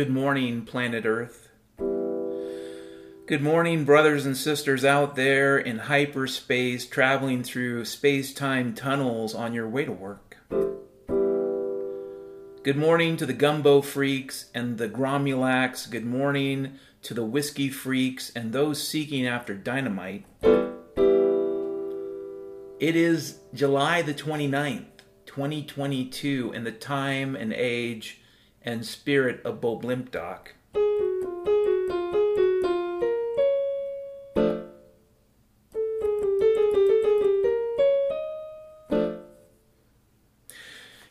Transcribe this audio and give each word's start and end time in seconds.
Good 0.00 0.08
morning, 0.08 0.64
planet 0.64 1.04
Earth. 1.04 1.50
Good 3.26 3.42
morning, 3.42 3.84
brothers 3.84 4.24
and 4.24 4.34
sisters 4.34 4.82
out 4.82 5.14
there 5.14 5.58
in 5.58 5.76
hyperspace, 5.76 6.86
traveling 6.86 7.42
through 7.42 7.84
space 7.84 8.32
time 8.32 8.72
tunnels 8.74 9.34
on 9.34 9.52
your 9.52 9.68
way 9.68 9.84
to 9.84 9.92
work. 9.92 10.38
Good 12.62 12.78
morning 12.78 13.18
to 13.18 13.26
the 13.26 13.34
gumbo 13.34 13.82
freaks 13.82 14.46
and 14.54 14.78
the 14.78 14.88
gromulax. 14.88 15.90
Good 15.90 16.06
morning 16.06 16.78
to 17.02 17.12
the 17.12 17.22
whiskey 17.22 17.68
freaks 17.68 18.32
and 18.34 18.54
those 18.54 18.82
seeking 18.82 19.26
after 19.26 19.52
dynamite. 19.52 20.24
It 22.80 22.96
is 22.96 23.40
July 23.52 24.00
the 24.00 24.14
29th, 24.14 24.86
2022, 25.26 26.52
in 26.54 26.64
the 26.64 26.72
time 26.72 27.36
and 27.36 27.52
age 27.52 28.19
and 28.62 28.84
spirit 28.84 29.40
of 29.44 29.60
Bob 29.60 29.82
Limpdoc. 29.82 30.48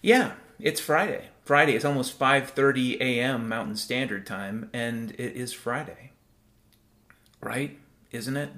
Yeah, 0.02 0.34
it's 0.60 0.80
Friday. 0.80 1.30
Friday. 1.44 1.76
It's 1.76 1.86
almost 1.86 2.18
5:30 2.18 3.00
a.m. 3.02 3.50
Mountain 3.50 3.76
Standard 3.76 4.26
Time 4.26 4.70
and 4.74 5.12
it 5.12 5.36
is 5.36 5.52
Friday. 5.52 6.12
Right? 7.42 7.80
Isn't 8.12 8.38
it? 8.38 8.52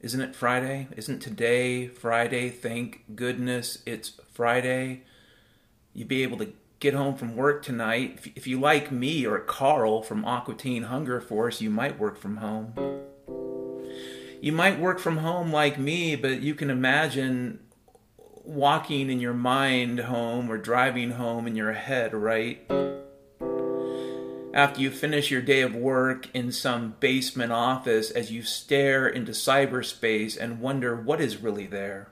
Isn't 0.00 0.20
it 0.20 0.36
Friday? 0.36 0.88
Isn't 0.96 1.20
today 1.20 1.88
Friday? 1.88 2.50
Thank 2.50 3.16
goodness 3.16 3.82
it's 3.86 4.20
Friday. 4.32 5.02
You'd 5.92 6.08
be 6.08 6.22
able 6.22 6.38
to 6.38 6.52
get 6.84 6.92
home 6.92 7.14
from 7.14 7.34
work 7.34 7.64
tonight. 7.64 8.12
If, 8.18 8.36
if 8.36 8.46
you 8.46 8.60
like 8.60 8.92
me 8.92 9.26
or 9.26 9.40
Carl 9.40 10.02
from 10.02 10.22
Aqua 10.22 10.54
Teen 10.54 10.82
Hunger 10.82 11.18
Force, 11.18 11.62
you 11.62 11.70
might 11.70 11.98
work 11.98 12.18
from 12.18 12.36
home. 12.36 12.74
You 14.42 14.52
might 14.52 14.78
work 14.78 14.98
from 14.98 15.16
home 15.16 15.50
like 15.50 15.78
me, 15.78 16.14
but 16.14 16.42
you 16.42 16.54
can 16.54 16.68
imagine 16.68 17.60
walking 18.18 19.08
in 19.08 19.18
your 19.18 19.32
mind 19.32 20.00
home 20.00 20.50
or 20.50 20.58
driving 20.58 21.12
home 21.12 21.46
in 21.46 21.56
your 21.56 21.72
head, 21.72 22.12
right? 22.12 22.60
After 24.52 24.82
you 24.82 24.90
finish 24.90 25.30
your 25.30 25.40
day 25.40 25.62
of 25.62 25.74
work 25.74 26.28
in 26.34 26.52
some 26.52 26.96
basement 27.00 27.50
office 27.50 28.10
as 28.10 28.30
you 28.30 28.42
stare 28.42 29.08
into 29.08 29.32
cyberspace 29.32 30.36
and 30.38 30.60
wonder 30.60 30.94
what 30.94 31.22
is 31.22 31.38
really 31.38 31.66
there, 31.66 32.10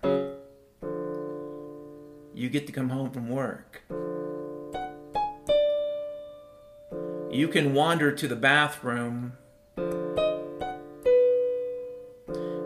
you 2.35 2.49
get 2.49 2.67
to 2.67 2.73
come 2.73 2.89
home 2.89 3.11
from 3.11 3.29
work. 3.29 3.83
You 7.33 7.49
can 7.49 7.75
wander 7.75 8.13
to 8.13 8.29
the 8.29 8.37
bathroom. 8.37 9.33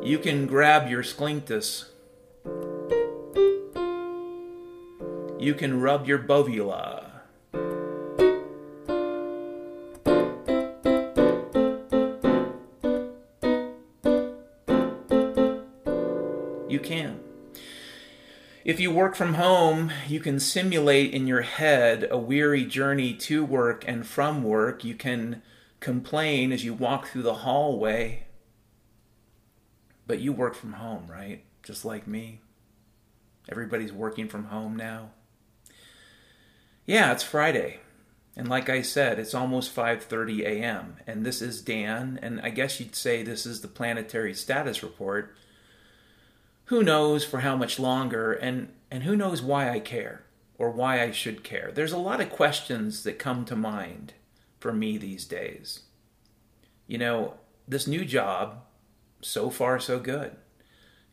You 0.02 0.18
can 0.18 0.46
grab 0.46 0.90
your 0.90 1.02
splinctus 1.02 1.86
you 5.38 5.54
can 5.54 5.80
rub 5.80 6.06
your 6.06 6.18
bovula. 6.18 7.05
If 18.66 18.80
you 18.80 18.90
work 18.90 19.14
from 19.14 19.34
home, 19.34 19.92
you 20.08 20.18
can 20.18 20.40
simulate 20.40 21.14
in 21.14 21.28
your 21.28 21.42
head 21.42 22.08
a 22.10 22.18
weary 22.18 22.64
journey 22.64 23.14
to 23.14 23.44
work 23.44 23.84
and 23.86 24.04
from 24.04 24.42
work. 24.42 24.82
You 24.82 24.96
can 24.96 25.40
complain 25.78 26.50
as 26.50 26.64
you 26.64 26.74
walk 26.74 27.06
through 27.06 27.22
the 27.22 27.34
hallway. 27.34 28.24
But 30.08 30.18
you 30.18 30.32
work 30.32 30.56
from 30.56 30.72
home, 30.72 31.06
right? 31.08 31.44
Just 31.62 31.84
like 31.84 32.08
me. 32.08 32.40
Everybody's 33.48 33.92
working 33.92 34.26
from 34.26 34.46
home 34.46 34.74
now. 34.74 35.10
Yeah, 36.86 37.12
it's 37.12 37.22
Friday. 37.22 37.78
And 38.36 38.48
like 38.48 38.68
I 38.68 38.82
said, 38.82 39.20
it's 39.20 39.32
almost 39.32 39.76
5:30 39.76 40.40
a.m. 40.40 40.96
and 41.06 41.24
this 41.24 41.40
is 41.40 41.62
Dan 41.62 42.18
and 42.20 42.40
I 42.40 42.50
guess 42.50 42.80
you'd 42.80 42.96
say 42.96 43.22
this 43.22 43.46
is 43.46 43.60
the 43.60 43.68
planetary 43.68 44.34
status 44.34 44.82
report. 44.82 45.36
Who 46.66 46.82
knows 46.82 47.24
for 47.24 47.40
how 47.40 47.56
much 47.56 47.78
longer 47.78 48.32
and 48.32 48.68
and 48.90 49.02
who 49.02 49.16
knows 49.16 49.42
why 49.42 49.70
I 49.70 49.80
care 49.80 50.24
or 50.58 50.70
why 50.70 51.02
I 51.02 51.10
should 51.10 51.42
care. 51.42 51.70
There's 51.72 51.92
a 51.92 51.98
lot 51.98 52.20
of 52.20 52.30
questions 52.30 53.02
that 53.02 53.18
come 53.18 53.44
to 53.46 53.56
mind 53.56 54.14
for 54.58 54.72
me 54.72 54.96
these 54.96 55.24
days. 55.24 55.80
You 56.86 56.98
know, 56.98 57.34
this 57.66 57.86
new 57.86 58.04
job 58.04 58.62
so 59.20 59.50
far 59.50 59.78
so 59.80 59.98
good. 59.98 60.36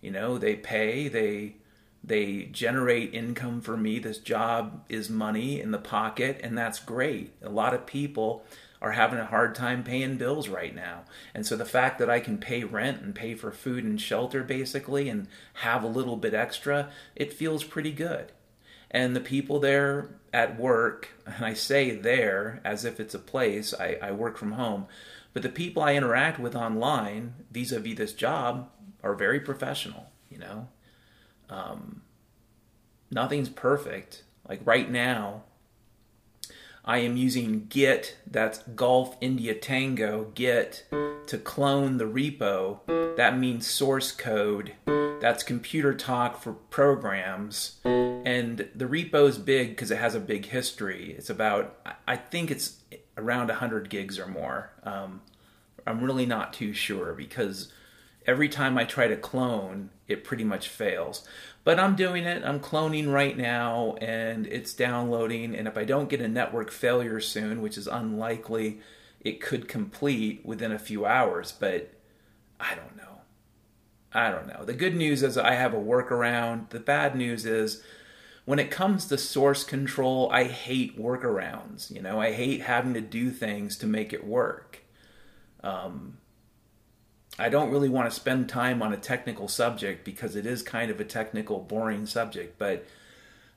You 0.01 0.11
know, 0.11 0.37
they 0.37 0.55
pay, 0.55 1.07
they 1.07 1.55
they 2.03 2.49
generate 2.51 3.13
income 3.13 3.61
for 3.61 3.77
me. 3.77 3.99
This 3.99 4.17
job 4.17 4.83
is 4.89 5.09
money 5.09 5.61
in 5.61 5.71
the 5.71 5.77
pocket, 5.77 6.39
and 6.43 6.57
that's 6.57 6.79
great. 6.79 7.33
A 7.41 7.49
lot 7.49 7.73
of 7.73 7.85
people 7.85 8.45
are 8.83 8.91
having 8.91 9.17
a 9.17 9.25
hard 9.25 9.55
time 9.55 9.81
paying 9.81 10.17
bills 10.17 10.49
right 10.49 10.75
now. 10.75 11.05
And 11.33 11.45
so 11.45 11.55
the 11.55 11.63
fact 11.63 11.99
that 11.99 12.09
I 12.09 12.19
can 12.19 12.37
pay 12.37 12.65
rent 12.65 13.01
and 13.01 13.15
pay 13.15 13.33
for 13.33 13.49
food 13.49 13.85
and 13.85 13.99
shelter 13.99 14.43
basically 14.43 15.07
and 15.07 15.29
have 15.53 15.83
a 15.83 15.87
little 15.87 16.17
bit 16.17 16.33
extra, 16.33 16.91
it 17.15 17.31
feels 17.31 17.63
pretty 17.63 17.93
good. 17.93 18.33
And 18.91 19.15
the 19.15 19.21
people 19.21 19.61
there 19.61 20.19
at 20.33 20.59
work, 20.59 21.09
and 21.25 21.45
I 21.45 21.53
say 21.53 21.91
there 21.91 22.59
as 22.65 22.83
if 22.83 22.99
it's 22.99 23.15
a 23.15 23.19
place, 23.19 23.73
I, 23.73 23.97
I 24.01 24.11
work 24.11 24.37
from 24.37 24.51
home, 24.51 24.87
but 25.31 25.43
the 25.43 25.49
people 25.49 25.81
I 25.81 25.95
interact 25.95 26.37
with 26.37 26.53
online 26.53 27.35
vis 27.51 27.71
a 27.71 27.79
vis 27.79 27.97
this 27.97 28.13
job 28.13 28.69
are 29.01 29.15
very 29.15 29.39
professional, 29.39 30.07
you 30.29 30.39
know. 30.39 30.67
Um, 31.49 32.01
nothing's 33.09 33.49
perfect. 33.49 34.23
Like 34.47 34.59
right 34.65 34.91
now, 34.91 35.43
I 36.85 36.97
am 36.97 37.15
using 37.15 37.67
Git, 37.67 38.17
that's 38.29 38.59
Golf 38.75 39.15
India 39.21 39.55
Tango, 39.55 40.31
Git, 40.35 40.85
to 41.27 41.37
clone 41.37 41.97
the 41.97 42.03
repo. 42.03 42.79
That 43.15 43.37
means 43.37 43.65
source 43.65 44.11
code. 44.11 44.73
That's 44.85 45.43
computer 45.43 45.93
talk 45.93 46.41
for 46.41 46.51
programs. 46.51 47.79
And 47.85 48.67
the 48.75 48.85
repo 48.85 49.29
is 49.29 49.37
big 49.37 49.69
because 49.69 49.91
it 49.91 49.97
has 49.97 50.13
a 50.13 50.19
big 50.19 50.47
history. 50.47 51.15
It's 51.17 51.29
about, 51.29 51.79
I 52.05 52.17
think 52.17 52.51
it's 52.51 52.79
around 53.17 53.47
100 53.47 53.89
gigs 53.89 54.19
or 54.19 54.27
more. 54.27 54.71
Um, 54.83 55.21
I'm 55.87 56.03
really 56.03 56.25
not 56.25 56.51
too 56.51 56.73
sure 56.73 57.13
because 57.13 57.71
every 58.25 58.49
time 58.49 58.77
I 58.77 58.83
try 58.83 59.07
to 59.07 59.15
clone, 59.15 59.89
it 60.09 60.25
pretty 60.25 60.43
much 60.43 60.67
fails. 60.67 61.25
But 61.63 61.79
I'm 61.79 61.95
doing 61.95 62.25
it. 62.25 62.43
I'm 62.43 62.59
cloning 62.59 63.11
right 63.11 63.37
now 63.37 63.95
and 64.01 64.45
it's 64.47 64.73
downloading. 64.73 65.55
And 65.55 65.67
if 65.67 65.77
I 65.77 65.85
don't 65.85 66.09
get 66.09 66.21
a 66.21 66.27
network 66.27 66.71
failure 66.71 67.21
soon, 67.21 67.61
which 67.61 67.77
is 67.77 67.87
unlikely, 67.87 68.81
it 69.21 69.39
could 69.39 69.69
complete 69.69 70.45
within 70.45 70.73
a 70.73 70.79
few 70.79 71.05
hours. 71.05 71.53
But 71.53 71.93
I 72.59 72.75
don't 72.75 72.97
know. 72.97 73.21
I 74.13 74.29
don't 74.29 74.47
know. 74.47 74.65
The 74.65 74.73
good 74.73 74.95
news 74.95 75.23
is 75.23 75.37
I 75.37 75.53
have 75.53 75.73
a 75.73 75.77
workaround. 75.77 76.69
The 76.69 76.79
bad 76.79 77.15
news 77.15 77.45
is 77.45 77.81
when 78.45 78.59
it 78.59 78.69
comes 78.69 79.05
to 79.05 79.17
source 79.17 79.63
control, 79.63 80.29
I 80.31 80.43
hate 80.43 80.99
workarounds. 80.99 81.89
You 81.89 82.01
know, 82.01 82.19
I 82.19 82.33
hate 82.33 82.61
having 82.61 82.93
to 82.93 83.01
do 83.01 83.31
things 83.31 83.77
to 83.77 83.87
make 83.87 84.11
it 84.11 84.25
work. 84.25 84.83
Um, 85.63 86.17
I 87.39 87.49
don't 87.49 87.71
really 87.71 87.89
want 87.89 88.09
to 88.09 88.15
spend 88.15 88.47
time 88.47 88.81
on 88.81 88.93
a 88.93 88.97
technical 88.97 89.47
subject 89.47 90.03
because 90.05 90.35
it 90.35 90.45
is 90.45 90.61
kind 90.61 90.91
of 90.91 90.99
a 90.99 91.05
technical, 91.05 91.59
boring 91.59 92.05
subject, 92.05 92.59
but 92.59 92.85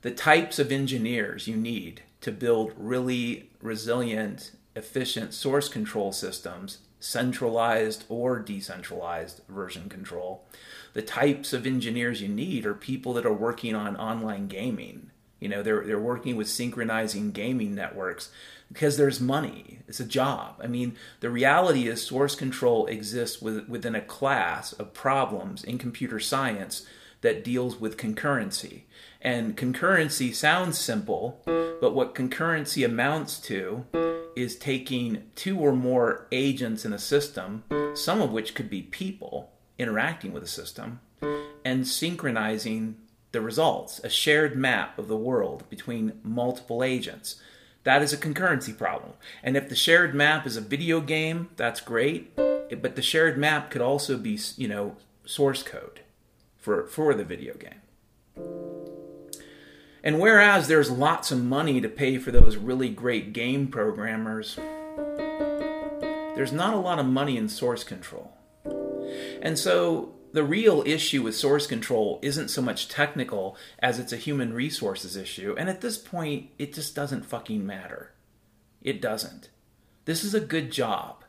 the 0.01 0.11
types 0.11 0.57
of 0.57 0.71
engineers 0.71 1.47
you 1.47 1.55
need 1.55 2.01
to 2.21 2.31
build 2.31 2.73
really 2.75 3.49
resilient, 3.61 4.51
efficient 4.75 5.33
source 5.33 5.69
control 5.69 6.11
systems, 6.11 6.79
centralized 6.99 8.05
or 8.09 8.39
decentralized 8.39 9.41
version 9.47 9.89
control, 9.89 10.43
the 10.93 11.01
types 11.01 11.53
of 11.53 11.67
engineers 11.67 12.21
you 12.21 12.27
need 12.27 12.65
are 12.65 12.73
people 12.73 13.13
that 13.13 13.25
are 13.25 13.33
working 13.33 13.75
on 13.75 13.95
online 13.97 14.47
gaming. 14.47 15.11
You 15.39 15.49
know, 15.49 15.61
they're, 15.61 15.85
they're 15.85 15.99
working 15.99 16.35
with 16.35 16.49
synchronizing 16.49 17.31
gaming 17.31 17.75
networks 17.75 18.31
because 18.71 18.97
there's 18.97 19.19
money. 19.19 19.79
It's 19.87 19.99
a 19.99 20.05
job. 20.05 20.59
I 20.61 20.67
mean, 20.67 20.95
the 21.21 21.29
reality 21.29 21.87
is 21.87 22.01
source 22.01 22.35
control 22.35 22.85
exists 22.87 23.41
with, 23.41 23.67
within 23.69 23.95
a 23.95 24.01
class 24.01 24.73
of 24.73 24.93
problems 24.93 25.63
in 25.63 25.77
computer 25.77 26.19
science 26.19 26.85
that 27.21 27.43
deals 27.43 27.79
with 27.79 27.97
concurrency. 27.97 28.83
And 29.21 29.57
concurrency 29.57 30.33
sounds 30.33 30.77
simple, 30.77 31.41
but 31.45 31.95
what 31.95 32.13
concurrency 32.13 32.85
amounts 32.85 33.39
to 33.41 33.85
is 34.35 34.55
taking 34.55 35.23
two 35.35 35.57
or 35.59 35.73
more 35.73 36.27
agents 36.31 36.85
in 36.85 36.93
a 36.93 36.99
system, 36.99 37.63
some 37.95 38.21
of 38.21 38.31
which 38.31 38.53
could 38.53 38.69
be 38.69 38.83
people 38.83 39.51
interacting 39.79 40.31
with 40.31 40.43
a 40.43 40.47
system, 40.47 40.99
and 41.65 41.87
synchronizing 41.87 42.97
the 43.31 43.41
results, 43.41 43.99
a 44.03 44.09
shared 44.09 44.55
map 44.55 44.97
of 44.99 45.07
the 45.07 45.17
world 45.17 45.67
between 45.69 46.19
multiple 46.23 46.83
agents. 46.83 47.41
That 47.87 48.03
is 48.03 48.11
a 48.11 48.17
concurrency 48.17 48.77
problem. 48.77 49.13
And 49.41 49.55
if 49.55 49.69
the 49.69 49.75
shared 49.75 50.13
map 50.13 50.45
is 50.45 50.57
a 50.57 50.61
video 50.61 50.99
game, 50.99 51.47
that's 51.55 51.79
great. 51.79 52.35
But 52.35 52.97
the 52.97 53.01
shared 53.01 53.37
map 53.37 53.71
could 53.71 53.81
also 53.81 54.17
be, 54.17 54.37
you 54.57 54.67
know, 54.67 54.97
source 55.23 55.63
code 55.63 56.01
for, 56.57 56.85
for 56.87 57.13
the 57.13 57.23
video 57.23 57.53
game. 57.53 57.79
And 60.03 60.19
whereas 60.19 60.67
there's 60.67 60.91
lots 60.91 61.31
of 61.31 61.41
money 61.41 61.79
to 61.79 61.87
pay 61.87 62.17
for 62.17 62.29
those 62.29 62.57
really 62.57 62.89
great 62.89 63.31
game 63.31 63.69
programmers, 63.69 64.57
there's 66.35 66.51
not 66.51 66.73
a 66.73 66.79
lot 66.79 66.99
of 66.99 67.05
money 67.05 67.37
in 67.37 67.47
source 67.47 67.85
control. 67.85 68.33
And 69.41 69.57
so 69.57 70.13
the 70.33 70.43
real 70.43 70.83
issue 70.85 71.23
with 71.23 71.35
source 71.35 71.67
control 71.67 72.19
isn't 72.21 72.49
so 72.49 72.61
much 72.61 72.87
technical 72.87 73.57
as 73.79 73.99
it's 73.99 74.13
a 74.13 74.17
human 74.17 74.53
resources 74.53 75.15
issue. 75.15 75.55
And 75.57 75.69
at 75.69 75.81
this 75.81 75.97
point, 75.97 76.49
it 76.57 76.73
just 76.73 76.95
doesn't 76.95 77.25
fucking 77.25 77.65
matter. 77.65 78.11
It 78.81 79.01
doesn't. 79.01 79.49
This 80.05 80.23
is 80.23 80.33
a 80.33 80.39
good 80.39 80.71
job. 80.71 81.23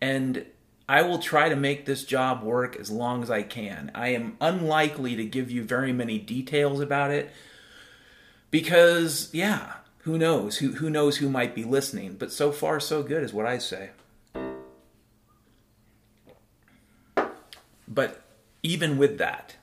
And 0.00 0.46
I 0.88 1.02
will 1.02 1.18
try 1.18 1.48
to 1.48 1.56
make 1.56 1.84
this 1.84 2.04
job 2.04 2.42
work 2.42 2.76
as 2.76 2.90
long 2.90 3.22
as 3.22 3.30
I 3.30 3.42
can. 3.42 3.90
I 3.94 4.08
am 4.08 4.36
unlikely 4.40 5.16
to 5.16 5.24
give 5.24 5.50
you 5.50 5.62
very 5.62 5.92
many 5.92 6.18
details 6.18 6.80
about 6.80 7.10
it 7.10 7.30
because 8.50 9.28
yeah, 9.32 9.74
who 9.98 10.16
knows? 10.16 10.58
Who 10.58 10.72
who 10.74 10.88
knows 10.88 11.18
who 11.18 11.28
might 11.28 11.54
be 11.54 11.64
listening? 11.64 12.16
But 12.18 12.32
so 12.32 12.52
far 12.52 12.80
so 12.80 13.02
good 13.02 13.22
is 13.22 13.34
what 13.34 13.44
I 13.44 13.58
say. 13.58 13.90
But 17.88 18.22
even 18.62 18.98
with 18.98 19.18
that, 19.18 19.56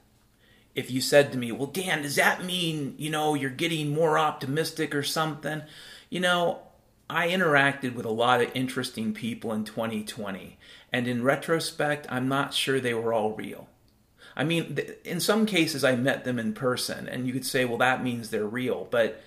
if 0.74 0.90
you 0.92 1.00
said 1.00 1.32
to 1.32 1.38
me, 1.38 1.52
"Well, 1.52 1.68
Dan, 1.68 2.02
does 2.02 2.16
that 2.16 2.44
mean, 2.44 2.96
you 2.98 3.10
know, 3.10 3.34
you're 3.36 3.50
getting 3.50 3.94
more 3.94 4.18
optimistic 4.18 4.96
or 4.96 5.04
something?" 5.04 5.62
You 6.10 6.20
know, 6.20 6.60
I 7.10 7.30
interacted 7.30 7.94
with 7.94 8.06
a 8.06 8.10
lot 8.10 8.42
of 8.42 8.52
interesting 8.56 9.14
people 9.14 9.54
in 9.54 9.64
2020, 9.64 10.58
and 10.92 11.08
in 11.08 11.24
retrospect, 11.24 12.08
I'm 12.10 12.28
not 12.28 12.54
sure 12.54 12.80
they 12.80 12.94
were 12.94 13.14
all 13.14 13.34
real. 13.34 13.70
I 14.36 14.44
mean, 14.44 14.80
in 15.04 15.20
some 15.20 15.46
cases, 15.46 15.84
I 15.84 15.96
met 15.96 16.26
them 16.26 16.40
in 16.40 16.54
person, 16.54 17.08
and 17.08 17.26
you 17.26 17.32
could 17.32 17.46
say, 17.46 17.64
well, 17.64 17.78
that 17.78 18.04
means 18.04 18.30
they're 18.30 18.46
real, 18.46 18.88
but 18.90 19.22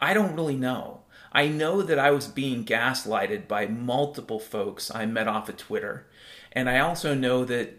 I 0.00 0.14
don't 0.14 0.36
really 0.36 0.56
know. 0.56 1.02
I 1.32 1.48
know 1.48 1.82
that 1.82 1.98
I 1.98 2.10
was 2.12 2.28
being 2.28 2.64
gaslighted 2.64 3.48
by 3.48 3.66
multiple 3.66 4.38
folks 4.38 4.94
I 4.94 5.06
met 5.06 5.26
off 5.26 5.48
of 5.48 5.56
Twitter, 5.56 6.06
and 6.52 6.68
I 6.68 6.78
also 6.78 7.14
know 7.14 7.44
that 7.46 7.78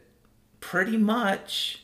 pretty 0.68 0.98
much 0.98 1.84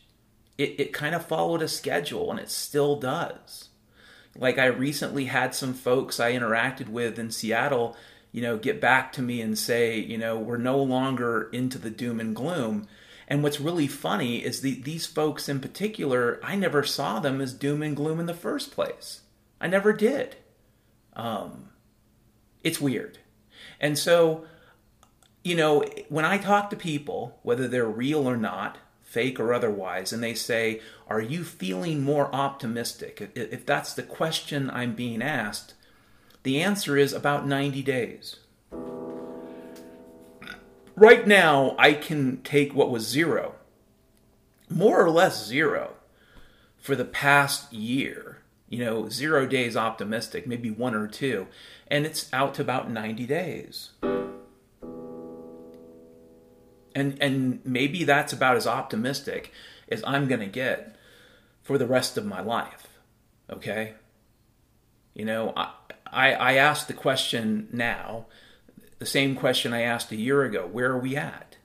it, 0.58 0.78
it 0.78 0.94
kind 0.94 1.16
of 1.16 1.26
followed 1.26 1.62
a 1.62 1.68
schedule, 1.68 2.30
and 2.30 2.40
it 2.40 2.50
still 2.50 2.98
does. 2.98 3.70
Like, 4.36 4.58
I 4.58 4.66
recently 4.66 5.26
had 5.26 5.56
some 5.56 5.74
folks 5.74 6.20
I 6.20 6.34
interacted 6.34 6.90
with 6.90 7.18
in 7.18 7.32
Seattle, 7.32 7.96
you 8.32 8.42
know, 8.42 8.58
get 8.58 8.82
back 8.82 9.14
to 9.14 9.22
me 9.22 9.42
and 9.42 9.58
say, 9.58 9.98
you 9.98 10.18
know, 10.18 10.38
we're 10.38 10.58
no 10.58 10.78
longer 10.82 11.50
into 11.54 11.78
the 11.78 11.90
doom 11.90 12.20
and 12.20 12.36
gloom 12.36 12.88
and 13.28 13.42
what's 13.42 13.60
really 13.60 13.88
funny 13.88 14.44
is 14.44 14.62
the, 14.62 14.82
these 14.82 15.06
folks 15.06 15.48
in 15.48 15.60
particular, 15.60 16.40
I 16.44 16.56
never 16.56 16.84
saw 16.84 17.20
them 17.20 17.42
as 17.42 17.54
doom 17.54 17.82
and 17.82 17.96
gloom 17.96 18.20
in 18.20 18.26
the 18.26 18.34
first 18.34 18.72
place. 18.72 19.22
I 19.62 19.68
never 19.68 19.94
did. 19.94 20.36
Um, 21.16 21.70
it's 22.64 22.82
weird. 22.82 23.20
And 23.80 23.98
so, 23.98 24.46
you 25.44 25.56
know, 25.56 25.84
when 26.10 26.26
I 26.26 26.38
talk 26.38 26.70
to 26.70 26.76
people, 26.76 27.40
whether 27.44 27.68
they're 27.68 27.86
real 27.86 28.28
or 28.28 28.38
not, 28.38 28.78
fake 29.02 29.40
or 29.40 29.54
otherwise, 29.54 30.12
and 30.12 30.24
they 30.24 30.34
say, 30.34 30.82
Are 31.08 31.22
you 31.22 31.44
feeling 31.44 32.02
more 32.02 32.34
optimistic? 32.34 33.32
If 33.36 33.66
that's 33.66 33.94
the 33.94 34.04
question 34.04 34.70
I'm 34.70 34.96
being 34.96 35.22
asked, 35.22 35.74
the 36.44 36.62
answer 36.62 36.98
is 36.98 37.14
about 37.14 37.48
90 37.48 37.82
days 37.84 38.38
right 40.96 41.26
now 41.28 41.76
I 41.78 41.94
can 41.94 42.42
take 42.44 42.74
what 42.74 42.90
was 42.90 43.08
zero, 43.08 43.56
more 44.70 45.04
or 45.04 45.10
less 45.10 45.46
zero, 45.46 45.94
for 46.78 46.96
the 46.96 47.06
past 47.06 47.72
year. 47.74 48.40
You 48.70 48.84
know, 48.84 49.08
zero 49.08 49.46
days 49.46 49.78
optimistic, 49.78 50.48
maybe 50.48 50.72
one 50.72 50.96
or 50.96 51.08
two, 51.08 51.48
and 51.88 52.08
it's 52.08 52.32
out 52.34 52.56
to 52.56 52.64
about 52.64 52.90
90 52.90 53.28
days. 53.28 53.92
And 56.96 57.18
and 57.22 57.60
maybe 57.66 58.04
that's 58.04 58.34
about 58.34 58.58
as 58.58 58.68
optimistic 58.68 59.52
as 59.90 60.04
I'm 60.06 60.28
going 60.28 60.42
to 60.42 60.48
get 60.48 60.96
for 61.62 61.78
the 61.78 61.88
rest 61.88 62.18
of 62.18 62.26
my 62.26 62.42
life. 62.42 62.88
Okay? 63.50 63.94
You 65.14 65.26
know, 65.26 65.54
I 65.56 65.72
I, 66.06 66.34
I 66.34 66.54
ask 66.54 66.88
the 66.88 66.94
question 66.94 67.68
now 67.72 68.26
the 69.00 69.06
same 69.06 69.36
question 69.36 69.74
I 69.74 69.82
asked 69.82 70.12
a 70.12 70.16
year 70.16 70.44
ago 70.44 70.66
where 70.66 70.92
are 70.92 71.00
we 71.00 71.18
at? 71.18 71.58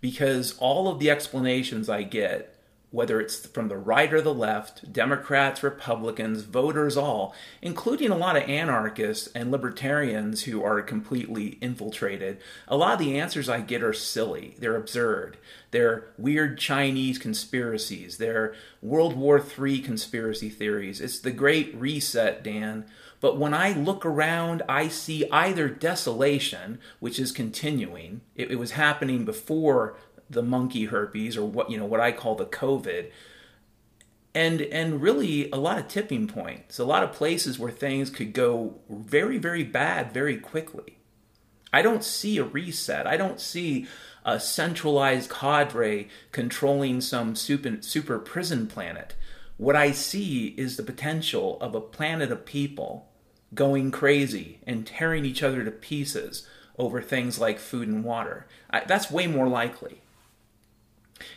Because 0.00 0.58
all 0.58 0.88
of 0.88 0.98
the 0.98 1.10
explanations 1.10 1.88
I 1.88 2.02
get, 2.02 2.55
whether 2.96 3.20
it's 3.20 3.46
from 3.48 3.68
the 3.68 3.76
right 3.76 4.10
or 4.10 4.22
the 4.22 4.32
left, 4.32 4.90
Democrats, 4.90 5.62
Republicans, 5.62 6.40
voters, 6.44 6.96
all, 6.96 7.34
including 7.60 8.10
a 8.10 8.16
lot 8.16 8.38
of 8.38 8.48
anarchists 8.48 9.28
and 9.34 9.50
libertarians 9.50 10.44
who 10.44 10.64
are 10.64 10.80
completely 10.80 11.58
infiltrated, 11.60 12.38
a 12.66 12.74
lot 12.74 12.94
of 12.94 12.98
the 12.98 13.20
answers 13.20 13.50
I 13.50 13.60
get 13.60 13.82
are 13.82 13.92
silly. 13.92 14.56
They're 14.58 14.76
absurd. 14.76 15.36
They're 15.72 16.08
weird 16.16 16.58
Chinese 16.58 17.18
conspiracies. 17.18 18.16
They're 18.16 18.54
World 18.80 19.14
War 19.14 19.44
III 19.44 19.80
conspiracy 19.80 20.48
theories. 20.48 21.02
It's 21.02 21.18
the 21.18 21.32
Great 21.32 21.74
Reset, 21.74 22.42
Dan 22.42 22.86
but 23.20 23.38
when 23.38 23.54
I 23.54 23.72
look 23.72 24.04
around, 24.04 24.62
I 24.68 24.88
see 24.88 25.28
either 25.30 25.68
desolation, 25.68 26.78
which 27.00 27.18
is 27.18 27.32
continuing. 27.32 28.20
It, 28.34 28.50
it 28.52 28.56
was 28.56 28.72
happening 28.72 29.24
before 29.24 29.96
the 30.28 30.42
monkey 30.42 30.86
herpes, 30.86 31.36
or 31.36 31.44
what 31.44 31.70
you 31.70 31.78
know, 31.78 31.86
what 31.86 32.00
I 32.00 32.12
call 32.12 32.34
the 32.34 32.46
COVID, 32.46 33.10
and 34.34 34.60
and 34.60 35.00
really 35.00 35.50
a 35.50 35.56
lot 35.56 35.78
of 35.78 35.88
tipping 35.88 36.26
points, 36.26 36.78
a 36.78 36.84
lot 36.84 37.02
of 37.02 37.12
places 37.12 37.58
where 37.58 37.70
things 37.70 38.10
could 38.10 38.32
go 38.32 38.80
very 38.88 39.38
very 39.38 39.64
bad 39.64 40.12
very 40.12 40.36
quickly. 40.36 40.98
I 41.72 41.82
don't 41.82 42.04
see 42.04 42.38
a 42.38 42.44
reset. 42.44 43.06
I 43.06 43.16
don't 43.16 43.40
see 43.40 43.86
a 44.24 44.40
centralized 44.40 45.30
cadre 45.30 46.08
controlling 46.32 47.00
some 47.00 47.36
super, 47.36 47.80
super 47.80 48.18
prison 48.18 48.66
planet. 48.66 49.14
What 49.56 49.76
I 49.76 49.92
see 49.92 50.48
is 50.56 50.76
the 50.76 50.82
potential 50.82 51.58
of 51.60 51.74
a 51.74 51.80
planet 51.80 52.32
of 52.32 52.44
people 52.44 53.08
going 53.54 53.90
crazy 53.90 54.58
and 54.66 54.86
tearing 54.86 55.24
each 55.24 55.42
other 55.42 55.64
to 55.64 55.70
pieces 55.70 56.46
over 56.78 57.00
things 57.00 57.38
like 57.38 57.58
food 57.58 57.88
and 57.88 58.04
water. 58.04 58.46
I, 58.68 58.80
that's 58.80 59.10
way 59.10 59.26
more 59.26 59.48
likely. 59.48 60.02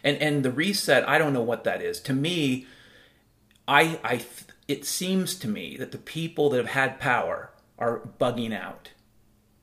And 0.04 0.18
and 0.18 0.44
the 0.44 0.52
reset, 0.52 1.08
I 1.08 1.18
don't 1.18 1.34
know 1.34 1.42
what 1.42 1.64
that 1.64 1.82
is. 1.82 2.00
To 2.02 2.14
me, 2.14 2.68
I 3.68 4.00
I 4.04 4.26
it 4.68 4.86
seems 4.86 5.36
to 5.36 5.48
me 5.48 5.78
that 5.78 5.92
the 5.92 5.98
people 5.98 6.50
that 6.50 6.58
have 6.58 6.70
had 6.70 7.00
power 7.00 7.52
are 7.78 8.02
bugging 8.20 8.54
out 8.54 8.92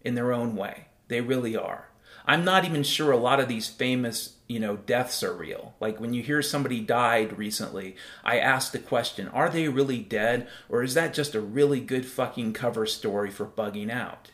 in 0.03 0.15
their 0.15 0.33
own 0.33 0.57
way. 0.57 0.87
They 1.09 1.21
really 1.21 1.57
are. 1.57 1.89
I'm 2.27 2.45
not 2.45 2.65
even 2.65 2.83
sure 2.83 3.13
a 3.13 3.17
lot 3.17 3.39
of 3.39 3.47
these 3.47 3.69
famous, 3.69 4.37
you 4.49 4.59
know, 4.59 4.77
deaths 4.77 5.23
are 5.23 5.33
real. 5.33 5.75
Like 5.79 6.01
when 6.01 6.13
you 6.13 6.23
hear 6.23 6.43
somebody 6.43 6.81
died 6.81 7.39
recently, 7.39 7.95
I 8.25 8.41
ask 8.41 8.73
the 8.73 8.81
question, 8.81 9.29
are 9.29 9.49
they 9.49 9.69
really 9.69 10.01
dead 10.01 10.49
or 10.69 10.83
is 10.83 10.95
that 10.95 11.15
just 11.15 11.37
a 11.37 11.41
really 11.41 11.81
good 11.81 12.05
fucking 12.05 12.53
cover 12.53 12.85
story 12.85 13.31
for 13.31 13.47
bugging 13.47 13.91
out? 13.91 14.33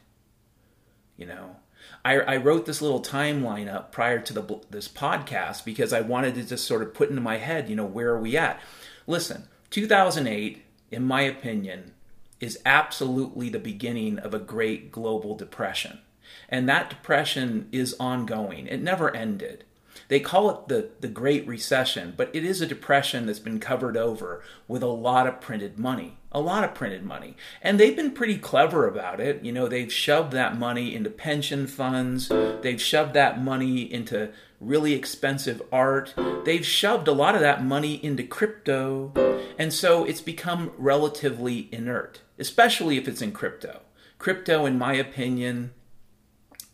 You 1.19 1.27
know, 1.27 1.57
I, 2.05 2.15
I 2.19 2.37
wrote 2.37 2.67
this 2.67 2.83
little 2.83 3.01
timeline 3.01 3.73
up 3.73 3.93
prior 3.93 4.19
to 4.21 4.33
the, 4.33 4.61
this 4.71 4.89
podcast 4.89 5.65
because 5.65 5.93
I 5.93 6.01
wanted 6.01 6.35
to 6.35 6.45
just 6.45 6.67
sort 6.67 6.83
of 6.83 6.95
put 6.95 7.11
into 7.11 7.23
my 7.23 7.39
head, 7.39 7.69
you 7.69 7.77
know, 7.77 7.85
where 7.85 8.11
are 8.11 8.21
we 8.21 8.37
at? 8.37 8.61
Listen, 9.07 9.49
2008, 9.71 10.65
in 10.91 11.05
my 11.05 11.23
opinion, 11.23 11.93
is 12.41 12.59
absolutely 12.67 13.49
the 13.49 13.59
beginning 13.59 14.19
of 14.19 14.35
a 14.35 14.39
great 14.39 14.91
global 14.91 15.37
depression. 15.37 16.01
And 16.49 16.69
that 16.69 16.91
depression 16.91 17.69
is 17.71 17.95
ongoing, 18.01 18.67
it 18.67 18.83
never 18.83 19.15
ended. 19.15 19.65
They 20.13 20.21
call 20.21 20.51
it 20.51 20.69
the, 20.69 20.91
the 21.01 21.09
Great 21.09 21.47
Recession, 21.47 22.13
but 22.15 22.29
it 22.35 22.45
is 22.45 22.61
a 22.61 22.67
depression 22.67 23.25
that's 23.25 23.39
been 23.39 23.59
covered 23.59 23.97
over 23.97 24.43
with 24.69 24.83
a 24.83 24.87
lot 24.87 25.27
of 25.27 25.41
printed 25.41 25.79
money. 25.79 26.19
A 26.31 26.39
lot 26.39 26.65
of 26.65 26.75
printed 26.75 27.03
money. 27.03 27.35
And 27.63 27.81
they've 27.81 27.97
been 27.97 28.11
pretty 28.11 28.37
clever 28.37 28.87
about 28.87 29.21
it. 29.21 29.43
You 29.43 29.53
know, 29.53 29.69
they've 29.69 29.91
shoved 29.91 30.33
that 30.33 30.59
money 30.59 30.95
into 30.95 31.09
pension 31.09 31.67
funds, 31.67 32.29
they've 32.29 32.79
shoved 32.79 33.15
that 33.15 33.41
money 33.41 33.91
into 33.91 34.31
really 34.61 34.93
expensive 34.93 35.63
art, 35.73 36.13
they've 36.45 36.67
shoved 36.67 37.09
a 37.09 37.13
lot 37.13 37.35
of 37.35 37.41
that 37.41 37.65
money 37.65 37.95
into 38.05 38.23
crypto. 38.23 39.15
And 39.59 39.73
so 39.73 40.05
it's 40.05 40.21
become 40.21 40.73
relatively 40.77 41.71
inert, 41.73 42.21
especially 42.39 42.99
if 42.99 43.09
it's 43.09 43.23
in 43.23 43.33
crypto. 43.33 43.81
Crypto, 44.19 44.67
in 44.67 44.77
my 44.77 44.93
opinion, 44.93 45.73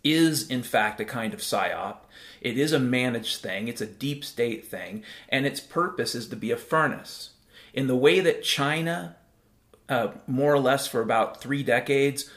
is 0.02 0.49
in 0.49 0.62
fact 0.62 1.00
a 1.00 1.04
kind 1.04 1.35
of 1.35 1.40
psyop. 1.40 1.99
It 2.40 2.59
is 2.59 2.73
a 2.73 2.78
managed 2.78 3.40
thing, 3.40 3.68
it's 3.68 3.80
a 3.80 3.87
deep 3.87 4.25
state 4.25 4.66
thing, 4.66 5.02
and 5.28 5.47
its 5.47 5.61
purpose 5.61 6.14
is 6.14 6.28
to 6.28 6.37
be 6.37 6.50
a 6.50 6.57
furnace. 6.57 7.30
In 7.73 7.87
the 7.87 7.97
way 7.97 8.21
that 8.21 8.42
China 8.42 9.16
uh, 9.88 10.09
more 10.26 10.52
or 10.52 10.61
less 10.61 10.87
for 10.87 11.00
about 11.00 11.40
three 11.40 11.62
decades 11.62 12.30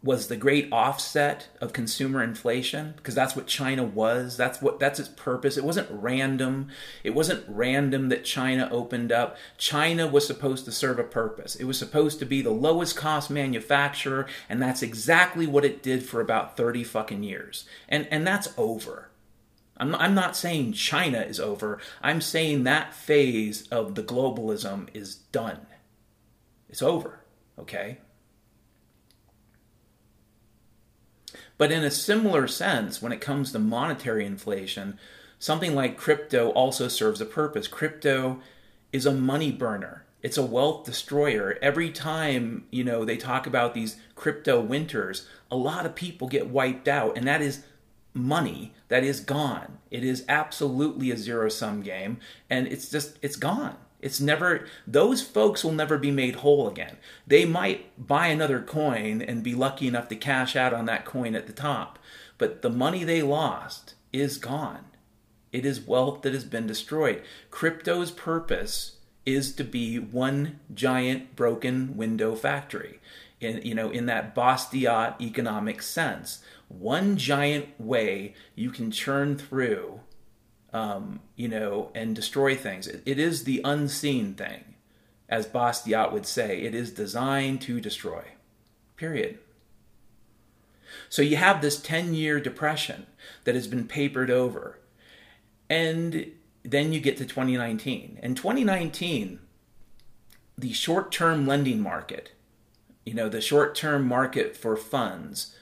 was 0.00 0.28
the 0.28 0.36
great 0.36 0.68
offset 0.70 1.48
of 1.60 1.72
consumer 1.72 2.22
inflation 2.22 2.94
because 2.96 3.16
that's 3.16 3.34
what 3.34 3.48
China 3.48 3.82
was 3.82 4.36
that's 4.36 4.62
what 4.62 4.78
that's 4.78 5.00
its 5.00 5.08
purpose. 5.08 5.56
It 5.56 5.64
wasn't 5.64 5.88
random. 5.90 6.68
It 7.02 7.14
wasn't 7.14 7.44
random 7.48 8.08
that 8.10 8.24
China 8.24 8.68
opened 8.70 9.10
up. 9.10 9.36
China 9.56 10.06
was 10.06 10.24
supposed 10.24 10.64
to 10.66 10.72
serve 10.72 11.00
a 11.00 11.04
purpose. 11.04 11.56
It 11.56 11.64
was 11.64 11.78
supposed 11.78 12.20
to 12.20 12.26
be 12.26 12.42
the 12.42 12.50
lowest 12.50 12.96
cost 12.96 13.28
manufacturer 13.28 14.28
and 14.48 14.62
that's 14.62 14.82
exactly 14.82 15.48
what 15.48 15.64
it 15.64 15.82
did 15.82 16.04
for 16.04 16.20
about 16.20 16.56
30 16.56 16.84
fucking 16.84 17.24
years. 17.24 17.64
And 17.88 18.06
and 18.12 18.24
that's 18.24 18.54
over 18.56 19.07
I'm 19.78 19.90
not, 19.90 20.00
I'm 20.00 20.14
not 20.14 20.36
saying 20.36 20.72
China 20.72 21.20
is 21.20 21.40
over 21.40 21.78
I'm 22.02 22.20
saying 22.20 22.64
that 22.64 22.94
phase 22.94 23.66
of 23.68 23.94
the 23.94 24.02
globalism 24.02 24.88
is 24.94 25.14
done 25.14 25.66
it's 26.68 26.82
over 26.82 27.20
okay 27.58 27.98
But 31.58 31.72
in 31.72 31.84
a 31.84 31.90
similar 31.90 32.46
sense, 32.46 33.02
when 33.02 33.12
it 33.12 33.20
comes 33.20 33.50
to 33.52 33.58
monetary 33.58 34.24
inflation, 34.24 34.98
something 35.40 35.74
like 35.74 35.98
crypto 35.98 36.50
also 36.50 36.86
serves 36.86 37.20
a 37.20 37.26
purpose. 37.26 37.66
Crypto 37.66 38.40
is 38.92 39.04
a 39.04 39.12
money 39.12 39.50
burner. 39.50 40.04
It's 40.22 40.38
a 40.38 40.46
wealth 40.46 40.84
destroyer. 40.86 41.58
Every 41.60 41.90
time, 41.90 42.66
you 42.70 42.84
know, 42.84 43.04
they 43.04 43.16
talk 43.16 43.46
about 43.46 43.74
these 43.74 43.96
crypto 44.14 44.60
winters, 44.60 45.28
a 45.50 45.56
lot 45.56 45.84
of 45.84 45.96
people 45.96 46.28
get 46.28 46.48
wiped 46.48 46.88
out 46.88 47.16
and 47.16 47.26
that 47.26 47.42
is 47.42 47.64
money 48.18 48.74
that 48.88 49.04
is 49.04 49.20
gone. 49.20 49.78
It 49.90 50.04
is 50.04 50.24
absolutely 50.28 51.10
a 51.10 51.16
zero 51.16 51.48
sum 51.48 51.82
game 51.82 52.18
and 52.50 52.66
it's 52.66 52.90
just 52.90 53.18
it's 53.22 53.36
gone. 53.36 53.76
It's 54.00 54.20
never, 54.20 54.66
those 54.86 55.22
folks 55.22 55.64
will 55.64 55.72
never 55.72 55.98
be 55.98 56.12
made 56.12 56.36
whole 56.36 56.68
again. 56.68 56.98
They 57.26 57.44
might 57.44 58.06
buy 58.06 58.28
another 58.28 58.60
coin 58.60 59.20
and 59.20 59.42
be 59.42 59.54
lucky 59.54 59.88
enough 59.88 60.08
to 60.08 60.16
cash 60.16 60.54
out 60.54 60.72
on 60.72 60.84
that 60.86 61.04
coin 61.04 61.34
at 61.34 61.46
the 61.46 61.52
top, 61.52 61.98
but 62.38 62.62
the 62.62 62.70
money 62.70 63.02
they 63.02 63.22
lost 63.22 63.94
is 64.12 64.38
gone. 64.38 64.84
It 65.52 65.66
is 65.66 65.80
wealth 65.80 66.22
that 66.22 66.34
has 66.34 66.44
been 66.44 66.66
destroyed. 66.66 67.22
Crypto's 67.50 68.10
purpose 68.10 68.96
is 69.26 69.52
to 69.54 69.64
be 69.64 69.98
one 69.98 70.60
giant 70.72 71.34
broken 71.34 71.96
window 71.96 72.34
factory. 72.34 73.00
In, 73.40 73.62
you 73.64 73.74
know, 73.74 73.90
in 73.90 74.06
that 74.06 74.34
Bastiat 74.34 75.20
economic 75.20 75.80
sense, 75.80 76.42
one 76.68 77.16
giant 77.16 77.68
way 77.80 78.34
you 78.54 78.70
can 78.70 78.90
churn 78.90 79.36
through 79.36 80.00
um, 80.72 81.20
you 81.36 81.48
know, 81.48 81.90
and 81.94 82.14
destroy 82.14 82.54
things. 82.54 82.86
It, 82.86 83.02
it 83.06 83.18
is 83.18 83.44
the 83.44 83.60
unseen 83.64 84.34
thing, 84.34 84.74
as 85.28 85.46
Bastiat 85.46 86.12
would 86.12 86.26
say. 86.26 86.62
It 86.62 86.74
is 86.74 86.90
designed 86.90 87.60
to 87.62 87.80
destroy. 87.80 88.24
Period. 88.96 89.38
So 91.08 91.22
you 91.22 91.36
have 91.36 91.60
this 91.60 91.80
10 91.80 92.14
year 92.14 92.40
depression 92.40 93.06
that 93.44 93.54
has 93.54 93.66
been 93.66 93.86
papered 93.86 94.30
over. 94.30 94.78
And 95.70 96.32
then 96.62 96.92
you 96.92 97.00
get 97.00 97.16
to 97.18 97.24
2019. 97.24 98.18
And 98.22 98.36
2019, 98.36 99.38
the 100.56 100.72
short 100.72 101.12
term 101.12 101.46
lending 101.46 101.80
market, 101.80 102.32
you 103.04 103.14
know, 103.14 103.28
the 103.28 103.40
short 103.40 103.74
term 103.74 104.06
market 104.06 104.56
for 104.56 104.76
funds 104.76 105.54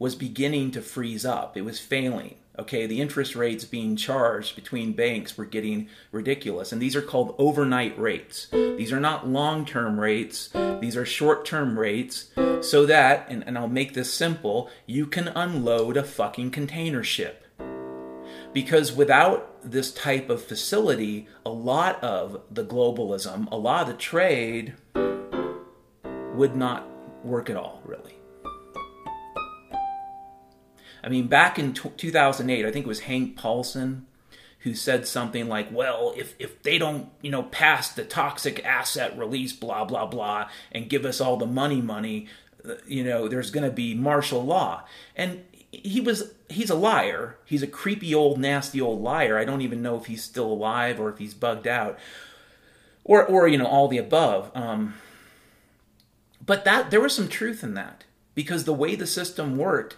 was 0.00 0.16
beginning 0.16 0.70
to 0.72 0.80
freeze 0.82 1.26
up. 1.26 1.56
It 1.56 1.62
was 1.62 1.78
failing. 1.78 2.34
Okay, 2.58 2.86
the 2.86 3.00
interest 3.00 3.36
rates 3.36 3.64
being 3.64 3.96
charged 3.96 4.56
between 4.56 4.94
banks 4.94 5.36
were 5.38 5.44
getting 5.44 5.88
ridiculous. 6.10 6.72
And 6.72 6.82
these 6.82 6.96
are 6.96 7.02
called 7.02 7.36
overnight 7.38 7.96
rates. 7.98 8.48
These 8.50 8.92
are 8.92 8.98
not 8.98 9.28
long 9.28 9.64
term 9.64 10.00
rates, 10.00 10.50
these 10.80 10.96
are 10.96 11.06
short 11.06 11.44
term 11.44 11.78
rates, 11.78 12.30
so 12.62 12.86
that, 12.86 13.26
and, 13.28 13.44
and 13.46 13.56
I'll 13.56 13.68
make 13.68 13.94
this 13.94 14.12
simple, 14.12 14.68
you 14.86 15.06
can 15.06 15.28
unload 15.28 15.96
a 15.96 16.02
fucking 16.02 16.50
container 16.50 17.04
ship. 17.04 17.46
Because 18.52 18.92
without 18.92 19.62
this 19.62 19.92
type 19.92 20.28
of 20.28 20.42
facility, 20.42 21.28
a 21.46 21.50
lot 21.50 22.02
of 22.02 22.40
the 22.50 22.64
globalism, 22.64 23.50
a 23.52 23.56
lot 23.56 23.82
of 23.82 23.88
the 23.88 23.94
trade 23.94 24.74
would 26.34 26.56
not 26.56 26.88
work 27.24 27.48
at 27.48 27.56
all, 27.56 27.80
really. 27.84 28.19
I 31.02 31.08
mean, 31.08 31.26
back 31.26 31.58
in 31.58 31.74
t- 31.74 31.90
2008, 31.96 32.64
I 32.64 32.70
think 32.70 32.84
it 32.84 32.88
was 32.88 33.00
Hank 33.00 33.36
Paulson 33.36 34.06
who 34.60 34.74
said 34.74 35.06
something 35.06 35.48
like, 35.48 35.72
"Well, 35.72 36.12
if 36.16 36.34
if 36.38 36.62
they 36.62 36.78
don't, 36.78 37.08
you 37.22 37.30
know, 37.30 37.44
pass 37.44 37.90
the 37.90 38.04
toxic 38.04 38.64
asset 38.64 39.16
release, 39.18 39.52
blah 39.52 39.84
blah 39.84 40.06
blah, 40.06 40.48
and 40.70 40.88
give 40.88 41.04
us 41.04 41.20
all 41.20 41.36
the 41.36 41.46
money, 41.46 41.80
money, 41.80 42.26
uh, 42.68 42.74
you 42.86 43.02
know, 43.02 43.26
there's 43.26 43.50
going 43.50 43.64
to 43.64 43.74
be 43.74 43.94
martial 43.94 44.44
law." 44.44 44.84
And 45.16 45.44
he 45.72 46.00
was 46.00 46.34
he's 46.48 46.70
a 46.70 46.74
liar. 46.74 47.38
He's 47.44 47.62
a 47.62 47.66
creepy 47.66 48.14
old 48.14 48.38
nasty 48.38 48.80
old 48.80 49.00
liar. 49.00 49.38
I 49.38 49.44
don't 49.44 49.62
even 49.62 49.82
know 49.82 49.96
if 49.96 50.06
he's 50.06 50.24
still 50.24 50.52
alive 50.52 51.00
or 51.00 51.08
if 51.08 51.18
he's 51.18 51.34
bugged 51.34 51.66
out, 51.66 51.98
or 53.04 53.24
or 53.24 53.48
you 53.48 53.56
know 53.56 53.66
all 53.66 53.88
the 53.88 53.98
above. 53.98 54.50
Um, 54.54 54.94
but 56.44 56.64
that 56.64 56.90
there 56.90 57.00
was 57.00 57.14
some 57.14 57.28
truth 57.28 57.62
in 57.62 57.74
that 57.74 58.04
because 58.34 58.64
the 58.64 58.74
way 58.74 58.94
the 58.94 59.06
system 59.06 59.56
worked 59.56 59.96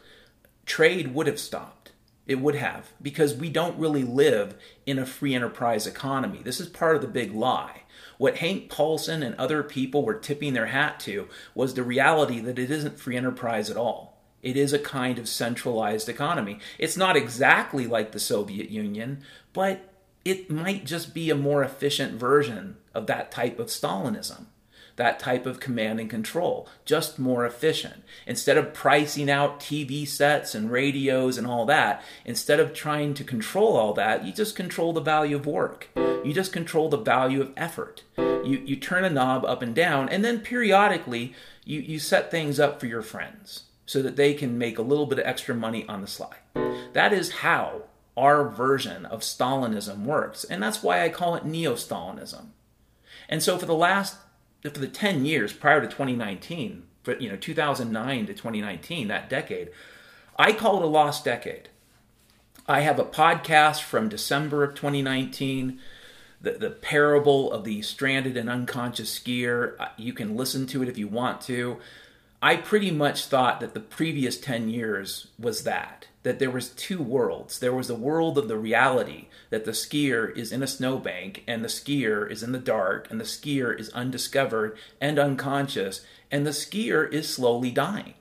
trade 0.67 1.15
would 1.15 1.27
have 1.27 1.41
stopped. 1.41 1.93
It 2.27 2.37
would 2.37 2.55
have, 2.55 2.93
because 3.03 3.35
we 3.35 3.51
don't 3.51 3.79
really 3.79 4.05
live 4.05 4.55
in 4.87 4.99
a 4.99 5.07
free 5.07 5.35
enterprise 5.35 5.87
economy. 5.87 6.41
This 6.43 6.61
is 6.61 6.69
part 6.69 6.95
of 6.95 7.03
the 7.03 7.09
big 7.09 7.35
lie. 7.35 7.83
What 8.17 8.39
Hank 8.39 8.71
Paulson 8.71 9.23
and 9.23 9.35
other 9.35 9.63
people 9.65 10.05
were 10.05 10.15
tipping 10.15 10.55
their 10.55 10.67
hat 10.67 11.01
to 11.01 11.29
was 11.55 11.75
the 11.75 11.83
reality 11.83 12.39
that 12.41 12.59
it 12.59 12.71
isn't 12.71 13.01
free 13.01 13.17
enterprise 13.17 13.71
at 13.71 13.77
all. 13.77 14.21
It 14.41 14.57
is 14.57 14.73
a 14.73 14.79
kind 14.79 15.19
of 15.19 15.29
centralized 15.29 16.09
economy. 16.09 16.59
It's 16.79 16.97
not 16.97 17.17
exactly 17.17 17.87
like 17.87 18.13
the 18.13 18.21
Soviet 18.21 18.71
Union, 18.71 19.23
but 19.53 19.93
it 20.25 20.51
might 20.51 20.85
just 20.85 21.15
be 21.15 21.31
a 21.31 21.35
more 21.35 21.65
efficient 21.65 22.19
version 22.19 22.77
of 22.95 23.07
that 23.09 23.33
type 23.33 23.59
of 23.59 23.67
Stalinism 23.67 24.47
that 24.97 25.19
type 25.19 25.47
of 25.47 25.61
command 25.61 26.01
and 26.01 26.11
control, 26.11 26.69
just 26.85 27.19
more 27.19 27.47
efficient. 27.47 28.03
Instead 28.27 28.59
of 28.59 28.75
pricing 28.75 29.31
out 29.31 29.61
TV 29.61 30.07
sets 30.07 30.55
and 30.55 30.71
radios 30.71 31.39
and 31.39 31.47
all 31.47 31.67
that, 31.67 32.03
instead 32.25 32.61
of 32.61 32.75
trying 32.75 33.15
to 33.15 33.25
control 33.25 33.77
all 33.77 33.93
that, 33.95 34.25
you 34.25 34.33
just 34.33 34.57
control 34.57 34.93
the 34.93 35.01
value 35.01 35.37
of 35.37 35.47
work. 35.47 35.89
You 35.97 36.33
just 36.33 36.53
control 36.53 36.89
the 36.89 36.99
value 36.99 37.41
of 37.41 37.53
effort. 37.57 38.03
You, 38.17 38.63
you 38.65 38.77
turn 38.77 39.05
a 39.05 39.11
knob 39.11 39.45
up 39.45 39.63
and 39.63 39.75
down, 39.75 40.09
and 40.09 40.25
then 40.25 40.41
periodically 40.41 41.35
you, 41.65 41.81
you 41.81 41.99
set 41.99 42.31
things 42.31 42.59
up 42.61 42.81
for 42.81 42.87
your 42.87 43.03
friends 43.03 43.65
so 43.87 44.03
that 44.03 44.17
they 44.17 44.35
can 44.35 44.59
make 44.59 44.79
a 44.79 44.83
little 44.83 45.07
bit 45.07 45.19
of 45.19 45.27
extra 45.27 45.55
money 45.55 45.87
on 45.89 46.01
the 46.01 46.07
sly. 46.07 46.37
That 46.93 47.13
is 47.13 47.31
how 47.31 47.83
our 48.17 48.49
version 48.49 49.07
of 49.07 49.21
Stalinism 49.21 50.05
works, 50.05 50.45
and 50.45 50.63
that's 50.63 50.83
why 50.83 51.03
I 51.03 51.09
call 51.09 51.35
it 51.35 51.45
neo 51.45 51.75
Stalinism. 51.75 52.47
And 53.29 53.43
so, 53.43 53.59
for 53.59 53.67
the 53.67 53.75
last 53.75 54.17
for 54.63 54.71
the 54.71 54.89
10 54.89 55.25
years 55.25 55.53
prior 55.53 55.81
to 55.81 55.87
2019, 55.87 56.85
for, 57.03 57.19
you 57.19 57.29
know, 57.29 57.37
2009 57.37 58.27
to 58.27 58.33
2019, 58.33 59.09
that 59.09 59.29
decade, 59.29 59.71
I 60.39 60.53
call 60.53 60.77
it 60.77 60.85
a 60.85 60.87
lost 60.87 61.25
decade. 61.25 61.69
I 62.69 62.81
have 62.81 62.99
a 62.99 63.05
podcast 63.05 63.83
from 63.83 64.09
December 64.09 64.63
of 64.63 64.75
2019, 64.75 65.81
the, 66.41 66.53
the 66.53 66.71
parable 66.71 67.53
of 67.53 67.65
the 67.65 67.83
stranded 67.83 68.37
and 68.37 68.49
unconscious 68.49 69.19
skier. 69.19 69.75
Uh, 69.81 69.89
you 69.97 70.13
can 70.13 70.37
listen 70.37 70.67
to 70.69 70.83
it 70.83 70.89
if 70.89 70.97
you 70.97 71.09
want 71.09 71.41
to. 71.43 71.79
I 72.41 72.57
pretty 72.57 72.91
much 72.91 73.27
thought 73.27 73.61
that 73.61 73.75
the 73.75 73.81
previous 73.81 74.39
10 74.39 74.69
years 74.69 75.29
was 75.39 75.65
that 75.65 76.07
that 76.23 76.39
there 76.39 76.51
was 76.51 76.71
two 76.71 77.03
worlds. 77.03 77.59
There 77.59 77.75
was 77.75 77.91
a 77.91 77.95
world 77.95 78.39
of 78.39 78.49
the 78.49 78.57
reality 78.57 79.27
that 79.53 79.67
the 79.67 79.71
skier 79.73 80.35
is 80.35 80.51
in 80.51 80.63
a 80.63 80.67
snowbank 80.67 81.45
and 81.47 81.63
the 81.63 81.69
skier 81.69 82.29
is 82.29 82.43
in 82.43 82.53
the 82.53 82.59
dark 82.59 83.07
and 83.11 83.21
the 83.21 83.25
skier 83.25 83.79
is 83.79 83.91
undiscovered 83.91 84.75
and 84.99 85.19
unconscious 85.19 86.01
and 86.31 86.47
the 86.47 86.51
skier 86.51 87.13
is 87.13 87.29
slowly 87.29 87.71
dying. 87.71 88.15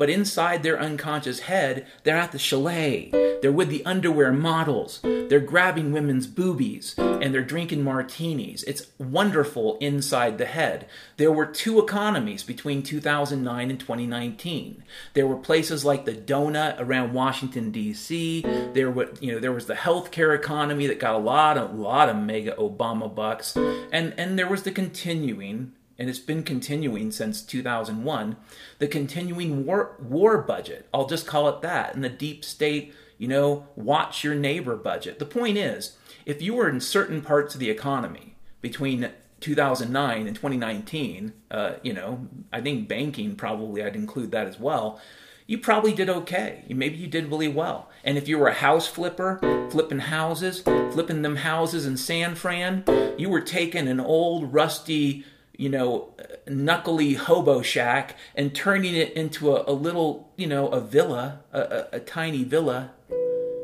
But 0.00 0.08
inside 0.08 0.62
their 0.62 0.80
unconscious 0.80 1.40
head, 1.40 1.86
they're 2.04 2.16
at 2.16 2.32
the 2.32 2.38
chalet. 2.38 3.10
They're 3.42 3.52
with 3.52 3.68
the 3.68 3.84
underwear 3.84 4.32
models. 4.32 5.00
They're 5.02 5.40
grabbing 5.40 5.92
women's 5.92 6.26
boobies 6.26 6.94
and 6.96 7.34
they're 7.34 7.42
drinking 7.42 7.84
martinis. 7.84 8.62
It's 8.62 8.86
wonderful 8.96 9.76
inside 9.76 10.38
the 10.38 10.46
head. 10.46 10.86
There 11.18 11.30
were 11.30 11.44
two 11.44 11.78
economies 11.78 12.42
between 12.42 12.82
2009 12.82 13.70
and 13.70 13.78
2019. 13.78 14.82
There 15.12 15.26
were 15.26 15.36
places 15.36 15.84
like 15.84 16.06
the 16.06 16.14
donut 16.14 16.76
around 16.78 17.12
Washington 17.12 17.70
D.C. 17.70 18.40
There 18.72 18.90
were, 18.90 19.10
you 19.20 19.32
know, 19.32 19.38
there 19.38 19.52
was 19.52 19.66
the 19.66 19.74
healthcare 19.74 20.34
economy 20.34 20.86
that 20.86 20.98
got 20.98 21.14
a 21.14 21.18
lot 21.18 21.58
of, 21.58 21.74
lot 21.78 22.08
of 22.08 22.16
mega 22.16 22.52
Obama 22.52 23.14
bucks, 23.14 23.54
and 23.92 24.14
and 24.16 24.38
there 24.38 24.48
was 24.48 24.62
the 24.62 24.72
continuing 24.72 25.72
and 26.00 26.08
it's 26.08 26.18
been 26.18 26.42
continuing 26.42 27.12
since 27.12 27.42
2001, 27.42 28.36
the 28.78 28.88
continuing 28.88 29.66
war, 29.66 29.96
war 30.00 30.38
budget. 30.38 30.88
I'll 30.94 31.06
just 31.06 31.26
call 31.26 31.46
it 31.50 31.60
that. 31.60 31.94
And 31.94 32.02
the 32.02 32.08
deep 32.08 32.42
state, 32.42 32.94
you 33.18 33.28
know, 33.28 33.68
watch 33.76 34.24
your 34.24 34.34
neighbor 34.34 34.76
budget. 34.76 35.18
The 35.18 35.26
point 35.26 35.58
is, 35.58 35.98
if 36.24 36.40
you 36.40 36.54
were 36.54 36.70
in 36.70 36.80
certain 36.80 37.20
parts 37.20 37.52
of 37.52 37.60
the 37.60 37.68
economy 37.68 38.34
between 38.62 39.10
2009 39.40 40.26
and 40.26 40.34
2019, 40.34 41.34
uh, 41.50 41.72
you 41.82 41.92
know, 41.92 42.28
I 42.50 42.62
think 42.62 42.88
banking 42.88 43.36
probably 43.36 43.84
I'd 43.84 43.94
include 43.94 44.30
that 44.30 44.46
as 44.46 44.58
well. 44.58 44.98
You 45.46 45.58
probably 45.58 45.92
did 45.92 46.08
okay. 46.08 46.64
Maybe 46.70 46.96
you 46.96 47.08
did 47.08 47.28
really 47.28 47.48
well. 47.48 47.90
And 48.04 48.16
if 48.16 48.26
you 48.26 48.38
were 48.38 48.48
a 48.48 48.54
house 48.54 48.86
flipper, 48.86 49.68
flipping 49.70 49.98
houses, 49.98 50.62
flipping 50.62 51.20
them 51.20 51.36
houses 51.36 51.84
in 51.84 51.98
San 51.98 52.36
Fran, 52.36 52.84
you 53.18 53.28
were 53.28 53.42
taking 53.42 53.86
an 53.86 54.00
old 54.00 54.54
rusty, 54.54 55.26
you 55.60 55.68
know, 55.68 56.14
knuckly 56.48 57.14
hobo 57.14 57.62
shack 57.62 58.16
and 58.34 58.54
turning 58.54 58.94
it 58.94 59.12
into 59.12 59.54
a, 59.54 59.70
a 59.70 59.74
little, 59.74 60.32
you 60.36 60.46
know, 60.46 60.68
a 60.68 60.80
villa, 60.80 61.40
a, 61.52 61.60
a, 61.60 61.88
a 61.92 62.00
tiny 62.00 62.44
villa, 62.44 62.92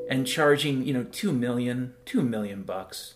and 0.09 0.27
charging, 0.27 0.85
you 0.85 0.93
know, 0.93 1.05
two 1.05 1.33
million, 1.33 1.95
two 2.05 2.23
million 2.23 2.63
bucks 2.63 3.15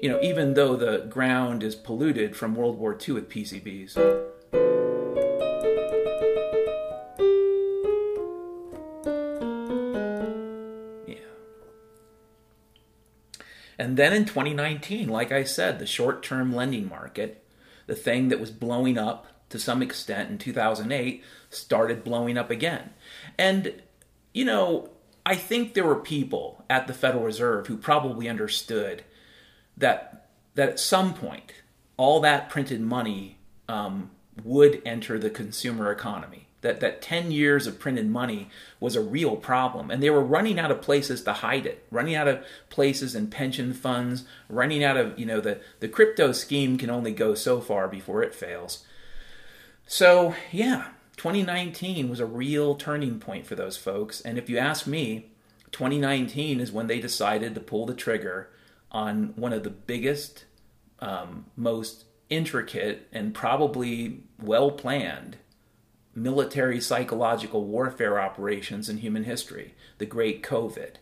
you 0.00 0.08
know, 0.08 0.18
even 0.22 0.54
though 0.54 0.76
the 0.76 1.06
ground 1.10 1.62
is 1.62 1.74
polluted 1.74 2.34
from 2.34 2.54
World 2.54 2.78
War 2.78 2.96
II 2.96 3.14
with 3.14 3.28
PCBs. 3.28 3.96
Yeah. 11.06 11.16
And 13.78 13.98
then 13.98 14.14
in 14.14 14.24
2019, 14.24 15.08
like 15.08 15.30
I 15.30 15.44
said, 15.44 15.78
the 15.78 15.86
short 15.86 16.22
term 16.22 16.54
lending 16.54 16.88
market, 16.88 17.44
the 17.90 17.96
thing 17.96 18.28
that 18.28 18.38
was 18.38 18.52
blowing 18.52 18.96
up 18.96 19.26
to 19.50 19.58
some 19.58 19.82
extent 19.82 20.30
in 20.30 20.38
2008, 20.38 21.24
started 21.50 22.04
blowing 22.04 22.38
up 22.38 22.50
again. 22.50 22.90
And, 23.36 23.82
you 24.32 24.44
know, 24.44 24.90
I 25.26 25.34
think 25.34 25.74
there 25.74 25.84
were 25.84 25.96
people 25.96 26.64
at 26.70 26.86
the 26.86 26.94
Federal 26.94 27.24
Reserve 27.24 27.66
who 27.66 27.76
probably 27.76 28.28
understood 28.28 29.02
that 29.76 30.28
that 30.54 30.68
at 30.68 30.80
some 30.80 31.14
point 31.14 31.52
all 31.96 32.20
that 32.20 32.48
printed 32.48 32.80
money 32.80 33.38
um, 33.68 34.10
would 34.44 34.82
enter 34.84 35.18
the 35.18 35.30
consumer 35.30 35.90
economy. 35.90 36.46
That 36.62 36.80
that 36.80 37.00
ten 37.00 37.30
years 37.30 37.66
of 37.66 37.78
printed 37.78 38.10
money 38.10 38.50
was 38.80 38.94
a 38.94 39.00
real 39.00 39.36
problem, 39.36 39.90
and 39.90 40.02
they 40.02 40.10
were 40.10 40.22
running 40.22 40.58
out 40.58 40.70
of 40.70 40.82
places 40.82 41.22
to 41.22 41.32
hide 41.32 41.64
it, 41.64 41.86
running 41.90 42.14
out 42.14 42.28
of 42.28 42.44
places 42.68 43.14
in 43.14 43.28
pension 43.28 43.72
funds, 43.72 44.24
running 44.48 44.84
out 44.84 44.96
of 44.98 45.18
you 45.18 45.24
know 45.24 45.40
the 45.40 45.60
the 45.80 45.88
crypto 45.88 46.32
scheme 46.32 46.76
can 46.76 46.90
only 46.90 47.12
go 47.12 47.34
so 47.34 47.60
far 47.60 47.88
before 47.88 48.22
it 48.22 48.34
fails. 48.34 48.84
So 49.86 50.34
yeah, 50.52 50.88
2019 51.16 52.10
was 52.10 52.20
a 52.20 52.26
real 52.26 52.74
turning 52.74 53.18
point 53.18 53.46
for 53.46 53.54
those 53.54 53.78
folks, 53.78 54.20
and 54.20 54.36
if 54.36 54.50
you 54.50 54.58
ask 54.58 54.86
me, 54.86 55.30
2019 55.72 56.60
is 56.60 56.72
when 56.72 56.88
they 56.88 57.00
decided 57.00 57.54
to 57.54 57.60
pull 57.60 57.86
the 57.86 57.94
trigger 57.94 58.50
on 58.92 59.32
one 59.36 59.52
of 59.52 59.62
the 59.62 59.70
biggest, 59.70 60.44
um, 60.98 61.46
most 61.56 62.04
intricate, 62.28 63.08
and 63.12 63.34
probably 63.34 64.24
well 64.40 64.70
planned 64.70 65.36
military 66.14 66.80
psychological 66.80 67.64
warfare 67.64 68.20
operations 68.20 68.88
in 68.88 68.98
human 68.98 69.24
history, 69.24 69.74
the 69.98 70.06
Great 70.06 70.42
COVID. 70.42 70.94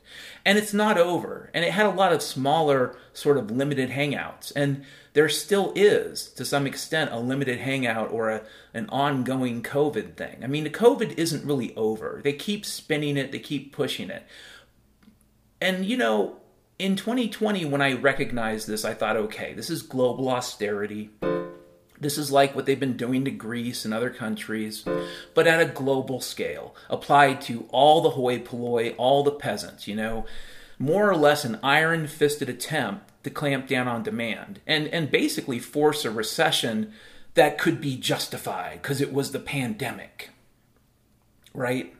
And 0.45 0.59
it's 0.59 0.75
not 0.75 0.99
over. 0.99 1.50
And 1.55 1.65
it 1.65 1.73
had 1.73 1.87
a 1.87 1.91
lot 1.91 2.12
of 2.12 2.23
smaller, 2.23 2.97
sort 3.12 3.38
of 3.38 3.50
limited 3.50 3.91
hangouts. 3.91 4.53
And 4.55 4.85
there 5.15 5.29
still 5.29 5.73
is, 5.75 6.29
to 6.33 6.45
some 6.45 6.67
extent, 6.67 7.11
a 7.12 7.19
limited 7.19 7.59
hangout 7.61 8.11
or 8.12 8.31
a, 8.31 8.43
an 8.75 8.88
ongoing 8.91 9.62
COVID 9.62 10.17
thing. 10.17 10.41
I 10.43 10.47
mean, 10.47 10.65
the 10.65 10.71
COVID 10.71 11.17
isn't 11.19 11.45
really 11.45 11.75
over. 11.75 12.21
They 12.23 12.35
keep 12.35 12.66
spinning 12.66 13.16
it, 13.16 13.33
they 13.33 13.38
keep 13.38 13.73
pushing 13.73 14.11
it. 14.11 14.25
And, 15.61 15.87
you 15.87 15.97
know, 15.97 16.37
in 16.79 16.94
2020, 16.94 17.64
when 17.64 17.81
I 17.81 17.94
recognized 17.94 18.68
this, 18.68 18.85
I 18.85 18.94
thought, 18.94 19.16
okay, 19.16 19.55
this 19.55 19.71
is 19.71 19.83
global 19.83 20.29
austerity. 20.29 21.11
This 22.00 22.16
is 22.16 22.30
like 22.30 22.54
what 22.54 22.66
they've 22.66 22.78
been 22.78 22.96
doing 22.96 23.24
to 23.24 23.30
Greece 23.30 23.84
and 23.84 23.92
other 23.92 24.11
countries, 24.11 24.84
but 25.34 25.46
at 25.46 25.61
a 25.61 25.66
global 25.66 26.20
scale, 26.20 26.74
applied 26.88 27.40
to 27.42 27.66
all 27.70 28.00
the 28.00 28.11
hoi 28.11 28.38
polloi, 28.38 28.94
all 28.96 29.24
the 29.24 29.32
peasants, 29.32 29.88
you 29.88 29.96
know, 29.96 30.24
more 30.78 31.11
or 31.11 31.16
less 31.16 31.44
an 31.44 31.58
iron 31.62 32.06
fisted 32.06 32.48
attempt 32.48 33.12
to 33.24 33.30
clamp 33.30 33.66
down 33.66 33.88
on 33.88 34.02
demand 34.02 34.61
and, 34.66 34.87
and 34.88 35.11
basically 35.11 35.58
force 35.58 36.04
a 36.04 36.11
recession 36.11 36.92
that 37.34 37.58
could 37.58 37.80
be 37.80 37.96
justified 37.96 38.80
because 38.80 39.00
it 39.00 39.12
was 39.12 39.32
the 39.32 39.40
pandemic. 39.40 40.30
Right? 41.52 41.94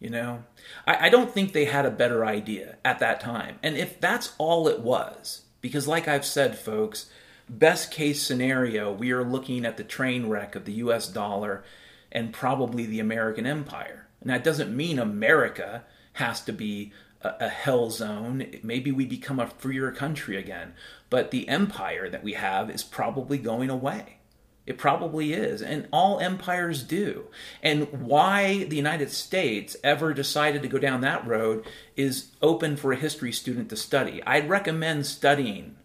You 0.00 0.10
know, 0.10 0.44
I, 0.86 1.06
I 1.06 1.08
don't 1.08 1.32
think 1.32 1.52
they 1.52 1.66
had 1.66 1.86
a 1.86 1.90
better 1.90 2.24
idea 2.24 2.76
at 2.84 2.98
that 3.00 3.20
time. 3.20 3.58
And 3.62 3.76
if 3.76 4.00
that's 4.00 4.34
all 4.38 4.68
it 4.68 4.80
was, 4.80 5.42
because 5.60 5.86
like 5.88 6.08
I've 6.08 6.24
said, 6.26 6.58
folks, 6.58 7.10
best 7.48 7.90
case 7.90 8.22
scenario, 8.22 8.92
we 8.92 9.12
are 9.12 9.24
looking 9.24 9.64
at 9.64 9.76
the 9.76 9.84
train 9.84 10.28
wreck 10.28 10.54
of 10.54 10.64
the 10.64 10.74
US 10.74 11.08
dollar 11.08 11.64
and 12.10 12.32
probably 12.32 12.86
the 12.86 13.00
American 13.00 13.46
empire. 13.46 14.08
And 14.20 14.30
that 14.30 14.44
doesn't 14.44 14.74
mean 14.74 14.98
America 14.98 15.84
has 16.14 16.40
to 16.42 16.52
be 16.52 16.92
a, 17.22 17.34
a 17.40 17.48
hell 17.48 17.90
zone. 17.90 18.46
Maybe 18.62 18.90
we 18.90 19.04
become 19.04 19.38
a 19.38 19.46
freer 19.46 19.92
country 19.92 20.36
again. 20.36 20.74
But 21.10 21.30
the 21.30 21.48
empire 21.48 22.08
that 22.08 22.24
we 22.24 22.34
have 22.34 22.70
is 22.70 22.82
probably 22.82 23.38
going 23.38 23.70
away. 23.70 24.18
It 24.66 24.78
probably 24.78 25.32
is. 25.32 25.62
And 25.62 25.86
all 25.92 26.18
empires 26.18 26.82
do. 26.82 27.26
And 27.62 27.86
why 27.92 28.64
the 28.64 28.76
United 28.76 29.12
States 29.12 29.76
ever 29.84 30.12
decided 30.12 30.62
to 30.62 30.68
go 30.68 30.78
down 30.78 31.02
that 31.02 31.26
road 31.26 31.64
is 31.94 32.32
open 32.42 32.76
for 32.76 32.92
a 32.92 32.96
history 32.96 33.30
student 33.30 33.68
to 33.70 33.76
study. 33.76 34.20
I'd 34.26 34.48
recommend 34.48 35.06
studying 35.06 35.76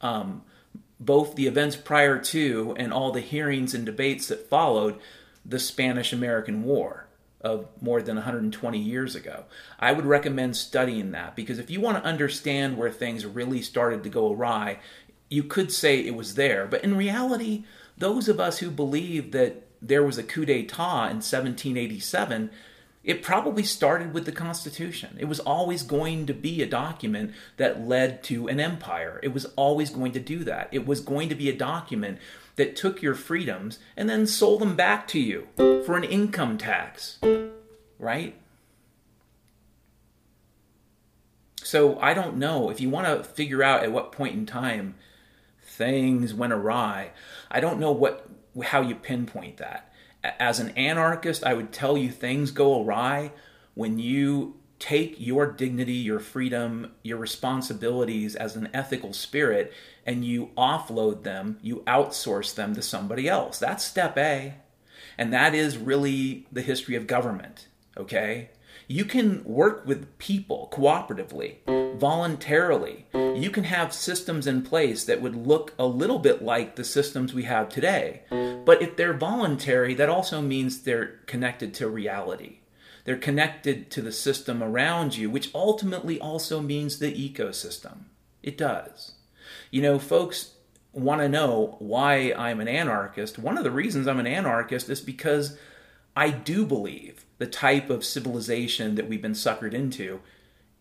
um, 0.00 0.42
both 0.98 1.34
the 1.34 1.46
events 1.46 1.76
prior 1.76 2.18
to 2.18 2.74
and 2.78 2.92
all 2.92 3.12
the 3.12 3.20
hearings 3.20 3.74
and 3.74 3.84
debates 3.84 4.28
that 4.28 4.48
followed 4.48 4.98
the 5.44 5.58
Spanish 5.58 6.12
American 6.12 6.62
War 6.62 7.06
of 7.40 7.68
more 7.80 8.02
than 8.02 8.16
120 8.16 8.78
years 8.78 9.14
ago. 9.14 9.44
I 9.78 9.92
would 9.92 10.06
recommend 10.06 10.56
studying 10.56 11.12
that 11.12 11.36
because 11.36 11.58
if 11.58 11.70
you 11.70 11.80
want 11.80 11.98
to 11.98 12.08
understand 12.08 12.76
where 12.76 12.90
things 12.90 13.26
really 13.26 13.62
started 13.62 14.02
to 14.02 14.08
go 14.08 14.32
awry, 14.32 14.80
you 15.28 15.44
could 15.44 15.70
say 15.70 16.00
it 16.00 16.16
was 16.16 16.34
there. 16.34 16.66
But 16.66 16.82
in 16.82 16.96
reality, 16.96 17.64
those 17.96 18.28
of 18.28 18.40
us 18.40 18.58
who 18.58 18.70
believe 18.70 19.32
that 19.32 19.62
there 19.82 20.02
was 20.02 20.18
a 20.18 20.22
coup 20.22 20.44
d'etat 20.44 21.08
in 21.08 21.16
1787, 21.16 22.50
it 23.06 23.22
probably 23.22 23.62
started 23.62 24.12
with 24.12 24.26
the 24.26 24.32
Constitution. 24.32 25.16
It 25.18 25.26
was 25.26 25.38
always 25.40 25.84
going 25.84 26.26
to 26.26 26.34
be 26.34 26.60
a 26.60 26.66
document 26.66 27.32
that 27.56 27.86
led 27.86 28.24
to 28.24 28.48
an 28.48 28.58
empire. 28.58 29.20
It 29.22 29.32
was 29.32 29.46
always 29.56 29.90
going 29.90 30.10
to 30.12 30.20
do 30.20 30.42
that. 30.44 30.68
It 30.72 30.86
was 30.86 31.00
going 31.00 31.28
to 31.28 31.36
be 31.36 31.48
a 31.48 31.56
document 31.56 32.18
that 32.56 32.74
took 32.74 33.00
your 33.00 33.14
freedoms 33.14 33.78
and 33.96 34.10
then 34.10 34.26
sold 34.26 34.60
them 34.60 34.74
back 34.74 35.06
to 35.08 35.20
you 35.20 35.46
for 35.56 35.96
an 35.96 36.02
income 36.02 36.58
tax. 36.58 37.18
Right? 37.98 38.34
So 41.62 42.00
I 42.00 42.12
don't 42.12 42.36
know. 42.36 42.70
If 42.70 42.80
you 42.80 42.90
want 42.90 43.06
to 43.06 43.22
figure 43.22 43.62
out 43.62 43.84
at 43.84 43.92
what 43.92 44.10
point 44.10 44.34
in 44.34 44.46
time 44.46 44.96
things 45.62 46.32
went 46.34 46.52
awry. 46.52 47.10
I 47.50 47.60
don't 47.60 47.78
know 47.78 47.92
what 47.92 48.28
how 48.64 48.80
you 48.80 48.94
pinpoint 48.94 49.58
that. 49.58 49.85
As 50.38 50.60
an 50.60 50.70
anarchist, 50.70 51.44
I 51.44 51.54
would 51.54 51.72
tell 51.72 51.96
you 51.96 52.10
things 52.10 52.50
go 52.50 52.82
awry 52.82 53.32
when 53.74 53.98
you 53.98 54.56
take 54.78 55.16
your 55.18 55.50
dignity, 55.50 55.94
your 55.94 56.18
freedom, 56.18 56.92
your 57.02 57.18
responsibilities 57.18 58.36
as 58.36 58.56
an 58.56 58.68
ethical 58.74 59.12
spirit 59.12 59.72
and 60.04 60.24
you 60.24 60.50
offload 60.56 61.22
them, 61.22 61.58
you 61.62 61.82
outsource 61.86 62.54
them 62.54 62.74
to 62.74 62.82
somebody 62.82 63.28
else. 63.28 63.58
That's 63.58 63.84
step 63.84 64.18
A. 64.18 64.54
And 65.18 65.32
that 65.32 65.54
is 65.54 65.78
really 65.78 66.46
the 66.52 66.62
history 66.62 66.94
of 66.94 67.06
government, 67.06 67.68
okay? 67.96 68.50
You 68.88 69.04
can 69.04 69.42
work 69.44 69.86
with 69.86 70.18
people 70.18 70.68
cooperatively, 70.72 71.56
voluntarily. 71.98 73.06
You 73.14 73.50
can 73.50 73.64
have 73.64 73.92
systems 73.92 74.46
in 74.46 74.62
place 74.62 75.04
that 75.04 75.20
would 75.20 75.34
look 75.34 75.74
a 75.78 75.86
little 75.86 76.18
bit 76.18 76.42
like 76.42 76.76
the 76.76 76.84
systems 76.84 77.34
we 77.34 77.44
have 77.44 77.68
today. 77.68 78.22
But 78.30 78.82
if 78.82 78.96
they're 78.96 79.12
voluntary, 79.12 79.94
that 79.94 80.08
also 80.08 80.40
means 80.40 80.80
they're 80.80 81.20
connected 81.26 81.74
to 81.74 81.88
reality. 81.88 82.58
They're 83.04 83.16
connected 83.16 83.90
to 83.92 84.02
the 84.02 84.12
system 84.12 84.62
around 84.62 85.16
you, 85.16 85.30
which 85.30 85.54
ultimately 85.54 86.20
also 86.20 86.60
means 86.60 86.98
the 86.98 87.12
ecosystem. 87.12 88.06
It 88.42 88.58
does. 88.58 89.12
You 89.70 89.82
know, 89.82 89.98
folks 89.98 90.54
want 90.92 91.20
to 91.20 91.28
know 91.28 91.76
why 91.78 92.32
I'm 92.36 92.60
an 92.60 92.68
anarchist. 92.68 93.38
One 93.38 93.58
of 93.58 93.64
the 93.64 93.70
reasons 93.70 94.08
I'm 94.08 94.18
an 94.18 94.26
anarchist 94.26 94.88
is 94.88 95.00
because 95.00 95.58
I 96.16 96.30
do 96.30 96.64
believe 96.64 97.25
the 97.38 97.46
type 97.46 97.90
of 97.90 98.04
civilization 98.04 98.94
that 98.94 99.08
we've 99.08 99.22
been 99.22 99.32
suckered 99.32 99.74
into 99.74 100.20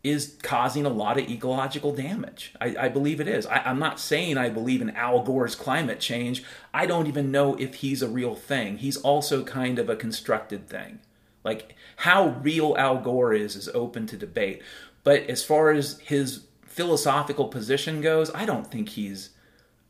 is 0.04 0.38
causing 0.44 0.86
a 0.86 0.89
lot 0.89 1.20
of 1.20 1.28
ecological 1.28 1.91
damage. 1.91 2.54
I, 2.62 2.76
I 2.82 2.89
believe 2.89 3.20
it 3.20 3.28
is. 3.28 3.48
I, 3.48 3.68
am 3.70 3.80
not 3.80 4.00
saying 4.00 4.38
I 4.38 4.50
believe 4.50 4.82
in 4.82 4.91
Al 4.91 5.24
Gore's 5.24 5.56
climate 5.56 6.00
change. 6.00 6.44
I 6.74 6.86
don't 6.86 7.08
even 7.08 7.32
know 7.32 7.56
if 7.56 7.76
he's 7.76 8.04
a 8.04 8.08
real 8.08 8.36
thing. 8.36 8.78
He's 8.78 8.98
also 8.98 9.44
kind 9.44 9.80
of 9.80 9.89
a 9.89 9.96
constructed 9.96 10.70
thing. 10.70 11.00
Like 11.44 11.76
how 11.98 12.39
real 12.41 12.76
Al 12.78 13.00
Gore 13.00 13.34
is 13.34 13.56
is 13.56 13.68
open 13.70 14.06
to 14.08 14.18
debate. 14.18 14.62
But 15.04 15.24
as 15.24 15.44
far 15.44 15.72
as 15.72 16.00
his 16.00 16.46
philosophical 16.65 17.48
position 17.48 18.02
goes, 18.02 18.30
I 18.36 18.46
don't 18.46 18.70
think 18.70 18.89
he's 18.89 19.32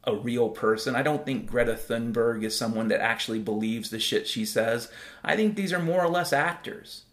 a 0.05 0.15
real 0.15 0.49
person. 0.49 0.95
I 0.95 1.03
don't 1.03 1.25
think 1.25 1.47
Greta 1.47 1.73
Thunberg 1.73 2.43
is 2.43 2.57
someone 2.57 2.87
that 2.89 3.01
actually 3.01 3.39
believes 3.39 3.89
the 3.89 3.99
shit 3.99 4.27
she 4.27 4.45
says. 4.45 4.89
I 5.23 5.35
think 5.35 5.55
these 5.55 5.73
are 5.73 5.79
more 5.79 6.03
or 6.03 6.09
less 6.09 6.33
actors. 6.33 7.03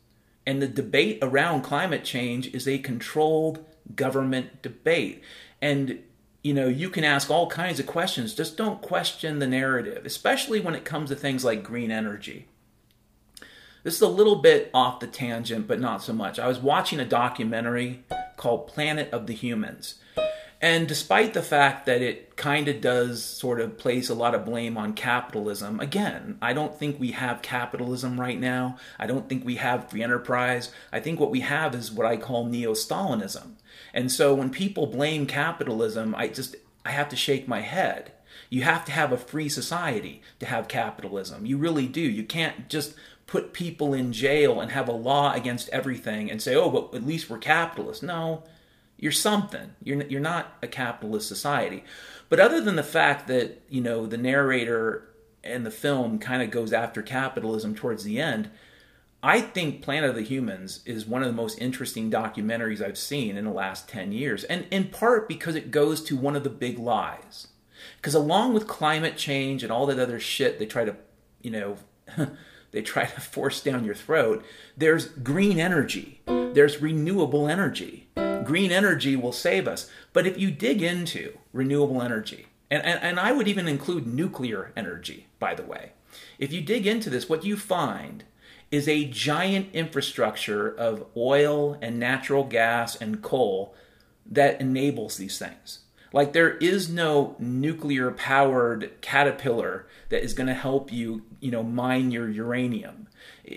And 0.46 0.61
the 0.61 0.68
debate 0.68 1.18
around 1.22 1.62
climate 1.62 2.05
change 2.05 2.52
is 2.55 2.66
a 2.66 2.78
controlled 2.78 3.64
government 3.94 4.62
debate. 4.62 5.22
And 5.61 6.00
you 6.42 6.52
know, 6.52 6.66
you 6.66 6.90
can 6.90 7.05
ask 7.05 7.31
all 7.31 7.46
kinds 7.46 7.78
of 7.78 7.87
questions, 7.87 8.35
just 8.35 8.57
don't 8.57 8.83
question 8.83 9.38
the 9.38 9.46
narrative, 9.46 10.05
especially 10.05 10.59
when 10.61 10.74
it 10.74 10.85
comes 10.85 11.09
to 11.11 11.16
things 11.16 11.44
like 11.44 11.62
green 11.62 11.90
energy. 11.90 12.48
This 13.85 13.94
is 13.94 14.02
a 14.02 14.09
little 14.09 14.37
bit 14.37 14.70
off 14.74 15.00
the 15.00 15.07
tangent, 15.07 15.66
but 15.66 15.81
not 15.81 16.02
so 16.02 16.12
much. 16.12 16.38
I 16.38 16.48
was 16.48 16.59
watching 16.59 17.00
a 17.00 17.05
documentary 17.05 18.05
called 18.37 18.66
Planet 18.66 19.11
of 19.12 19.26
the 19.26 19.35
Humans. 19.35 19.96
And 20.62 20.87
despite 20.87 21.35
the 21.35 21.42
fact 21.42 21.87
that 21.87 22.03
it 22.03 22.37
kind 22.37 22.68
of 22.68 22.81
does 22.81 23.25
sort 23.25 23.61
of 23.61 23.79
place 23.79 24.09
a 24.09 24.14
lot 24.14 24.33
of 24.33 24.44
blame 24.44 24.79
on 24.79 24.94
capitalism, 24.94 25.81
again, 25.81 26.38
I 26.40 26.53
don't 26.53 26.79
think 26.79 27.01
we 27.01 27.11
have 27.11 27.42
capitalism 27.42 28.20
right 28.20 28.38
now. 28.38 28.77
I 28.96 29.09
don't 29.09 29.29
think 29.29 29.44
we 29.44 29.57
have 29.57 29.90
free 29.90 30.05
enterprise. 30.05 30.70
I 30.92 31.01
think 31.01 31.18
what 31.18 31.33
we 31.33 31.40
have 31.40 31.75
is 31.75 31.90
what 31.90 32.07
I 32.07 32.16
call 32.16 32.46
neo 32.46 32.75
Stalinism. 32.75 33.57
And 33.92 34.12
so 34.12 34.35
when 34.35 34.51
people 34.51 34.87
blame 34.87 35.27
capitalism, 35.27 36.14
I 36.14 36.29
just 36.29 36.55
I 36.85 36.92
have 36.92 37.09
to 37.09 37.16
shake 37.16 37.48
my 37.48 37.61
head. 37.61 38.12
You 38.48 38.62
have 38.62 38.85
to 38.85 38.92
have 38.92 39.11
a 39.11 39.16
free 39.16 39.48
society 39.48 40.22
to 40.38 40.46
have 40.46 40.68
capitalism. 40.68 41.44
You 41.44 41.59
really 41.59 41.88
do. 41.88 42.01
You 42.01 42.22
can't 42.22 42.68
just 42.68 42.94
put 43.27 43.53
people 43.53 43.94
in 43.94 44.12
jail 44.12 44.61
and 44.61 44.70
have 44.70 44.88
a 44.88 44.92
law 44.92 45.33
against 45.33 45.68
everything 45.70 46.31
and 46.31 46.40
say, 46.40 46.55
"Oh, 46.55 46.70
but 46.70 46.94
at 46.94 47.07
least 47.07 47.29
we're 47.29 47.38
capitalists." 47.38 48.03
No, 48.03 48.44
you're 49.03 49.11
something. 49.11 49.75
You're 49.83 50.05
you're 50.05 50.21
not 50.21 50.57
a 50.62 50.69
capitalist 50.69 51.27
society. 51.27 51.83
But 52.29 52.38
other 52.38 52.61
than 52.61 52.77
the 52.77 52.85
fact 52.85 53.27
that 53.27 53.61
you 53.69 53.81
know 53.81 54.07
the 54.07 54.17
narrator 54.17 55.09
and 55.43 55.67
the 55.67 55.73
film 55.73 56.21
kind 56.21 56.41
of 56.41 56.53
goes 56.53 56.73
after 56.73 57.03
capitalism 57.03 57.75
towards 57.75 58.05
the 58.05 58.21
end, 58.21 58.49
I 59.21 59.41
think 59.41 59.83
Planet 59.83 60.11
of 60.11 60.15
the 60.15 60.23
Humans 60.23 60.83
is 60.87 61.05
one 61.05 61.21
of 61.21 61.27
the 61.27 61.35
most 61.35 61.59
interesting 61.59 62.12
documentaries 62.12 62.81
I've 62.81 62.97
seen 62.97 63.37
in 63.37 63.45
the 63.45 63.51
last 63.51 63.88
10 63.88 64.12
years. 64.12 64.45
And 64.45 64.67
in 64.71 64.87
part 64.87 65.29
because 65.29 65.57
it 65.57 65.73
goes 65.73 66.01
to 66.05 66.17
one 66.17 66.37
of 66.37 66.45
the 66.45 66.49
big 66.49 66.79
lies. 66.79 67.49
Because 67.97 68.15
along 68.15 68.55
with 68.55 68.69
climate 68.69 69.17
change 69.17 69.65
and 69.65 69.73
all 69.73 69.87
that 69.87 69.99
other 69.99 70.21
shit 70.21 70.61
they 70.61 70.67
try 70.67 70.85
to, 70.85 70.95
you 71.41 71.51
know, 71.51 71.77
they 72.72 72.82
try 72.82 73.04
to 73.04 73.20
force 73.20 73.62
down 73.62 73.85
your 73.85 73.94
throat, 73.94 74.44
there's 74.76 75.06
green 75.06 75.61
energy, 75.61 76.20
there's 76.26 76.82
renewable 76.82 77.48
energy 77.48 78.08
green 78.42 78.72
energy 78.72 79.16
will 79.16 79.32
save 79.32 79.68
us. 79.68 79.90
But 80.12 80.26
if 80.26 80.38
you 80.38 80.50
dig 80.50 80.82
into 80.82 81.38
renewable 81.52 82.02
energy, 82.02 82.46
and, 82.70 82.85
and, 82.85 83.02
and 83.02 83.20
I 83.20 83.32
would 83.32 83.48
even 83.48 83.68
include 83.68 84.06
nuclear 84.06 84.72
energy, 84.76 85.26
by 85.38 85.54
the 85.54 85.62
way, 85.62 85.92
if 86.38 86.52
you 86.52 86.61
dig 86.61 86.87
into 86.87 87.11
this, 87.11 87.28
what 87.28 87.44
you 87.44 87.56
find 87.56 88.24
is 88.70 88.88
a 88.88 89.04
giant 89.04 89.68
infrastructure 89.74 90.68
of 90.68 91.06
oil 91.16 91.78
and 91.82 91.98
natural 91.98 92.44
gas 92.44 92.96
and 92.96 93.22
coal 93.22 93.74
that 94.24 94.61
enables 94.61 95.16
these 95.16 95.38
things. 95.38 95.80
Like 96.12 96.33
there 96.33 96.57
is 96.59 96.88
no 96.88 97.37
nuclear 97.38 98.11
powered 98.11 99.01
caterpillar 99.01 99.87
that 100.11 100.22
is 100.22 100.35
going 100.35 100.48
to 100.48 100.55
help 100.55 100.92
you, 100.92 101.22
you 101.40 101.51
know, 101.51 101.62
mine 101.62 102.11
your 102.11 102.29
uranium 102.29 103.09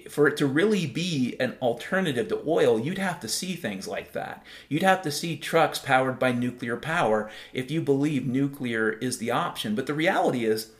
for 0.09 0.27
it 0.27 0.37
to 0.37 0.47
really 0.47 0.85
be 0.85 1.35
an 1.39 1.55
alternative 1.61 2.27
to 2.29 2.41
oil, 2.47 2.79
you'd 2.79 2.97
have 2.97 3.19
to 3.19 3.27
see 3.27 3.55
things 3.55 3.87
like 3.87 4.13
that. 4.13 4.43
You'd 4.67 4.83
have 4.83 5.01
to 5.03 5.11
see 5.11 5.37
trucks 5.37 5.79
powered 5.79 6.17
by 6.17 6.31
nuclear 6.31 6.77
power 6.77 7.29
if 7.53 7.69
you 7.69 7.81
believe 7.81 8.25
nuclear 8.25 8.91
is 8.91 9.17
the 9.17 9.31
option. 9.31 9.75
But 9.75 9.85
the 9.85 9.93
reality 9.93 10.45
is, 10.45 10.71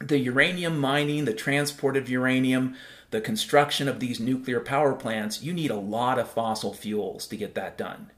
the 0.00 0.18
uranium 0.18 0.78
mining, 0.78 1.26
the 1.26 1.34
transport 1.34 1.96
of 1.96 2.08
uranium, 2.08 2.74
the 3.10 3.20
construction 3.20 3.88
of 3.88 4.00
these 4.00 4.18
nuclear 4.18 4.60
power 4.60 4.94
plants, 4.94 5.42
you 5.42 5.52
need 5.52 5.70
a 5.70 5.76
lot 5.76 6.18
of 6.18 6.30
fossil 6.30 6.72
fuels 6.72 7.26
to 7.26 7.36
get 7.36 7.54
that 7.54 7.76
done. 7.76 8.10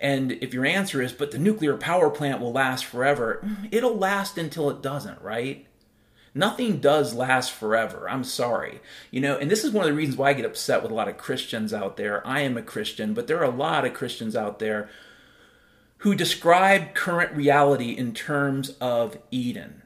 And 0.00 0.32
if 0.32 0.54
your 0.54 0.64
answer 0.64 1.02
is, 1.02 1.12
but 1.12 1.30
the 1.30 1.38
nuclear 1.38 1.76
power 1.76 2.08
plant 2.08 2.40
will 2.40 2.52
last 2.52 2.86
forever, 2.86 3.46
it'll 3.70 3.96
last 3.96 4.38
until 4.38 4.70
it 4.70 4.80
doesn't, 4.80 5.20
right? 5.20 5.66
Nothing 6.34 6.78
does 6.78 7.12
last 7.12 7.52
forever. 7.52 8.08
I'm 8.08 8.24
sorry. 8.24 8.80
You 9.10 9.20
know, 9.20 9.36
and 9.36 9.50
this 9.50 9.62
is 9.62 9.72
one 9.72 9.84
of 9.84 9.90
the 9.90 9.96
reasons 9.96 10.16
why 10.16 10.30
I 10.30 10.34
get 10.34 10.46
upset 10.46 10.82
with 10.82 10.90
a 10.90 10.94
lot 10.94 11.08
of 11.08 11.18
Christians 11.18 11.74
out 11.74 11.96
there. 11.96 12.26
I 12.26 12.40
am 12.40 12.56
a 12.56 12.62
Christian, 12.62 13.12
but 13.12 13.26
there 13.26 13.38
are 13.40 13.44
a 13.44 13.50
lot 13.50 13.84
of 13.84 13.92
Christians 13.92 14.34
out 14.34 14.58
there 14.58 14.88
who 15.98 16.14
describe 16.14 16.94
current 16.94 17.32
reality 17.32 17.90
in 17.90 18.14
terms 18.14 18.70
of 18.80 19.18
Eden. 19.30 19.82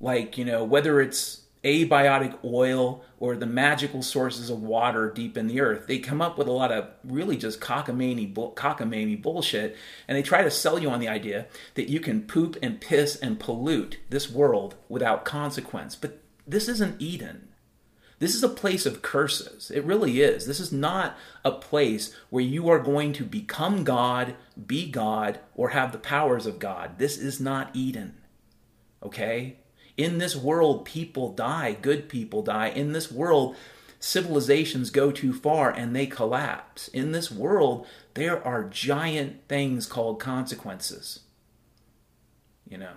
Like, 0.00 0.36
you 0.36 0.44
know, 0.44 0.64
whether 0.64 1.00
it's 1.00 1.42
abiotic 1.64 2.38
oil 2.44 3.02
or 3.18 3.36
the 3.36 3.46
magical 3.46 4.02
sources 4.02 4.50
of 4.50 4.62
water 4.62 5.10
deep 5.10 5.36
in 5.36 5.46
the 5.46 5.60
earth. 5.60 5.86
They 5.86 5.98
come 5.98 6.20
up 6.20 6.36
with 6.36 6.46
a 6.46 6.52
lot 6.52 6.70
of 6.70 6.88
really 7.02 7.36
just 7.36 7.60
cockamamie, 7.60 8.32
cockamamie 8.32 9.22
bullshit, 9.22 9.76
and 10.06 10.16
they 10.16 10.22
try 10.22 10.42
to 10.42 10.50
sell 10.50 10.78
you 10.78 10.90
on 10.90 11.00
the 11.00 11.08
idea 11.08 11.46
that 11.74 11.88
you 11.88 12.00
can 12.00 12.22
poop 12.22 12.56
and 12.62 12.80
piss 12.80 13.16
and 13.16 13.40
pollute 13.40 13.98
this 14.10 14.30
world 14.30 14.76
without 14.88 15.24
consequence. 15.24 15.96
But 15.96 16.20
this 16.46 16.68
isn't 16.68 17.00
Eden. 17.00 17.48
This 18.18 18.34
is 18.34 18.42
a 18.42 18.48
place 18.48 18.86
of 18.86 19.02
curses. 19.02 19.70
It 19.70 19.84
really 19.84 20.20
is. 20.20 20.46
This 20.46 20.60
is 20.60 20.72
not 20.72 21.16
a 21.44 21.50
place 21.50 22.14
where 22.30 22.44
you 22.44 22.68
are 22.68 22.78
going 22.78 23.12
to 23.14 23.24
become 23.24 23.84
God, 23.84 24.34
be 24.66 24.88
God, 24.90 25.40
or 25.54 25.70
have 25.70 25.92
the 25.92 25.98
powers 25.98 26.46
of 26.46 26.58
God. 26.58 26.98
This 26.98 27.18
is 27.18 27.40
not 27.40 27.74
Eden. 27.74 28.16
Okay? 29.02 29.56
In 29.96 30.18
this 30.18 30.34
world, 30.34 30.84
people 30.84 31.32
die, 31.32 31.76
good 31.80 32.08
people 32.08 32.42
die. 32.42 32.68
In 32.68 32.92
this 32.92 33.12
world, 33.12 33.56
civilizations 34.00 34.90
go 34.90 35.12
too 35.12 35.32
far 35.32 35.70
and 35.70 35.94
they 35.94 36.06
collapse. 36.06 36.88
In 36.88 37.12
this 37.12 37.30
world, 37.30 37.86
there 38.14 38.44
are 38.44 38.64
giant 38.64 39.48
things 39.48 39.86
called 39.86 40.20
consequences. 40.20 41.20
You 42.68 42.78
know. 42.78 42.94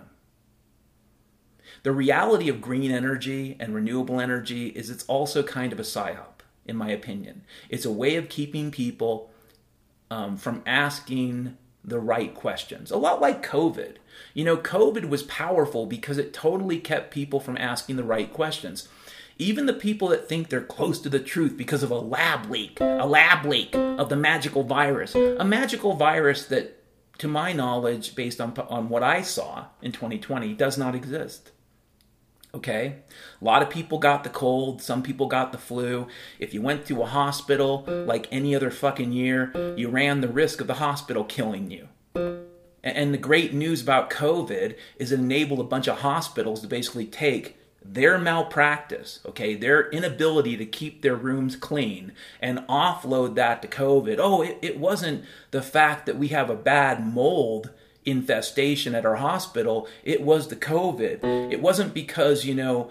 The 1.84 1.92
reality 1.92 2.48
of 2.48 2.60
green 2.60 2.90
energy 2.90 3.56
and 3.60 3.74
renewable 3.74 4.20
energy 4.20 4.68
is 4.68 4.90
it's 4.90 5.04
also 5.04 5.42
kind 5.42 5.72
of 5.72 5.78
a 5.78 5.84
psyop, 5.84 6.42
in 6.66 6.76
my 6.76 6.90
opinion. 6.90 7.42
It's 7.68 7.84
a 7.84 7.92
way 7.92 8.16
of 8.16 8.28
keeping 8.28 8.70
people 8.70 9.30
um, 10.10 10.36
from 10.36 10.62
asking 10.66 11.56
the 11.84 12.00
right 12.00 12.34
questions. 12.34 12.90
A 12.90 12.96
lot 12.96 13.20
like 13.20 13.46
COVID. 13.46 13.96
You 14.34 14.44
know, 14.44 14.56
COVID 14.56 15.08
was 15.08 15.22
powerful 15.24 15.86
because 15.86 16.18
it 16.18 16.32
totally 16.32 16.78
kept 16.78 17.12
people 17.12 17.40
from 17.40 17.56
asking 17.56 17.96
the 17.96 18.04
right 18.04 18.32
questions. 18.32 18.88
Even 19.38 19.66
the 19.66 19.72
people 19.72 20.08
that 20.08 20.28
think 20.28 20.48
they're 20.48 20.60
close 20.60 21.00
to 21.00 21.08
the 21.08 21.20
truth 21.20 21.56
because 21.56 21.82
of 21.82 21.90
a 21.90 21.98
lab 21.98 22.50
leak, 22.50 22.80
a 22.80 23.06
lab 23.06 23.44
leak 23.44 23.74
of 23.74 24.08
the 24.08 24.16
magical 24.16 24.64
virus, 24.64 25.14
a 25.14 25.44
magical 25.44 25.94
virus 25.94 26.44
that, 26.46 26.82
to 27.18 27.28
my 27.28 27.52
knowledge, 27.52 28.16
based 28.16 28.40
on, 28.40 28.52
on 28.68 28.88
what 28.88 29.04
I 29.04 29.22
saw 29.22 29.66
in 29.80 29.92
2020, 29.92 30.54
does 30.54 30.76
not 30.76 30.96
exist. 30.96 31.52
Okay? 32.54 32.96
A 33.40 33.44
lot 33.44 33.62
of 33.62 33.70
people 33.70 33.98
got 33.98 34.24
the 34.24 34.30
cold, 34.30 34.82
some 34.82 35.02
people 35.02 35.26
got 35.26 35.52
the 35.52 35.58
flu. 35.58 36.08
If 36.40 36.52
you 36.52 36.62
went 36.62 36.86
to 36.86 37.02
a 37.02 37.06
hospital 37.06 37.84
like 37.86 38.26
any 38.32 38.54
other 38.56 38.70
fucking 38.70 39.12
year, 39.12 39.52
you 39.76 39.88
ran 39.88 40.20
the 40.20 40.28
risk 40.28 40.60
of 40.60 40.66
the 40.66 40.74
hospital 40.74 41.24
killing 41.24 41.70
you. 41.70 41.88
And 42.84 43.12
the 43.12 43.18
great 43.18 43.52
news 43.52 43.82
about 43.82 44.10
COVID 44.10 44.76
is 44.98 45.12
it 45.12 45.18
enabled 45.18 45.60
a 45.60 45.64
bunch 45.64 45.88
of 45.88 45.98
hospitals 45.98 46.60
to 46.60 46.66
basically 46.66 47.06
take 47.06 47.56
their 47.84 48.18
malpractice, 48.18 49.20
okay, 49.24 49.54
their 49.54 49.88
inability 49.90 50.56
to 50.56 50.66
keep 50.66 51.02
their 51.02 51.16
rooms 51.16 51.56
clean 51.56 52.12
and 52.40 52.58
offload 52.68 53.34
that 53.34 53.62
to 53.62 53.68
COVID. 53.68 54.18
Oh, 54.18 54.42
it, 54.42 54.58
it 54.62 54.78
wasn't 54.78 55.24
the 55.50 55.62
fact 55.62 56.06
that 56.06 56.18
we 56.18 56.28
have 56.28 56.50
a 56.50 56.56
bad 56.56 57.06
mold 57.06 57.70
infestation 58.04 58.94
at 58.94 59.06
our 59.06 59.16
hospital, 59.16 59.86
it 60.02 60.22
was 60.22 60.48
the 60.48 60.56
COVID. 60.56 61.52
It 61.52 61.60
wasn't 61.60 61.94
because, 61.94 62.44
you 62.44 62.54
know, 62.54 62.90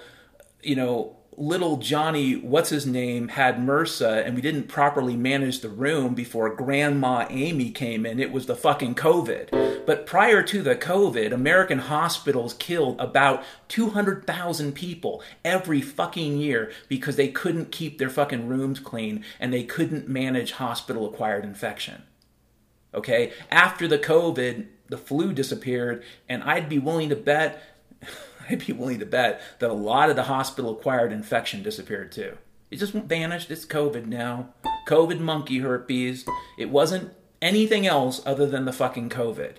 you 0.62 0.76
know, 0.76 1.16
little 1.38 1.78
Johnny, 1.78 2.36
what's 2.36 2.72
his 2.72 2.88
name, 2.88 3.28
had 3.28 3.58
MRSA 3.58 4.26
and 4.26 4.36
we 4.36 4.42
didn't 4.42 4.68
properly 4.68 5.16
manage 5.16 5.60
the 5.60 5.70
room 5.70 6.16
before 6.16 6.56
Grandma 6.56 7.28
Amy 7.30 7.70
came 7.70 8.08
in. 8.08 8.20
It 8.20 8.32
was 8.32 8.48
the 8.48 8.56
fucking 8.56 8.96
COVID. 8.96 9.86
But 9.86 10.08
prior 10.08 10.42
to 10.42 10.64
the 10.64 10.76
COVID, 10.76 11.32
American 11.32 11.78
hospitals 11.78 12.56
killed 12.56 13.00
about 13.00 13.44
200,000 13.68 14.74
people 14.74 15.22
every 15.46 15.80
fucking 15.80 16.38
year 16.38 16.72
because 16.90 17.16
they 17.18 17.28
couldn't 17.28 17.72
keep 17.72 18.00
their 18.00 18.10
fucking 18.10 18.48
rooms 18.48 18.80
clean 18.80 19.24
and 19.40 19.54
they 19.54 19.64
couldn't 19.64 20.10
manage 20.10 20.54
hospital 20.54 21.08
acquired 21.08 21.46
infection. 21.46 22.02
Okay? 22.96 23.32
After 23.52 23.88
the 23.88 24.00
COVID, 24.00 24.66
the 24.90 24.98
flu 24.98 25.34
disappeared, 25.34 26.04
and 26.28 26.42
I'd 26.44 26.68
be 26.68 26.80
willing 26.80 27.10
to 27.10 27.16
bet 27.16 27.62
I'd 28.50 28.66
be 28.66 28.74
willing 28.74 29.00
to 29.00 29.06
bet 29.06 29.42
that 29.60 29.70
a 29.70 29.74
lot 29.74 30.10
of 30.10 30.16
the 30.16 30.24
hospital 30.24 30.72
acquired 30.72 31.12
infection 31.12 31.64
disappeared 31.64 32.12
too. 32.12 32.38
It 32.70 32.78
just 32.78 32.94
vanished. 32.94 33.50
It's 33.52 33.66
COVID 33.66 34.06
now. 34.08 34.50
COVID 34.88 35.20
monkey 35.20 35.60
herpes. 35.60 36.26
It 36.58 36.70
wasn't 36.70 37.14
anything 37.42 37.88
else 37.88 38.22
other 38.26 38.46
than 38.46 38.66
the 38.66 38.74
fucking 38.74 39.10
COVID. 39.10 39.56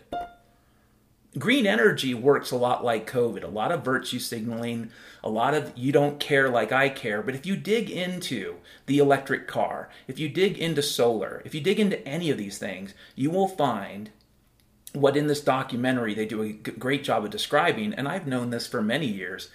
green 1.39 1.67
energy 1.67 2.15
works 2.15 2.51
a 2.51 2.57
lot 2.57 2.85
like 2.85 3.11
COVID, 3.11 3.45
a 3.45 3.49
lot 3.49 3.71
of 3.71 3.85
virtue 3.85 4.19
signaling, 4.19 4.91
a 5.23 5.29
lot 5.29 5.55
of 5.55 5.73
you 5.77 5.93
don't 5.93 6.19
care 6.19 6.49
like 6.49 6.73
I 6.73 6.89
care. 6.89 7.23
But 7.23 7.35
if 7.35 7.47
you 7.47 7.57
dig 7.57 7.91
into 7.91 8.57
the 8.87 8.99
electric 8.99 9.47
car, 9.47 9.89
if 10.07 10.19
you 10.19 10.29
dig 10.29 10.59
into 10.59 10.83
solar, 10.83 11.43
if 11.45 11.55
you 11.55 11.61
dig 11.61 11.79
into 11.79 12.07
any 12.07 12.31
of 12.31 12.39
these 12.39 12.59
things, 12.59 12.95
you 13.15 13.31
will 13.31 13.49
find 13.49 14.11
what 14.93 15.17
in 15.17 15.27
this 15.27 15.41
documentary 15.41 16.15
they 16.15 16.27
do 16.27 16.43
a 16.43 16.53
great 16.53 17.05
job 17.05 17.25
of 17.25 17.31
describing, 17.31 17.93
and 17.93 18.09
I've 18.09 18.27
known 18.27 18.51
this 18.51 18.67
for 18.67 18.83
many 18.83 19.07
years. 19.07 19.51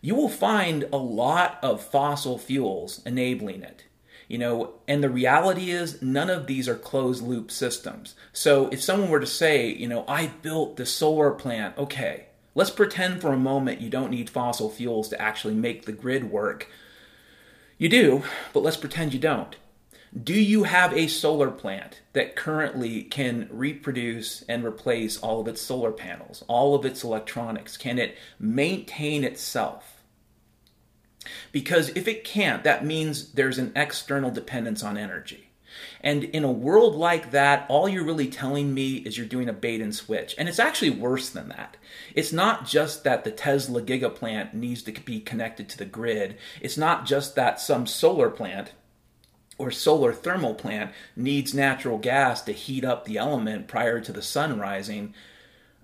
You 0.00 0.14
will 0.14 0.28
find 0.28 0.84
a 0.92 0.96
lot 0.96 1.58
of 1.62 1.82
fossil 1.82 2.38
fuels 2.38 3.00
enabling 3.06 3.62
it. 3.62 3.84
You 4.28 4.38
know 4.38 4.74
and 4.88 5.02
the 5.02 5.10
reality 5.10 5.70
is 5.70 6.00
none 6.00 6.30
of 6.30 6.46
these 6.46 6.68
are 6.68 6.74
closed 6.74 7.22
loop 7.22 7.50
systems. 7.50 8.14
So 8.32 8.68
if 8.68 8.82
someone 8.82 9.10
were 9.10 9.20
to 9.20 9.26
say 9.26 9.68
you 9.68 9.86
know 9.86 10.04
i 10.08 10.28
built 10.28 10.76
the 10.76 10.86
solar 10.86 11.30
plant 11.32 11.76
okay 11.76 12.26
let's 12.54 12.70
pretend 12.70 13.20
for 13.20 13.32
a 13.32 13.36
moment 13.36 13.80
you 13.80 13.90
don't 13.90 14.10
need 14.10 14.30
fossil 14.30 14.70
fuels 14.70 15.08
to 15.10 15.20
actually 15.20 15.54
make 15.54 15.84
the 15.84 15.92
grid 15.92 16.30
work. 16.30 16.68
You 17.76 17.88
do 17.88 18.22
but 18.52 18.62
let's 18.62 18.78
pretend 18.78 19.12
you 19.12 19.20
don't 19.20 19.56
do 20.20 20.34
you 20.34 20.64
have 20.64 20.92
a 20.92 21.08
solar 21.08 21.50
plant 21.50 22.00
that 22.12 22.36
currently 22.36 23.02
can 23.02 23.48
reproduce 23.50 24.42
and 24.42 24.64
replace 24.64 25.16
all 25.18 25.40
of 25.40 25.48
its 25.48 25.60
solar 25.60 25.92
panels 25.92 26.44
all 26.48 26.74
of 26.74 26.84
its 26.84 27.02
electronics 27.02 27.76
can 27.76 27.98
it 27.98 28.16
maintain 28.38 29.24
itself 29.24 30.02
because 31.50 31.90
if 31.90 32.08
it 32.08 32.24
can't, 32.24 32.64
that 32.64 32.84
means 32.84 33.32
there's 33.32 33.58
an 33.58 33.72
external 33.76 34.30
dependence 34.30 34.82
on 34.82 34.96
energy. 34.96 35.48
And 36.02 36.24
in 36.24 36.44
a 36.44 36.52
world 36.52 36.94
like 36.94 37.30
that, 37.30 37.64
all 37.68 37.88
you're 37.88 38.04
really 38.04 38.28
telling 38.28 38.74
me 38.74 38.96
is 38.96 39.16
you're 39.16 39.26
doing 39.26 39.48
a 39.48 39.54
bait 39.54 39.80
and 39.80 39.94
switch. 39.94 40.34
And 40.36 40.48
it's 40.48 40.58
actually 40.58 40.90
worse 40.90 41.30
than 41.30 41.48
that. 41.48 41.76
It's 42.14 42.32
not 42.32 42.66
just 42.66 43.04
that 43.04 43.24
the 43.24 43.30
Tesla 43.30 43.80
giga 43.80 44.14
plant 44.14 44.52
needs 44.52 44.82
to 44.82 44.92
be 44.92 45.20
connected 45.20 45.68
to 45.70 45.78
the 45.78 45.86
grid. 45.86 46.36
It's 46.60 46.76
not 46.76 47.06
just 47.06 47.36
that 47.36 47.60
some 47.60 47.86
solar 47.86 48.28
plant 48.28 48.72
or 49.58 49.70
solar 49.70 50.12
thermal 50.12 50.54
plant 50.54 50.92
needs 51.14 51.54
natural 51.54 51.98
gas 51.98 52.42
to 52.42 52.52
heat 52.52 52.84
up 52.84 53.04
the 53.04 53.18
element 53.18 53.68
prior 53.68 54.00
to 54.00 54.12
the 54.12 54.22
sun 54.22 54.58
rising. 54.58 55.14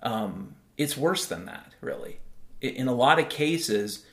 Um, 0.02 0.54
it's 0.76 0.96
worse 0.96 1.26
than 1.26 1.44
that, 1.46 1.72
really. 1.80 2.20
In 2.60 2.88
a 2.88 2.94
lot 2.94 3.18
of 3.18 3.28
cases, 3.28 4.04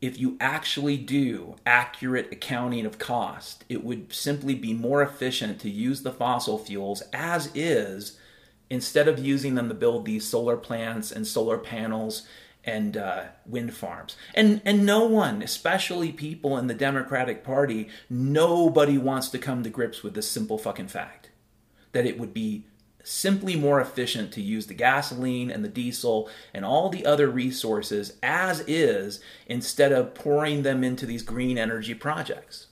if 0.00 0.18
you 0.18 0.36
actually 0.40 0.96
do 0.96 1.56
accurate 1.66 2.32
accounting 2.32 2.86
of 2.86 2.98
cost, 2.98 3.64
it 3.68 3.84
would 3.84 4.12
simply 4.12 4.54
be 4.54 4.72
more 4.72 5.02
efficient 5.02 5.60
to 5.60 5.70
use 5.70 6.02
the 6.02 6.12
fossil 6.12 6.58
fuels 6.58 7.02
as 7.12 7.50
is 7.54 8.18
instead 8.70 9.08
of 9.08 9.18
using 9.18 9.56
them 9.56 9.68
to 9.68 9.74
build 9.74 10.04
these 10.04 10.26
solar 10.26 10.56
plants 10.56 11.10
and 11.10 11.26
solar 11.26 11.58
panels 11.58 12.26
and 12.64 12.96
uh, 12.96 13.24
wind 13.46 13.74
farms. 13.74 14.16
And 14.34 14.60
and 14.64 14.84
no 14.84 15.04
one, 15.04 15.42
especially 15.42 16.12
people 16.12 16.58
in 16.58 16.66
the 16.66 16.74
Democratic 16.74 17.42
Party, 17.44 17.88
nobody 18.08 18.98
wants 18.98 19.28
to 19.30 19.38
come 19.38 19.62
to 19.62 19.70
grips 19.70 20.02
with 20.02 20.14
this 20.14 20.30
simple 20.30 20.58
fucking 20.58 20.88
fact 20.88 21.30
that 21.92 22.06
it 22.06 22.18
would 22.18 22.32
be 22.32 22.66
simply 23.02 23.56
more 23.56 23.80
efficient 23.80 24.32
to 24.32 24.42
use 24.42 24.66
the 24.66 24.74
gasoline 24.74 25.50
and 25.50 25.64
the 25.64 25.68
diesel 25.68 26.28
and 26.52 26.64
all 26.64 26.90
the 26.90 27.06
other 27.06 27.28
resources 27.28 28.12
as 28.22 28.60
is 28.66 29.20
instead 29.46 29.90
of 29.90 30.14
pouring 30.14 30.62
them 30.62 30.84
into 30.84 31.06
these 31.06 31.22
green 31.22 31.56
energy 31.56 31.94
projects. 31.94 32.66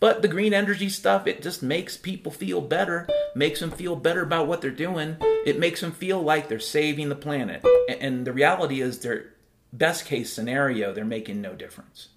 But 0.00 0.22
the 0.22 0.28
green 0.28 0.52
energy 0.52 0.88
stuff, 0.88 1.26
it 1.26 1.42
just 1.42 1.62
makes 1.62 1.96
people 1.96 2.32
feel 2.32 2.60
better, 2.60 3.08
makes 3.34 3.60
them 3.60 3.70
feel 3.70 3.96
better 3.96 4.22
about 4.22 4.46
what 4.46 4.60
they're 4.60 4.70
doing. 4.70 5.16
It 5.46 5.58
makes 5.58 5.80
them 5.80 5.92
feel 5.92 6.22
like 6.22 6.48
they're 6.48 6.60
saving 6.60 7.08
the 7.08 7.14
planet. 7.14 7.64
And 7.88 8.26
the 8.26 8.32
reality 8.32 8.80
is, 8.80 9.00
their 9.00 9.34
best 9.72 10.06
case 10.06 10.32
scenario, 10.32 10.92
they're 10.92 11.04
making 11.04 11.40
no 11.40 11.54
difference. 11.54 12.08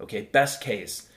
Okay, 0.00 0.22
best 0.22 0.60
case, 0.60 1.08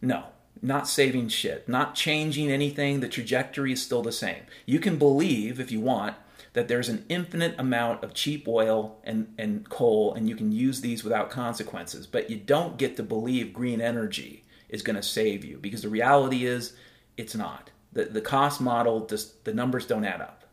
no 0.00 0.24
not 0.62 0.88
saving 0.88 1.28
shit, 1.28 1.68
not 1.68 1.94
changing 1.94 2.50
anything. 2.50 3.00
The 3.00 3.08
trajectory 3.08 3.72
is 3.72 3.82
still 3.82 4.02
the 4.02 4.12
same. 4.12 4.42
You 4.66 4.80
can 4.80 4.98
believe, 4.98 5.60
if 5.60 5.70
you 5.70 5.80
want, 5.80 6.16
that 6.52 6.68
there's 6.68 6.88
an 6.88 7.04
infinite 7.08 7.54
amount 7.58 8.02
of 8.02 8.14
cheap 8.14 8.48
oil 8.48 8.98
and, 9.04 9.32
and 9.38 9.68
coal, 9.68 10.14
and 10.14 10.28
you 10.28 10.34
can 10.34 10.50
use 10.50 10.80
these 10.80 11.04
without 11.04 11.30
consequences. 11.30 12.06
But 12.06 12.30
you 12.30 12.36
don't 12.36 12.78
get 12.78 12.96
to 12.96 13.02
believe 13.02 13.52
green 13.52 13.80
energy 13.80 14.44
is 14.68 14.82
going 14.82 14.96
to 14.96 15.02
save 15.02 15.44
you 15.44 15.58
because 15.58 15.82
the 15.82 15.88
reality 15.88 16.44
is 16.44 16.74
it's 17.16 17.34
not. 17.34 17.70
The, 17.92 18.04
the 18.04 18.20
cost 18.20 18.60
model, 18.60 19.06
just 19.06 19.44
the 19.44 19.54
numbers 19.54 19.86
don't 19.86 20.04
add 20.04 20.20
up. 20.20 20.44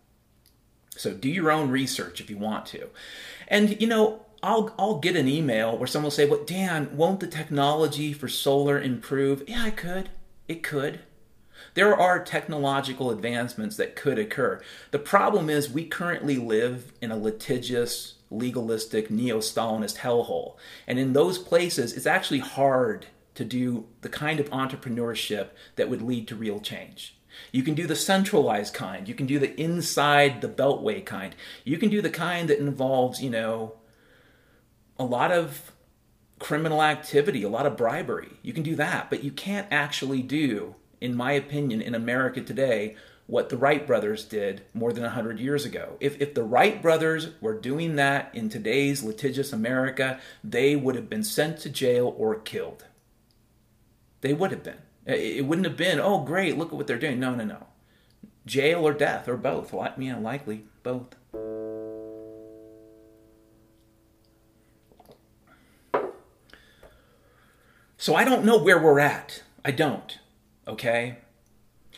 So 0.92 1.14
do 1.14 1.30
your 1.30 1.52
own 1.52 1.70
research 1.70 2.22
if 2.22 2.30
you 2.30 2.38
want 2.38 2.66
to. 2.68 2.88
And, 3.48 3.80
you 3.82 3.88
know, 3.88 4.26
I'll 4.42 4.74
I'll 4.78 5.00
get 5.00 5.16
an 5.16 5.28
email 5.28 5.76
where 5.76 5.88
someone 5.88 6.06
will 6.06 6.12
say, 6.12 6.30
"Well, 6.30 6.44
Dan, 6.46 6.96
won't 6.96 7.20
the 7.20 7.28
technology 7.28 8.14
for 8.14 8.28
solar 8.28 8.80
improve?" 8.80 9.44
Yeah, 9.48 9.66
it 9.66 9.76
could. 9.76 10.10
It 10.48 10.62
could. 10.62 11.00
There 11.74 11.96
are 11.96 12.24
technological 12.24 13.10
advancements 13.10 13.76
that 13.78 13.96
could 13.96 14.20
occur. 14.20 14.62
The 14.92 15.00
problem 15.00 15.50
is 15.50 15.70
we 15.70 15.86
currently 15.86 16.38
live 16.38 16.94
in 17.02 17.12
a 17.12 17.18
litigious, 17.18 18.16
legalistic, 18.30 19.10
neo-Stalinist 19.10 19.98
hellhole. 19.98 20.56
And 20.86 21.00
in 21.00 21.14
those 21.14 21.38
places, 21.38 21.94
it's 21.94 22.06
actually 22.06 22.40
hard 22.40 23.08
to 23.36 23.46
do 23.46 23.86
the 24.02 24.10
kind 24.10 24.40
of 24.40 24.50
entrepreneurship 24.50 25.50
that 25.76 25.90
would 25.90 26.02
lead 26.02 26.28
to 26.28 26.36
real 26.36 26.60
change. 26.60 27.18
You 27.52 27.64
can 27.64 27.76
do 27.76 27.86
the 27.86 27.96
centralized 27.96 28.74
kind. 28.74 29.08
You 29.08 29.16
can 29.16 29.26
do 29.26 29.40
the 29.40 29.60
inside 29.60 30.42
the 30.42 30.48
beltway 30.48 31.06
kind. 31.06 31.36
You 31.64 31.78
can 31.78 31.90
do 31.90 32.02
the 32.02 32.10
kind 32.10 32.50
that 32.50 32.60
involves, 32.60 33.22
you 33.22 33.30
know, 33.30 33.74
a 34.98 35.04
lot 35.04 35.32
of 35.32 35.74
criminal 36.40 36.82
activity, 36.82 37.44
a 37.44 37.50
lot 37.50 37.66
of 37.66 37.78
bribery. 37.78 38.32
You 38.42 38.54
can 38.54 38.64
do 38.64 38.76
that, 38.76 39.10
but 39.10 39.24
you 39.24 39.32
can't 39.32 39.68
actually 39.72 40.22
do, 40.22 40.76
in 41.02 41.16
my 41.16 41.34
opinion, 41.34 41.82
in 41.82 41.96
America 41.96 42.42
today, 42.42 42.96
what 43.28 43.50
the 43.50 43.58
Wright 43.58 43.86
brothers 43.88 44.24
did 44.24 44.62
more 44.74 44.94
than 44.94 45.04
100 45.04 45.40
years 45.40 45.66
ago. 45.66 45.98
If, 46.00 46.22
if 46.22 46.34
the 46.36 46.44
Wright 46.44 46.82
brothers 46.82 47.30
were 47.42 47.60
doing 47.60 47.96
that 47.96 48.30
in 48.36 48.50
today's 48.50 49.04
litigious 49.04 49.52
America, 49.52 50.20
they 50.44 50.76
would 50.76 50.96
have 50.96 51.10
been 51.10 51.24
sent 51.24 51.60
to 51.60 51.70
jail 51.70 52.14
or 52.18 52.36
killed. 52.36 52.86
They 54.26 54.34
would 54.34 54.50
have 54.50 54.64
been. 54.64 54.80
It 55.06 55.46
wouldn't 55.46 55.68
have 55.68 55.78
been, 55.78 56.00
oh, 56.00 56.24
great, 56.24 56.58
look 56.58 56.70
at 56.70 56.74
what 56.74 56.88
they're 56.88 56.98
doing. 56.98 57.20
No, 57.20 57.36
no, 57.36 57.44
no. 57.44 57.68
Jail 58.44 58.80
or 58.80 58.92
death, 58.92 59.28
or 59.28 59.38
both. 59.38 59.72
You 59.72 60.14
know, 60.14 60.20
likely 60.20 60.66
both. 60.82 61.14
So 67.98 68.16
I 68.16 68.24
don't 68.24 68.44
know 68.46 68.58
where 68.58 68.82
we're 68.82 69.00
at. 69.00 69.44
I 69.64 69.70
don't. 69.70 70.18
Okay? 70.68 71.20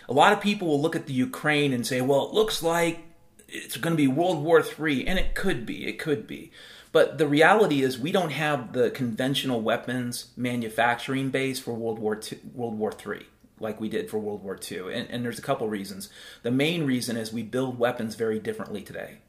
A 0.09 0.13
lot 0.13 0.33
of 0.33 0.41
people 0.41 0.67
will 0.67 0.81
look 0.81 0.97
at 0.97 1.05
the 1.05 1.13
Ukraine 1.13 1.71
and 1.71 1.87
say, 1.87 2.01
well, 2.01 2.27
it 2.27 2.33
looks 2.33 2.61
like 2.61 3.05
it's 3.47 3.77
going 3.77 3.93
to 3.93 3.97
be 3.97 4.09
World 4.09 4.43
War 4.43 4.61
III. 4.61 5.07
And 5.07 5.17
it 5.17 5.33
could 5.33 5.65
be. 5.65 5.87
It 5.87 5.97
could 5.97 6.27
be. 6.27 6.51
But 6.97 7.19
the 7.19 7.27
reality 7.27 7.83
is, 7.83 7.99
we 7.99 8.11
don't 8.11 8.31
have 8.31 8.73
the 8.73 8.89
conventional 8.89 9.61
weapons 9.61 10.31
manufacturing 10.35 11.29
base 11.29 11.59
for 11.59 11.75
World 11.75 11.99
War 11.99 12.15
II, 12.19 12.39
World 12.55 12.79
War 12.79 12.91
III 12.91 13.23
like 13.59 13.79
we 13.79 13.87
did 13.87 14.09
for 14.09 14.17
World 14.17 14.43
War 14.43 14.57
II. 14.59 14.91
And, 14.91 15.07
and 15.11 15.23
there's 15.23 15.37
a 15.37 15.43
couple 15.43 15.69
reasons. 15.69 16.09
The 16.41 16.49
main 16.49 16.87
reason 16.87 17.15
is 17.15 17.31
we 17.31 17.43
build 17.43 17.77
weapons 17.77 18.15
very 18.15 18.39
differently 18.39 18.81
today. 18.81 19.19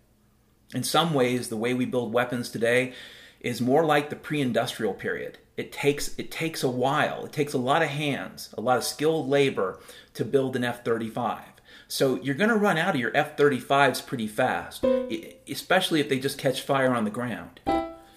In 0.75 0.83
some 0.83 1.13
ways, 1.13 1.51
the 1.51 1.59
way 1.59 1.75
we 1.75 1.85
build 1.85 2.11
weapons 2.11 2.49
today 2.49 2.95
is 3.41 3.61
more 3.61 3.85
like 3.85 4.09
the 4.09 4.17
pre-industrial 4.17 4.95
period. 4.95 5.37
It 5.59 5.71
takes 5.71 6.19
it 6.19 6.31
takes 6.31 6.63
a 6.63 6.71
while. 6.71 7.27
It 7.27 7.33
takes 7.35 7.53
a 7.53 7.59
lot 7.59 7.83
of 7.83 7.89
hands, 7.89 8.49
a 8.57 8.63
lot 8.63 8.79
of 8.79 8.85
skilled 8.85 9.29
labor 9.29 9.79
to 10.15 10.25
build 10.25 10.57
an 10.57 10.65
F-35. 10.65 11.41
So 11.91 12.21
you're 12.21 12.35
going 12.35 12.51
to 12.51 12.57
run 12.57 12.77
out 12.77 12.95
of 12.95 13.01
your 13.01 13.17
F-35s 13.17 14.05
pretty 14.05 14.27
fast, 14.27 14.85
especially 15.51 16.01
if 16.01 16.11
they 16.11 16.19
just 16.19 16.37
catch 16.37 16.61
fire 16.61 16.95
on 16.95 17.05
the 17.05 17.11
ground. 17.11 17.61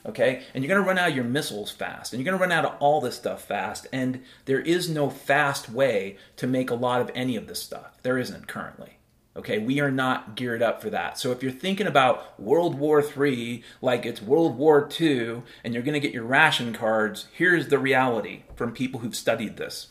Okay? 0.05 0.43
And 0.53 0.61
you're 0.61 0.73
going 0.73 0.83
to 0.83 0.87
run 0.87 0.97
out 0.97 1.09
of 1.09 1.15
your 1.15 1.23
missiles 1.23 1.71
fast, 1.71 2.11
and 2.11 2.21
you're 2.21 2.29
going 2.29 2.37
to 2.37 2.41
run 2.41 2.51
out 2.51 2.65
of 2.65 2.75
all 2.81 2.99
this 2.99 3.15
stuff 3.15 3.45
fast, 3.45 3.87
and 3.93 4.23
there 4.43 4.59
is 4.59 4.89
no 4.89 5.09
fast 5.09 5.69
way 5.69 6.17
to 6.35 6.47
make 6.47 6.69
a 6.69 6.75
lot 6.75 6.99
of 6.99 7.11
any 7.15 7.37
of 7.37 7.47
this 7.47 7.61
stuff. 7.61 7.97
There 8.03 8.17
isn't 8.17 8.47
currently. 8.47 8.97
Okay, 9.37 9.59
we 9.59 9.79
are 9.79 9.91
not 9.91 10.35
geared 10.35 10.61
up 10.61 10.81
for 10.81 10.89
that. 10.89 11.17
So 11.17 11.31
if 11.31 11.41
you're 11.41 11.53
thinking 11.53 11.87
about 11.87 12.37
World 12.37 12.77
War 12.77 13.01
III 13.01 13.63
like 13.81 14.05
it's 14.05 14.21
World 14.21 14.57
War 14.57 14.89
II 14.99 15.43
and 15.63 15.73
you're 15.73 15.83
going 15.83 15.93
to 15.93 16.01
get 16.01 16.13
your 16.13 16.25
ration 16.25 16.73
cards, 16.73 17.27
here's 17.31 17.69
the 17.69 17.79
reality 17.79 18.43
from 18.57 18.73
people 18.73 18.99
who've 18.99 19.15
studied 19.15 19.55
this. 19.55 19.90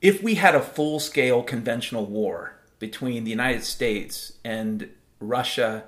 If 0.00 0.22
we 0.22 0.34
had 0.34 0.54
a 0.54 0.60
full 0.60 1.00
scale 1.00 1.42
conventional 1.42 2.06
war 2.06 2.56
between 2.78 3.24
the 3.24 3.30
United 3.30 3.64
States 3.64 4.34
and 4.44 4.90
Russia, 5.20 5.84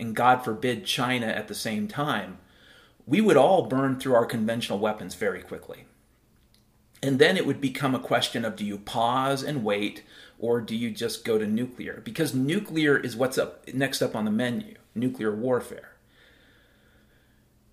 and 0.00 0.16
God 0.16 0.42
forbid 0.42 0.86
China 0.86 1.26
at 1.26 1.48
the 1.48 1.54
same 1.54 1.86
time, 1.86 2.38
we 3.06 3.20
would 3.20 3.36
all 3.36 3.66
burn 3.66 3.98
through 3.98 4.14
our 4.14 4.24
conventional 4.24 4.78
weapons 4.78 5.14
very 5.14 5.42
quickly. 5.42 5.84
And 7.02 7.18
then 7.18 7.36
it 7.36 7.46
would 7.46 7.60
become 7.60 7.94
a 7.94 8.00
question 8.00 8.44
of 8.44 8.56
do 8.56 8.64
you 8.64 8.78
pause 8.78 9.42
and 9.42 9.64
wait 9.64 10.02
or 10.38 10.60
do 10.60 10.74
you 10.74 10.90
just 10.90 11.24
go 11.24 11.36
to 11.36 11.46
nuclear? 11.46 12.00
Because 12.04 12.34
nuclear 12.34 12.96
is 12.96 13.16
what's 13.16 13.38
up 13.38 13.66
next 13.74 14.00
up 14.02 14.14
on 14.16 14.24
the 14.24 14.30
menu, 14.30 14.76
nuclear 14.94 15.34
warfare. 15.34 15.92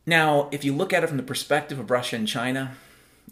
Now, 0.05 0.49
if 0.51 0.65
you 0.65 0.73
look 0.73 0.91
at 0.91 1.03
it 1.03 1.07
from 1.07 1.17
the 1.17 1.23
perspective 1.23 1.77
of 1.77 1.91
Russia 1.91 2.15
and 2.15 2.27
China, 2.27 2.75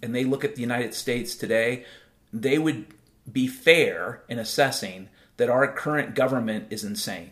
and 0.01 0.13
they 0.13 0.23
look 0.23 0.45
at 0.45 0.55
the 0.55 0.61
United 0.61 0.93
States 0.93 1.35
today, 1.35 1.85
they 2.31 2.57
would 2.57 2.87
be 3.31 3.47
fair 3.47 4.23
in 4.27 4.39
assessing 4.39 5.09
that 5.37 5.49
our 5.49 5.71
current 5.71 6.15
government 6.15 6.67
is 6.69 6.83
insane. 6.83 7.31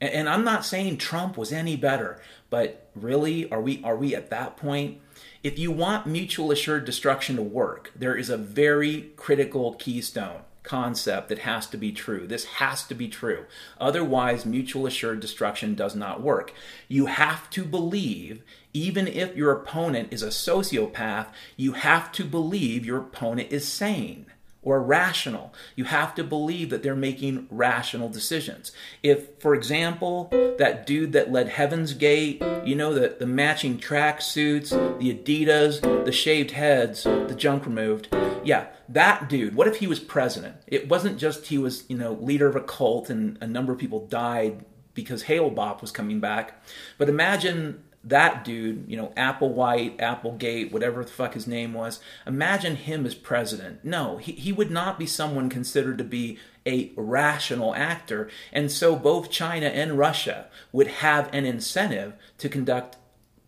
And 0.00 0.28
I'm 0.30 0.44
not 0.44 0.64
saying 0.64 0.96
Trump 0.96 1.36
was 1.36 1.52
any 1.52 1.76
better, 1.76 2.22
but 2.48 2.90
really, 2.94 3.50
are 3.50 3.60
we 3.60 3.82
are 3.84 3.96
we 3.96 4.14
at 4.14 4.30
that 4.30 4.56
point? 4.56 4.98
If 5.42 5.58
you 5.58 5.70
want 5.70 6.06
mutual 6.06 6.50
assured 6.50 6.86
destruction 6.86 7.36
to 7.36 7.42
work, 7.42 7.92
there 7.94 8.16
is 8.16 8.30
a 8.30 8.38
very 8.38 9.10
critical 9.16 9.74
keystone 9.74 10.40
concept 10.62 11.28
that 11.28 11.40
has 11.40 11.66
to 11.66 11.76
be 11.76 11.92
true. 11.92 12.26
This 12.26 12.44
has 12.44 12.86
to 12.86 12.94
be 12.94 13.08
true. 13.08 13.46
Otherwise, 13.78 14.46
mutual 14.46 14.86
assured 14.86 15.20
destruction 15.20 15.74
does 15.74 15.94
not 15.94 16.22
work. 16.22 16.52
You 16.88 17.06
have 17.06 17.50
to 17.50 17.64
believe, 17.64 18.42
even 18.72 19.08
if 19.08 19.36
your 19.36 19.52
opponent 19.52 20.12
is 20.12 20.22
a 20.22 20.28
sociopath, 20.28 21.26
you 21.56 21.72
have 21.72 22.12
to 22.12 22.24
believe 22.24 22.86
your 22.86 22.98
opponent 22.98 23.52
is 23.52 23.66
sane 23.66 24.26
or 24.62 24.82
rational. 24.82 25.54
You 25.74 25.84
have 25.84 26.14
to 26.16 26.24
believe 26.24 26.70
that 26.70 26.82
they're 26.82 26.94
making 26.94 27.46
rational 27.50 28.08
decisions. 28.08 28.72
If, 29.02 29.40
for 29.40 29.54
example, 29.54 30.28
that 30.58 30.86
dude 30.86 31.12
that 31.12 31.32
led 31.32 31.48
Heaven's 31.48 31.94
Gate, 31.94 32.42
you 32.64 32.74
know, 32.74 32.92
the, 32.92 33.16
the 33.18 33.26
matching 33.26 33.78
track 33.78 34.20
suits, 34.20 34.70
the 34.70 35.14
Adidas, 35.14 36.04
the 36.04 36.12
shaved 36.12 36.50
heads, 36.50 37.04
the 37.04 37.34
junk 37.36 37.64
removed, 37.64 38.14
yeah, 38.44 38.66
that 38.88 39.28
dude, 39.28 39.54
what 39.54 39.68
if 39.68 39.76
he 39.76 39.86
was 39.86 40.00
president? 40.00 40.56
It 40.66 40.88
wasn't 40.88 41.18
just 41.18 41.46
he 41.46 41.58
was, 41.58 41.84
you 41.88 41.96
know, 41.96 42.12
leader 42.12 42.46
of 42.46 42.56
a 42.56 42.60
cult 42.60 43.08
and 43.08 43.38
a 43.40 43.46
number 43.46 43.72
of 43.72 43.78
people 43.78 44.06
died 44.06 44.64
because 44.92 45.22
Hale-Bopp 45.22 45.80
was 45.80 45.90
coming 45.90 46.20
back. 46.20 46.62
But 46.98 47.08
imagine 47.08 47.82
that 48.02 48.44
dude, 48.44 48.84
you 48.88 48.96
know, 48.96 49.12
Applewhite, 49.16 50.00
Applegate, 50.00 50.72
whatever 50.72 51.04
the 51.04 51.10
fuck 51.10 51.34
his 51.34 51.46
name 51.46 51.74
was, 51.74 52.00
imagine 52.26 52.76
him 52.76 53.04
as 53.04 53.14
president. 53.14 53.84
No, 53.84 54.16
he, 54.16 54.32
he 54.32 54.52
would 54.52 54.70
not 54.70 54.98
be 54.98 55.06
someone 55.06 55.50
considered 55.50 55.98
to 55.98 56.04
be 56.04 56.38
a 56.66 56.92
rational 56.96 57.74
actor. 57.74 58.30
And 58.52 58.70
so 58.70 58.96
both 58.96 59.30
China 59.30 59.66
and 59.66 59.98
Russia 59.98 60.46
would 60.72 60.86
have 60.86 61.28
an 61.34 61.44
incentive 61.44 62.14
to 62.38 62.48
conduct 62.48 62.96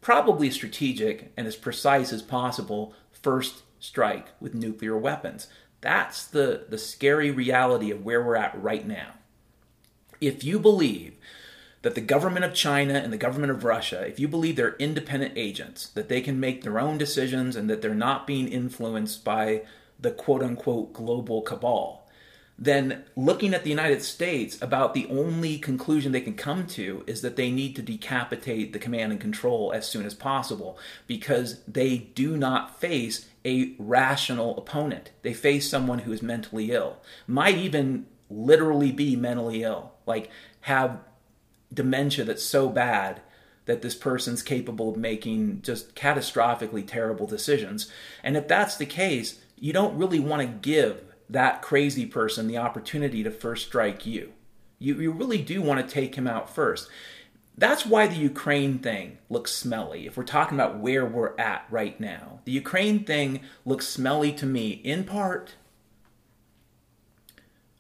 probably 0.01 0.51
strategic 0.51 1.33
and 1.37 1.47
as 1.47 1.57
precise 1.57 2.13
as 2.13 2.23
possible 2.23 2.95
first 3.11 3.63
strike 3.79 4.29
with 4.41 4.55
nuclear 4.55 4.99
weapons. 4.99 5.47
That's 5.81 6.27
the, 6.27 6.67
the 6.69 6.79
scary 6.79 7.31
reality 7.31 7.91
of 7.91 8.05
where 8.05 8.23
we're 8.23 8.37
at 8.37 8.61
right 8.61 8.87
now. 8.87 9.15
If 10.21 10.45
you 10.45 10.59
believe 10.59 11.17
that 11.83 11.95
the 11.95 12.01
government 12.01 12.45
of 12.45 12.55
China 12.55 12.95
and 12.95 13.13
the 13.13 13.19
government 13.19 13.51
of 13.51 13.65
Russia, 13.65 14.07
if 14.07 14.19
you 14.19 14.29
believe 14.29 14.57
they're 14.57 14.77
independent 14.77 15.35
agents, 15.37 15.89
that 15.89 16.09
they 16.09 16.21
can 16.21 16.41
make 16.41 16.63
their 16.63 16.79
own 16.79 16.97
decisions 16.97 17.57
and 17.57 17.69
that 17.69 17.83
they're 17.83 17.95
not 17.95 18.27
being 18.27 18.49
influenced 18.49 19.25
by 19.25 19.63
the 20.01 20.11
quote 20.11 20.43
unquote 20.43 20.93
global 20.93 21.43
cabal, 21.43 22.03
then 22.59 23.03
looking 23.17 23.55
at 23.55 23.65
the 23.65 23.71
United 23.71 24.03
States, 24.03 24.61
about 24.63 24.95
the 24.95 25.07
only 25.07 25.59
conclusion 25.59 26.13
they 26.13 26.21
can 26.21 26.35
come 26.35 26.67
to 26.69 27.03
is 27.09 27.21
that 27.23 27.35
they 27.35 27.51
need 27.51 27.75
to 27.75 27.83
decapitate 27.83 28.73
the 28.73 28.79
command 28.79 29.11
and 29.11 29.21
control 29.21 29.73
as 29.73 29.89
soon 29.89 30.07
as 30.07 30.15
possible 30.15 30.79
because 31.09 31.61
they 31.67 31.99
do 32.15 32.37
not 32.37 32.79
face 32.81 33.27
a 33.45 33.75
rational 33.79 34.57
opponent. 34.57 35.11
They 35.23 35.35
face 35.35 35.69
someone 35.69 36.01
who 36.01 36.13
is 36.13 36.23
mentally 36.23 36.71
ill, 36.71 36.99
might 37.27 37.59
even 37.59 38.07
literally 38.31 38.93
be 38.93 39.17
mentally 39.17 39.65
ill, 39.65 39.93
like 40.07 40.31
have 40.61 41.01
dementia 41.73 42.25
that's 42.25 42.45
so 42.45 42.69
bad 42.69 43.21
that 43.65 43.83
this 43.83 43.95
person's 43.95 44.43
capable 44.43 44.91
of 44.91 44.97
making 44.97 45.63
just 45.63 45.95
catastrophically 45.95 46.87
terrible 46.87 47.27
decisions. 47.27 47.91
And 48.23 48.37
if 48.37 48.49
that's 48.49 48.77
the 48.77 48.87
case, 48.87 49.41
you 49.57 49.73
don't 49.73 49.97
really 49.97 50.19
want 50.19 50.43
to 50.43 50.69
give 50.69 51.03
that 51.31 51.63
crazy 51.63 52.05
person 52.05 52.49
the 52.49 52.59
opportunity 52.59 53.23
to 53.23 53.31
first 53.31 53.67
strike 53.67 54.05
you. 54.05 54.33
You, 54.79 55.01
you 55.01 55.13
really 55.13 55.41
do 55.41 55.63
want 55.63 55.81
to 55.81 55.95
take 55.95 56.17
him 56.17 56.27
out 56.27 56.53
first. 56.53 56.89
That's 57.57 57.87
why 57.87 58.07
the 58.07 58.17
Ukraine 58.17 58.79
thing 58.79 59.19
looks 59.29 59.53
smelly. 59.53 60.07
If 60.07 60.17
we're 60.17 60.25
talking 60.25 60.59
about 60.59 60.79
where 60.79 61.07
we're 61.07 61.39
at 61.39 61.67
right 61.71 61.99
now, 62.01 62.41
the 62.45 62.53
Ukraine 62.53 63.05
thing 63.05 63.41
looks 63.65 63.87
smelly 63.87 64.33
to 64.33 64.47
me 64.47 64.71
in 64.71 65.05
part 65.05 65.55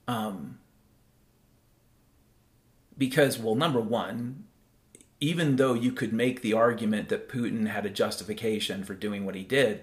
um, 0.06 0.58
because, 3.02 3.36
well, 3.36 3.56
number 3.56 3.80
one, 3.80 4.44
even 5.18 5.56
though 5.56 5.74
you 5.74 5.90
could 5.90 6.12
make 6.12 6.40
the 6.40 6.52
argument 6.52 7.08
that 7.08 7.28
Putin 7.28 7.66
had 7.66 7.84
a 7.84 7.90
justification 7.90 8.84
for 8.84 8.94
doing 8.94 9.26
what 9.26 9.34
he 9.34 9.42
did, 9.42 9.80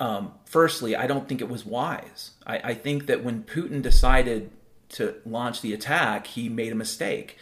um, 0.00 0.32
firstly, 0.44 0.96
I 0.96 1.06
don't 1.06 1.28
think 1.28 1.40
it 1.40 1.48
was 1.48 1.64
wise. 1.64 2.32
I, 2.44 2.58
I 2.58 2.74
think 2.74 3.06
that 3.06 3.22
when 3.22 3.44
Putin 3.44 3.82
decided 3.82 4.50
to 4.88 5.14
launch 5.24 5.60
the 5.60 5.72
attack, 5.72 6.26
he 6.26 6.48
made 6.48 6.72
a 6.72 6.74
mistake 6.74 7.38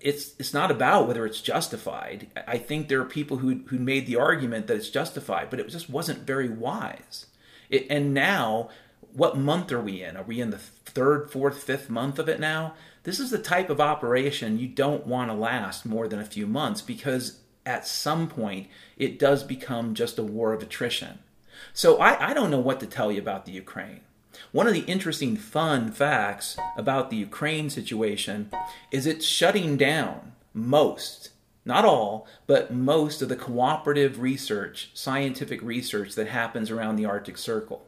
it's 0.00 0.34
it's 0.38 0.54
not 0.54 0.70
about 0.70 1.06
whether 1.06 1.26
it's 1.26 1.42
justified. 1.42 2.28
I 2.48 2.56
think 2.56 2.88
there 2.88 3.02
are 3.02 3.04
people 3.04 3.36
who 3.36 3.56
who 3.66 3.78
made 3.78 4.06
the 4.06 4.16
argument 4.16 4.66
that 4.68 4.78
it's 4.78 4.88
justified, 4.88 5.50
but 5.50 5.60
it 5.60 5.68
just 5.68 5.90
wasn't 5.90 6.20
very 6.20 6.48
wise. 6.48 7.26
It, 7.68 7.86
and 7.90 8.14
now, 8.14 8.70
what 9.12 9.36
month 9.36 9.70
are 9.72 9.80
we 9.82 10.02
in? 10.02 10.16
Are 10.16 10.22
we 10.22 10.40
in 10.40 10.48
the 10.48 10.58
third, 10.58 11.30
fourth, 11.30 11.62
fifth 11.62 11.90
month 11.90 12.18
of 12.18 12.30
it 12.30 12.40
now? 12.40 12.72
This 13.02 13.18
is 13.18 13.30
the 13.30 13.38
type 13.38 13.70
of 13.70 13.80
operation 13.80 14.58
you 14.58 14.68
don't 14.68 15.06
want 15.06 15.30
to 15.30 15.34
last 15.34 15.86
more 15.86 16.06
than 16.06 16.18
a 16.18 16.24
few 16.24 16.46
months 16.46 16.82
because 16.82 17.40
at 17.64 17.86
some 17.86 18.28
point 18.28 18.68
it 18.96 19.18
does 19.18 19.42
become 19.42 19.94
just 19.94 20.18
a 20.18 20.22
war 20.22 20.52
of 20.52 20.62
attrition. 20.62 21.20
So 21.72 21.98
I, 21.98 22.30
I 22.30 22.34
don't 22.34 22.50
know 22.50 22.60
what 22.60 22.80
to 22.80 22.86
tell 22.86 23.10
you 23.10 23.20
about 23.20 23.46
the 23.46 23.52
Ukraine. 23.52 24.00
One 24.52 24.66
of 24.66 24.74
the 24.74 24.80
interesting 24.80 25.36
fun 25.36 25.92
facts 25.92 26.56
about 26.76 27.10
the 27.10 27.16
Ukraine 27.16 27.70
situation 27.70 28.50
is 28.90 29.06
it's 29.06 29.26
shutting 29.26 29.76
down 29.76 30.32
most, 30.52 31.30
not 31.64 31.84
all, 31.84 32.26
but 32.46 32.72
most 32.72 33.22
of 33.22 33.28
the 33.28 33.36
cooperative 33.36 34.20
research, 34.20 34.90
scientific 34.94 35.62
research 35.62 36.14
that 36.14 36.28
happens 36.28 36.70
around 36.70 36.96
the 36.96 37.06
Arctic 37.06 37.38
Circle. 37.38 37.82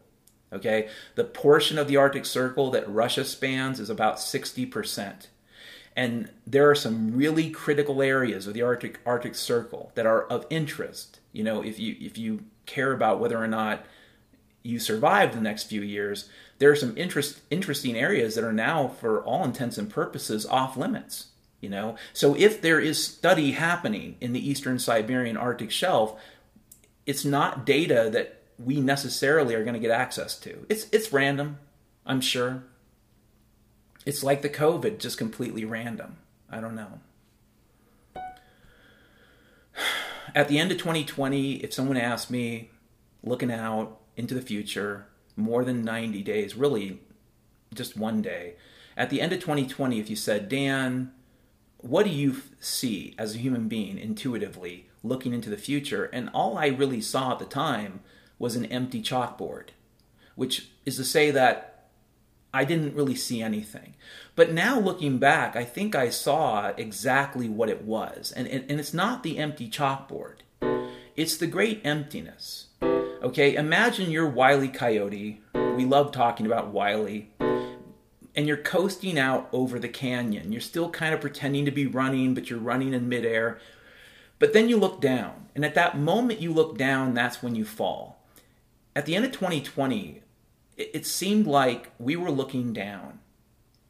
Okay? 0.52 0.88
The 1.14 1.24
portion 1.24 1.78
of 1.78 1.88
the 1.88 1.96
Arctic 1.96 2.26
Circle 2.26 2.70
that 2.72 2.88
Russia 2.88 3.24
spans 3.24 3.80
is 3.80 3.90
about 3.90 4.16
60%. 4.16 5.26
And 5.94 6.30
there 6.46 6.70
are 6.70 6.74
some 6.74 7.14
really 7.16 7.50
critical 7.50 8.02
areas 8.02 8.46
of 8.46 8.54
the 8.54 8.62
Arctic 8.62 9.00
Arctic 9.04 9.34
Circle 9.34 9.92
that 9.94 10.06
are 10.06 10.22
of 10.24 10.46
interest. 10.48 11.20
You 11.32 11.44
know, 11.44 11.62
if 11.62 11.78
you 11.78 11.96
if 12.00 12.16
you 12.16 12.44
care 12.66 12.92
about 12.92 13.20
whether 13.20 13.36
or 13.36 13.48
not 13.48 13.84
you 14.62 14.78
survive 14.78 15.34
the 15.34 15.40
next 15.40 15.64
few 15.64 15.82
years, 15.82 16.28
there 16.58 16.70
are 16.70 16.76
some 16.76 16.96
interest, 16.96 17.40
interesting 17.50 17.96
areas 17.96 18.34
that 18.34 18.44
are 18.44 18.52
now, 18.52 18.88
for 18.88 19.22
all 19.24 19.44
intents 19.44 19.76
and 19.76 19.90
purposes, 19.90 20.46
off 20.46 20.76
limits. 20.76 21.26
You 21.60 21.68
know, 21.68 21.96
so 22.12 22.34
if 22.34 22.60
there 22.60 22.80
is 22.80 23.04
study 23.04 23.52
happening 23.52 24.16
in 24.20 24.32
the 24.32 24.48
eastern 24.48 24.78
Siberian 24.78 25.36
Arctic 25.36 25.70
shelf, 25.70 26.18
it's 27.06 27.24
not 27.24 27.66
data 27.66 28.08
that 28.12 28.41
we 28.58 28.80
necessarily 28.80 29.54
are 29.54 29.64
going 29.64 29.74
to 29.74 29.80
get 29.80 29.90
access 29.90 30.38
to. 30.40 30.66
It's 30.68 30.86
it's 30.92 31.12
random, 31.12 31.58
I'm 32.06 32.20
sure. 32.20 32.64
It's 34.04 34.24
like 34.24 34.42
the 34.42 34.48
COVID, 34.48 34.98
just 34.98 35.18
completely 35.18 35.64
random. 35.64 36.16
I 36.50 36.60
don't 36.60 36.74
know. 36.74 37.00
At 40.34 40.48
the 40.48 40.58
end 40.58 40.72
of 40.72 40.78
2020, 40.78 41.56
if 41.56 41.72
someone 41.72 41.96
asked 41.96 42.30
me, 42.30 42.70
looking 43.22 43.52
out, 43.52 44.00
into 44.16 44.34
the 44.34 44.42
future, 44.42 45.06
more 45.36 45.64
than 45.64 45.82
90 45.82 46.22
days, 46.22 46.54
really 46.54 47.00
just 47.72 47.96
one 47.96 48.20
day. 48.20 48.54
At 48.96 49.10
the 49.10 49.20
end 49.20 49.32
of 49.32 49.40
2020, 49.40 49.98
if 49.98 50.10
you 50.10 50.16
said, 50.16 50.48
Dan, 50.48 51.12
what 51.78 52.04
do 52.04 52.10
you 52.10 52.42
see 52.60 53.14
as 53.18 53.34
a 53.34 53.38
human 53.38 53.68
being 53.68 53.98
intuitively 53.98 54.88
looking 55.02 55.32
into 55.32 55.50
the 55.50 55.56
future? 55.56 56.04
And 56.04 56.30
all 56.34 56.58
I 56.58 56.66
really 56.66 57.00
saw 57.00 57.32
at 57.32 57.38
the 57.38 57.44
time 57.44 58.00
was 58.42 58.56
an 58.56 58.66
empty 58.66 59.00
chalkboard, 59.00 59.68
which 60.34 60.68
is 60.84 60.96
to 60.96 61.04
say 61.04 61.30
that 61.30 61.84
I 62.52 62.64
didn't 62.64 62.96
really 62.96 63.14
see 63.14 63.40
anything. 63.40 63.94
But 64.34 64.52
now 64.52 64.80
looking 64.80 65.18
back, 65.18 65.54
I 65.54 65.64
think 65.64 65.94
I 65.94 66.10
saw 66.10 66.72
exactly 66.76 67.48
what 67.48 67.70
it 67.70 67.82
was. 67.82 68.32
And, 68.32 68.48
and, 68.48 68.68
and 68.68 68.80
it's 68.80 68.92
not 68.92 69.22
the 69.22 69.38
empty 69.38 69.70
chalkboard, 69.70 70.38
it's 71.14 71.36
the 71.36 71.46
great 71.46 71.82
emptiness. 71.84 72.66
Okay, 72.82 73.54
imagine 73.54 74.10
you're 74.10 74.28
Wiley 74.28 74.66
Coyote. 74.66 75.40
We 75.54 75.84
love 75.84 76.10
talking 76.10 76.44
about 76.44 76.72
Wiley. 76.72 77.30
And 78.34 78.48
you're 78.48 78.56
coasting 78.56 79.20
out 79.20 79.48
over 79.52 79.78
the 79.78 79.88
canyon. 79.88 80.50
You're 80.50 80.60
still 80.60 80.90
kind 80.90 81.14
of 81.14 81.20
pretending 81.20 81.64
to 81.66 81.70
be 81.70 81.86
running, 81.86 82.34
but 82.34 82.50
you're 82.50 82.58
running 82.58 82.92
in 82.92 83.08
midair. 83.08 83.60
But 84.40 84.52
then 84.52 84.68
you 84.68 84.78
look 84.78 85.00
down. 85.00 85.46
And 85.54 85.64
at 85.64 85.76
that 85.76 85.96
moment 85.96 86.40
you 86.40 86.52
look 86.52 86.76
down, 86.76 87.14
that's 87.14 87.40
when 87.40 87.54
you 87.54 87.64
fall. 87.64 88.18
At 88.94 89.06
the 89.06 89.14
end 89.14 89.24
of 89.24 89.32
2020, 89.32 90.22
it, 90.76 90.90
it 90.94 91.06
seemed 91.06 91.46
like 91.46 91.92
we 91.98 92.16
were 92.16 92.30
looking 92.30 92.72
down. 92.72 93.20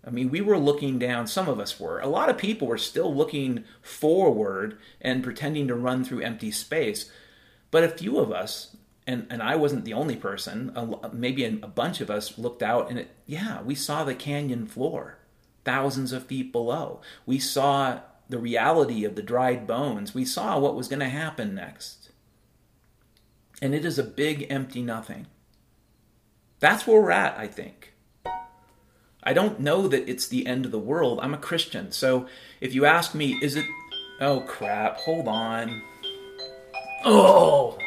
I 0.04 0.10
mean, 0.10 0.30
we 0.30 0.40
were 0.40 0.58
looking 0.58 0.98
down, 0.98 1.26
some 1.26 1.48
of 1.48 1.60
us 1.60 1.78
were. 1.78 2.00
A 2.00 2.08
lot 2.08 2.28
of 2.28 2.36
people 2.36 2.66
were 2.66 2.78
still 2.78 3.14
looking 3.14 3.64
forward 3.80 4.78
and 5.00 5.22
pretending 5.22 5.68
to 5.68 5.74
run 5.76 6.04
through 6.04 6.22
empty 6.22 6.50
space. 6.50 7.10
But 7.70 7.84
a 7.84 7.88
few 7.88 8.18
of 8.18 8.32
us, 8.32 8.76
and, 9.06 9.26
and 9.30 9.42
I 9.42 9.54
wasn't 9.54 9.84
the 9.84 9.92
only 9.92 10.16
person, 10.16 10.72
maybe 11.12 11.44
a 11.44 11.68
bunch 11.68 12.00
of 12.00 12.10
us 12.10 12.36
looked 12.36 12.62
out 12.62 12.90
and 12.90 12.98
it, 12.98 13.10
yeah, 13.26 13.62
we 13.62 13.74
saw 13.74 14.02
the 14.02 14.14
canyon 14.14 14.66
floor 14.66 15.18
thousands 15.64 16.12
of 16.12 16.26
feet 16.26 16.52
below. 16.52 17.00
We 17.24 17.38
saw 17.38 18.00
the 18.28 18.38
reality 18.38 19.04
of 19.04 19.14
the 19.14 19.22
dried 19.22 19.66
bones. 19.66 20.14
We 20.14 20.24
saw 20.24 20.58
what 20.58 20.74
was 20.74 20.88
going 20.88 21.00
to 21.00 21.08
happen 21.08 21.54
next. 21.54 22.01
And 23.62 23.76
it 23.76 23.84
is 23.84 23.96
a 23.96 24.02
big 24.02 24.48
empty 24.50 24.82
nothing. 24.82 25.28
That's 26.58 26.84
where 26.84 27.00
we're 27.00 27.12
at, 27.12 27.38
I 27.38 27.46
think. 27.46 27.94
I 29.22 29.32
don't 29.32 29.60
know 29.60 29.86
that 29.86 30.10
it's 30.10 30.26
the 30.26 30.48
end 30.48 30.64
of 30.64 30.72
the 30.72 30.80
world. 30.80 31.20
I'm 31.22 31.32
a 31.32 31.38
Christian. 31.38 31.92
So 31.92 32.26
if 32.60 32.74
you 32.74 32.84
ask 32.84 33.14
me, 33.14 33.38
is 33.40 33.54
it. 33.54 33.64
Oh, 34.20 34.40
crap. 34.40 34.96
Hold 34.96 35.28
on. 35.28 35.80
Oh! 37.04 37.78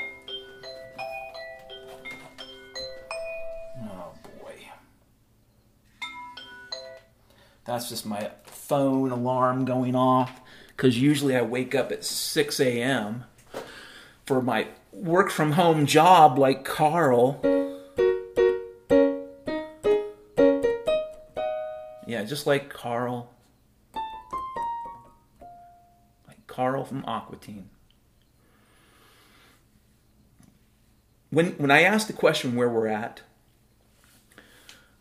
Oh, 3.84 4.14
boy. 4.40 4.56
That's 7.66 7.90
just 7.90 8.06
my 8.06 8.32
phone 8.46 9.12
alarm 9.12 9.66
going 9.66 9.94
off. 9.94 10.40
Because 10.70 10.98
usually 10.98 11.36
I 11.36 11.42
wake 11.42 11.76
up 11.76 11.92
at 11.92 12.06
6 12.06 12.62
a.m. 12.62 13.26
for 14.26 14.42
my 14.42 14.68
work 14.96 15.30
from 15.30 15.54
home 15.54 15.86
job, 15.86 16.38
like 16.38 16.64
Carl. 16.66 17.40
Yeah, 22.08 22.24
just 22.24 22.48
like 22.48 22.70
Carl. 22.70 23.32
Like 26.28 26.46
Carl 26.48 26.86
from 26.86 27.04
Aqua 27.06 27.38
Teen. 27.38 27.70
When, 31.30 31.52
when 31.54 31.72
I 31.72 31.82
ask 31.82 32.08
the 32.08 32.14
question 32.14 32.56
where 32.56 32.70
we're 32.70 32.88
at, 32.88 33.22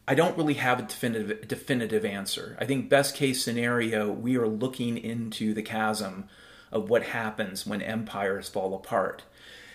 I 0.07 0.15
don't 0.15 0.37
really 0.37 0.55
have 0.55 0.81
a 0.81 0.83
definitive 0.83 1.49
definitive 1.49 2.05
answer. 2.05 2.59
I 2.61 2.67
think 2.67 2.91
best 2.91 3.15
case 3.15 3.43
scenario, 3.43 4.11
we 4.11 4.37
are 4.37 4.49
looking 4.49 4.99
into 4.99 5.55
the 5.55 5.63
chasm 5.63 6.29
of 6.71 6.91
what 6.91 7.05
happens 7.05 7.65
when 7.65 7.81
empires 7.81 8.49
fall 8.49 8.75
apart. 8.75 9.23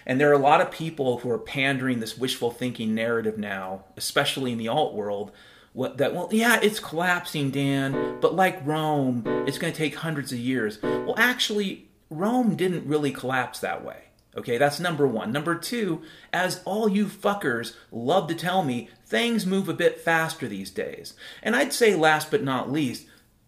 And 0.06 0.20
there 0.20 0.30
are 0.30 0.34
a 0.34 0.40
lot 0.40 0.62
of 0.62 0.72
people 0.72 1.20
who 1.20 1.30
are 1.30 1.40
pandering 1.40 2.00
this 2.00 2.18
wishful 2.18 2.52
thinking 2.52 2.96
narrative 2.96 3.38
now, 3.38 3.86
especially 3.98 4.52
in 4.52 4.58
the 4.58 4.68
alt 4.68 4.94
world, 4.94 5.32
what, 5.74 5.98
that 5.98 6.16
well 6.16 6.30
yeah 6.32 6.60
it's 6.64 6.80
collapsing 6.80 7.52
dan 7.52 8.20
but 8.20 8.34
like 8.34 8.60
rome 8.66 9.24
it's 9.48 9.60
going 9.60 9.72
to 9.72 9.78
take 9.78 9.96
hundreds 9.96 10.32
of 10.32 10.40
years. 10.40 10.82
Well 10.82 11.16
actually 11.18 11.90
rome 12.10 12.56
didn't 12.56 12.88
really 12.88 13.12
collapse 13.12 13.60
that 13.60 13.86
way 13.86 14.06
okay? 14.36 14.58
That's 14.58 14.80
number 14.80 15.08
one. 15.08 15.32
Number 15.32 15.56
two 15.56 16.02
as 16.34 16.62
all 16.66 16.90
you 16.90 17.06
fuckers 17.06 17.76
love 17.92 18.28
to 18.30 18.36
tell 18.36 18.64
me 18.64 18.90
things 19.06 19.46
move 19.46 19.70
a 19.70 19.74
bit 19.74 20.00
faster 20.00 20.48
these 20.48 20.72
days. 20.72 21.14
And 21.44 21.56
i'd 21.56 21.72
say 21.72 21.96
last 21.96 22.32
but 22.32 22.44
not 22.44 22.72
least 22.72 23.06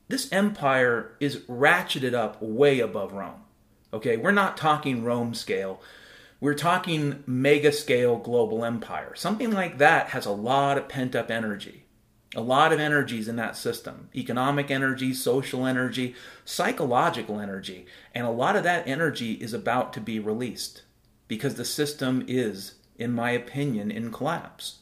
this 0.08 0.32
empire 0.32 1.16
is 1.20 1.38
ratcheted 1.38 2.14
up 2.14 2.42
way 2.42 2.80
above 2.80 3.14
rome 3.14 3.42
okay? 3.94 4.18
We're 4.18 4.32
not 4.32 4.58
talking 4.58 5.04
rome 5.04 5.34
scale 5.34 5.82
we're 6.42 6.54
talking 6.54 7.24
mega 7.26 7.72
scale 7.72 8.18
global 8.18 8.66
empire 8.66 9.16
something 9.16 9.52
like 9.52 9.78
that 9.78 10.10
has 10.10 10.26
a 10.26 10.32
lot 10.32 10.78
of 10.78 10.90
pent 10.90 11.16
up 11.16 11.32
energy 11.32 11.86
a 12.34 12.42
lot 12.42 12.72
of 12.72 12.80
energies 12.80 13.28
in 13.28 13.36
that 13.36 13.58
system 13.58 14.10
economic 14.16 14.72
energy, 14.72 15.14
social 15.14 15.66
energy, 15.66 16.16
psychological 16.46 17.40
energy. 17.40 17.86
And 18.16 18.26
a 18.26 18.32
lot 18.32 18.56
of 18.56 18.64
that 18.64 18.88
energy 18.88 19.34
is 19.34 19.54
about 19.54 19.92
to 19.94 20.02
be 20.02 20.20
released 20.20 20.84
because 21.28 21.56
the 21.56 21.66
system 21.66 22.24
is, 22.28 22.76
in 22.98 23.12
my 23.12 23.32
opinion, 23.32 23.92
in 23.92 24.12
collapse. 24.12 24.80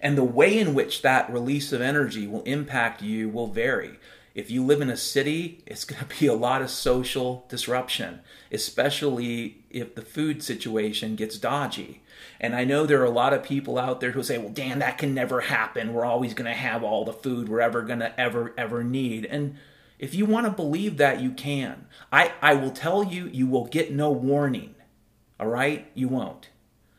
And 0.00 0.16
the 0.16 0.24
way 0.24 0.56
in 0.56 0.74
which 0.74 1.02
that 1.02 1.32
release 1.32 1.72
of 1.72 1.80
energy 1.80 2.28
will 2.28 2.42
impact 2.42 3.02
you 3.02 3.28
will 3.28 3.48
vary. 3.48 3.98
If 4.38 4.52
you 4.52 4.64
live 4.64 4.80
in 4.80 4.88
a 4.88 4.96
city, 4.96 5.64
it's 5.66 5.84
going 5.84 6.00
to 6.00 6.20
be 6.20 6.28
a 6.28 6.32
lot 6.32 6.62
of 6.62 6.70
social 6.70 7.44
disruption, 7.48 8.20
especially 8.52 9.64
if 9.68 9.96
the 9.96 10.02
food 10.02 10.44
situation 10.44 11.16
gets 11.16 11.38
dodgy. 11.38 12.02
And 12.38 12.54
I 12.54 12.62
know 12.62 12.86
there 12.86 13.00
are 13.00 13.04
a 13.04 13.10
lot 13.10 13.32
of 13.32 13.42
people 13.42 13.80
out 13.80 14.00
there 14.00 14.12
who 14.12 14.22
say, 14.22 14.38
well, 14.38 14.52
Dan, 14.52 14.78
that 14.78 14.96
can 14.96 15.12
never 15.12 15.40
happen. 15.40 15.92
We're 15.92 16.04
always 16.04 16.34
going 16.34 16.48
to 16.48 16.56
have 16.56 16.84
all 16.84 17.04
the 17.04 17.12
food 17.12 17.48
we're 17.48 17.60
ever 17.60 17.82
going 17.82 17.98
to 17.98 18.18
ever, 18.18 18.54
ever 18.56 18.84
need. 18.84 19.24
And 19.24 19.56
if 19.98 20.14
you 20.14 20.24
want 20.24 20.46
to 20.46 20.52
believe 20.52 20.98
that, 20.98 21.20
you 21.20 21.32
can. 21.32 21.86
I, 22.12 22.30
I 22.40 22.54
will 22.54 22.70
tell 22.70 23.02
you, 23.02 23.26
you 23.26 23.48
will 23.48 23.66
get 23.66 23.90
no 23.90 24.12
warning. 24.12 24.76
All 25.40 25.48
right? 25.48 25.90
You 25.94 26.06
won't. 26.06 26.50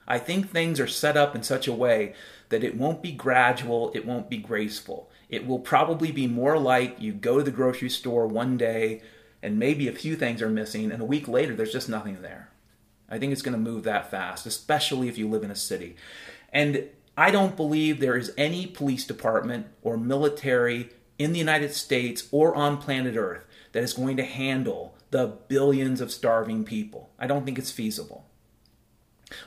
I 0.05 0.19
think 0.19 0.49
things 0.49 0.77
are 0.81 0.87
set 0.87 1.15
up 1.15 1.37
in 1.37 1.43
such 1.43 1.69
a 1.69 1.73
way 1.73 2.15
that 2.49 2.65
it 2.65 2.75
won't 2.75 3.01
be 3.01 3.13
gradual, 3.13 3.93
it 3.95 4.05
won't 4.05 4.29
be 4.29 4.39
graceful. 4.39 5.08
It 5.29 5.45
will 5.45 5.59
probably 5.59 6.11
be 6.11 6.27
more 6.27 6.57
like 6.57 6.99
you 6.99 7.13
go 7.13 7.37
to 7.37 7.43
the 7.43 7.51
grocery 7.51 7.89
store 7.89 8.27
one 8.27 8.57
day 8.57 9.01
and 9.41 9.57
maybe 9.57 9.87
a 9.87 9.93
few 9.93 10.15
things 10.15 10.41
are 10.41 10.49
missing, 10.49 10.91
and 10.91 11.01
a 11.01 11.05
week 11.05 11.27
later, 11.27 11.55
there's 11.55 11.71
just 11.71 11.87
nothing 11.87 12.21
there. 12.21 12.49
I 13.09 13.17
think 13.17 13.31
it's 13.31 13.41
going 13.41 13.53
to 13.53 13.71
move 13.71 13.83
that 13.83 14.11
fast, 14.11 14.45
especially 14.45 15.07
if 15.07 15.17
you 15.17 15.29
live 15.29 15.43
in 15.43 15.51
a 15.51 15.55
city. 15.55 15.95
And 16.51 16.89
I 17.17 17.31
don't 17.31 17.55
believe 17.55 17.99
there 17.99 18.17
is 18.17 18.33
any 18.37 18.67
police 18.67 19.05
department 19.05 19.67
or 19.81 19.97
military 19.97 20.89
in 21.17 21.31
the 21.31 21.39
United 21.39 21.73
States 21.73 22.27
or 22.31 22.55
on 22.55 22.77
planet 22.77 23.15
Earth 23.15 23.45
that 23.71 23.83
is 23.83 23.93
going 23.93 24.17
to 24.17 24.23
handle 24.23 24.95
the 25.11 25.27
billions 25.47 26.01
of 26.01 26.11
starving 26.11 26.63
people. 26.63 27.09
I 27.17 27.27
don't 27.27 27.45
think 27.45 27.57
it's 27.57 27.71
feasible. 27.71 28.25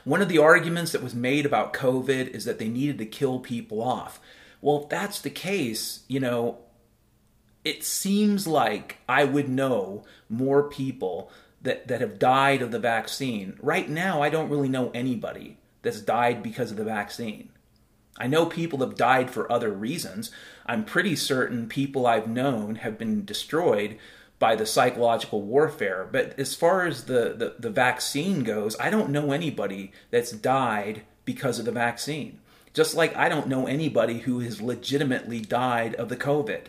One 0.03 0.21
of 0.21 0.29
the 0.29 0.37
arguments 0.37 0.91
that 0.91 1.03
was 1.03 1.13
made 1.15 1.45
about 1.45 1.73
COVID 1.73 2.29
is 2.29 2.45
that 2.45 2.57
they 2.57 2.69
needed 2.69 2.97
to 2.99 3.05
kill 3.05 3.39
people 3.39 3.81
off. 3.81 4.19
Well, 4.63 4.83
if 4.83 4.89
that's 4.89 5.19
the 5.19 5.29
case, 5.29 6.05
you 6.07 6.21
know, 6.21 6.59
it 7.65 7.83
seems 7.83 8.47
like 8.47 8.99
I 9.09 9.25
would 9.25 9.49
know 9.49 10.05
more 10.29 10.69
people 10.69 11.29
that, 11.61 11.89
that 11.89 11.99
have 11.99 12.17
died 12.17 12.61
of 12.61 12.71
the 12.71 12.79
vaccine. 12.79 13.57
Right 13.61 13.89
now, 13.89 14.21
I 14.21 14.29
don't 14.29 14.49
really 14.49 14.69
know 14.69 14.89
anybody 14.93 15.57
that's 15.81 15.99
died 15.99 16.41
because 16.41 16.71
of 16.71 16.77
the 16.77 16.85
vaccine. 16.85 17.49
I 18.17 18.27
know 18.27 18.45
people 18.45 18.79
have 18.79 18.95
died 18.95 19.29
for 19.29 19.51
other 19.51 19.69
reasons. 19.69 20.31
I'm 20.65 20.85
pretty 20.85 21.17
certain 21.17 21.67
people 21.67 22.07
I've 22.07 22.29
known 22.29 22.75
have 22.75 22.97
been 22.97 23.25
destroyed 23.25 23.97
by 24.39 24.55
the 24.55 24.65
psychological 24.65 25.41
warfare. 25.41 26.07
But 26.09 26.39
as 26.39 26.55
far 26.55 26.85
as 26.85 27.03
the, 27.03 27.33
the, 27.35 27.55
the, 27.59 27.69
vaccine 27.69 28.43
goes, 28.43 28.79
I 28.79 28.89
don't 28.89 29.09
know 29.09 29.33
anybody 29.33 29.91
that's 30.09 30.31
died 30.31 31.01
because 31.25 31.59
of 31.59 31.65
the 31.65 31.71
vaccine. 31.73 32.39
Just 32.73 32.95
like 32.95 33.15
I 33.15 33.29
don't 33.29 33.47
know 33.47 33.67
anybody 33.67 34.19
who 34.19 34.39
has 34.39 34.61
legitimately 34.61 35.41
died 35.41 35.95
of 35.95 36.09
the 36.09 36.17
COVID. 36.17 36.65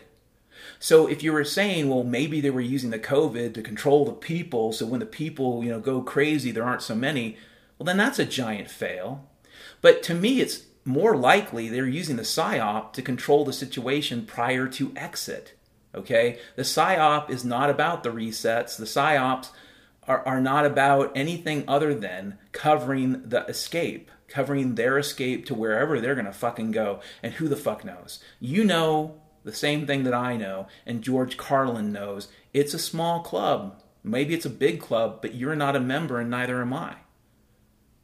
So 0.79 1.07
if 1.07 1.23
you 1.23 1.33
were 1.33 1.43
saying, 1.43 1.89
well, 1.89 2.03
maybe 2.03 2.41
they 2.41 2.49
were 2.49 2.61
using 2.61 2.89
the 2.89 2.99
COVID 2.99 3.53
to 3.53 3.61
control 3.61 4.05
the 4.05 4.13
people, 4.13 4.71
so 4.71 4.85
when 4.85 4.99
the 4.99 5.05
people, 5.05 5.63
you 5.63 5.69
know, 5.69 5.79
go 5.79 6.01
crazy, 6.01 6.51
there 6.51 6.63
aren't 6.63 6.81
so 6.81 6.95
many, 6.95 7.37
well, 7.77 7.85
then 7.85 7.97
that's 7.97 8.19
a 8.19 8.25
giant 8.25 8.69
fail. 8.69 9.27
But 9.81 10.03
to 10.03 10.13
me, 10.13 10.41
it's 10.41 10.63
more 10.83 11.17
likely 11.17 11.67
they're 11.67 11.87
using 11.87 12.15
the 12.15 12.23
PSYOP 12.23 12.93
to 12.93 13.01
control 13.01 13.43
the 13.43 13.53
situation 13.53 14.25
prior 14.25 14.67
to 14.67 14.93
exit. 14.95 15.53
Okay? 15.93 16.39
The 16.55 16.63
PSYOP 16.63 17.29
is 17.29 17.43
not 17.43 17.69
about 17.69 18.03
the 18.03 18.11
resets. 18.11 18.77
The 18.77 18.85
PSYOPs 18.85 19.49
are, 20.07 20.25
are 20.25 20.41
not 20.41 20.65
about 20.65 21.11
anything 21.15 21.63
other 21.67 21.93
than 21.93 22.37
covering 22.51 23.27
the 23.27 23.45
escape, 23.47 24.11
covering 24.27 24.75
their 24.75 24.97
escape 24.97 25.45
to 25.45 25.53
wherever 25.53 25.99
they're 25.99 26.15
going 26.15 26.25
to 26.25 26.33
fucking 26.33 26.71
go. 26.71 26.99
And 27.21 27.33
who 27.33 27.47
the 27.47 27.55
fuck 27.55 27.85
knows? 27.85 28.19
You 28.39 28.63
know 28.63 29.21
the 29.43 29.53
same 29.53 29.85
thing 29.85 30.03
that 30.03 30.13
I 30.13 30.35
know 30.35 30.67
and 30.85 31.03
George 31.03 31.37
Carlin 31.37 31.91
knows. 31.91 32.27
It's 32.53 32.73
a 32.73 32.79
small 32.79 33.21
club. 33.21 33.81
Maybe 34.03 34.33
it's 34.33 34.45
a 34.45 34.49
big 34.49 34.79
club, 34.79 35.19
but 35.21 35.35
you're 35.35 35.55
not 35.55 35.75
a 35.75 35.79
member 35.79 36.19
and 36.19 36.29
neither 36.29 36.61
am 36.61 36.73
I. 36.73 36.97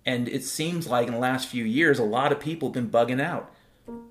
And 0.05 0.28
it 0.28 0.43
seems 0.43 0.88
like 0.88 1.07
in 1.07 1.13
the 1.13 1.19
last 1.19 1.47
few 1.47 1.63
years, 1.63 1.99
a 1.99 2.03
lot 2.03 2.32
of 2.32 2.39
people 2.39 2.69
have 2.69 2.74
been 2.74 2.89
bugging 2.89 3.22
out. 3.22 3.53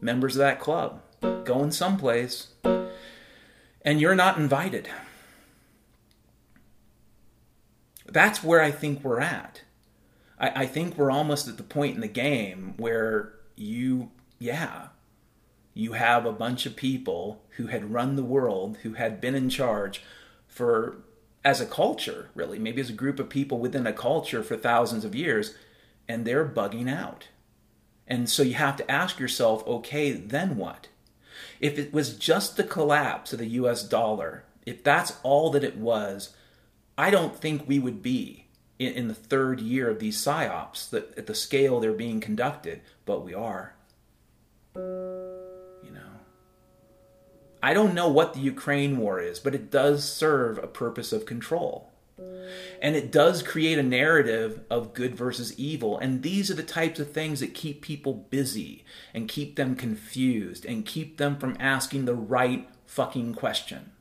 Members 0.00 0.36
of 0.36 0.40
that 0.40 0.60
club, 0.60 1.02
going 1.44 1.72
someplace, 1.72 2.48
and 3.82 4.00
you're 4.00 4.14
not 4.14 4.36
invited. 4.36 4.88
That's 8.06 8.42
where 8.42 8.60
I 8.60 8.70
think 8.70 9.02
we're 9.02 9.20
at. 9.20 9.62
I, 10.40 10.62
I 10.62 10.66
think 10.66 10.96
we're 10.96 11.10
almost 11.10 11.46
at 11.46 11.58
the 11.58 11.62
point 11.62 11.94
in 11.94 12.00
the 12.00 12.08
game 12.08 12.74
where 12.78 13.34
you, 13.56 14.10
yeah, 14.38 14.88
you 15.74 15.92
have 15.92 16.26
a 16.26 16.32
bunch 16.32 16.66
of 16.66 16.74
people 16.74 17.42
who 17.50 17.66
had 17.66 17.92
run 17.92 18.16
the 18.16 18.24
world, 18.24 18.78
who 18.82 18.94
had 18.94 19.20
been 19.20 19.34
in 19.34 19.48
charge 19.48 20.02
for, 20.48 20.96
as 21.44 21.60
a 21.60 21.66
culture, 21.66 22.30
really, 22.34 22.58
maybe 22.58 22.80
as 22.80 22.90
a 22.90 22.94
group 22.94 23.20
of 23.20 23.28
people 23.28 23.58
within 23.58 23.86
a 23.86 23.92
culture 23.92 24.42
for 24.42 24.56
thousands 24.56 25.04
of 25.04 25.14
years, 25.14 25.54
and 26.08 26.24
they're 26.24 26.48
bugging 26.48 26.90
out. 26.90 27.28
And 28.08 28.28
so 28.28 28.42
you 28.42 28.54
have 28.54 28.76
to 28.78 28.90
ask 28.90 29.20
yourself, 29.20 29.64
okay, 29.66 30.10
then 30.10 30.56
what? 30.56 30.88
If 31.60 31.78
it 31.78 31.92
was 31.92 32.16
just 32.16 32.56
the 32.56 32.64
collapse 32.64 33.32
of 33.32 33.38
the 33.38 33.46
US 33.46 33.84
dollar, 33.84 34.44
if 34.66 34.82
that's 34.82 35.18
all 35.22 35.50
that 35.50 35.62
it 35.62 35.76
was, 35.76 36.34
I 36.98 37.10
don't 37.10 37.36
think 37.36 37.66
we 37.66 37.78
would 37.78 38.02
be 38.02 38.39
in, 38.80 38.94
in 38.94 39.08
the 39.08 39.14
third 39.14 39.60
year 39.60 39.88
of 39.88 40.00
these 40.00 40.16
psyops 40.16 40.90
that 40.90 41.16
at 41.16 41.26
the 41.26 41.34
scale 41.34 41.78
they're 41.78 41.92
being 41.92 42.18
conducted, 42.20 42.80
but 43.04 43.24
we 43.24 43.34
are. 43.34 43.74
You 44.74 45.92
know. 45.92 46.00
I 47.62 47.74
don't 47.74 47.94
know 47.94 48.08
what 48.08 48.32
the 48.32 48.40
Ukraine 48.40 48.96
war 48.96 49.20
is, 49.20 49.38
but 49.38 49.54
it 49.54 49.70
does 49.70 50.10
serve 50.10 50.58
a 50.58 50.66
purpose 50.66 51.12
of 51.12 51.26
control. 51.26 51.92
And 52.82 52.96
it 52.96 53.12
does 53.12 53.42
create 53.42 53.78
a 53.78 53.82
narrative 53.82 54.60
of 54.68 54.92
good 54.92 55.14
versus 55.14 55.58
evil. 55.58 55.98
And 55.98 56.22
these 56.22 56.50
are 56.50 56.54
the 56.54 56.62
types 56.62 57.00
of 57.00 57.12
things 57.12 57.40
that 57.40 57.54
keep 57.54 57.80
people 57.80 58.12
busy 58.12 58.84
and 59.14 59.28
keep 59.28 59.56
them 59.56 59.74
confused 59.74 60.66
and 60.66 60.84
keep 60.84 61.16
them 61.16 61.36
from 61.38 61.56
asking 61.58 62.04
the 62.04 62.14
right 62.14 62.68
fucking 62.86 63.34
question. 63.34 63.92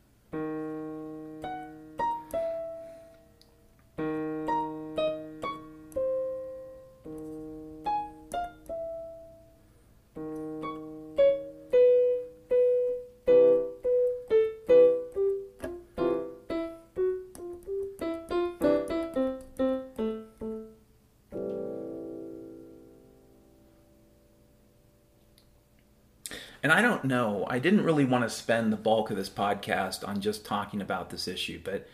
I 27.50 27.60
didn't 27.60 27.84
really 27.84 28.06
want 28.06 28.24
to 28.24 28.30
spend 28.30 28.72
the 28.72 28.78
bulk 28.78 29.10
of 29.10 29.18
this 29.18 29.30
podcast 29.30 30.08
on 30.08 30.22
just 30.22 30.46
talking 30.46 30.82
about 30.82 31.10
this 31.10 31.28
issue, 31.28 31.60
but 31.64 31.88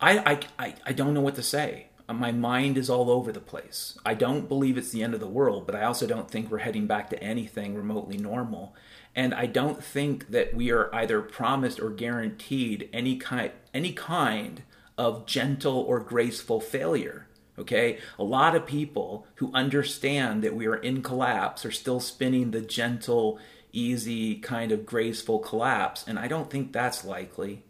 I, 0.00 0.38
I, 0.58 0.74
I, 0.84 0.92
don't 0.92 1.14
know 1.14 1.22
what 1.22 1.36
to 1.36 1.42
say. 1.42 1.86
Uh, 2.08 2.12
my 2.12 2.30
mind 2.30 2.76
is 2.76 2.90
all 2.90 3.10
over 3.10 3.32
the 3.32 3.40
place. 3.40 3.98
I 4.04 4.14
don't 4.14 4.48
believe 4.48 4.76
it's 4.76 4.90
the 4.90 5.02
end 5.02 5.14
of 5.14 5.20
the 5.20 5.26
world, 5.26 5.66
but 5.66 5.74
I 5.74 5.84
also 5.84 6.06
don't 6.06 6.30
think 6.30 6.50
we're 6.50 6.58
heading 6.58 6.86
back 6.86 7.08
to 7.10 7.22
anything 7.22 7.74
remotely 7.74 8.18
normal. 8.18 8.74
And 9.14 9.32
I 9.32 9.46
don't 9.46 9.82
think 9.82 10.30
that 10.30 10.54
we 10.54 10.70
are 10.70 10.94
either 10.94 11.22
promised 11.22 11.80
or 11.80 11.88
guaranteed 11.88 12.90
any 12.92 13.16
kind, 13.16 13.52
any 13.72 13.92
kind 13.92 14.62
of 14.98 15.26
gentle 15.26 15.78
or 15.78 16.00
graceful 16.00 16.60
failure. 16.60 17.26
Okay? 17.58 17.98
A 18.18 18.24
lot 18.24 18.54
of 18.54 18.66
people 18.66 19.26
who 19.36 19.50
understand 19.54 20.42
that 20.42 20.54
we 20.54 20.66
are 20.66 20.76
in 20.76 21.02
collapse 21.02 21.64
are 21.64 21.72
still 21.72 22.00
spinning 22.00 22.50
the 22.50 22.60
gentle, 22.60 23.38
easy, 23.76 24.36
kind 24.36 24.72
of 24.72 24.86
graceful 24.86 25.38
collapse, 25.38 26.04
and 26.06 26.18
I 26.18 26.28
don't 26.28 26.50
think 26.50 26.72
that's 26.72 27.04
likely. 27.04 27.62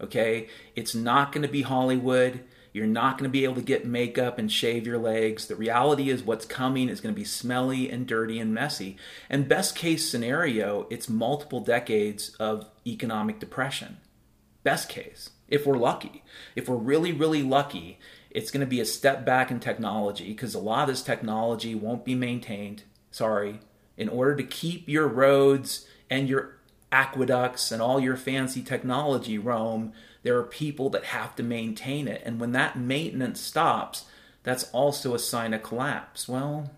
Okay? 0.00 0.48
It's 0.76 0.94
not 0.94 1.32
going 1.32 1.42
to 1.42 1.52
be 1.52 1.62
Hollywood. 1.62 2.40
You're 2.72 2.86
not 2.86 3.18
going 3.18 3.28
to 3.28 3.32
be 3.32 3.44
able 3.44 3.56
to 3.56 3.62
get 3.62 3.84
makeup 3.84 4.38
and 4.38 4.50
shave 4.50 4.86
your 4.86 4.98
legs. 4.98 5.46
The 5.46 5.56
reality 5.56 6.08
is, 6.08 6.22
what's 6.22 6.46
coming 6.46 6.88
is 6.88 7.00
going 7.00 7.14
to 7.14 7.20
be 7.20 7.24
smelly 7.24 7.90
and 7.90 8.06
dirty 8.06 8.38
and 8.38 8.54
messy. 8.54 8.96
And 9.28 9.48
best 9.48 9.74
case 9.74 10.08
scenario, 10.08 10.86
it's 10.88 11.08
multiple 11.08 11.60
decades 11.60 12.36
of 12.38 12.66
economic 12.86 13.40
depression. 13.40 13.98
Best 14.62 14.88
case, 14.88 15.30
if 15.48 15.66
we're 15.66 15.76
lucky. 15.76 16.22
If 16.54 16.68
we're 16.68 16.76
really, 16.76 17.12
really 17.12 17.42
lucky, 17.42 17.98
it's 18.30 18.52
going 18.52 18.60
to 18.60 18.66
be 18.66 18.80
a 18.80 18.84
step 18.84 19.24
back 19.24 19.50
in 19.50 19.58
technology 19.58 20.28
because 20.28 20.54
a 20.54 20.60
lot 20.60 20.82
of 20.82 20.88
this 20.88 21.02
technology 21.02 21.74
won't 21.74 22.04
be 22.04 22.14
maintained. 22.14 22.84
Sorry. 23.10 23.58
In 24.00 24.08
order 24.08 24.34
to 24.34 24.42
keep 24.42 24.88
your 24.88 25.06
roads 25.06 25.86
and 26.08 26.26
your 26.26 26.56
aqueducts 26.90 27.70
and 27.70 27.82
all 27.82 28.00
your 28.00 28.16
fancy 28.16 28.62
technology 28.62 29.36
Rome, 29.36 29.92
there 30.22 30.38
are 30.38 30.42
people 30.42 30.88
that 30.88 31.04
have 31.04 31.36
to 31.36 31.42
maintain 31.42 32.08
it. 32.08 32.22
And 32.24 32.40
when 32.40 32.52
that 32.52 32.78
maintenance 32.78 33.42
stops, 33.42 34.06
that's 34.42 34.70
also 34.70 35.14
a 35.14 35.18
sign 35.18 35.52
of 35.52 35.62
collapse. 35.62 36.26
Well, 36.26 36.70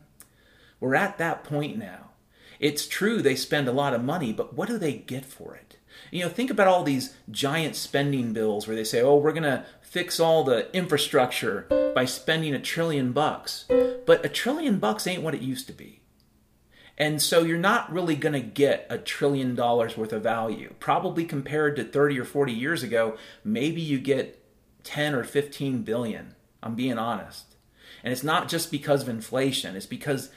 we're 0.80 0.96
at 0.96 1.16
that 1.18 1.44
point 1.44 1.78
now. 1.78 2.10
It's 2.58 2.88
true 2.88 3.22
they 3.22 3.36
spend 3.36 3.68
a 3.68 3.72
lot 3.72 3.94
of 3.94 4.02
money, 4.02 4.32
but 4.32 4.54
what 4.54 4.68
do 4.68 4.76
they 4.76 4.94
get 4.94 5.24
for 5.24 5.54
it? 5.54 5.76
You 6.10 6.24
know, 6.24 6.28
think 6.28 6.50
about 6.50 6.66
all 6.66 6.82
these 6.82 7.14
giant 7.30 7.76
spending 7.76 8.32
bills 8.32 8.66
where 8.66 8.74
they 8.74 8.82
say, 8.82 9.00
oh, 9.00 9.14
we're 9.14 9.30
going 9.30 9.44
to 9.44 9.64
fix 9.80 10.18
all 10.18 10.42
the 10.42 10.74
infrastructure 10.76 11.92
by 11.94 12.04
spending 12.04 12.52
a 12.52 12.58
trillion 12.58 13.12
bucks. 13.12 13.66
But 14.06 14.26
a 14.26 14.28
trillion 14.28 14.80
bucks 14.80 15.06
ain't 15.06 15.22
what 15.22 15.36
it 15.36 15.40
used 15.40 15.68
to 15.68 15.72
be. 15.72 16.01
And 17.02 17.20
so 17.20 17.42
you're 17.42 17.58
not 17.58 17.92
really 17.92 18.14
going 18.14 18.34
to 18.34 18.38
get 18.38 18.86
a 18.88 18.96
trillion 18.96 19.56
dollars 19.56 19.96
worth 19.96 20.12
of 20.12 20.22
value. 20.22 20.72
Probably 20.78 21.24
compared 21.24 21.74
to 21.74 21.82
30 21.82 22.20
or 22.20 22.24
40 22.24 22.52
years 22.52 22.84
ago, 22.84 23.16
maybe 23.42 23.80
you 23.80 23.98
get 23.98 24.40
10 24.84 25.12
or 25.12 25.24
15 25.24 25.82
billion. 25.82 26.36
I'm 26.62 26.76
being 26.76 26.98
honest. 26.98 27.56
And 28.04 28.12
it's 28.12 28.22
not 28.22 28.48
just 28.48 28.70
because 28.70 29.02
of 29.02 29.08
inflation, 29.08 29.74
it's 29.74 29.84
because 29.84 30.30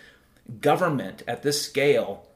government 0.59 1.21
at 1.27 1.43
this 1.43 1.61
scale 1.61 2.29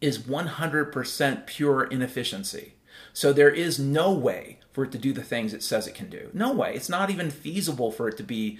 is 0.00 0.18
100% 0.20 1.46
pure 1.46 1.84
inefficiency. 1.84 2.76
So 3.12 3.34
there 3.34 3.50
is 3.50 3.78
no 3.78 4.12
way 4.12 4.60
for 4.72 4.84
it 4.84 4.92
to 4.92 4.98
do 4.98 5.12
the 5.12 5.22
things 5.22 5.52
it 5.52 5.62
says 5.62 5.86
it 5.86 5.94
can 5.94 6.08
do. 6.08 6.30
No 6.32 6.54
way. 6.54 6.72
It's 6.74 6.88
not 6.88 7.10
even 7.10 7.30
feasible 7.30 7.92
for 7.92 8.08
it 8.08 8.16
to 8.16 8.22
be 8.22 8.58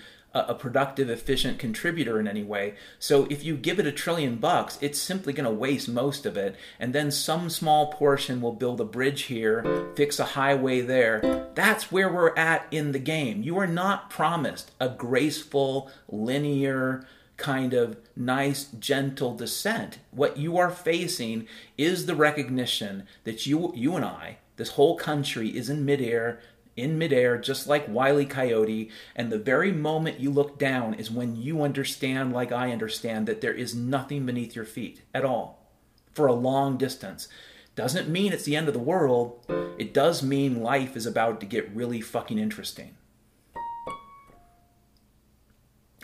a, 0.49 0.55
productive, 0.55 1.09
efficient 1.09 1.59
contributor 1.59 2.18
in 2.20 2.28
any 2.28 2.43
way. 2.43 2.74
So 2.99 3.26
if 3.30 3.45
you 3.45 3.57
give 3.57 3.78
it 3.78 3.87
a 3.87 3.93
trillion 3.93 4.37
bucks, 4.37 4.78
it's 4.80 4.99
simply 4.99 5.32
going 5.32 5.49
to 5.49 5.55
waste 5.55 5.89
most 5.89 6.26
of 6.26 6.37
it. 6.37 6.57
And 6.78 6.93
then 6.93 7.11
some 7.11 7.49
small 7.51 7.93
portion 7.93 8.41
will 8.41 8.53
build 8.53 8.80
a 8.80 8.84
bridge 8.84 9.22
here, 9.22 9.93
fix 9.97 10.18
a 10.18 10.24
highway 10.24 10.80
there. 10.80 11.51
That's 11.55 11.91
where 11.93 12.12
we're 12.12 12.37
at 12.37 12.66
in 12.70 12.93
the 12.93 12.99
game. 12.99 13.43
You 13.43 13.59
are 13.59 13.66
not 13.66 14.11
promised 14.11 14.72
a 14.80 14.89
graceful, 14.89 15.91
linear, 16.09 17.07
kind 17.37 17.74
of 17.74 17.97
nice, 18.14 18.64
gentle 18.78 19.34
descent. 19.37 19.99
What 20.11 20.37
you 20.37 20.57
are 20.57 20.70
facing 20.70 21.47
is 21.76 22.07
the 22.07 22.16
recognition 22.16 23.07
that 23.24 23.47
you, 23.47 23.72
you 23.74 23.95
and 23.97 24.05
I, 24.05 24.39
this 24.57 24.70
whole 24.70 24.97
country 24.97 25.51
is 25.51 25.68
in 25.68 25.84
midair, 25.84 26.41
in 26.76 26.98
midair, 26.98 27.38
just 27.38 27.66
like 27.66 27.88
Wiley. 27.88 28.26
Coyote. 28.26 28.90
And 29.14 29.32
the 29.32 29.38
very 29.38 29.72
moment 29.72 30.20
you 30.20 30.30
look 30.30 30.58
down 30.58 30.94
is 30.94 31.10
when 31.10 31.36
you 31.36 31.62
understand, 31.62 32.32
like 32.32 32.52
I 32.52 32.72
understand, 32.72 33.26
that 33.26 33.40
there 33.40 33.54
is 33.54 33.74
nothing 33.74 34.26
beneath 34.26 34.54
your 34.54 34.64
feet 34.64 35.02
at 35.14 35.24
all 35.24 35.66
for 36.12 36.26
a 36.26 36.34
long 36.34 36.76
distance. 36.76 37.28
Doesn't 37.74 38.08
mean 38.08 38.32
it's 38.32 38.44
the 38.44 38.56
end 38.56 38.68
of 38.68 38.74
the 38.74 38.80
world. 38.80 39.44
It 39.78 39.92
does 39.92 40.22
mean 40.22 40.62
life 40.62 40.96
is 40.96 41.06
about 41.06 41.40
to 41.40 41.46
get 41.46 41.74
really 41.74 42.00
fucking 42.00 42.38
interesting. 42.38 42.96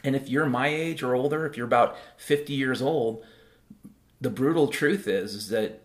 And 0.05 0.17
if 0.17 0.29
you're 0.29 0.47
my 0.47 0.69
age 0.69 1.03
or 1.03 1.15
older, 1.15 1.47
if 1.47 1.57
you're 1.57 1.67
about 1.67 1.97
50 2.17 2.53
years 2.53 2.83
old, 2.83 3.25
the 4.21 4.31
brutal 4.31 4.69
truth 4.69 5.07
is, 5.07 5.35
is 5.35 5.49
that 5.49 5.83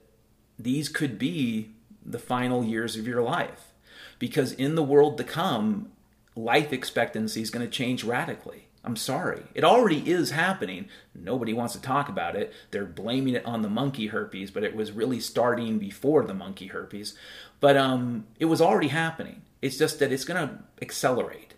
these 0.57 0.89
could 0.89 1.19
be 1.19 1.71
the 2.05 2.19
final 2.19 2.63
years 2.63 2.95
of 2.95 3.07
your 3.07 3.21
life. 3.21 3.73
Because 4.19 4.51
in 4.51 4.75
the 4.75 4.83
world 4.83 5.17
to 5.17 5.23
come, 5.23 5.91
life 6.35 6.73
expectancy 6.73 7.41
is 7.41 7.49
going 7.49 7.65
to 7.65 7.71
change 7.71 8.03
radically. 8.03 8.67
I'm 8.83 8.95
sorry. 8.95 9.43
It 9.53 9.65
already 9.65 10.09
is 10.09 10.31
happening. 10.31 10.87
Nobody 11.13 11.51
wants 11.53 11.73
to 11.73 11.81
talk 11.81 12.07
about 12.07 12.37
it. 12.37 12.53
They're 12.71 12.85
blaming 12.85 13.35
it 13.35 13.45
on 13.45 13.61
the 13.61 13.69
monkey 13.69 14.07
herpes, 14.07 14.49
but 14.49 14.63
it 14.63 14.75
was 14.75 14.93
really 14.93 15.19
starting 15.19 15.77
before 15.77 16.23
the 16.23 16.33
monkey 16.33 16.67
herpes. 16.67 17.13
But 17.59 17.75
um, 17.75 18.27
it 18.39 18.45
was 18.45 18.61
already 18.61 18.87
happening. 18.87 19.41
It's 19.61 19.77
just 19.77 19.99
that 19.99 20.13
it's 20.13 20.23
going 20.23 20.47
to 20.47 20.59
accelerate. 20.81 21.55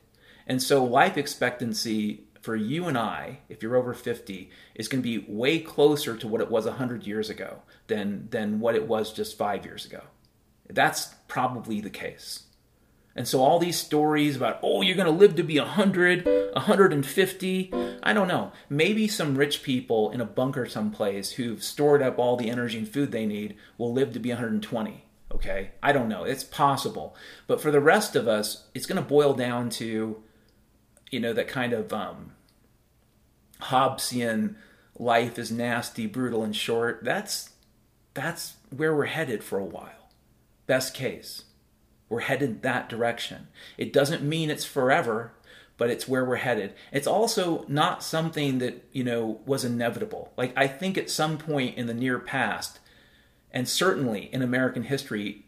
And 0.48 0.64
so 0.64 0.84
life 0.84 1.18
expectancy 1.18 2.24
for 2.42 2.56
you 2.56 2.88
and 2.88 2.98
I, 2.98 3.40
if 3.48 3.62
you're 3.62 3.76
over 3.76 3.94
50, 3.94 4.50
is 4.74 4.88
going 4.88 5.04
to 5.04 5.20
be 5.20 5.32
way 5.32 5.60
closer 5.60 6.16
to 6.16 6.28
what 6.28 6.42
it 6.42 6.50
was 6.50 6.66
100 6.66 7.06
years 7.06 7.30
ago 7.30 7.62
than, 7.88 8.28
than 8.32 8.60
what 8.60 8.74
it 8.74 8.88
was 8.88 9.14
just 9.14 9.38
five 9.38 9.66
years 9.66 9.86
ago. 9.86 10.02
That's 10.68 11.14
probably 11.28 11.82
the 11.82 11.90
case. 11.92 12.44
And 13.20 13.28
so 13.28 13.42
all 13.42 13.60
these 13.60 13.78
stories 13.78 14.38
about, 14.38 14.60
oh, 14.64 14.82
you're 14.82 14.96
going 14.96 15.06
to 15.06 15.12
live 15.12 15.36
to 15.36 15.44
be 15.44 15.60
100, 15.60 16.26
150, 16.54 17.74
I 18.02 18.14
don't 18.14 18.30
know. 18.30 18.54
Maybe 18.70 19.10
some 19.10 19.36
rich 19.36 19.62
people 19.62 20.10
in 20.12 20.22
a 20.22 20.26
bunker 20.26 20.66
someplace 20.66 21.32
who've 21.32 21.62
stored 21.62 22.02
up 22.02 22.18
all 22.18 22.38
the 22.38 22.50
energy 22.50 22.78
and 22.78 22.88
food 22.88 23.12
they 23.12 23.26
need 23.26 23.58
will 23.78 23.92
live 23.92 24.14
to 24.14 24.20
be 24.20 24.30
120. 24.30 25.04
Okay? 25.34 25.72
I 25.84 25.92
don't 25.92 26.08
know. 26.08 26.24
It's 26.24 26.46
possible. 26.46 27.14
But 27.46 27.60
for 27.60 27.72
the 27.72 27.82
rest 27.82 28.16
of 28.16 28.30
us, 28.30 28.64
it's 28.74 28.86
going 28.86 29.04
to 29.04 29.10
boil 29.10 29.34
down 29.34 29.70
to, 29.72 30.24
you 31.12 31.20
know, 31.20 31.34
that 31.34 31.50
kind 31.50 31.74
of 31.74 31.92
um, 31.92 32.32
Hobbesian 33.64 34.56
life 34.98 35.38
is 35.38 35.52
nasty, 35.52 36.08
brutal, 36.08 36.42
and 36.42 36.56
short. 36.56 37.02
That's 37.04 37.50
that's 38.14 38.54
where 38.70 38.96
we're 38.96 39.06
headed 39.08 39.44
for 39.44 39.60
a 39.60 39.66
while 39.66 40.00
best 40.70 40.94
case. 40.94 41.46
We're 42.10 42.22
headed 42.22 42.64
that 42.64 42.90
direction. 42.90 43.48
It 43.78 43.94
doesn't 43.94 44.24
mean 44.24 44.50
it's 44.50 44.66
forever, 44.66 45.32
but 45.78 45.90
it's 45.90 46.08
where 46.08 46.26
we're 46.26 46.38
headed. 46.38 46.74
It's 46.92 47.08
also 47.08 47.64
not 47.68 48.04
something 48.04 48.58
that, 48.58 48.84
you 48.92 49.04
know, 49.04 49.40
was 49.46 49.64
inevitable. 49.64 50.34
Like, 50.36 50.52
I 50.58 50.68
think 50.68 50.98
at 50.98 51.10
some 51.10 51.38
point 51.38 51.78
in 51.78 51.88
the 51.88 51.94
near 51.94 52.20
past, 52.20 52.80
and 53.52 53.70
certainly 53.70 54.30
in 54.34 54.42
American 54.42 54.84
history, 54.84 55.46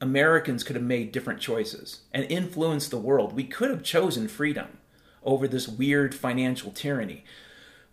Americans 0.00 0.64
could 0.64 0.76
have 0.76 0.84
made 0.84 1.12
different 1.12 1.40
choices 1.40 2.00
and 2.12 2.24
influenced 2.30 2.90
the 2.90 2.98
world. 2.98 3.32
We 3.32 3.44
could 3.44 3.70
have 3.70 3.82
chosen 3.82 4.28
freedom 4.28 4.78
over 5.22 5.48
this 5.48 5.68
weird 5.68 6.14
financial 6.14 6.70
tyranny. 6.70 7.24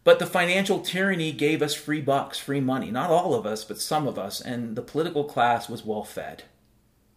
But 0.04 0.20
the 0.20 0.26
financial 0.26 0.80
tyranny 0.80 1.32
gave 1.32 1.62
us 1.62 1.76
free 1.76 2.02
bucks, 2.02 2.40
free 2.40 2.60
money. 2.60 2.90
Not 2.90 3.12
all 3.12 3.36
of 3.36 3.46
us, 3.46 3.64
but 3.64 3.80
some 3.80 4.08
of 4.08 4.18
us. 4.18 4.42
And 4.42 4.76
the 4.76 4.82
political 4.82 5.24
class 5.26 5.70
was 5.70 5.86
well 5.86 6.04
fed. 6.04 6.44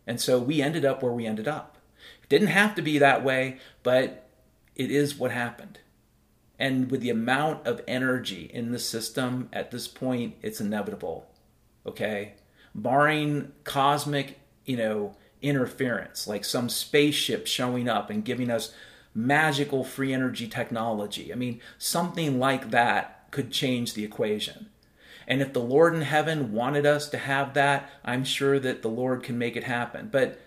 And 0.07 0.21
so 0.21 0.39
we 0.39 0.61
ended 0.61 0.85
up 0.85 1.03
where 1.03 1.13
we 1.13 1.27
ended 1.27 1.49
up. 1.49 1.79
It 2.23 2.29
didn't 2.29 2.49
have 2.49 2.75
to 2.75 2.83
be 2.83 2.99
that 2.99 3.25
way, 3.25 3.59
but 3.83 4.29
it 4.75 4.91
is 4.91 5.17
what 5.17 5.31
happened. 5.31 5.79
And 6.59 6.91
with 6.91 7.01
the 7.01 7.11
amount 7.11 7.67
of 7.67 7.83
energy 7.89 8.51
in 8.53 8.71
the 8.71 8.79
system 8.79 9.49
at 9.53 9.71
this 9.71 9.89
point, 9.89 10.37
it's 10.43 10.61
inevitable. 10.61 11.27
Okay? 11.87 12.35
Barring 12.75 13.53
cosmic, 13.65 14.39
you 14.65 14.77
know, 14.77 15.17
interference, 15.43 16.27
like 16.27 16.45
some 16.45 16.69
spaceship 16.69 17.47
showing 17.47 17.89
up 17.89 18.09
and 18.09 18.25
giving 18.25 18.51
us 18.51 18.73
magical 19.15 19.85
free 19.85 20.13
energy 20.13 20.49
technology. 20.49 21.33
I 21.33 21.37
mean, 21.37 21.61
something 21.79 22.39
like 22.39 22.71
that 22.71 23.27
could 23.31 23.51
change 23.51 23.95
the 23.95 24.05
equation. 24.05 24.71
And 25.27 25.41
if 25.41 25.53
the 25.53 25.61
Lord 25.61 25.95
in 25.95 26.03
heaven 26.03 26.53
wanted 26.53 26.87
us 26.87 27.09
to 27.11 27.19
have 27.19 27.55
that, 27.55 27.91
I'm 28.05 28.25
sure 28.25 28.59
that 28.59 28.83
the 28.83 28.89
Lord 28.89 29.23
can 29.23 29.39
make 29.39 29.57
it 29.57 29.65
happen. 29.65 30.09
But 30.13 30.39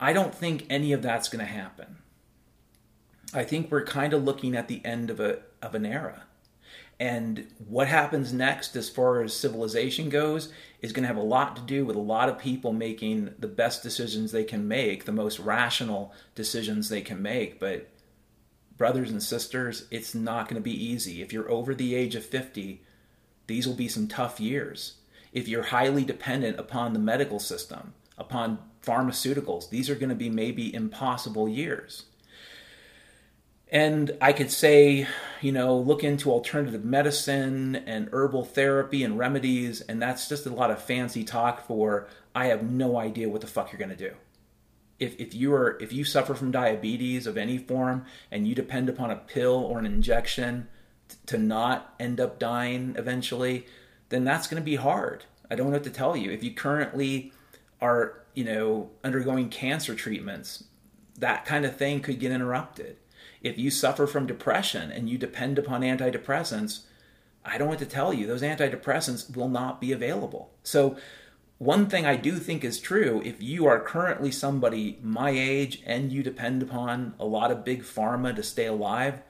I 0.00 0.12
don't 0.12 0.34
think 0.34 0.66
any 0.68 0.92
of 0.92 1.02
that's 1.02 1.28
going 1.28 1.44
to 1.44 1.52
happen. 1.52 1.98
I 3.34 3.44
think 3.44 3.70
we're 3.70 3.84
kind 3.84 4.12
of 4.12 4.24
looking 4.24 4.56
at 4.56 4.68
the 4.68 4.84
end 4.84 5.10
of 5.10 5.20
a 5.20 5.40
of 5.60 5.74
an 5.74 5.84
era. 5.84 6.24
And 7.00 7.46
what 7.68 7.86
happens 7.86 8.32
next 8.32 8.74
as 8.74 8.88
far 8.88 9.22
as 9.22 9.36
civilization 9.36 10.08
goes 10.08 10.52
is 10.82 10.92
going 10.92 11.02
to 11.02 11.08
have 11.08 11.16
a 11.16 11.22
lot 11.22 11.54
to 11.56 11.62
do 11.62 11.84
with 11.84 11.94
a 11.94 12.00
lot 12.00 12.28
of 12.28 12.38
people 12.38 12.72
making 12.72 13.34
the 13.38 13.46
best 13.46 13.84
decisions 13.84 14.32
they 14.32 14.44
can 14.44 14.66
make, 14.66 15.04
the 15.04 15.12
most 15.12 15.38
rational 15.38 16.12
decisions 16.34 16.88
they 16.88 17.00
can 17.00 17.22
make, 17.22 17.60
but 17.60 17.88
brothers 18.76 19.10
and 19.10 19.22
sisters, 19.22 19.86
it's 19.90 20.14
not 20.14 20.48
going 20.48 20.60
to 20.60 20.60
be 20.60 20.84
easy. 20.84 21.22
If 21.22 21.32
you're 21.32 21.50
over 21.50 21.72
the 21.72 21.94
age 21.94 22.16
of 22.16 22.24
50, 22.24 22.82
these 23.48 23.66
will 23.66 23.74
be 23.74 23.88
some 23.88 24.06
tough 24.06 24.38
years. 24.38 24.94
If 25.32 25.48
you're 25.48 25.64
highly 25.64 26.04
dependent 26.04 26.58
upon 26.58 26.92
the 26.92 27.00
medical 27.00 27.40
system, 27.40 27.94
upon 28.16 28.60
pharmaceuticals, 28.86 29.68
these 29.70 29.90
are 29.90 29.96
going 29.96 30.08
to 30.08 30.14
be 30.14 30.30
maybe 30.30 30.72
impossible 30.72 31.48
years. 31.48 32.04
And 33.70 34.16
I 34.20 34.32
could 34.32 34.50
say, 34.50 35.06
you 35.42 35.52
know, 35.52 35.76
look 35.76 36.04
into 36.04 36.30
alternative 36.30 36.84
medicine 36.84 37.76
and 37.76 38.08
herbal 38.12 38.44
therapy 38.44 39.02
and 39.02 39.18
remedies, 39.18 39.80
and 39.82 40.00
that's 40.00 40.28
just 40.28 40.46
a 40.46 40.50
lot 40.50 40.70
of 40.70 40.80
fancy 40.80 41.24
talk 41.24 41.66
for 41.66 42.06
I 42.34 42.46
have 42.46 42.62
no 42.62 42.96
idea 42.96 43.28
what 43.28 43.40
the 43.40 43.46
fuck 43.46 43.72
you're 43.72 43.78
going 43.78 43.90
to 43.90 43.96
do 43.96 44.14
if, 44.98 45.18
if 45.18 45.34
you 45.34 45.54
are 45.54 45.78
if 45.80 45.92
you 45.92 46.04
suffer 46.04 46.34
from 46.34 46.50
diabetes 46.50 47.26
of 47.26 47.36
any 47.36 47.58
form 47.58 48.04
and 48.30 48.46
you 48.46 48.54
depend 48.54 48.88
upon 48.88 49.10
a 49.10 49.16
pill 49.16 49.54
or 49.54 49.78
an 49.78 49.86
injection 49.86 50.68
to 51.26 51.38
not 51.38 51.94
end 51.98 52.20
up 52.20 52.38
dying 52.38 52.94
eventually 52.96 53.66
then 54.08 54.24
that's 54.24 54.46
going 54.46 54.60
to 54.60 54.64
be 54.64 54.76
hard. 54.76 55.24
I 55.50 55.54
don't 55.54 55.66
know 55.66 55.74
what 55.74 55.84
to 55.84 55.90
tell 55.90 56.16
you. 56.16 56.30
If 56.30 56.42
you 56.42 56.52
currently 56.52 57.32
are 57.80 58.22
you 58.34 58.44
know 58.44 58.90
undergoing 59.04 59.48
cancer 59.48 59.94
treatments 59.94 60.64
that 61.16 61.44
kind 61.44 61.64
of 61.64 61.76
thing 61.76 62.00
could 62.00 62.20
get 62.20 62.32
interrupted. 62.32 62.96
If 63.42 63.58
you 63.58 63.70
suffer 63.70 64.06
from 64.06 64.26
depression 64.26 64.90
and 64.90 65.08
you 65.08 65.18
depend 65.18 65.58
upon 65.58 65.82
antidepressants 65.82 66.80
i 67.44 67.56
don't 67.56 67.68
what 67.68 67.78
to 67.78 67.86
tell 67.86 68.12
you 68.12 68.26
those 68.26 68.42
antidepressants 68.42 69.34
will 69.36 69.48
not 69.48 69.80
be 69.80 69.92
available. 69.92 70.50
So 70.62 70.96
one 71.58 71.88
thing 71.88 72.06
I 72.06 72.14
do 72.14 72.36
think 72.36 72.62
is 72.62 72.78
true 72.78 73.20
if 73.24 73.42
you 73.42 73.66
are 73.66 73.80
currently 73.80 74.30
somebody 74.30 74.98
my 75.02 75.30
age 75.30 75.82
and 75.84 76.12
you 76.12 76.22
depend 76.22 76.62
upon 76.62 77.14
a 77.18 77.24
lot 77.24 77.50
of 77.50 77.64
big 77.64 77.82
pharma 77.82 78.34
to 78.36 78.42
stay 78.44 78.66
alive, 78.66 79.22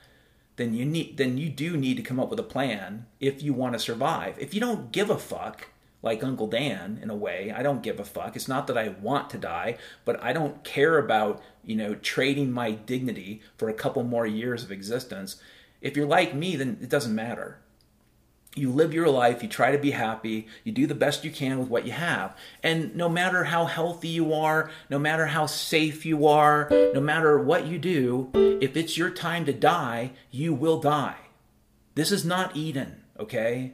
then 0.58 0.74
you 0.74 0.84
need 0.84 1.16
then 1.16 1.38
you 1.38 1.48
do 1.48 1.76
need 1.76 1.96
to 1.96 2.02
come 2.02 2.20
up 2.20 2.28
with 2.28 2.38
a 2.38 2.44
plan 2.44 3.06
if 3.20 3.42
you 3.42 3.54
want 3.54 3.72
to 3.72 3.78
survive. 3.78 4.36
If 4.38 4.52
you 4.52 4.60
don't 4.60 4.92
give 4.92 5.08
a 5.08 5.16
fuck, 5.16 5.68
like 6.02 6.22
Uncle 6.22 6.46
Dan 6.46 6.98
in 7.02 7.10
a 7.10 7.16
way, 7.16 7.52
I 7.56 7.62
don't 7.62 7.82
give 7.82 7.98
a 7.98 8.04
fuck. 8.04 8.36
It's 8.36 8.48
not 8.48 8.66
that 8.66 8.76
I 8.76 8.88
want 8.88 9.30
to 9.30 9.38
die, 9.38 9.78
but 10.04 10.22
I 10.22 10.32
don't 10.32 10.62
care 10.64 10.98
about, 10.98 11.42
you 11.64 11.76
know, 11.76 11.94
trading 11.94 12.52
my 12.52 12.72
dignity 12.72 13.40
for 13.56 13.68
a 13.68 13.74
couple 13.74 14.02
more 14.02 14.26
years 14.26 14.62
of 14.62 14.70
existence. 14.70 15.40
If 15.80 15.96
you're 15.96 16.06
like 16.06 16.34
me, 16.34 16.56
then 16.56 16.78
it 16.82 16.88
doesn't 16.88 17.14
matter 17.14 17.58
you 18.54 18.70
live 18.70 18.94
your 18.94 19.08
life, 19.08 19.42
you 19.42 19.48
try 19.48 19.72
to 19.72 19.78
be 19.78 19.92
happy, 19.92 20.48
you 20.64 20.72
do 20.72 20.86
the 20.86 20.94
best 20.94 21.24
you 21.24 21.30
can 21.30 21.58
with 21.58 21.68
what 21.68 21.86
you 21.86 21.92
have. 21.92 22.36
And 22.62 22.94
no 22.96 23.08
matter 23.08 23.44
how 23.44 23.66
healthy 23.66 24.08
you 24.08 24.32
are, 24.32 24.70
no 24.90 24.98
matter 24.98 25.26
how 25.26 25.46
safe 25.46 26.04
you 26.04 26.26
are, 26.26 26.68
no 26.70 27.00
matter 27.00 27.38
what 27.38 27.66
you 27.66 27.78
do, 27.78 28.30
if 28.60 28.76
it's 28.76 28.96
your 28.96 29.10
time 29.10 29.44
to 29.44 29.52
die, 29.52 30.12
you 30.30 30.52
will 30.52 30.80
die. 30.80 31.16
This 31.94 32.10
is 32.10 32.24
not 32.24 32.56
Eden, 32.56 33.02
okay? 33.18 33.72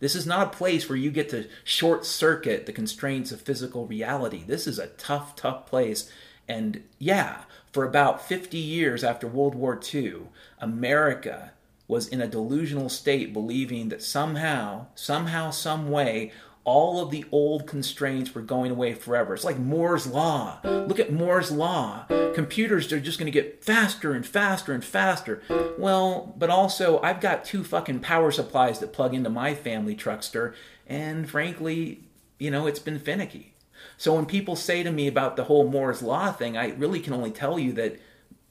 This 0.00 0.14
is 0.14 0.26
not 0.26 0.46
a 0.48 0.56
place 0.56 0.88
where 0.88 0.98
you 0.98 1.10
get 1.10 1.28
to 1.30 1.48
short 1.62 2.06
circuit 2.06 2.66
the 2.66 2.72
constraints 2.72 3.32
of 3.32 3.40
physical 3.40 3.86
reality. 3.86 4.42
This 4.46 4.66
is 4.66 4.78
a 4.78 4.88
tough, 4.88 5.36
tough 5.36 5.66
place. 5.66 6.10
And 6.48 6.84
yeah, 6.98 7.42
for 7.72 7.84
about 7.84 8.26
50 8.26 8.58
years 8.58 9.04
after 9.04 9.26
World 9.26 9.54
War 9.54 9.78
II, 9.92 10.22
America 10.58 11.52
was 11.90 12.08
in 12.08 12.22
a 12.22 12.28
delusional 12.28 12.88
state, 12.88 13.32
believing 13.32 13.90
that 13.90 14.02
somehow, 14.02 14.86
somehow, 14.94 15.50
some 15.50 15.90
way, 15.90 16.32
all 16.64 17.02
of 17.02 17.10
the 17.10 17.24
old 17.32 17.66
constraints 17.66 18.34
were 18.34 18.42
going 18.42 18.70
away 18.70 18.94
forever. 18.94 19.34
It's 19.34 19.44
like 19.44 19.58
Moore's 19.58 20.06
Law. 20.06 20.60
Look 20.62 21.00
at 21.00 21.12
Moore's 21.12 21.50
Law. 21.50 22.06
Computers 22.34 22.92
are 22.92 23.00
just 23.00 23.18
going 23.18 23.30
to 23.30 23.38
get 23.38 23.64
faster 23.64 24.12
and 24.12 24.24
faster 24.24 24.72
and 24.72 24.84
faster. 24.84 25.42
Well, 25.78 26.32
but 26.38 26.48
also, 26.48 27.00
I've 27.02 27.20
got 27.20 27.44
two 27.44 27.64
fucking 27.64 28.00
power 28.00 28.30
supplies 28.30 28.78
that 28.78 28.92
plug 28.92 29.12
into 29.12 29.28
my 29.28 29.54
family 29.54 29.96
truckster, 29.96 30.54
and 30.86 31.28
frankly, 31.28 32.04
you 32.38 32.50
know, 32.50 32.66
it's 32.66 32.78
been 32.78 33.00
finicky. 33.00 33.54
So 33.96 34.14
when 34.14 34.26
people 34.26 34.54
say 34.54 34.82
to 34.82 34.92
me 34.92 35.08
about 35.08 35.36
the 35.36 35.44
whole 35.44 35.68
Moore's 35.68 36.02
Law 36.02 36.30
thing, 36.30 36.56
I 36.56 36.68
really 36.68 37.00
can 37.00 37.14
only 37.14 37.30
tell 37.30 37.58
you 37.58 37.72
that 37.72 37.98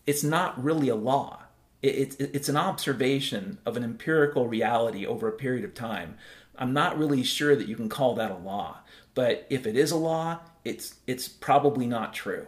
it's 0.05 0.23
not 0.23 0.61
really 0.61 0.89
a 0.89 0.95
law 0.95 1.43
it's 1.81 2.15
it's 2.17 2.49
an 2.49 2.57
observation 2.57 3.59
of 3.65 3.77
an 3.77 3.83
empirical 3.83 4.47
reality 4.47 5.05
over 5.05 5.27
a 5.27 5.33
period 5.33 5.63
of 5.63 5.73
time. 5.73 6.17
I'm 6.57 6.73
not 6.73 6.97
really 6.97 7.23
sure 7.23 7.55
that 7.55 7.67
you 7.67 7.75
can 7.75 7.87
call 7.87 8.15
that 8.15 8.31
a 8.31 8.35
law, 8.35 8.79
but 9.13 9.47
if 9.49 9.65
it 9.65 9.77
is 9.77 9.91
a 9.91 9.97
law, 9.97 10.39
it's 10.65 10.95
it's 11.07 11.27
probably 11.27 11.87
not 11.87 12.13
true. 12.13 12.47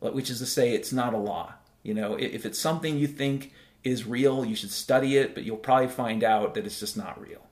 Which 0.00 0.30
is 0.30 0.38
to 0.38 0.46
say, 0.46 0.72
it's 0.72 0.92
not 0.92 1.14
a 1.14 1.18
law. 1.18 1.54
You 1.82 1.94
know, 1.94 2.14
if 2.14 2.44
it's 2.46 2.58
something 2.58 2.98
you 2.98 3.06
think 3.06 3.52
is 3.82 4.06
real, 4.06 4.44
you 4.44 4.56
should 4.56 4.70
study 4.70 5.16
it, 5.16 5.34
but 5.34 5.44
you'll 5.44 5.56
probably 5.56 5.88
find 5.88 6.24
out 6.24 6.54
that 6.54 6.66
it's 6.66 6.80
just 6.80 6.96
not 6.96 7.20
real. 7.20 7.46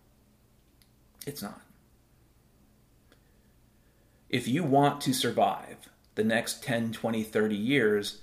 It's 1.26 1.42
not. 1.42 1.60
If 4.28 4.48
you 4.48 4.64
want 4.64 5.00
to 5.02 5.14
survive 5.14 5.88
the 6.16 6.24
next 6.24 6.62
10, 6.62 6.92
20, 6.92 7.22
30 7.22 7.54
years, 7.54 8.20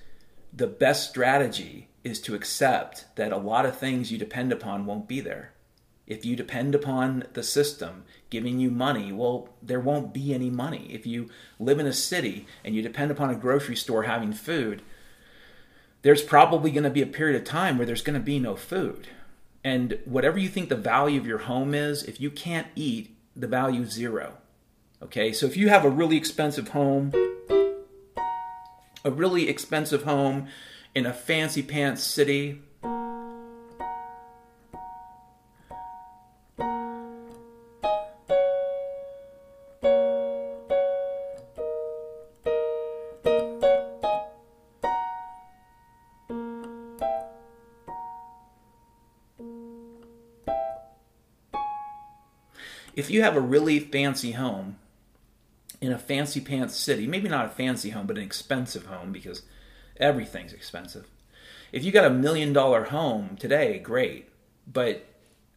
the 0.52 0.68
best 0.68 1.10
strategy 1.10 1.88
is 2.04 2.20
to 2.22 2.36
accept 2.36 3.06
that 3.16 3.32
a 3.32 3.38
lot 3.38 3.66
of 3.66 3.78
things 3.78 4.12
you 4.12 4.18
depend 4.18 4.52
upon 4.52 4.86
won't 4.86 5.08
be 5.08 5.20
there. 5.20 5.54
If 6.08 6.26
you 6.26 6.36
depend 6.36 6.76
upon 6.76 7.26
the 7.34 7.44
system 7.44 8.04
giving 8.30 8.60
you 8.60 8.72
money, 8.72 9.12
well, 9.12 9.50
there 9.62 9.80
won't 9.80 10.14
be 10.14 10.34
any 10.34 10.50
money. 10.50 10.88
If 10.90 11.06
you 11.06 11.30
live 11.60 11.80
in 11.80 11.86
a 11.86 11.94
city 11.94 12.48
and 12.66 12.76
you 12.76 12.82
depend 12.82 13.12
upon 13.12 13.30
a 13.30 13.36
grocery 13.36 13.76
store 13.76 14.04
having 14.04 14.34
food, 14.34 14.82
there's 16.02 16.24
probably 16.24 16.72
going 16.72 16.84
to 16.84 16.90
be 16.90 17.02
a 17.02 17.08
period 17.08 17.40
of 17.40 17.48
time 17.48 17.78
where 17.78 17.86
there's 17.86 18.02
going 18.02 18.20
to 18.20 18.26
be 18.26 18.40
no 18.40 18.56
food. 18.56 19.08
And 19.64 20.00
whatever 20.06 20.40
you 20.40 20.50
think 20.50 20.70
the 20.70 20.76
value 20.76 21.20
of 21.20 21.28
your 21.28 21.38
home 21.40 21.74
is, 21.74 22.04
if 22.04 22.20
you 22.20 22.32
can't 22.32 22.68
eat, 22.76 23.16
the 23.36 23.48
value 23.48 23.84
is 23.84 23.92
zero. 23.92 24.38
Okay, 25.04 25.32
so 25.32 25.46
if 25.46 25.56
you 25.56 25.70
have 25.70 25.86
a 25.86 25.90
really 25.90 26.18
expensive 26.18 26.70
home, 26.70 27.12
a 29.06 29.12
really 29.12 29.50
expensive 29.50 30.04
home 30.04 30.48
in 30.94 31.06
a 31.06 31.14
fancy 31.14 31.64
pants 31.64 32.04
city. 32.04 32.62
If 52.94 53.10
you 53.10 53.24
have 53.24 53.36
a 53.36 53.42
really 53.42 53.80
fancy 53.80 54.34
home 54.34 54.78
in 55.80 55.92
a 55.92 55.98
fancy 55.98 56.42
pants 56.42 56.76
city, 56.76 57.08
maybe 57.08 57.30
not 57.30 57.46
a 57.46 57.50
fancy 57.50 57.92
home, 57.92 58.06
but 58.06 58.18
an 58.18 58.24
expensive 58.24 58.86
home 58.86 59.12
because 59.12 59.44
Everything's 59.98 60.54
expensive. 60.54 61.08
If 61.72 61.84
you 61.84 61.92
got 61.92 62.06
a 62.06 62.10
million 62.10 62.54
dollar 62.54 62.86
home 62.86 63.38
today, 63.40 63.80
great. 63.80 64.30
But 64.72 65.06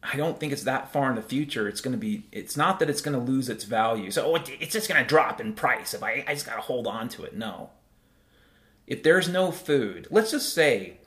I 0.03 0.17
don't 0.17 0.39
think 0.39 0.53
it's 0.53 0.63
that 0.63 0.91
far 0.93 1.09
in 1.09 1.15
the 1.15 1.21
future. 1.21 1.67
It's 1.67 1.81
going 1.81 1.93
to 1.93 1.97
be. 1.97 2.25
It's 2.31 2.55
not 2.55 2.79
that 2.79 2.89
it's 2.89 3.01
going 3.01 3.17
to 3.17 3.31
lose 3.31 3.49
its 3.49 3.63
value. 3.63 4.11
So 4.11 4.25
oh, 4.25 4.35
it's 4.35 4.73
just 4.73 4.87
going 4.87 5.01
to 5.01 5.07
drop 5.07 5.41
in 5.41 5.53
price 5.53 5.93
if 5.93 6.03
I, 6.03 6.23
I 6.27 6.33
just 6.33 6.45
got 6.45 6.55
to 6.55 6.61
hold 6.61 6.87
on 6.87 7.09
to 7.09 7.23
it. 7.23 7.35
No. 7.35 7.71
If 8.87 9.01
there's 9.01 9.27
no 9.27 9.51
food, 9.51 10.07
let's 10.11 10.31
just 10.31 10.53
say 10.53 10.97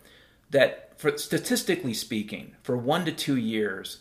that, 0.51 0.99
for 0.99 1.16
statistically 1.16 1.95
speaking, 1.95 2.57
for 2.62 2.76
one 2.76 3.05
to 3.05 3.12
two 3.12 3.37
years, 3.37 3.99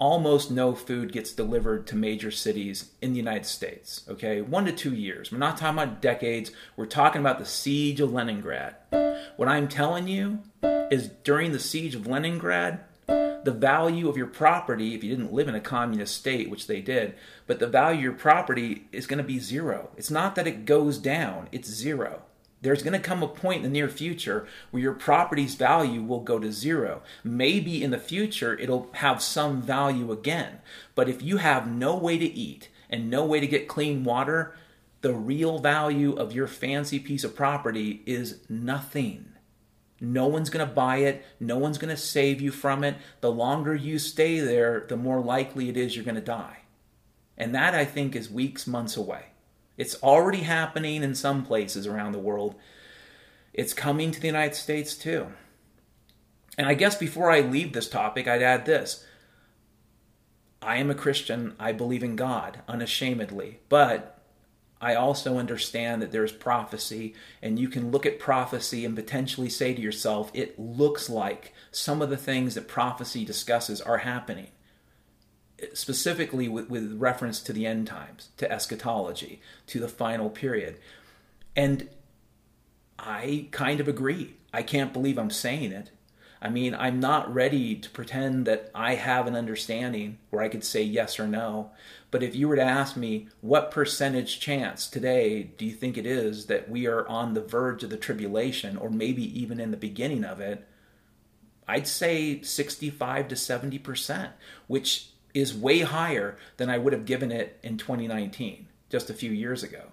almost 0.00 0.50
no 0.50 0.74
food 0.74 1.12
gets 1.12 1.30
delivered 1.30 1.86
to 1.86 1.94
major 1.94 2.30
cities 2.30 2.90
in 3.00 3.12
the 3.12 3.18
United 3.18 3.46
States. 3.46 4.02
Okay, 4.08 4.40
one 4.40 4.64
to 4.64 4.72
two 4.72 4.94
years. 4.94 5.30
We're 5.30 5.38
not 5.38 5.58
talking 5.58 5.78
about 5.78 6.02
decades. 6.02 6.50
We're 6.74 6.86
talking 6.86 7.20
about 7.20 7.38
the 7.38 7.44
siege 7.44 8.00
of 8.00 8.12
Leningrad. 8.12 8.74
What 9.36 9.48
I'm 9.48 9.68
telling 9.68 10.08
you 10.08 10.40
is 10.62 11.08
during 11.22 11.52
the 11.52 11.60
siege 11.60 11.94
of 11.94 12.06
Leningrad, 12.06 12.80
the 13.06 13.56
value 13.56 14.08
of 14.08 14.16
your 14.16 14.26
property, 14.26 14.94
if 14.94 15.04
you 15.04 15.10
didn't 15.10 15.32
live 15.32 15.48
in 15.48 15.54
a 15.54 15.60
communist 15.60 16.16
state, 16.16 16.50
which 16.50 16.66
they 16.66 16.80
did, 16.80 17.14
but 17.46 17.58
the 17.58 17.66
value 17.66 17.98
of 17.98 18.04
your 18.04 18.12
property 18.12 18.86
is 18.92 19.06
going 19.06 19.18
to 19.18 19.24
be 19.24 19.38
zero. 19.38 19.90
It's 19.96 20.10
not 20.10 20.34
that 20.34 20.46
it 20.46 20.64
goes 20.64 20.98
down, 20.98 21.48
it's 21.52 21.68
zero. 21.68 22.22
There's 22.62 22.82
going 22.82 22.92
to 22.92 22.98
come 22.98 23.22
a 23.22 23.28
point 23.28 23.58
in 23.58 23.62
the 23.62 23.68
near 23.70 23.88
future 23.88 24.46
where 24.70 24.82
your 24.82 24.92
property's 24.92 25.54
value 25.54 26.02
will 26.02 26.20
go 26.20 26.38
to 26.38 26.52
zero. 26.52 27.02
Maybe 27.24 27.82
in 27.82 27.90
the 27.90 27.98
future 27.98 28.58
it'll 28.58 28.90
have 28.94 29.22
some 29.22 29.62
value 29.62 30.12
again. 30.12 30.58
But 30.94 31.08
if 31.08 31.22
you 31.22 31.38
have 31.38 31.70
no 31.70 31.96
way 31.96 32.18
to 32.18 32.26
eat 32.26 32.68
and 32.90 33.08
no 33.08 33.24
way 33.24 33.40
to 33.40 33.46
get 33.46 33.68
clean 33.68 34.04
water, 34.04 34.54
the 35.00 35.14
real 35.14 35.58
value 35.58 36.12
of 36.12 36.34
your 36.34 36.46
fancy 36.46 36.98
piece 36.98 37.24
of 37.24 37.34
property 37.34 38.02
is 38.04 38.40
nothing. 38.48 39.32
No 40.00 40.26
one's 40.26 40.50
going 40.50 40.66
to 40.66 40.74
buy 40.74 40.98
it. 40.98 41.24
No 41.38 41.58
one's 41.58 41.78
going 41.78 41.94
to 41.94 42.00
save 42.00 42.40
you 42.40 42.50
from 42.50 42.84
it. 42.84 42.96
The 43.20 43.30
longer 43.30 43.74
you 43.74 43.98
stay 43.98 44.40
there, 44.40 44.84
the 44.88 44.96
more 44.96 45.20
likely 45.20 45.68
it 45.68 45.76
is 45.76 45.94
you're 45.94 46.04
going 46.04 46.14
to 46.14 46.20
die. 46.20 46.58
And 47.36 47.54
that, 47.54 47.74
I 47.74 47.86
think, 47.86 48.14
is 48.14 48.30
weeks, 48.30 48.66
months 48.66 48.96
away. 48.96 49.29
It's 49.80 50.02
already 50.02 50.40
happening 50.42 51.02
in 51.02 51.14
some 51.14 51.42
places 51.42 51.86
around 51.86 52.12
the 52.12 52.18
world. 52.18 52.54
It's 53.54 53.72
coming 53.72 54.10
to 54.10 54.20
the 54.20 54.26
United 54.26 54.54
States 54.54 54.94
too. 54.94 55.28
And 56.58 56.66
I 56.66 56.74
guess 56.74 56.96
before 56.96 57.30
I 57.30 57.40
leave 57.40 57.72
this 57.72 57.88
topic, 57.88 58.28
I'd 58.28 58.42
add 58.42 58.66
this. 58.66 59.06
I 60.60 60.76
am 60.76 60.90
a 60.90 60.94
Christian. 60.94 61.54
I 61.58 61.72
believe 61.72 62.02
in 62.02 62.14
God 62.14 62.60
unashamedly. 62.68 63.60
But 63.70 64.22
I 64.82 64.96
also 64.96 65.38
understand 65.38 66.02
that 66.02 66.12
there's 66.12 66.30
prophecy, 66.30 67.14
and 67.40 67.58
you 67.58 67.68
can 67.68 67.90
look 67.90 68.04
at 68.04 68.18
prophecy 68.18 68.84
and 68.84 68.94
potentially 68.94 69.48
say 69.48 69.72
to 69.72 69.80
yourself, 69.80 70.30
it 70.34 70.58
looks 70.58 71.08
like 71.08 71.54
some 71.72 72.02
of 72.02 72.10
the 72.10 72.18
things 72.18 72.54
that 72.54 72.68
prophecy 72.68 73.24
discusses 73.24 73.80
are 73.80 73.98
happening, 73.98 74.48
specifically 75.74 76.48
with, 76.48 76.68
with 76.68 76.94
reference 76.98 77.40
to 77.42 77.52
the 77.52 77.66
end 77.66 77.86
times, 77.86 78.30
to 78.36 78.50
eschatology, 78.50 79.40
to 79.66 79.80
the 79.80 79.88
final 79.88 80.30
period. 80.30 80.78
And 81.56 81.88
I 82.98 83.48
kind 83.50 83.80
of 83.80 83.88
agree. 83.88 84.34
I 84.52 84.62
can't 84.62 84.92
believe 84.92 85.18
I'm 85.18 85.30
saying 85.30 85.72
it. 85.72 85.90
I 86.42 86.48
mean, 86.48 86.74
I'm 86.74 87.00
not 87.00 87.32
ready 87.32 87.76
to 87.76 87.90
pretend 87.90 88.46
that 88.46 88.70
I 88.74 88.94
have 88.94 89.26
an 89.26 89.36
understanding 89.36 90.18
where 90.30 90.42
I 90.42 90.48
could 90.48 90.64
say 90.64 90.82
yes 90.82 91.20
or 91.20 91.26
no. 91.26 91.70
But 92.10 92.22
if 92.22 92.34
you 92.34 92.48
were 92.48 92.56
to 92.56 92.62
ask 92.62 92.96
me, 92.96 93.28
what 93.42 93.70
percentage 93.70 94.40
chance 94.40 94.88
today 94.88 95.42
do 95.42 95.66
you 95.66 95.72
think 95.72 95.98
it 95.98 96.06
is 96.06 96.46
that 96.46 96.70
we 96.70 96.86
are 96.86 97.06
on 97.08 97.34
the 97.34 97.42
verge 97.42 97.84
of 97.84 97.90
the 97.90 97.98
tribulation, 97.98 98.78
or 98.78 98.88
maybe 98.88 99.22
even 99.38 99.60
in 99.60 99.70
the 99.70 99.76
beginning 99.76 100.24
of 100.24 100.40
it? 100.40 100.66
I'd 101.68 101.86
say 101.86 102.40
65 102.40 103.28
to 103.28 103.34
70%, 103.34 104.30
which 104.66 105.10
is 105.34 105.54
way 105.54 105.80
higher 105.80 106.36
than 106.56 106.70
I 106.70 106.78
would 106.78 106.92
have 106.92 107.04
given 107.04 107.30
it 107.30 107.58
in 107.62 107.76
2019, 107.76 108.66
just 108.88 109.10
a 109.10 109.14
few 109.14 109.30
years 109.30 109.62
ago. 109.62 109.84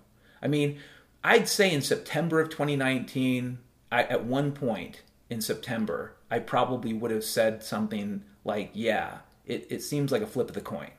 I 0.41 0.47
mean, 0.47 0.79
I'd 1.23 1.47
say 1.47 1.71
in 1.71 1.81
September 1.81 2.39
of 2.39 2.49
2019, 2.49 3.59
I, 3.91 4.03
at 4.03 4.25
one 4.25 4.51
point 4.51 5.01
in 5.29 5.41
September, 5.41 6.13
I 6.29 6.39
probably 6.39 6.93
would 6.93 7.11
have 7.11 7.23
said 7.23 7.63
something 7.63 8.23
like, 8.43 8.71
yeah, 8.73 9.19
it, 9.45 9.67
it 9.69 9.83
seems 9.83 10.11
like 10.11 10.21
a 10.21 10.27
flip 10.27 10.49
of 10.49 10.55
the 10.55 10.61
coin. 10.61 10.91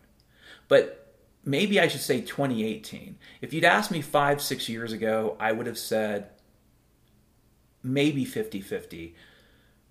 But 0.68 1.14
maybe 1.45 1.80
I 1.80 1.89
should 1.89 2.01
say 2.01 2.20
2018. 2.20 3.16
If 3.41 3.53
you'd 3.53 3.64
asked 3.64 3.91
me 3.91 4.03
five, 4.03 4.41
six 4.41 4.68
years 4.68 4.93
ago, 4.93 5.36
I 5.41 5.53
would 5.53 5.66
have 5.66 5.78
said 5.78 6.30
maybe 7.82 8.24
50 8.24 8.61
50. 8.61 9.14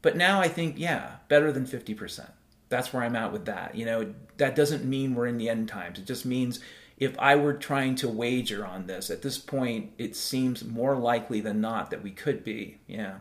But 0.02 0.16
now 0.16 0.40
I 0.40 0.48
think, 0.48 0.76
yeah, 0.78 1.18
better 1.28 1.52
than 1.52 1.66
50%. 1.66 2.30
That's 2.70 2.92
where 2.92 3.04
I'm 3.04 3.16
at 3.16 3.32
with 3.32 3.46
that. 3.46 3.76
You 3.76 3.86
know, 3.86 4.14
that 4.38 4.56
doesn't 4.56 4.86
mean 4.86 5.16
we're 5.16 5.28
in 5.28 5.38
the 5.38 5.50
end 5.50 5.70
times. 5.70 6.00
It 6.00 6.06
just 6.06 6.26
means 6.26 6.60
if 6.98 7.18
I 7.20 7.36
were 7.36 7.54
trying 7.54 7.96
to 7.96 8.10
wager 8.10 8.66
on 8.66 8.88
this, 8.88 9.10
at 9.10 9.22
this 9.22 9.38
point, 9.38 9.92
it 9.98 10.16
seems 10.16 10.66
more 10.66 10.96
likely 10.98 11.40
than 11.40 11.62
not 11.62 11.92
that 11.92 12.04
we 12.04 12.12
could 12.12 12.44
be. 12.44 12.80
Yeah. 12.88 13.20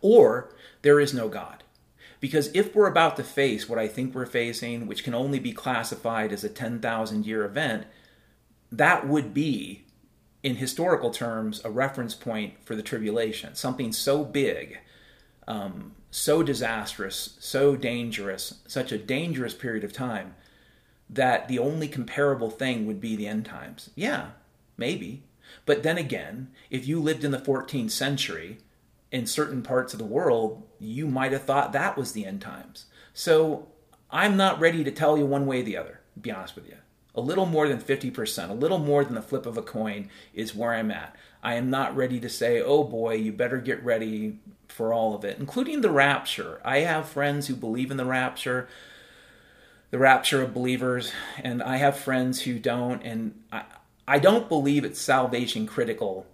Or 0.00 0.54
there 0.82 1.00
is 1.00 1.12
no 1.12 1.28
God. 1.28 1.64
Because 2.20 2.50
if 2.54 2.74
we're 2.74 2.88
about 2.88 3.16
to 3.16 3.24
face 3.24 3.68
what 3.68 3.78
I 3.78 3.86
think 3.86 4.14
we're 4.14 4.26
facing, 4.26 4.86
which 4.86 5.04
can 5.04 5.14
only 5.14 5.38
be 5.38 5.52
classified 5.52 6.32
as 6.32 6.42
a 6.42 6.48
10,000 6.48 7.26
year 7.26 7.44
event, 7.44 7.86
that 8.72 9.06
would 9.06 9.32
be, 9.32 9.84
in 10.42 10.56
historical 10.56 11.10
terms, 11.10 11.60
a 11.64 11.70
reference 11.70 12.14
point 12.14 12.54
for 12.64 12.74
the 12.74 12.82
tribulation. 12.82 13.54
Something 13.54 13.92
so 13.92 14.24
big, 14.24 14.78
um, 15.46 15.94
so 16.10 16.42
disastrous, 16.42 17.36
so 17.38 17.76
dangerous, 17.76 18.60
such 18.66 18.92
a 18.92 18.98
dangerous 18.98 19.54
period 19.54 19.84
of 19.84 19.92
time, 19.92 20.34
that 21.10 21.48
the 21.48 21.58
only 21.58 21.88
comparable 21.88 22.50
thing 22.50 22.86
would 22.86 23.00
be 23.00 23.16
the 23.16 23.26
end 23.26 23.44
times. 23.44 23.90
Yeah, 23.94 24.30
maybe. 24.76 25.22
But 25.66 25.82
then 25.82 25.98
again, 25.98 26.50
if 26.70 26.86
you 26.86 27.00
lived 27.00 27.24
in 27.24 27.30
the 27.30 27.38
14th 27.38 27.90
century, 27.90 28.58
in 29.10 29.26
certain 29.26 29.62
parts 29.62 29.92
of 29.92 29.98
the 29.98 30.04
world, 30.04 30.62
you 30.78 31.06
might 31.06 31.32
have 31.32 31.44
thought 31.44 31.72
that 31.72 31.96
was 31.96 32.12
the 32.12 32.26
end 32.26 32.40
times. 32.40 32.86
So 33.14 33.68
I'm 34.10 34.36
not 34.36 34.60
ready 34.60 34.84
to 34.84 34.90
tell 34.90 35.16
you 35.16 35.26
one 35.26 35.46
way 35.46 35.60
or 35.60 35.64
the 35.64 35.76
other, 35.76 36.00
be 36.20 36.30
honest 36.30 36.54
with 36.54 36.68
you. 36.68 36.76
A 37.14 37.20
little 37.20 37.46
more 37.46 37.68
than 37.68 37.80
50%, 37.80 38.50
a 38.50 38.52
little 38.52 38.78
more 38.78 39.04
than 39.04 39.14
the 39.14 39.22
flip 39.22 39.46
of 39.46 39.56
a 39.56 39.62
coin 39.62 40.08
is 40.34 40.54
where 40.54 40.74
I'm 40.74 40.90
at. 40.90 41.16
I 41.42 41.54
am 41.54 41.70
not 41.70 41.96
ready 41.96 42.20
to 42.20 42.28
say, 42.28 42.60
oh 42.60 42.84
boy, 42.84 43.14
you 43.14 43.32
better 43.32 43.58
get 43.58 43.82
ready 43.82 44.38
for 44.68 44.92
all 44.92 45.14
of 45.14 45.24
it, 45.24 45.38
including 45.38 45.80
the 45.80 45.90
rapture. 45.90 46.60
I 46.64 46.80
have 46.80 47.08
friends 47.08 47.46
who 47.46 47.54
believe 47.54 47.90
in 47.90 47.96
the 47.96 48.04
rapture, 48.04 48.68
the 49.90 49.98
rapture 49.98 50.42
of 50.42 50.54
believers, 50.54 51.12
and 51.42 51.62
I 51.62 51.76
have 51.76 51.98
friends 51.98 52.42
who 52.42 52.58
don't, 52.58 53.02
and 53.02 53.42
I, 53.50 53.64
I 54.06 54.18
don't 54.18 54.48
believe 54.48 54.84
it's 54.84 55.00
salvation 55.00 55.66
critical 55.66 56.26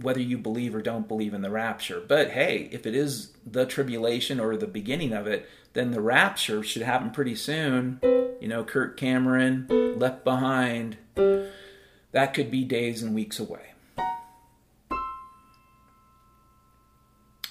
whether 0.00 0.20
you 0.20 0.38
believe 0.38 0.74
or 0.74 0.82
don't 0.82 1.08
believe 1.08 1.34
in 1.34 1.42
the 1.42 1.50
rapture. 1.50 2.00
But 2.06 2.30
hey, 2.30 2.68
if 2.70 2.86
it 2.86 2.94
is 2.94 3.32
the 3.44 3.66
tribulation 3.66 4.38
or 4.38 4.56
the 4.56 4.66
beginning 4.66 5.12
of 5.12 5.26
it, 5.26 5.48
then 5.72 5.90
the 5.90 6.00
rapture 6.00 6.62
should 6.62 6.82
happen 6.82 7.10
pretty 7.10 7.34
soon. 7.34 7.98
You 8.40 8.48
know, 8.48 8.64
Kirk 8.64 8.96
Cameron, 8.96 9.66
Left 9.98 10.24
Behind, 10.24 10.96
that 12.12 12.32
could 12.32 12.50
be 12.50 12.64
days 12.64 13.02
and 13.02 13.14
weeks 13.14 13.40
away. 13.40 13.67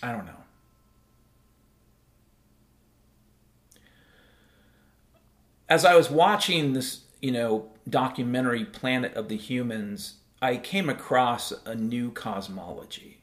I 0.01 0.11
don't 0.11 0.25
know. 0.25 0.31
As 5.69 5.83
I 5.83 5.95
was 5.95 6.09
watching 6.09 6.73
this, 6.73 7.01
you 7.21 7.31
know, 7.31 7.69
documentary 7.89 8.63
Planet 8.63 9.13
of 9.15 9.27
the 9.27 9.37
Humans, 9.37 10.15
I 10.41 10.57
came 10.57 10.89
across 10.89 11.51
a 11.65 11.75
new 11.75 12.11
cosmology. 12.11 13.17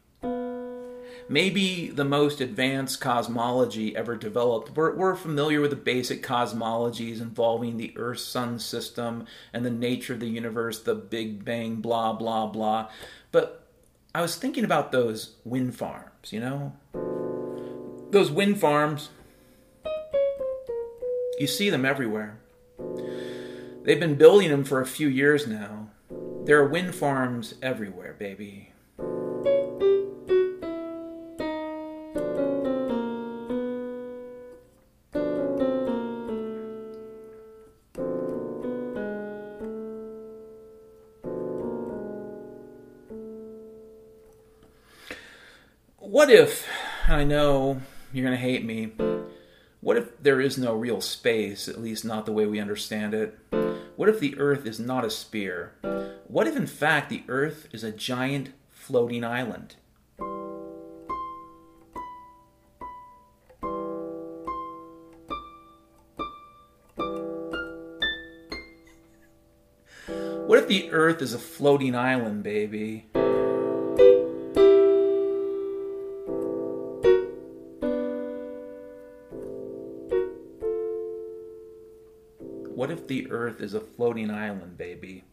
Maybe 1.28 1.88
the 1.88 2.04
most 2.04 2.42
advanced 2.42 3.00
cosmology 3.00 3.96
ever 3.96 4.14
developed. 4.14 4.76
We're, 4.76 4.94
we're, 4.94 5.14
familiar 5.14 5.60
with 5.60 5.70
the 5.70 5.76
basic 5.76 6.22
cosmologies 6.22 7.20
involving 7.20 7.76
the 7.76 7.94
Earth 7.96 8.18
Sun 8.18 8.58
system 8.58 9.26
and 9.52 9.64
the 9.64 9.70
nature 9.70 10.12
of 10.12 10.20
the 10.20 10.28
universe, 10.28 10.82
the 10.82 10.94
Big 10.94 11.42
Bang, 11.42 11.76
blah, 11.76 12.12
blah, 12.12 12.46
blah. 12.46 12.90
But 13.32 13.66
I 14.14 14.20
was 14.20 14.36
thinking 14.36 14.64
about 14.64 14.92
those 14.92 15.36
wind 15.44 15.74
farms, 15.74 16.10
you 16.32 16.40
know? 16.40 16.72
Those 18.10 18.30
wind 18.30 18.60
farms, 18.60 19.10
you 21.38 21.46
see 21.46 21.70
them 21.70 21.84
everywhere. 21.84 22.38
They've 23.82 24.00
been 24.00 24.14
building 24.14 24.50
them 24.50 24.64
for 24.64 24.80
a 24.80 24.86
few 24.86 25.08
years 25.08 25.46
now 25.46 25.88
there 26.44 26.58
are 26.58 26.68
wind 26.68 26.94
farms 26.94 27.54
everywhere, 27.62 28.14
baby. 28.18 28.73
What 46.14 46.30
if 46.30 46.68
I 47.08 47.24
know 47.24 47.80
you're 48.12 48.24
going 48.24 48.38
to 48.38 48.40
hate 48.40 48.64
me. 48.64 48.92
What 49.80 49.96
if 49.96 50.16
there 50.22 50.40
is 50.40 50.56
no 50.56 50.72
real 50.72 51.00
space, 51.00 51.66
at 51.66 51.82
least 51.82 52.04
not 52.04 52.24
the 52.24 52.30
way 52.30 52.46
we 52.46 52.60
understand 52.60 53.14
it? 53.14 53.36
What 53.96 54.08
if 54.08 54.20
the 54.20 54.38
Earth 54.38 54.64
is 54.64 54.78
not 54.78 55.04
a 55.04 55.10
sphere? 55.10 55.72
What 56.28 56.46
if, 56.46 56.54
in 56.54 56.68
fact, 56.68 57.10
the 57.10 57.24
Earth 57.26 57.66
is 57.72 57.82
a 57.82 57.90
giant 57.90 58.50
floating 58.70 59.24
island? 59.24 59.74
What 70.46 70.60
if 70.60 70.68
the 70.68 70.92
Earth 70.92 71.20
is 71.20 71.34
a 71.34 71.40
floating 71.40 71.96
island, 71.96 72.44
baby? 72.44 73.08
The 83.07 83.30
Earth 83.30 83.61
is 83.61 83.74
a 83.74 83.80
floating 83.80 84.30
island, 84.30 84.78
baby? 84.78 85.24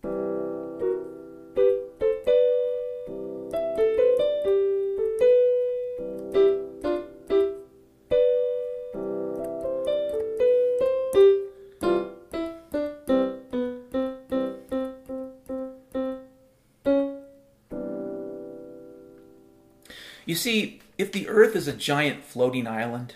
You 20.26 20.36
see, 20.36 20.82
if 20.97 21.11
the 21.13 21.30
Earth 21.30 21.55
is 21.55 21.69
a 21.69 21.74
giant 21.74 22.24
floating 22.24 22.67
island 22.67 23.15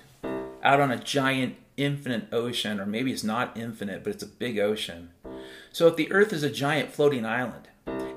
out 0.65 0.81
on 0.81 0.91
a 0.91 0.97
giant 0.97 1.55
infinite 1.77 2.27
ocean, 2.33 2.79
or 2.79 2.85
maybe 2.85 3.11
it's 3.11 3.23
not 3.23 3.57
infinite, 3.57 4.03
but 4.03 4.13
it's 4.13 4.23
a 4.23 4.27
big 4.27 4.59
ocean. 4.59 5.11
So 5.71 5.87
if 5.87 5.95
the 5.95 6.11
Earth 6.11 6.33
is 6.33 6.43
a 6.43 6.49
giant 6.49 6.91
floating 6.91 7.25
island, 7.25 7.67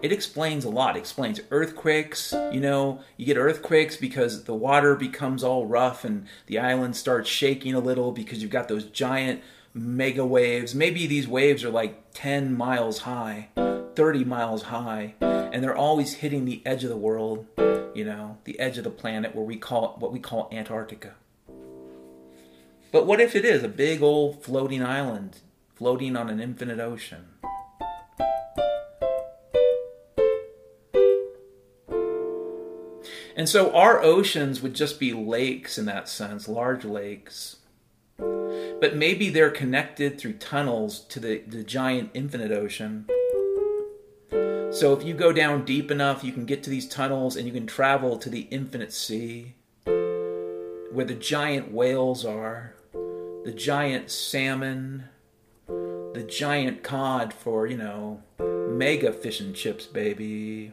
it 0.00 0.12
explains 0.12 0.64
a 0.64 0.70
lot. 0.70 0.96
It 0.96 1.00
explains 1.00 1.40
earthquakes. 1.50 2.32
You 2.52 2.60
know, 2.60 3.00
you 3.16 3.26
get 3.26 3.36
earthquakes 3.36 3.96
because 3.96 4.44
the 4.44 4.54
water 4.54 4.94
becomes 4.94 5.42
all 5.42 5.66
rough 5.66 6.04
and 6.04 6.26
the 6.46 6.58
island 6.58 6.96
starts 6.96 7.28
shaking 7.28 7.74
a 7.74 7.80
little 7.80 8.12
because 8.12 8.40
you've 8.40 8.50
got 8.50 8.68
those 8.68 8.84
giant 8.84 9.42
mega 9.74 10.24
waves. 10.24 10.74
Maybe 10.74 11.06
these 11.06 11.28
waves 11.28 11.64
are 11.64 11.70
like 11.70 12.12
10 12.14 12.56
miles 12.56 13.00
high, 13.00 13.48
30 13.56 14.24
miles 14.24 14.62
high, 14.62 15.14
and 15.20 15.62
they're 15.62 15.76
always 15.76 16.14
hitting 16.14 16.44
the 16.44 16.62
edge 16.64 16.84
of 16.84 16.90
the 16.90 16.96
world 16.96 17.46
you 17.98 18.04
know, 18.04 18.38
the 18.44 18.60
edge 18.60 18.78
of 18.78 18.84
the 18.84 18.90
planet 18.90 19.34
where 19.34 19.44
we 19.44 19.56
call 19.56 19.96
what 19.98 20.12
we 20.12 20.20
call 20.20 20.48
Antarctica. 20.52 21.14
But 22.90 23.06
what 23.06 23.20
if 23.20 23.36
it 23.36 23.44
is 23.44 23.62
a 23.62 23.68
big 23.68 24.02
old 24.02 24.42
floating 24.42 24.82
island 24.82 25.40
floating 25.74 26.16
on 26.16 26.28
an 26.30 26.40
infinite 26.40 26.80
ocean? 26.80 27.26
And 33.36 33.48
so 33.48 33.72
our 33.72 34.02
oceans 34.02 34.62
would 34.62 34.74
just 34.74 34.98
be 34.98 35.12
lakes 35.12 35.78
in 35.78 35.84
that 35.84 36.08
sense, 36.08 36.48
large 36.48 36.84
lakes. 36.84 37.58
But 38.16 38.96
maybe 38.96 39.30
they're 39.30 39.50
connected 39.50 40.18
through 40.18 40.34
tunnels 40.34 41.00
to 41.06 41.20
the, 41.20 41.38
the 41.46 41.62
giant 41.62 42.10
infinite 42.14 42.50
ocean. 42.50 43.06
So 44.72 44.92
if 44.92 45.04
you 45.04 45.14
go 45.14 45.30
down 45.32 45.64
deep 45.64 45.90
enough, 45.90 46.24
you 46.24 46.32
can 46.32 46.46
get 46.46 46.64
to 46.64 46.70
these 46.70 46.88
tunnels 46.88 47.36
and 47.36 47.46
you 47.46 47.52
can 47.52 47.66
travel 47.66 48.18
to 48.18 48.28
the 48.28 48.48
infinite 48.50 48.92
sea 48.92 49.54
where 49.84 51.04
the 51.06 51.14
giant 51.14 51.70
whales 51.70 52.24
are, 52.24 52.74
the 53.44 53.52
giant 53.52 54.10
salmon, 54.10 55.04
the 55.66 56.26
giant 56.28 56.82
cod 56.82 57.32
for, 57.32 57.66
you 57.66 57.76
know, 57.76 58.22
mega 58.38 59.12
fish 59.12 59.40
and 59.40 59.54
chips, 59.54 59.86
baby. 59.86 60.72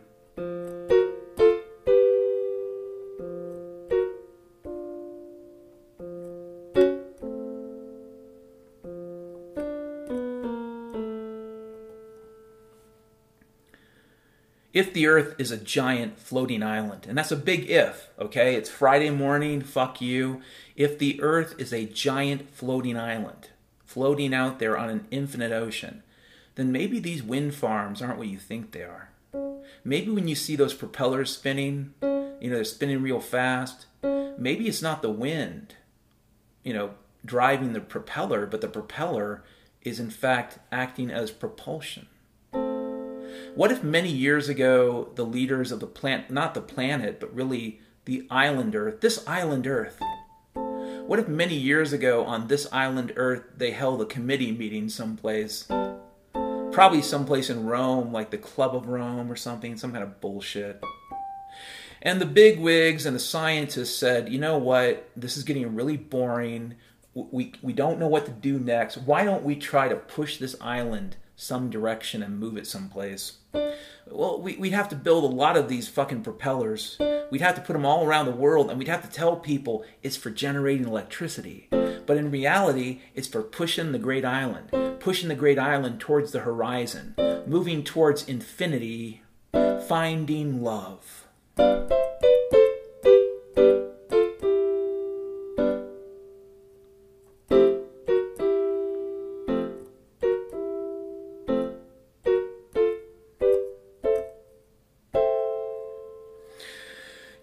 If 14.75 14.91
the 14.91 15.07
Earth 15.07 15.35
is 15.37 15.51
a 15.51 15.57
giant 15.57 16.19
floating 16.19 16.61
island, 16.61 17.05
and 17.07 17.17
that's 17.17 17.31
a 17.31 17.37
big 17.37 17.69
if, 17.71 18.09
okay? 18.19 18.55
It's 18.55 18.69
Friday 18.69 19.09
morning, 19.09 19.61
fuck 19.61 20.01
you. 20.01 20.41
If 20.75 20.99
the 20.99 21.21
Earth 21.21 21.55
is 21.57 21.71
a 21.71 21.85
giant 21.85 22.49
floating 22.49 22.97
island, 22.97 23.51
floating 23.85 24.33
out 24.33 24.59
there 24.59 24.77
on 24.77 24.89
an 24.89 25.07
infinite 25.11 25.53
ocean, 25.53 26.03
then 26.55 26.73
maybe 26.73 26.99
these 26.99 27.23
wind 27.23 27.55
farms 27.55 28.01
aren't 28.01 28.17
what 28.17 28.27
you 28.27 28.37
think 28.37 28.71
they 28.71 28.83
are. 28.83 29.11
Maybe 29.85 30.11
when 30.11 30.27
you 30.27 30.35
see 30.35 30.57
those 30.57 30.73
propellers 30.73 31.31
spinning, 31.31 31.93
you 32.01 32.49
know, 32.49 32.55
they're 32.55 32.65
spinning 32.65 33.01
real 33.01 33.21
fast, 33.21 33.85
maybe 34.03 34.67
it's 34.67 34.81
not 34.81 35.01
the 35.01 35.09
wind, 35.09 35.75
you 36.65 36.73
know, 36.73 36.95
driving 37.23 37.71
the 37.71 37.79
propeller, 37.79 38.45
but 38.45 38.59
the 38.59 38.67
propeller 38.67 39.41
is 39.83 40.01
in 40.01 40.09
fact 40.09 40.59
acting 40.69 41.09
as 41.09 41.31
propulsion. 41.31 42.07
What 43.55 43.71
if 43.71 43.83
many 43.83 44.11
years 44.11 44.49
ago 44.49 45.11
the 45.15 45.25
leaders 45.25 45.71
of 45.71 45.79
the 45.79 45.87
planet, 45.87 46.29
not 46.29 46.53
the 46.53 46.61
planet, 46.61 47.19
but 47.19 47.33
really 47.33 47.79
the 48.05 48.27
island 48.29 48.75
Earth, 48.75 49.01
this 49.01 49.25
island 49.27 49.65
Earth, 49.67 49.99
what 50.53 51.19
if 51.19 51.27
many 51.27 51.55
years 51.55 51.93
ago 51.93 52.25
on 52.25 52.47
this 52.47 52.67
island 52.71 53.13
Earth 53.15 53.43
they 53.55 53.71
held 53.71 54.01
a 54.01 54.05
committee 54.05 54.51
meeting 54.51 54.89
someplace? 54.89 55.67
Probably 56.71 57.01
someplace 57.01 57.49
in 57.49 57.65
Rome, 57.65 58.11
like 58.11 58.31
the 58.31 58.37
Club 58.37 58.75
of 58.75 58.87
Rome 58.87 59.31
or 59.31 59.35
something, 59.35 59.77
some 59.77 59.91
kind 59.91 60.03
of 60.03 60.19
bullshit. 60.19 60.83
And 62.01 62.19
the 62.19 62.25
big 62.25 62.59
wigs 62.59 63.05
and 63.05 63.15
the 63.15 63.19
scientists 63.19 63.95
said, 63.95 64.29
you 64.29 64.37
know 64.37 64.57
what, 64.57 65.09
this 65.15 65.37
is 65.37 65.43
getting 65.43 65.75
really 65.75 65.97
boring. 65.97 66.75
We, 67.13 67.53
we 67.61 67.71
don't 67.71 67.99
know 67.99 68.07
what 68.07 68.25
to 68.25 68.31
do 68.31 68.59
next. 68.59 68.97
Why 68.97 69.23
don't 69.23 69.43
we 69.43 69.55
try 69.55 69.87
to 69.87 69.95
push 69.95 70.37
this 70.37 70.55
island 70.59 71.15
some 71.35 71.69
direction 71.69 72.23
and 72.23 72.39
move 72.39 72.57
it 72.57 72.67
someplace. 72.67 73.37
Well, 74.07 74.41
we, 74.41 74.55
would 74.57 74.71
have 74.71 74.89
to 74.89 74.95
build 74.95 75.23
a 75.23 75.35
lot 75.35 75.57
of 75.57 75.67
these 75.67 75.87
fucking 75.87 76.23
propellers. 76.23 76.97
We'd 77.31 77.41
have 77.41 77.55
to 77.55 77.61
put 77.61 77.73
them 77.73 77.85
all 77.85 78.05
around 78.05 78.25
the 78.25 78.31
world, 78.31 78.69
and 78.69 78.77
we'd 78.77 78.87
have 78.87 79.03
to 79.03 79.09
tell 79.09 79.35
people 79.35 79.83
it's 80.03 80.15
for 80.15 80.29
generating 80.29 80.87
electricity. 80.87 81.67
But 81.71 82.17
in 82.17 82.29
reality, 82.31 83.01
it's 83.15 83.27
for 83.27 83.41
pushing 83.41 83.91
the 83.91 83.99
great 83.99 84.23
island, 84.23 84.99
pushing 84.99 85.29
the 85.29 85.35
great 85.35 85.57
island 85.57 85.99
towards 85.99 86.31
the 86.31 86.41
horizon, 86.41 87.15
moving 87.47 87.83
towards 87.83 88.27
infinity, 88.27 89.23
finding 89.87 90.61
love. 90.61 91.25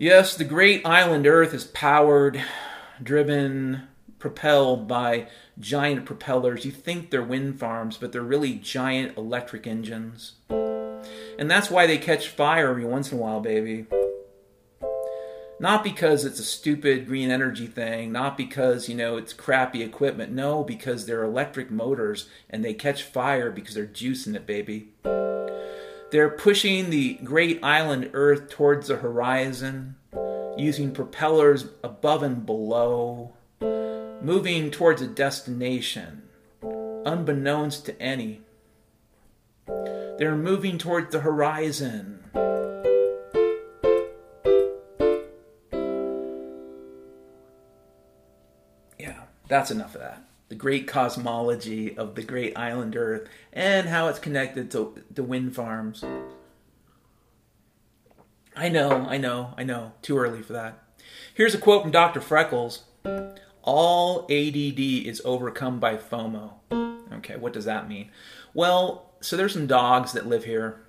Yes, 0.03 0.35
the 0.35 0.43
great 0.43 0.85
island 0.85 1.29
Earth 1.29 1.55
is 1.55 1.63
powered, 1.63 2.43
driven, 3.01 3.85
propelled 4.19 4.89
by 4.89 5.29
giant 5.61 6.07
propellers. 6.07 6.65
You 6.65 6.73
think 6.73 7.11
they're 7.11 7.23
wind 7.23 7.61
farms, 7.61 7.99
but 7.99 8.11
they're 8.11 8.21
really 8.21 8.55
giant 8.55 9.17
electric 9.17 9.65
engines. 9.65 10.33
And 10.51 11.49
that's 11.49 11.71
why 11.71 11.87
they 11.87 11.99
catch 11.99 12.27
fire 12.27 12.71
every 12.71 12.85
once 12.85 13.13
in 13.13 13.19
a 13.19 13.21
while, 13.21 13.39
baby. 13.39 13.87
Not 15.61 15.85
because 15.85 16.25
it's 16.25 16.41
a 16.41 16.45
stupid 16.45 17.07
green 17.07 17.31
energy 17.31 17.69
thing, 17.69 18.11
not 18.11 18.37
because, 18.37 18.89
you 18.89 18.97
know, 18.97 19.17
it's 19.17 19.33
crappy 19.33 19.85
equipment. 19.85 20.33
No, 20.33 20.65
because 20.65 21.07
they're 21.07 21.23
electric 21.23 21.71
motors 21.71 22.29
and 22.51 22.65
they 22.65 22.75
catch 22.75 23.05
fire 23.05 23.53
because 23.53 23.77
they're 23.77 23.87
juicing 23.87 24.35
it, 24.35 24.49
baby. 24.49 24.89
They're 26.13 26.29
pushing 26.29 26.91
the 26.91 27.15
great 27.25 27.65
island 27.65 28.11
Earth 28.13 28.51
towards 28.51 28.89
the 28.89 28.97
horizon, 28.97 29.97
using 30.59 30.93
propellers 30.93 31.65
above 31.83 32.23
and 32.23 32.45
below, 32.45 33.33
moving 33.63 34.71
towards 34.71 35.01
a 35.01 35.07
destination, 35.07 36.25
unbeknownst 36.61 37.87
to 37.87 37.99
any. 37.99 38.43
They're 39.67 40.37
moving 40.37 40.77
towards 40.77 41.13
the 41.13 41.21
horizon. 41.21 42.25
Yeah, 48.99 49.23
that's 49.49 49.71
enough 49.71 49.95
of 49.95 50.03
that 50.03 50.23
the 50.53 50.59
great 50.59 50.87
cosmology 50.87 51.97
of 51.97 52.15
the 52.15 52.23
great 52.23 52.59
island 52.59 52.95
Earth 52.95 53.27
and 53.55 53.89
how 53.89 54.09
it's 54.09 54.19
connected 54.19 54.71
to, 54.71 54.95
the 55.11 55.23
wind 55.23 55.57
farms. 55.57 56.05
I 58.55 58.69
know, 58.69 59.07
I 59.09 59.17
know, 59.17 59.55
I 59.57 59.63
know. 59.63 59.93
Too 60.03 60.19
early 60.19 60.43
for 60.43 60.53
that. 60.53 60.79
Here's 61.33 61.55
a 61.55 61.59
quote 61.59 61.81
from 61.81 61.91
Dr. 61.91 62.21
Freckles 62.21 62.83
All 63.63 64.25
ADD 64.25 64.79
is 64.79 65.23
overcome 65.25 65.81
by 65.81 65.97
FOMO. 65.97 66.53
Okay, 67.15 67.37
what 67.37 67.55
does 67.55 67.65
that 67.65 67.89
mean? 67.89 68.11
Well, 68.53 69.11
so 69.23 69.39
there's 69.39 69.55
some 69.55 69.67
dogs 69.67 70.13
that 70.13 70.27
live 70.27 70.45
here, 70.45 70.83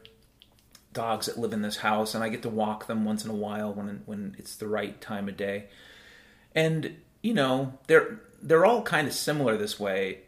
dogs 0.91 1.27
that 1.27 1.39
live 1.39 1.53
in 1.53 1.61
this 1.61 1.77
house, 1.77 2.13
and 2.13 2.21
I 2.21 2.27
get 2.27 2.41
to 2.41 2.49
walk 2.49 2.87
them 2.87 3.05
once 3.05 3.23
in 3.23 3.31
a 3.31 3.33
while 3.33 3.73
when 3.73 4.01
when 4.05 4.35
it's 4.37 4.57
the 4.57 4.67
right 4.67 4.99
time 4.99 5.29
of 5.29 5.37
day. 5.37 5.67
And 6.53 6.97
you 7.21 7.33
know, 7.33 7.79
they're 7.87 8.19
they're 8.43 8.65
all 8.65 8.83
kind 8.83 9.07
of 9.07 9.13
similar 9.13 9.57
this 9.57 9.79
way. 9.79 10.19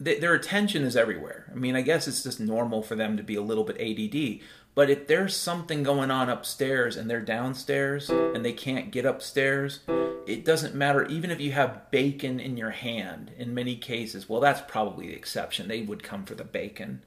Their 0.00 0.34
attention 0.34 0.82
is 0.82 0.96
everywhere. 0.96 1.50
I 1.52 1.54
mean, 1.54 1.76
I 1.76 1.82
guess 1.82 2.08
it's 2.08 2.24
just 2.24 2.40
normal 2.40 2.82
for 2.82 2.96
them 2.96 3.16
to 3.16 3.22
be 3.22 3.36
a 3.36 3.42
little 3.42 3.64
bit 3.64 3.80
ADD. 3.80 4.40
But 4.74 4.90
if 4.90 5.06
there's 5.06 5.36
something 5.36 5.84
going 5.84 6.10
on 6.10 6.28
upstairs 6.28 6.96
and 6.96 7.08
they're 7.08 7.20
downstairs 7.20 8.10
and 8.10 8.44
they 8.44 8.52
can't 8.52 8.90
get 8.90 9.06
upstairs, 9.06 9.80
it 10.26 10.44
doesn't 10.44 10.74
matter. 10.74 11.06
Even 11.06 11.30
if 11.30 11.40
you 11.40 11.52
have 11.52 11.90
bacon 11.92 12.40
in 12.40 12.56
your 12.56 12.70
hand, 12.70 13.30
in 13.38 13.54
many 13.54 13.76
cases, 13.76 14.28
well, 14.28 14.40
that's 14.40 14.62
probably 14.66 15.06
the 15.06 15.14
exception. 15.14 15.68
They 15.68 15.82
would 15.82 16.02
come 16.02 16.24
for 16.24 16.34
the 16.34 16.44
bacon. 16.44 17.04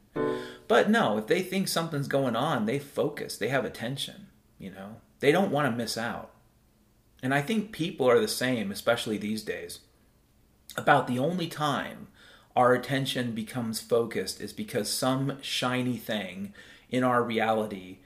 But 0.67 0.89
no, 0.89 1.17
if 1.17 1.27
they 1.27 1.41
think 1.41 1.67
something's 1.67 2.07
going 2.07 2.37
on, 2.37 2.65
they 2.65 2.79
focus, 2.79 3.37
they 3.37 3.49
have 3.49 3.65
attention, 3.65 4.27
you 4.57 4.71
know, 4.71 4.97
they 5.19 5.31
don't 5.31 5.51
want 5.51 5.69
to 5.69 5.75
miss 5.75 5.97
out. 5.97 6.31
And 7.21 7.33
I 7.33 7.41
think 7.41 7.71
people 7.71 8.09
are 8.09 8.19
the 8.19 8.27
same, 8.27 8.71
especially 8.71 9.17
these 9.17 9.43
days. 9.43 9.79
About 10.77 11.07
the 11.07 11.17
only 11.17 11.47
time 11.47 12.07
our 12.55 12.73
attention 12.73 13.33
becomes 13.33 13.79
focused 13.79 14.39
is 14.39 14.53
because 14.53 14.89
some 14.89 15.39
shiny 15.41 15.97
thing 15.97 16.53
in 16.89 17.03
our 17.03 17.23
reality, 17.23 17.97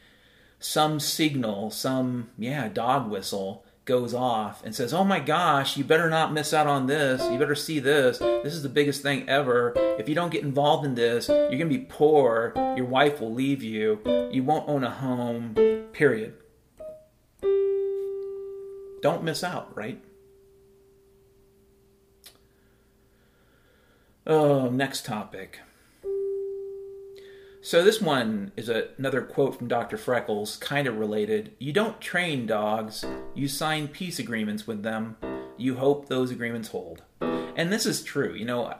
some 0.59 0.99
signal, 0.99 1.69
some, 1.69 2.30
yeah, 2.38 2.69
dog 2.69 3.09
whistle 3.09 3.65
goes 3.84 4.13
off 4.13 4.63
and 4.63 4.74
says, 4.74 4.93
Oh 4.93 5.03
my 5.03 5.19
gosh, 5.19 5.76
you 5.76 5.84
better 5.84 6.09
not 6.09 6.32
miss 6.32 6.53
out 6.53 6.67
on 6.67 6.88
this. 6.88 7.22
You 7.30 7.38
better 7.38 7.55
see 7.55 7.80
this. 7.80 8.19
This 8.19 8.53
is 8.53 8.63
the 8.63 8.69
biggest 8.69 9.01
thing 9.01 9.28
ever. 9.28 9.74
If 9.99 10.07
you 10.07 10.15
don't 10.15 10.32
get 10.32 10.43
involved 10.43 10.86
in 10.86 10.95
this, 10.95 11.28
you're 11.28 11.49
going 11.49 11.69
to 11.69 11.78
be 11.78 11.86
poor. 11.89 12.53
Your 12.78 12.86
wife 12.86 13.19
will 13.19 13.34
leave 13.34 13.63
you. 13.63 13.99
You 14.32 14.43
won't 14.43 14.69
own 14.69 14.84
a 14.84 14.91
home, 14.91 15.55
period. 15.91 16.36
Don't 19.01 19.24
miss 19.24 19.43
out, 19.43 19.76
right? 19.76 20.01
Oh, 24.26 24.69
next 24.69 25.05
topic. 25.05 25.59
So 27.63 27.84
this 27.84 28.01
one 28.01 28.51
is 28.55 28.69
a, 28.69 28.89
another 28.97 29.22
quote 29.22 29.57
from 29.57 29.67
Dr. 29.67 29.97
Freckles, 29.97 30.57
kind 30.57 30.88
of 30.88 30.97
related. 30.97 31.53
You 31.59 31.74
don't 31.74 32.01
train 32.01 32.45
dogs, 32.45 33.05
you 33.36 33.47
sign 33.47 33.88
peace 33.88 34.19
agreements 34.19 34.65
with 34.67 34.84
them. 34.84 35.17
You 35.57 35.76
hope 35.76 36.07
those 36.07 36.32
agreements 36.32 36.69
hold. 36.69 37.03
And 37.22 37.72
this 37.72 37.86
is 37.86 38.03
true. 38.03 38.34
You 38.34 38.45
know, 38.45 38.74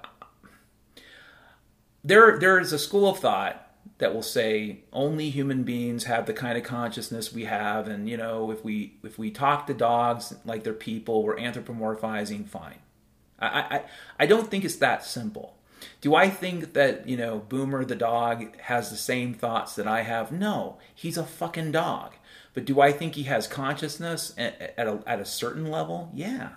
there 2.04 2.40
there 2.40 2.60
is 2.60 2.74
a 2.74 2.80
school 2.80 3.10
of 3.10 3.20
thought 3.20 3.68
that 3.98 4.14
will 4.14 4.24
say 4.24 4.80
only 4.92 5.30
human 5.30 5.64
beings 5.64 6.06
have 6.06 6.26
the 6.26 6.34
kind 6.34 6.58
of 6.58 6.64
consciousness 6.64 7.32
we 7.32 7.46
have 7.46 7.88
and 7.88 8.10
you 8.10 8.18
know 8.18 8.50
if 8.52 8.64
we 8.64 8.98
if 9.04 9.20
we 9.20 9.30
talk 9.30 9.68
to 9.68 9.74
dogs 9.74 10.34
like 10.44 10.64
they're 10.64 10.74
people 10.74 11.24
we're 11.24 11.36
anthropomorphizing 11.36 12.48
fine 12.48 12.80
i 13.42 13.48
i, 13.48 13.82
I 14.20 14.26
don't 14.26 14.50
think 14.50 14.64
it's 14.64 14.76
that 14.78 15.04
simple 15.04 15.56
do 16.00 16.16
I 16.16 16.30
think 16.30 16.74
that, 16.74 17.08
you 17.08 17.18
know, 17.18 17.40
Boomer 17.40 17.86
the 17.86 17.96
dog 17.96 18.58
has 18.62 18.90
the 18.90 18.98
same 18.98 19.34
thoughts 19.34 19.76
that 19.76 19.88
I 19.88 20.02
have? 20.02 20.32
No, 20.32 20.78
he's 20.94 21.18
a 21.18 21.24
fucking 21.24 21.72
dog. 21.72 22.14
But 22.54 22.66
do 22.66 22.82
I 22.82 22.92
think 22.92 23.16
he 23.16 23.24
has 23.24 23.48
consciousness 23.48 24.34
at, 24.38 24.74
a, 24.78 25.02
at 25.06 25.20
a 25.20 25.26
certain 25.26 25.70
level? 25.72 26.12
Yeah. 26.14 26.50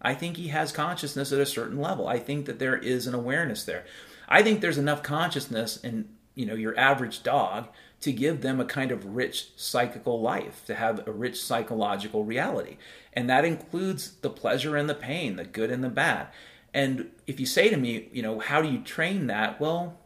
I 0.00 0.14
think 0.14 0.36
he 0.36 0.48
has 0.48 0.70
consciousness 0.70 1.32
at 1.32 1.40
a 1.40 1.46
certain 1.46 1.80
level. 1.80 2.06
I 2.06 2.18
think 2.18 2.46
that 2.46 2.58
there 2.58 2.76
is 2.76 3.06
an 3.06 3.14
awareness 3.14 3.64
there. 3.64 3.84
I 4.28 4.42
think 4.42 4.60
there's 4.60 4.78
enough 4.78 5.02
consciousness 5.02 5.78
in, 5.78 6.08
you 6.34 6.46
know, 6.46 6.54
your 6.54 6.78
average 6.78 7.22
dog 7.22 7.68
to 8.04 8.12
give 8.12 8.42
them 8.42 8.60
a 8.60 8.66
kind 8.66 8.90
of 8.90 9.16
rich 9.16 9.48
psychical 9.56 10.20
life, 10.20 10.62
to 10.66 10.74
have 10.74 11.08
a 11.08 11.10
rich 11.10 11.42
psychological 11.42 12.22
reality. 12.22 12.76
And 13.14 13.30
that 13.30 13.46
includes 13.46 14.16
the 14.16 14.28
pleasure 14.28 14.76
and 14.76 14.90
the 14.90 14.94
pain, 14.94 15.36
the 15.36 15.44
good 15.44 15.70
and 15.70 15.82
the 15.82 15.88
bad. 15.88 16.28
And 16.74 17.10
if 17.26 17.40
you 17.40 17.46
say 17.46 17.70
to 17.70 17.78
me, 17.78 18.10
you 18.12 18.20
know, 18.20 18.40
how 18.40 18.60
do 18.60 18.68
you 18.68 18.80
train 18.80 19.26
that? 19.28 19.58
Well, 19.58 19.98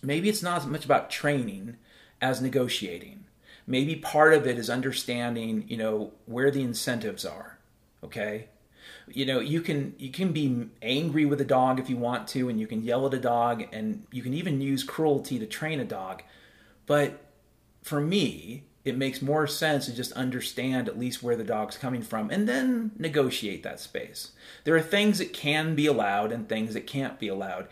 maybe 0.00 0.28
it's 0.28 0.44
not 0.44 0.58
as 0.58 0.66
much 0.66 0.84
about 0.84 1.10
training 1.10 1.76
as 2.20 2.40
negotiating. 2.40 3.24
Maybe 3.66 3.96
part 3.96 4.32
of 4.32 4.46
it 4.46 4.56
is 4.56 4.70
understanding, 4.70 5.64
you 5.66 5.76
know, 5.76 6.12
where 6.26 6.52
the 6.52 6.62
incentives 6.62 7.24
are. 7.24 7.58
Okay? 8.04 8.46
You 9.08 9.26
know, 9.26 9.40
you 9.40 9.60
can 9.60 9.96
you 9.98 10.10
can 10.10 10.32
be 10.32 10.68
angry 10.82 11.24
with 11.24 11.40
a 11.40 11.44
dog 11.44 11.80
if 11.80 11.90
you 11.90 11.96
want 11.96 12.28
to 12.28 12.48
and 12.48 12.60
you 12.60 12.68
can 12.68 12.84
yell 12.84 13.06
at 13.08 13.14
a 13.14 13.18
dog 13.18 13.64
and 13.72 14.06
you 14.12 14.22
can 14.22 14.34
even 14.34 14.60
use 14.60 14.84
cruelty 14.84 15.40
to 15.40 15.46
train 15.46 15.80
a 15.80 15.84
dog. 15.84 16.22
But 16.92 17.24
for 17.82 18.02
me, 18.02 18.64
it 18.84 18.98
makes 18.98 19.22
more 19.22 19.46
sense 19.46 19.86
to 19.86 19.94
just 19.94 20.12
understand 20.12 20.88
at 20.88 20.98
least 20.98 21.22
where 21.22 21.36
the 21.36 21.42
dog's 21.42 21.78
coming 21.78 22.02
from 22.02 22.28
and 22.28 22.46
then 22.46 22.90
negotiate 22.98 23.62
that 23.62 23.80
space. 23.80 24.32
There 24.64 24.76
are 24.76 24.82
things 24.82 25.16
that 25.16 25.32
can 25.32 25.74
be 25.74 25.86
allowed 25.86 26.32
and 26.32 26.46
things 26.46 26.74
that 26.74 26.86
can't 26.86 27.18
be 27.18 27.28
allowed. 27.28 27.68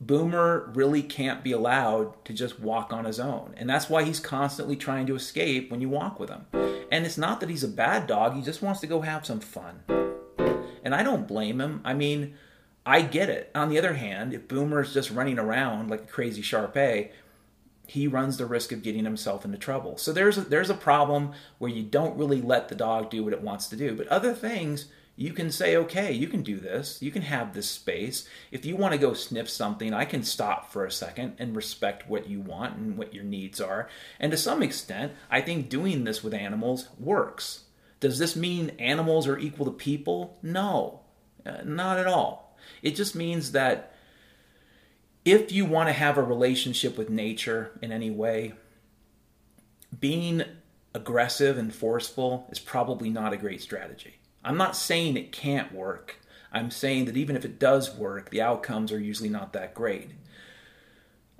Boomer 0.00 0.72
really 0.74 1.02
can't 1.02 1.44
be 1.44 1.52
allowed 1.52 2.24
to 2.24 2.32
just 2.32 2.58
walk 2.58 2.90
on 2.90 3.04
his 3.04 3.20
own. 3.20 3.52
And 3.58 3.68
that's 3.68 3.90
why 3.90 4.02
he's 4.02 4.18
constantly 4.18 4.76
trying 4.76 5.04
to 5.08 5.14
escape 5.14 5.70
when 5.70 5.82
you 5.82 5.90
walk 5.90 6.18
with 6.18 6.30
him. 6.30 6.46
And 6.90 7.04
it's 7.04 7.18
not 7.18 7.40
that 7.40 7.50
he's 7.50 7.64
a 7.64 7.68
bad 7.68 8.06
dog, 8.06 8.34
he 8.34 8.40
just 8.40 8.62
wants 8.62 8.80
to 8.80 8.86
go 8.86 9.02
have 9.02 9.26
some 9.26 9.40
fun. 9.40 9.80
And 10.82 10.94
I 10.94 11.02
don't 11.02 11.28
blame 11.28 11.60
him. 11.60 11.82
I 11.84 11.92
mean, 11.92 12.32
I 12.86 13.02
get 13.02 13.28
it. 13.28 13.50
On 13.54 13.68
the 13.68 13.76
other 13.76 13.92
hand, 13.92 14.32
if 14.32 14.48
Boomer's 14.48 14.94
just 14.94 15.10
running 15.10 15.38
around 15.38 15.90
like 15.90 16.04
a 16.04 16.06
crazy 16.06 16.40
Shar 16.40 16.68
Pei, 16.68 17.12
he 17.86 18.06
runs 18.06 18.36
the 18.36 18.46
risk 18.46 18.72
of 18.72 18.82
getting 18.82 19.04
himself 19.04 19.44
into 19.44 19.58
trouble. 19.58 19.98
So 19.98 20.12
there's 20.12 20.38
a, 20.38 20.42
there's 20.42 20.70
a 20.70 20.74
problem 20.74 21.32
where 21.58 21.70
you 21.70 21.82
don't 21.82 22.16
really 22.16 22.40
let 22.40 22.68
the 22.68 22.74
dog 22.74 23.10
do 23.10 23.24
what 23.24 23.32
it 23.32 23.42
wants 23.42 23.68
to 23.68 23.76
do. 23.76 23.94
But 23.94 24.08
other 24.08 24.32
things, 24.32 24.86
you 25.16 25.32
can 25.32 25.50
say, 25.50 25.76
okay, 25.76 26.12
you 26.12 26.26
can 26.26 26.42
do 26.42 26.58
this. 26.58 27.00
You 27.00 27.10
can 27.10 27.22
have 27.22 27.52
this 27.52 27.68
space. 27.68 28.28
If 28.50 28.64
you 28.64 28.74
want 28.74 28.92
to 28.92 28.98
go 28.98 29.14
sniff 29.14 29.48
something, 29.48 29.94
I 29.94 30.04
can 30.04 30.24
stop 30.24 30.72
for 30.72 30.84
a 30.84 30.90
second 30.90 31.34
and 31.38 31.54
respect 31.54 32.08
what 32.08 32.28
you 32.28 32.40
want 32.40 32.76
and 32.76 32.96
what 32.96 33.14
your 33.14 33.24
needs 33.24 33.60
are. 33.60 33.88
And 34.18 34.32
to 34.32 34.38
some 34.38 34.62
extent, 34.62 35.12
I 35.30 35.40
think 35.40 35.68
doing 35.68 36.04
this 36.04 36.24
with 36.24 36.34
animals 36.34 36.88
works. 36.98 37.64
Does 38.00 38.18
this 38.18 38.34
mean 38.34 38.72
animals 38.78 39.28
are 39.28 39.38
equal 39.38 39.66
to 39.66 39.72
people? 39.72 40.38
No, 40.42 41.00
uh, 41.46 41.58
not 41.64 41.98
at 41.98 42.06
all. 42.06 42.56
It 42.82 42.96
just 42.96 43.14
means 43.14 43.52
that 43.52 43.93
if 45.24 45.52
you 45.52 45.64
want 45.64 45.88
to 45.88 45.92
have 45.92 46.18
a 46.18 46.22
relationship 46.22 46.98
with 46.98 47.08
nature 47.08 47.78
in 47.80 47.92
any 47.92 48.10
way, 48.10 48.52
being 49.98 50.42
aggressive 50.94 51.58
and 51.58 51.74
forceful 51.74 52.46
is 52.50 52.58
probably 52.58 53.10
not 53.10 53.32
a 53.32 53.38
great 53.38 53.62
strategy. 53.62 54.16
I'm 54.44 54.56
not 54.56 54.76
saying 54.76 55.16
it 55.16 55.32
can't 55.32 55.72
work. 55.72 56.16
I'm 56.52 56.70
saying 56.70 57.06
that 57.06 57.16
even 57.16 57.36
if 57.36 57.44
it 57.44 57.58
does 57.58 57.96
work, 57.96 58.30
the 58.30 58.42
outcomes 58.42 58.92
are 58.92 59.00
usually 59.00 59.28
not 59.28 59.52
that 59.54 59.74
great. 59.74 60.10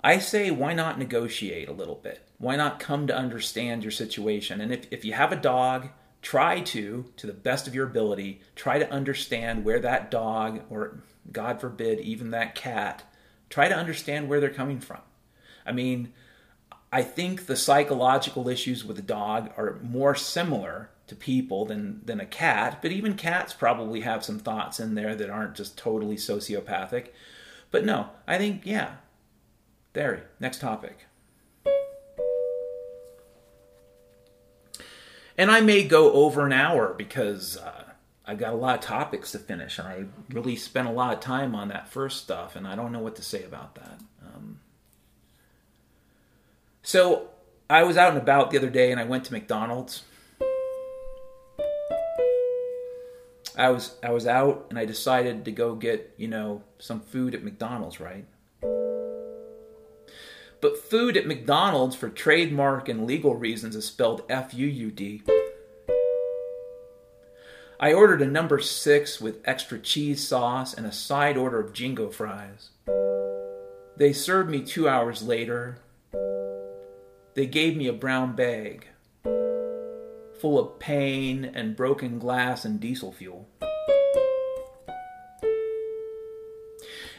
I 0.03 0.19
say, 0.19 0.51
why 0.51 0.73
not 0.73 0.99
negotiate 0.99 1.69
a 1.69 1.73
little 1.73 1.95
bit? 1.95 2.27
Why 2.37 2.55
not 2.55 2.79
come 2.79 3.07
to 3.07 3.15
understand 3.15 3.83
your 3.83 3.91
situation? 3.91 4.59
And 4.61 4.73
if, 4.73 4.91
if 4.91 5.05
you 5.05 5.13
have 5.13 5.31
a 5.31 5.37
dog, 5.37 5.89
try 6.21 6.59
to, 6.59 7.05
to 7.17 7.27
the 7.27 7.33
best 7.33 7.67
of 7.67 7.73
your 7.73 7.87
ability, 7.87 8.41
try 8.55 8.77
to 8.77 8.91
understand 8.91 9.63
where 9.63 9.79
that 9.79 10.11
dog, 10.11 10.61
or 10.69 10.99
God 11.31 11.61
forbid, 11.61 11.99
even 12.01 12.31
that 12.31 12.55
cat, 12.55 13.03
Try 13.55 13.69
to 13.69 13.73
understand 13.73 14.27
where 14.27 14.41
they're 14.41 14.49
coming 14.49 14.81
from. 14.81 14.99
I 15.65 15.71
mean, 15.71 16.11
I 16.91 17.03
think 17.03 17.45
the 17.45 17.55
psychological 17.55 18.49
issues 18.49 18.83
with 18.83 18.99
a 18.99 19.01
dog 19.01 19.49
are 19.55 19.79
more 19.81 20.13
similar 20.13 20.89
to 21.07 21.15
people 21.15 21.63
than 21.63 22.01
than 22.03 22.19
a 22.19 22.25
cat, 22.25 22.79
but 22.81 22.91
even 22.91 23.15
cats 23.15 23.53
probably 23.53 24.01
have 24.01 24.25
some 24.25 24.39
thoughts 24.39 24.77
in 24.81 24.95
there 24.95 25.15
that 25.15 25.29
aren't 25.29 25.55
just 25.55 25.77
totally 25.77 26.17
sociopathic. 26.17 27.11
But 27.71 27.85
no, 27.85 28.09
I 28.27 28.37
think 28.37 28.65
yeah. 28.65 28.95
There, 29.93 30.27
next 30.37 30.59
topic. 30.59 31.05
And 35.37 35.49
I 35.49 35.61
may 35.61 35.85
go 35.85 36.11
over 36.11 36.45
an 36.45 36.51
hour 36.51 36.93
because 36.93 37.55
uh, 37.55 37.93
I've 38.27 38.39
got 38.39 38.53
a 38.53 38.55
lot 38.55 38.75
of 38.75 38.81
topics 38.81 39.31
to 39.33 39.39
finish, 39.39 39.77
and 39.77 39.87
I 39.87 40.05
really 40.31 40.55
spent 40.55 40.87
a 40.87 40.91
lot 40.91 41.13
of 41.13 41.19
time 41.19 41.53
on 41.53 41.67
that 41.67 41.87
first 41.87 42.23
stuff, 42.23 42.55
and 42.55 42.67
I 42.67 42.75
don't 42.75 42.91
know 42.91 42.99
what 42.99 43.15
to 43.17 43.21
say 43.21 43.43
about 43.43 43.75
that. 43.75 43.99
Um, 44.25 44.59
so 46.81 47.29
I 47.69 47.83
was 47.83 47.97
out 47.97 48.09
and 48.13 48.17
about 48.21 48.49
the 48.49 48.57
other 48.57 48.69
day, 48.69 48.91
and 48.91 48.99
I 48.99 49.03
went 49.03 49.25
to 49.25 49.33
McDonald's. 49.33 50.03
I 53.57 53.69
was 53.69 53.95
I 54.03 54.09
was 54.09 54.25
out, 54.25 54.65
and 54.69 54.79
I 54.79 54.85
decided 54.85 55.45
to 55.45 55.51
go 55.51 55.75
get 55.75 56.15
you 56.17 56.27
know 56.27 56.63
some 56.79 57.01
food 57.01 57.35
at 57.35 57.43
McDonald's, 57.43 57.99
right? 57.99 58.25
But 60.61 60.79
food 60.79 61.15
at 61.15 61.27
McDonald's 61.27 61.95
for 61.95 62.09
trademark 62.09 62.89
and 62.89 63.05
legal 63.05 63.35
reasons 63.35 63.75
is 63.75 63.85
spelled 63.85 64.23
F 64.29 64.51
U 64.55 64.65
U 64.65 64.89
D. 64.89 65.21
I 67.79 67.93
ordered 67.93 68.21
a 68.21 68.27
number 68.27 68.59
six 68.59 69.19
with 69.19 69.41
extra 69.45 69.77
cheese 69.79 70.25
sauce 70.25 70.73
and 70.73 70.85
a 70.85 70.91
side 70.91 71.35
order 71.35 71.59
of 71.59 71.73
jingo 71.73 72.09
fries. 72.09 72.69
They 73.97 74.13
served 74.13 74.49
me 74.49 74.61
two 74.61 74.87
hours 74.87 75.21
later. 75.23 75.79
They 77.33 77.45
gave 77.47 77.75
me 77.75 77.87
a 77.87 77.93
brown 77.93 78.35
bag 78.35 78.87
full 80.39 80.59
of 80.59 80.79
pain 80.79 81.43
and 81.53 81.75
broken 81.75 82.19
glass 82.19 82.65
and 82.65 82.79
diesel 82.79 83.11
fuel. 83.11 83.47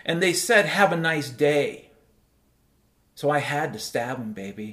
And 0.04 0.22
they 0.22 0.32
said, 0.32 0.66
Have 0.66 0.92
a 0.92 0.96
nice 0.96 1.28
day. 1.28 1.90
So 3.14 3.28
I 3.30 3.40
had 3.40 3.72
to 3.72 3.78
stab 3.78 4.18
him, 4.18 4.32
baby. 4.32 4.72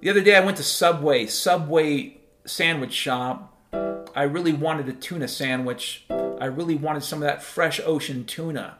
The 0.00 0.10
other 0.10 0.20
day 0.20 0.36
I 0.36 0.40
went 0.44 0.58
to 0.58 0.62
Subway, 0.62 1.26
Subway 1.26 2.18
sandwich 2.46 2.92
shop. 2.92 3.57
I 4.18 4.24
really 4.24 4.52
wanted 4.52 4.88
a 4.88 4.94
tuna 4.94 5.28
sandwich. 5.28 6.04
I 6.10 6.46
really 6.46 6.74
wanted 6.74 7.04
some 7.04 7.22
of 7.22 7.28
that 7.28 7.40
fresh 7.40 7.78
ocean 7.84 8.24
tuna. 8.24 8.78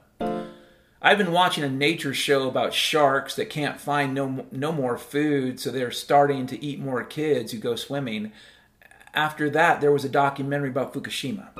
I've 1.01 1.17
been 1.17 1.31
watching 1.31 1.63
a 1.63 1.69
nature 1.69 2.13
show 2.13 2.49
about 2.49 2.75
sharks 2.75 3.37
that 3.37 3.49
can't 3.49 3.81
find 3.81 4.13
no, 4.13 4.47
no 4.51 4.73
more 4.73 4.99
food, 4.99 5.61
so 5.61 5.71
they're 5.71 5.93
starting 5.93 6.49
to 6.49 6.61
eat 6.61 6.81
more 6.81 7.05
kids 7.05 7.53
who 7.53 7.59
go 7.59 7.77
swimming. 7.77 8.33
After 9.15 9.49
that, 9.51 9.81
there 9.81 9.93
was 9.93 10.05
a 10.05 10.09
documentary 10.09 10.71
about 10.71 10.93
Fukushima. 10.93 11.51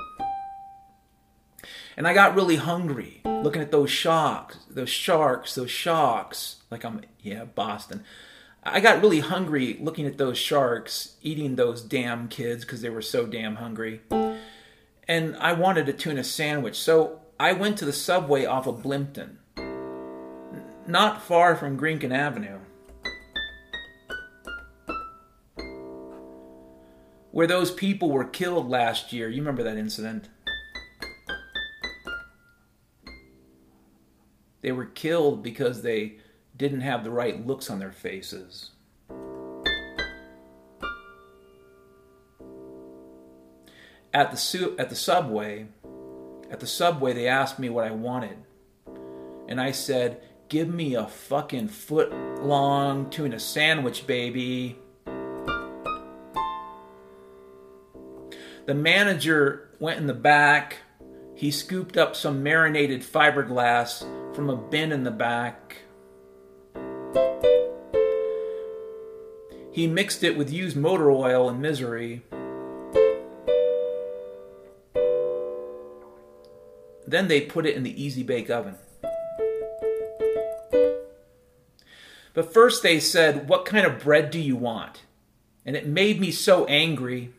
And 1.97 2.09
I 2.09 2.15
got 2.15 2.35
really 2.35 2.57
hungry 2.57 3.21
looking 3.25 3.63
at 3.63 3.71
those 3.71 3.93
sharks, 3.93 4.59
those 4.69 4.91
sharks, 4.91 5.55
those 5.55 5.71
sharks. 5.71 6.65
Like 6.69 6.85
I'm, 6.85 7.03
yeah, 7.23 7.45
Boston. 7.45 8.03
I 8.73 8.81
got 8.81 9.03
really 9.03 9.21
hungry 9.21 9.77
looking 9.81 10.07
at 10.07 10.19
those 10.19 10.39
sharks 10.39 11.17
eating 11.23 11.57
those 11.57 11.83
damn 11.83 12.29
kids 12.29 12.65
because 12.65 12.83
they 12.83 12.91
were 12.91 13.03
so 13.03 13.27
damn 13.27 13.57
hungry. 13.57 14.01
And 15.07 15.37
I 15.37 15.53
wanted 15.53 15.89
a 15.89 15.93
tuna 15.93 16.25
sandwich. 16.25 16.79
So 16.79 17.21
I 17.41 17.53
went 17.53 17.79
to 17.79 17.85
the 17.85 17.93
subway 17.93 18.45
off 18.45 18.67
of 18.67 18.83
Blimpton, 18.83 19.37
not 20.87 21.23
far 21.23 21.57
from 21.57 21.77
Greenkin 21.77 22.13
Avenue, 22.13 22.59
where 27.31 27.47
those 27.47 27.71
people 27.71 28.11
were 28.11 28.25
killed 28.25 28.69
last 28.69 29.13
year. 29.13 29.29
You 29.29 29.41
remember 29.41 29.63
that 29.63 29.77
incident? 29.77 30.29
They 34.61 34.73
were 34.73 34.87
killed 34.87 35.43
because 35.43 35.83
they 35.83 36.19
didn't 36.59 36.81
have 36.81 37.05
the 37.05 37.11
right 37.11 37.47
looks 37.47 37.71
on 37.71 37.79
their 37.79 37.93
faces. 37.93 38.73
At 44.13 44.33
the, 44.33 44.37
su- 44.37 44.75
at 44.79 44.91
the 44.91 44.97
subway, 44.97 45.69
at 46.51 46.61
the 46.61 46.67
subway, 46.67 47.13
they 47.13 47.29
asked 47.29 47.59
me 47.59 47.69
what 47.69 47.85
I 47.85 47.93
wanted. 47.93 48.39
And 49.49 49.61
I 49.61 49.71
said, 49.71 50.21
Give 50.49 50.69
me 50.69 50.95
a 50.95 51.07
fucking 51.07 51.69
foot 51.69 52.13
long 52.43 53.11
tuna 53.11 53.39
sandwich, 53.39 54.07
baby. 54.07 54.79
The 58.67 58.75
manager 58.75 59.69
went 59.79 59.99
in 60.01 60.07
the 60.07 60.15
back. 60.15 60.79
He 61.35 61.51
scooped 61.51 61.97
up 61.97 62.17
some 62.17 62.43
marinated 62.43 63.03
fiberglass 63.03 64.05
from 64.35 64.51
a 64.51 64.57
bin 64.57 64.91
in 64.91 65.05
the 65.05 65.11
back. 65.11 65.83
He 69.73 69.87
mixed 69.87 70.25
it 70.25 70.37
with 70.37 70.53
used 70.53 70.77
motor 70.77 71.11
oil 71.11 71.49
and 71.49 71.61
misery. 71.61 72.23
Then 77.07 77.29
they 77.29 77.41
put 77.41 77.65
it 77.65 77.75
in 77.75 77.83
the 77.83 78.03
easy 78.03 78.23
bake 78.23 78.51
oven. 78.51 78.77
But 82.35 82.53
first 82.53 82.83
they 82.83 83.01
said, 83.01 83.49
What 83.49 83.65
kind 83.65 83.87
of 83.87 83.99
bread 83.99 84.31
do 84.31 84.39
you 84.39 84.57
want? 84.57 85.03
And 85.65 85.75
it 85.75 85.87
made 85.87 86.21
me 86.21 86.31
so 86.31 86.67
angry. 86.67 87.33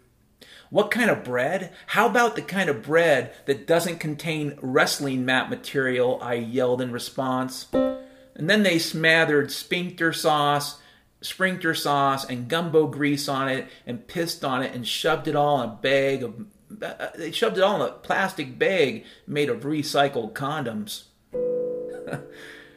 What 0.69 0.91
kind 0.91 1.09
of 1.09 1.23
bread? 1.23 1.71
How 1.88 2.07
about 2.07 2.36
the 2.36 2.41
kind 2.41 2.69
of 2.69 2.84
bread 2.84 3.34
that 3.45 3.65
doesn't 3.65 3.99
contain 3.99 4.57
wrestling 4.61 5.25
mat 5.25 5.49
material? 5.49 6.19
I 6.21 6.36
yelled 6.36 6.82
in 6.82 6.91
response. 6.91 7.67
And 7.71 8.49
then 8.49 8.63
they 8.63 8.77
smothered 8.77 9.51
sphincter 9.51 10.13
sauce, 10.13 10.80
sprinkler 11.22 11.74
sauce, 11.74 12.26
and 12.26 12.47
gumbo 12.47 12.88
grease 12.88 13.28
on 13.28 13.49
it, 13.49 13.67
and 13.86 14.07
pissed 14.07 14.43
on 14.43 14.63
it, 14.63 14.74
and 14.74 14.88
shoved 14.88 15.28
it 15.28 15.36
all 15.36 15.61
in 15.61 15.70
a 15.70 15.74
bag 15.74 16.24
of 16.24 16.45
uh, 16.82 17.07
they 17.15 17.32
shoved 17.32 17.57
it 17.57 17.63
all 17.63 17.82
in 17.82 17.89
a 17.89 17.91
plastic 17.91 18.57
bag 18.59 19.05
made 19.26 19.49
of 19.49 19.61
recycled 19.61 20.34
condoms. 20.34 21.05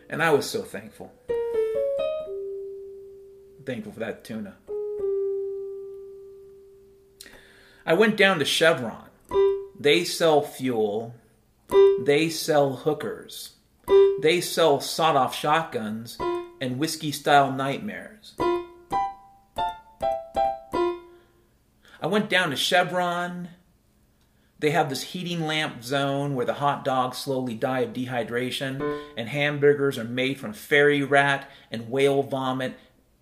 and 0.08 0.22
I 0.22 0.30
was 0.30 0.48
so 0.48 0.62
thankful. 0.62 1.12
Thankful 3.64 3.92
for 3.92 4.00
that 4.00 4.24
tuna. 4.24 4.56
I 7.84 7.94
went 7.94 8.16
down 8.16 8.38
to 8.38 8.44
Chevron. 8.44 9.08
They 9.78 10.04
sell 10.04 10.42
fuel. 10.42 11.14
They 12.00 12.28
sell 12.28 12.76
hookers. 12.76 13.54
They 14.20 14.40
sell 14.40 14.80
sawed 14.80 15.16
off 15.16 15.34
shotguns 15.34 16.16
and 16.62 16.78
whiskey 16.78 17.12
style 17.12 17.52
nightmares. 17.52 18.32
I 22.00 22.06
went 22.06 22.30
down 22.30 22.48
to 22.50 22.56
Chevron 22.56 23.50
they 24.62 24.70
have 24.70 24.88
this 24.88 25.02
heating 25.02 25.40
lamp 25.40 25.82
zone 25.82 26.36
where 26.36 26.46
the 26.46 26.54
hot 26.54 26.84
dogs 26.84 27.18
slowly 27.18 27.54
die 27.54 27.80
of 27.80 27.92
dehydration, 27.92 29.00
and 29.16 29.28
hamburgers 29.28 29.98
are 29.98 30.04
made 30.04 30.38
from 30.38 30.52
fairy 30.52 31.02
rat 31.02 31.50
and 31.72 31.90
whale 31.90 32.22
vomit, 32.22 32.74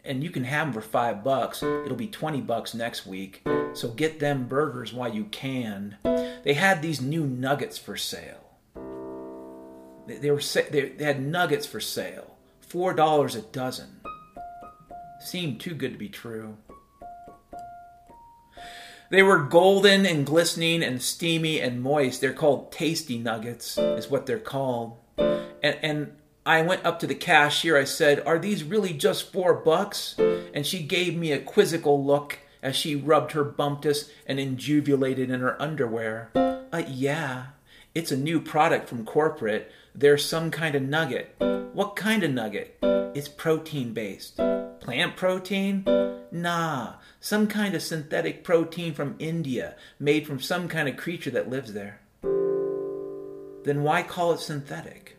and 0.05 0.23
you 0.23 0.29
can 0.29 0.45
have 0.45 0.67
them 0.67 0.75
for 0.75 0.83
five 0.83 1.25
bucks. 1.25 1.63
It'll 1.63 1.97
be 1.97 2.09
20 2.09 2.43
bucks 2.43 2.75
next 2.75 3.07
week. 3.07 3.43
So 3.73 3.89
get 3.89 4.21
them 4.21 4.49
burgers 4.49 4.93
while 4.93 5.15
you 5.15 5.25
can. 5.25 5.97
They 6.03 6.53
had 6.53 6.83
these 6.83 7.01
new 7.01 7.25
nuggets 7.25 7.79
for 7.79 7.97
sale. 7.97 8.51
They, 10.07 10.31
were 10.31 10.43
they 10.71 10.93
had 10.99 11.23
nuggets 11.23 11.65
for 11.65 11.81
sale, 11.81 12.37
four 12.71 12.95
dollars 12.95 13.35
a 13.35 13.43
dozen. 13.43 14.01
Seemed 15.21 15.61
too 15.61 15.75
good 15.75 15.93
to 15.93 15.99
be 15.99 16.09
true. 16.09 16.57
They 19.11 19.25
were 19.25 19.41
golden 19.41 20.07
and 20.07 20.25
glistening 20.25 20.85
and 20.85 21.03
steamy 21.03 21.61
and 21.61 21.83
moist. 21.83 22.21
They're 22.21 22.33
called 22.33 22.71
tasty 22.71 23.19
nuggets, 23.19 23.77
is 23.77 24.09
what 24.09 24.27
they're 24.27 24.39
called. 24.39 24.99
And, 25.19 25.77
and 25.83 26.17
I 26.47 26.63
went 26.63 26.87
up 26.87 27.01
to 27.01 27.09
the 27.09 27.17
cashier. 27.17 27.77
I 27.77 27.85
said, 27.85 28.23
Are 28.25 28.39
these 28.39 28.63
really 28.63 28.93
just 28.93 29.33
four 29.33 29.53
bucks? 29.53 30.15
And 30.55 30.65
she 30.65 30.85
gave 30.85 31.17
me 31.17 31.33
a 31.33 31.41
quizzical 31.41 32.03
look 32.03 32.39
as 32.63 32.77
she 32.77 32.95
rubbed 32.95 33.33
her 33.33 33.45
bumptus 33.45 34.11
and 34.27 34.39
injuvulated 34.39 35.29
in 35.29 35.41
her 35.41 35.61
underwear. 35.61 36.31
Uh, 36.73 36.85
yeah, 36.87 37.47
it's 37.97 38.13
a 38.13 38.17
new 38.17 38.41
product 38.41 38.89
from 38.89 39.05
corporate. 39.05 39.73
There's 39.95 40.25
some 40.25 40.51
kind 40.51 40.75
of 40.75 40.83
nugget. 40.83 41.35
What 41.73 41.97
kind 41.97 42.23
of 42.23 42.31
nugget? 42.31 42.79
It's 42.83 43.29
protein 43.29 43.93
based. 43.93 44.37
Plant 44.81 45.17
protein? 45.17 45.85
Nah, 46.33 46.95
some 47.19 47.49
kind 47.49 47.75
of 47.75 47.83
synthetic 47.83 48.45
protein 48.45 48.95
from 48.95 49.17
India, 49.19 49.75
made 49.99 50.27
from 50.27 50.41
some 50.41 50.69
kind 50.69 50.89
of 50.89 50.97
creature 50.97 51.31
that 51.31 51.51
lives 51.51 51.73
there. 51.73 52.01
Then 53.65 53.83
why 53.83 54.03
call 54.03 54.33
it 54.33 54.41
synthetic? 54.41 55.17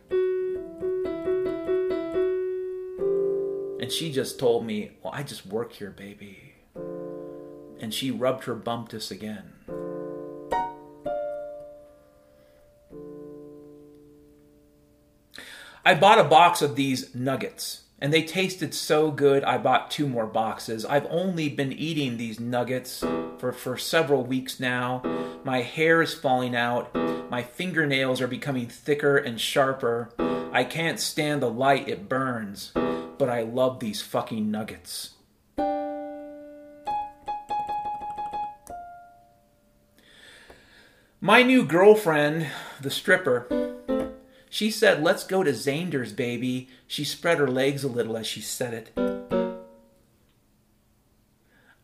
And 3.80 3.90
she 3.92 4.10
just 4.10 4.38
told 4.38 4.64
me, 4.64 4.92
Well, 5.02 5.12
I 5.14 5.22
just 5.22 5.44
work 5.46 5.72
here, 5.72 5.90
baby. 5.90 6.54
And 7.80 7.92
she 7.92 8.10
rubbed 8.10 8.44
her 8.44 8.56
bumptus 8.56 9.10
again. 9.10 9.51
I 15.84 15.94
bought 15.94 16.20
a 16.20 16.24
box 16.24 16.62
of 16.62 16.76
these 16.76 17.12
nuggets 17.12 17.82
and 17.98 18.12
they 18.12 18.22
tasted 18.22 18.72
so 18.72 19.10
good 19.10 19.42
I 19.42 19.58
bought 19.58 19.90
two 19.90 20.06
more 20.06 20.26
boxes. 20.26 20.84
I've 20.84 21.06
only 21.10 21.48
been 21.48 21.72
eating 21.72 22.16
these 22.16 22.38
nuggets 22.38 23.00
for, 23.38 23.52
for 23.52 23.76
several 23.76 24.24
weeks 24.24 24.60
now. 24.60 25.02
My 25.42 25.62
hair 25.62 26.00
is 26.00 26.14
falling 26.14 26.54
out. 26.54 26.94
My 27.30 27.42
fingernails 27.42 28.20
are 28.20 28.28
becoming 28.28 28.68
thicker 28.68 29.16
and 29.16 29.40
sharper. 29.40 30.10
I 30.52 30.62
can't 30.62 31.00
stand 31.00 31.42
the 31.42 31.50
light, 31.50 31.88
it 31.88 32.08
burns. 32.08 32.70
But 32.74 33.28
I 33.28 33.42
love 33.42 33.80
these 33.80 34.02
fucking 34.02 34.52
nuggets. 34.52 35.10
My 41.20 41.42
new 41.42 41.64
girlfriend, 41.64 42.46
the 42.80 42.90
stripper, 42.90 43.81
she 44.52 44.70
said, 44.70 45.02
Let's 45.02 45.24
go 45.24 45.42
to 45.42 45.54
Zander's, 45.54 46.12
baby. 46.12 46.68
She 46.86 47.04
spread 47.04 47.38
her 47.38 47.48
legs 47.48 47.84
a 47.84 47.88
little 47.88 48.18
as 48.18 48.26
she 48.26 48.42
said 48.42 48.74
it. 48.74 48.92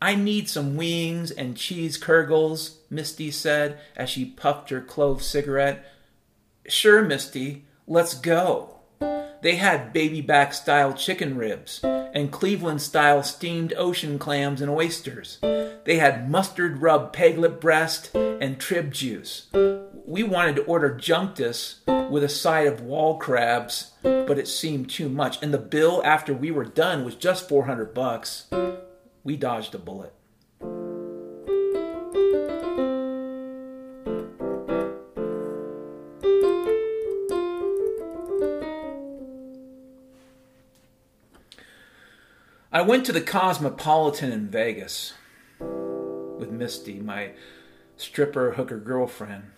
I 0.02 0.14
need 0.14 0.50
some 0.50 0.76
wings 0.76 1.30
and 1.30 1.56
cheese 1.56 1.96
curgles, 1.96 2.80
Misty 2.90 3.30
said 3.30 3.80
as 3.96 4.10
she 4.10 4.26
puffed 4.26 4.68
her 4.68 4.82
clove 4.82 5.22
cigarette. 5.22 5.90
Sure, 6.68 7.00
Misty, 7.00 7.64
let's 7.86 8.12
go. 8.12 8.80
They 9.40 9.56
had 9.56 9.94
baby 9.94 10.20
back 10.20 10.52
style 10.52 10.92
chicken 10.92 11.38
ribs 11.38 11.80
and 11.82 12.30
Cleveland 12.30 12.82
style 12.82 13.22
steamed 13.22 13.72
ocean 13.78 14.18
clams 14.18 14.60
and 14.60 14.70
oysters. 14.70 15.38
They 15.40 15.96
had 15.96 16.30
mustard 16.30 16.82
rub 16.82 17.14
peglet 17.14 17.62
breast 17.62 18.14
and 18.40 18.58
trib 18.58 18.92
juice. 18.92 19.48
We 20.06 20.22
wanted 20.22 20.56
to 20.56 20.64
order 20.64 20.94
junctus 20.94 21.80
with 21.86 22.24
a 22.24 22.28
side 22.28 22.66
of 22.66 22.80
wall 22.80 23.18
crabs, 23.18 23.92
but 24.02 24.38
it 24.38 24.48
seemed 24.48 24.90
too 24.90 25.08
much, 25.08 25.42
and 25.42 25.52
the 25.52 25.58
bill 25.58 26.02
after 26.04 26.32
we 26.32 26.50
were 26.50 26.64
done 26.64 27.04
was 27.04 27.14
just 27.14 27.48
400 27.48 27.92
bucks. 27.94 28.46
We 29.24 29.36
dodged 29.36 29.74
a 29.74 29.78
bullet. 29.78 30.14
I 42.70 42.82
went 42.82 43.06
to 43.06 43.12
the 43.12 43.20
Cosmopolitan 43.20 44.30
in 44.30 44.48
Vegas 44.48 45.14
with 45.58 46.50
Misty, 46.50 47.00
my 47.00 47.32
stripper 47.98 48.52
hooker 48.52 48.78
girlfriend. 48.78 49.50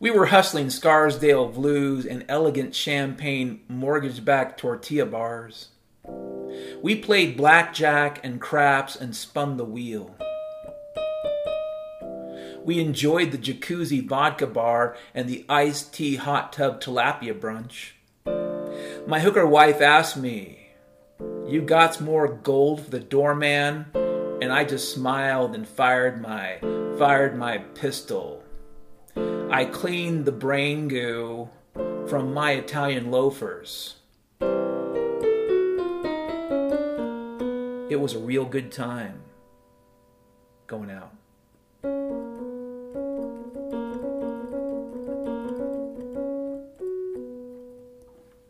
We 0.00 0.10
were 0.10 0.26
hustling 0.26 0.70
Scarsdale 0.70 1.48
blues 1.48 2.04
and 2.04 2.24
elegant 2.28 2.74
champagne 2.74 3.60
mortgage 3.68 4.24
backed 4.24 4.60
tortilla 4.60 5.06
bars. 5.06 5.68
We 6.82 6.96
played 6.96 7.36
blackjack 7.36 8.20
and 8.24 8.40
craps 8.40 8.96
and 8.96 9.14
spun 9.14 9.56
the 9.56 9.64
wheel. 9.64 10.14
We 12.64 12.80
enjoyed 12.80 13.30
the 13.30 13.38
jacuzzi 13.38 14.06
vodka 14.06 14.46
bar 14.46 14.96
and 15.14 15.28
the 15.28 15.44
iced 15.48 15.94
tea 15.94 16.16
hot 16.16 16.52
tub 16.52 16.80
tilapia 16.80 17.38
brunch. 17.38 17.92
My 19.06 19.20
hooker 19.20 19.46
wife 19.46 19.80
asked 19.80 20.16
me, 20.16 20.70
you 21.46 21.62
got 21.62 22.00
more 22.00 22.26
gold 22.28 22.84
for 22.84 22.90
the 22.90 23.00
doorman? 23.00 23.86
And 24.46 24.52
I 24.52 24.62
just 24.62 24.94
smiled 24.94 25.56
and 25.56 25.66
fired 25.66 26.22
my 26.22 26.58
fired 27.00 27.36
my 27.36 27.58
pistol. 27.74 28.44
I 29.50 29.64
cleaned 29.64 30.24
the 30.24 30.30
brain 30.30 30.86
goo 30.86 31.48
from 32.06 32.32
my 32.32 32.52
Italian 32.52 33.10
loafers. 33.10 33.96
It 37.90 37.96
was 37.98 38.14
a 38.14 38.20
real 38.20 38.44
good 38.44 38.70
time 38.70 39.22
going 40.68 40.92
out. 40.92 41.12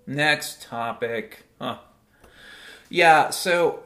Next 0.06 0.60
topic. 0.60 1.47
Huh. 1.59 1.78
Yeah, 2.90 3.31
so 3.31 3.86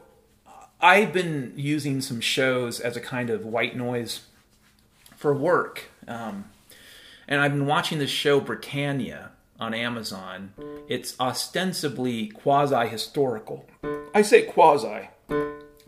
I've 0.81 1.13
been 1.13 1.53
using 1.55 2.01
some 2.01 2.21
shows 2.21 2.79
as 2.79 2.97
a 2.97 3.01
kind 3.01 3.29
of 3.29 3.45
white 3.45 3.75
noise 3.75 4.21
for 5.15 5.33
work. 5.33 5.89
Um, 6.07 6.45
and 7.27 7.39
I've 7.39 7.51
been 7.51 7.67
watching 7.67 7.99
this 7.99 8.09
show 8.09 8.39
Britannia 8.39 9.31
on 9.59 9.73
Amazon. 9.73 10.53
It's 10.89 11.19
ostensibly 11.19 12.27
quasi 12.27 12.87
historical. 12.87 13.67
I 14.13 14.23
say 14.23 14.41
quasi 14.43 15.09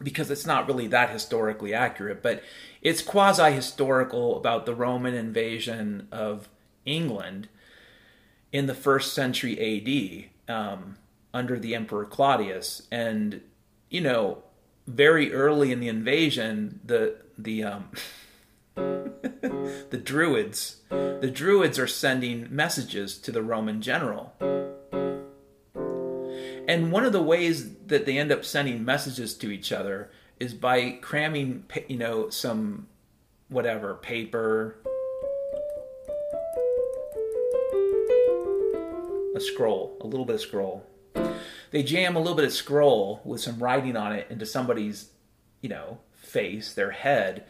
because 0.01 0.29
it's 0.29 0.45
not 0.45 0.67
really 0.67 0.87
that 0.87 1.09
historically 1.09 1.73
accurate, 1.73 2.21
but 2.21 2.43
it's 2.81 3.01
quasi 3.01 3.51
historical 3.51 4.37
about 4.37 4.65
the 4.65 4.75
Roman 4.75 5.13
invasion 5.13 6.07
of 6.11 6.49
England 6.85 7.47
in 8.51 8.67
the 8.67 8.75
first 8.75 9.13
century 9.13 10.29
AD. 10.47 10.53
Um, 10.53 10.97
under 11.33 11.57
the 11.57 11.73
Emperor 11.73 12.05
Claudius, 12.05 12.87
and 12.91 13.41
you 13.89 14.01
know, 14.01 14.43
very 14.87 15.33
early 15.33 15.71
in 15.71 15.79
the 15.79 15.87
invasion, 15.87 16.79
the 16.83 17.15
the 17.37 17.63
um, 17.63 17.89
the 18.75 20.01
Druids, 20.03 20.81
the 20.89 21.31
Druids 21.33 21.79
are 21.79 21.87
sending 21.87 22.47
messages 22.53 23.17
to 23.19 23.31
the 23.31 23.43
Roman 23.43 23.81
general. 23.81 24.33
And 26.65 26.91
one 26.91 27.03
of 27.03 27.11
the 27.11 27.21
ways 27.21 27.75
that 27.87 28.05
they 28.05 28.17
end 28.17 28.31
up 28.31 28.45
sending 28.45 28.85
messages 28.85 29.33
to 29.35 29.51
each 29.51 29.71
other 29.71 30.09
is 30.39 30.53
by 30.53 30.91
cramming, 31.01 31.65
you 31.87 31.97
know, 31.97 32.29
some 32.29 32.87
whatever 33.49 33.95
paper, 33.95 34.77
a 39.35 39.39
scroll, 39.39 39.97
a 40.01 40.07
little 40.07 40.25
bit 40.25 40.35
of 40.35 40.41
scroll, 40.41 40.85
they 41.73 41.81
jam 41.81 42.15
a 42.15 42.19
little 42.19 42.35
bit 42.35 42.45
of 42.45 42.53
scroll 42.53 43.19
with 43.25 43.41
some 43.41 43.57
writing 43.57 43.97
on 43.97 44.13
it 44.13 44.27
into 44.29 44.45
somebody's, 44.45 45.09
you 45.59 45.69
know, 45.69 45.97
face, 46.13 46.71
their 46.71 46.91
head, 46.91 47.45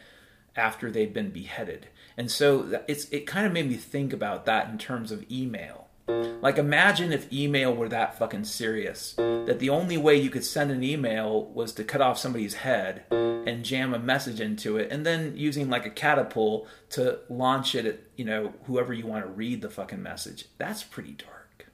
after 0.56 0.90
they've 0.90 1.14
been 1.14 1.30
beheaded. 1.30 1.88
And 2.16 2.32
so 2.32 2.82
it's 2.88 3.10
it 3.10 3.28
kind 3.28 3.46
of 3.46 3.52
made 3.52 3.68
me 3.68 3.76
think 3.76 4.14
about 4.14 4.46
that 4.46 4.70
in 4.70 4.78
terms 4.78 5.12
of 5.12 5.30
email. 5.30 5.90
Like 6.08 6.58
imagine 6.58 7.12
if 7.12 7.32
email 7.34 7.76
were 7.76 7.90
that 7.90 8.18
fucking 8.18 8.46
serious 8.46 9.14
that 9.18 9.60
the 9.60 9.70
only 9.70 9.98
way 9.98 10.16
you 10.16 10.30
could 10.30 10.46
send 10.46 10.72
an 10.72 10.84
email 10.84 11.46
was 11.48 11.74
to 11.74 11.84
cut 11.84 12.02
off 12.02 12.18
somebody's 12.18 12.56
head 12.56 13.04
and 13.12 13.66
jam 13.66 13.94
a 13.94 14.00
message 14.00 14.40
into 14.40 14.78
it 14.78 14.90
and 14.90 15.06
then 15.06 15.34
using 15.36 15.70
like 15.70 15.86
a 15.86 15.90
catapult 15.90 16.68
to 16.92 17.20
launch 17.30 17.76
it 17.76 17.86
at, 17.86 18.00
you 18.16 18.24
know, 18.24 18.54
whoever 18.66 18.94
you 18.94 19.06
want 19.06 19.26
to 19.26 19.32
read 19.32 19.62
the 19.62 19.70
fucking 19.70 20.02
message. 20.02 20.46
That's 20.58 20.84
pretty 20.84 21.12
dark. 21.12 21.68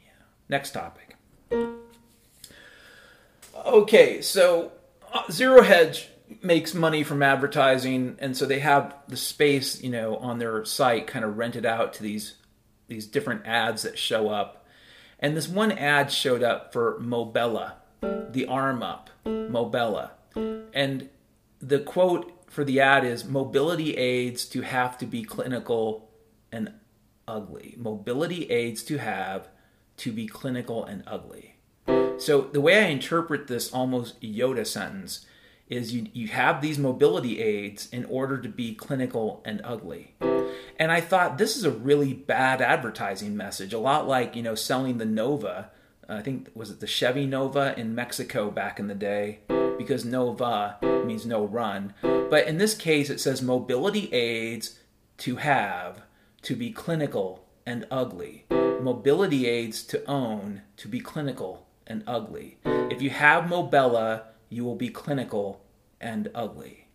Yeah. 0.00 0.10
Next 0.48 0.72
topic. 0.72 1.09
Okay, 3.64 4.22
so 4.22 4.72
uh, 5.12 5.30
Zero 5.30 5.62
Hedge 5.62 6.08
makes 6.42 6.74
money 6.74 7.02
from 7.02 7.22
advertising, 7.22 8.16
and 8.20 8.36
so 8.36 8.46
they 8.46 8.60
have 8.60 8.94
the 9.08 9.16
space, 9.16 9.82
you 9.82 9.90
know, 9.90 10.16
on 10.16 10.38
their 10.38 10.64
site 10.64 11.06
kind 11.06 11.24
of 11.24 11.38
rented 11.38 11.66
out 11.66 11.92
to 11.94 12.02
these 12.02 12.34
these 12.88 13.06
different 13.06 13.46
ads 13.46 13.82
that 13.82 13.98
show 13.98 14.28
up. 14.28 14.66
And 15.20 15.36
this 15.36 15.48
one 15.48 15.70
ad 15.70 16.10
showed 16.10 16.42
up 16.42 16.72
for 16.72 16.98
Mobella, 17.00 17.74
the 18.00 18.46
arm 18.46 18.82
up, 18.82 19.10
Mobella. 19.24 20.10
And 20.34 21.08
the 21.60 21.78
quote 21.78 22.32
for 22.50 22.64
the 22.64 22.80
ad 22.80 23.04
is 23.04 23.24
mobility 23.24 23.96
aids 23.96 24.44
to 24.46 24.62
have 24.62 24.98
to 24.98 25.06
be 25.06 25.22
clinical 25.22 26.10
and 26.50 26.72
ugly. 27.28 27.74
Mobility 27.78 28.50
aids 28.50 28.82
to 28.84 28.98
have 28.98 29.48
to 30.00 30.12
be 30.12 30.26
clinical 30.26 30.84
and 30.84 31.02
ugly. 31.06 31.56
So 32.16 32.42
the 32.52 32.60
way 32.60 32.84
I 32.84 32.88
interpret 32.88 33.46
this 33.46 33.72
almost 33.72 34.20
Yoda 34.20 34.66
sentence 34.66 35.26
is 35.68 35.94
you, 35.94 36.06
you 36.12 36.28
have 36.28 36.60
these 36.60 36.78
mobility 36.78 37.40
aids 37.40 37.88
in 37.92 38.06
order 38.06 38.38
to 38.38 38.48
be 38.48 38.74
clinical 38.74 39.42
and 39.44 39.60
ugly. 39.62 40.14
And 40.78 40.90
I 40.90 41.02
thought 41.02 41.36
this 41.36 41.54
is 41.56 41.64
a 41.64 41.70
really 41.70 42.14
bad 42.14 42.62
advertising 42.62 43.36
message, 43.36 43.74
a 43.74 43.78
lot 43.78 44.08
like, 44.08 44.34
you 44.34 44.42
know, 44.42 44.54
selling 44.54 44.96
the 44.96 45.04
Nova. 45.04 45.70
I 46.08 46.22
think 46.22 46.48
was 46.54 46.70
it 46.70 46.80
the 46.80 46.86
Chevy 46.86 47.26
Nova 47.26 47.78
in 47.78 47.94
Mexico 47.94 48.50
back 48.50 48.80
in 48.80 48.88
the 48.88 48.94
day 48.94 49.40
because 49.76 50.04
Nova 50.04 50.78
means 51.04 51.26
no 51.26 51.44
run. 51.44 51.94
But 52.02 52.46
in 52.46 52.56
this 52.56 52.74
case 52.74 53.10
it 53.10 53.20
says 53.20 53.42
mobility 53.42 54.12
aids 54.12 54.78
to 55.18 55.36
have 55.36 56.02
to 56.42 56.56
be 56.56 56.70
clinical 56.70 57.44
and 57.66 57.86
ugly. 57.90 58.46
Mobility 58.80 59.46
aids 59.46 59.82
to 59.84 60.02
own 60.06 60.62
to 60.78 60.88
be 60.88 61.00
clinical 61.00 61.66
and 61.86 62.02
ugly. 62.06 62.56
If 62.64 63.02
you 63.02 63.10
have 63.10 63.44
Mobella, 63.44 64.22
you 64.48 64.64
will 64.64 64.74
be 64.74 64.88
clinical 64.88 65.62
and 66.00 66.30
ugly. 66.34 66.86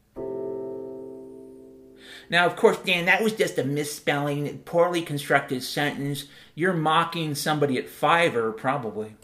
Now, 2.29 2.47
of 2.47 2.55
course, 2.55 2.77
Dan, 2.79 3.05
that 3.05 3.21
was 3.21 3.33
just 3.33 3.59
a 3.59 3.63
misspelling, 3.63 4.59
poorly 4.59 5.03
constructed 5.03 5.61
sentence. 5.61 6.25
You're 6.55 6.73
mocking 6.73 7.35
somebody 7.35 7.77
at 7.77 7.87
Fiverr, 7.87 8.55
probably. 8.57 9.15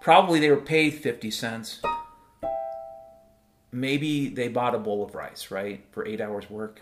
Probably 0.00 0.38
they 0.38 0.50
were 0.50 0.56
paid 0.56 0.94
50 0.94 1.30
cents. 1.32 1.80
Maybe 3.72 4.28
they 4.28 4.48
bought 4.48 4.74
a 4.74 4.78
bowl 4.78 5.04
of 5.04 5.14
rice, 5.14 5.50
right, 5.50 5.84
for 5.90 6.06
eight 6.06 6.20
hours' 6.20 6.48
work. 6.48 6.80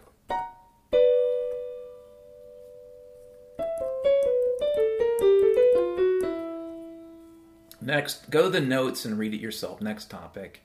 Next, 7.88 8.28
go 8.28 8.42
to 8.42 8.50
the 8.50 8.60
notes 8.60 9.06
and 9.06 9.18
read 9.18 9.32
it 9.32 9.40
yourself. 9.40 9.80
Next 9.80 10.10
topic. 10.10 10.60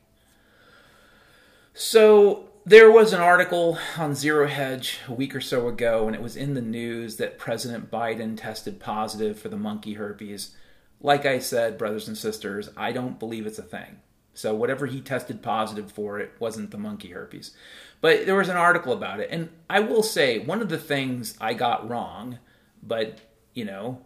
So, 1.73 2.49
there 2.65 2.91
was 2.91 3.13
an 3.13 3.21
article 3.21 3.77
on 3.97 4.13
Zero 4.13 4.45
Hedge 4.45 4.99
a 5.07 5.13
week 5.13 5.33
or 5.33 5.39
so 5.39 5.69
ago, 5.69 6.05
and 6.05 6.17
it 6.17 6.21
was 6.21 6.35
in 6.35 6.53
the 6.53 6.61
news 6.61 7.15
that 7.15 7.37
President 7.37 7.89
Biden 7.89 8.35
tested 8.35 8.77
positive 8.77 9.39
for 9.39 9.47
the 9.47 9.55
monkey 9.55 9.93
herpes. 9.93 10.53
Like 10.99 11.25
I 11.25 11.39
said, 11.39 11.77
brothers 11.77 12.09
and 12.09 12.17
sisters, 12.17 12.69
I 12.75 12.91
don't 12.91 13.19
believe 13.19 13.47
it's 13.47 13.57
a 13.57 13.63
thing. 13.63 13.99
So 14.33 14.53
whatever 14.53 14.85
he 14.85 14.99
tested 14.99 15.41
positive 15.41 15.93
for, 15.93 16.19
it 16.19 16.33
wasn't 16.39 16.71
the 16.71 16.77
monkey 16.77 17.11
herpes. 17.11 17.55
But 18.01 18.25
there 18.25 18.35
was 18.35 18.49
an 18.49 18.57
article 18.57 18.91
about 18.91 19.21
it, 19.21 19.29
and 19.31 19.47
I 19.69 19.79
will 19.79 20.03
say 20.03 20.39
one 20.39 20.61
of 20.61 20.67
the 20.67 20.77
things 20.77 21.37
I 21.39 21.53
got 21.53 21.89
wrong, 21.89 22.39
but 22.85 23.19
you 23.53 23.63
know, 23.63 24.01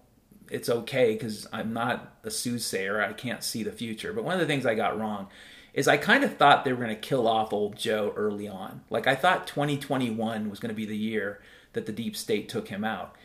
it's 0.51 0.69
okay 0.69 1.13
because 1.13 1.47
I'm 1.51 1.73
not 1.73 2.15
a 2.23 2.31
soothsayer. 2.31 3.01
I 3.01 3.13
can't 3.13 3.43
see 3.43 3.63
the 3.63 3.71
future. 3.71 4.13
But 4.13 4.23
one 4.23 4.33
of 4.33 4.39
the 4.39 4.45
things 4.45 4.65
I 4.65 4.75
got 4.75 4.99
wrong 4.99 5.27
is 5.73 5.87
I 5.87 5.97
kind 5.97 6.23
of 6.23 6.37
thought 6.37 6.65
they 6.65 6.73
were 6.73 6.83
going 6.83 6.95
to 6.95 6.95
kill 6.95 7.27
off 7.27 7.53
old 7.53 7.77
Joe 7.77 8.13
early 8.15 8.47
on. 8.47 8.81
Like 8.89 9.07
I 9.07 9.15
thought 9.15 9.47
2021 9.47 10.49
was 10.49 10.59
going 10.59 10.69
to 10.69 10.75
be 10.75 10.85
the 10.85 10.97
year 10.97 11.41
that 11.73 11.85
the 11.85 11.91
deep 11.91 12.15
state 12.15 12.49
took 12.49 12.69
him 12.69 12.83
out. 12.83 13.15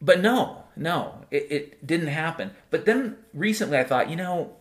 But 0.00 0.20
no, 0.20 0.64
no, 0.76 1.24
it, 1.30 1.46
it 1.50 1.86
didn't 1.86 2.08
happen. 2.08 2.52
But 2.70 2.84
then 2.84 3.16
recently 3.32 3.78
I 3.78 3.84
thought, 3.84 4.10
you 4.10 4.16
know, 4.16 4.56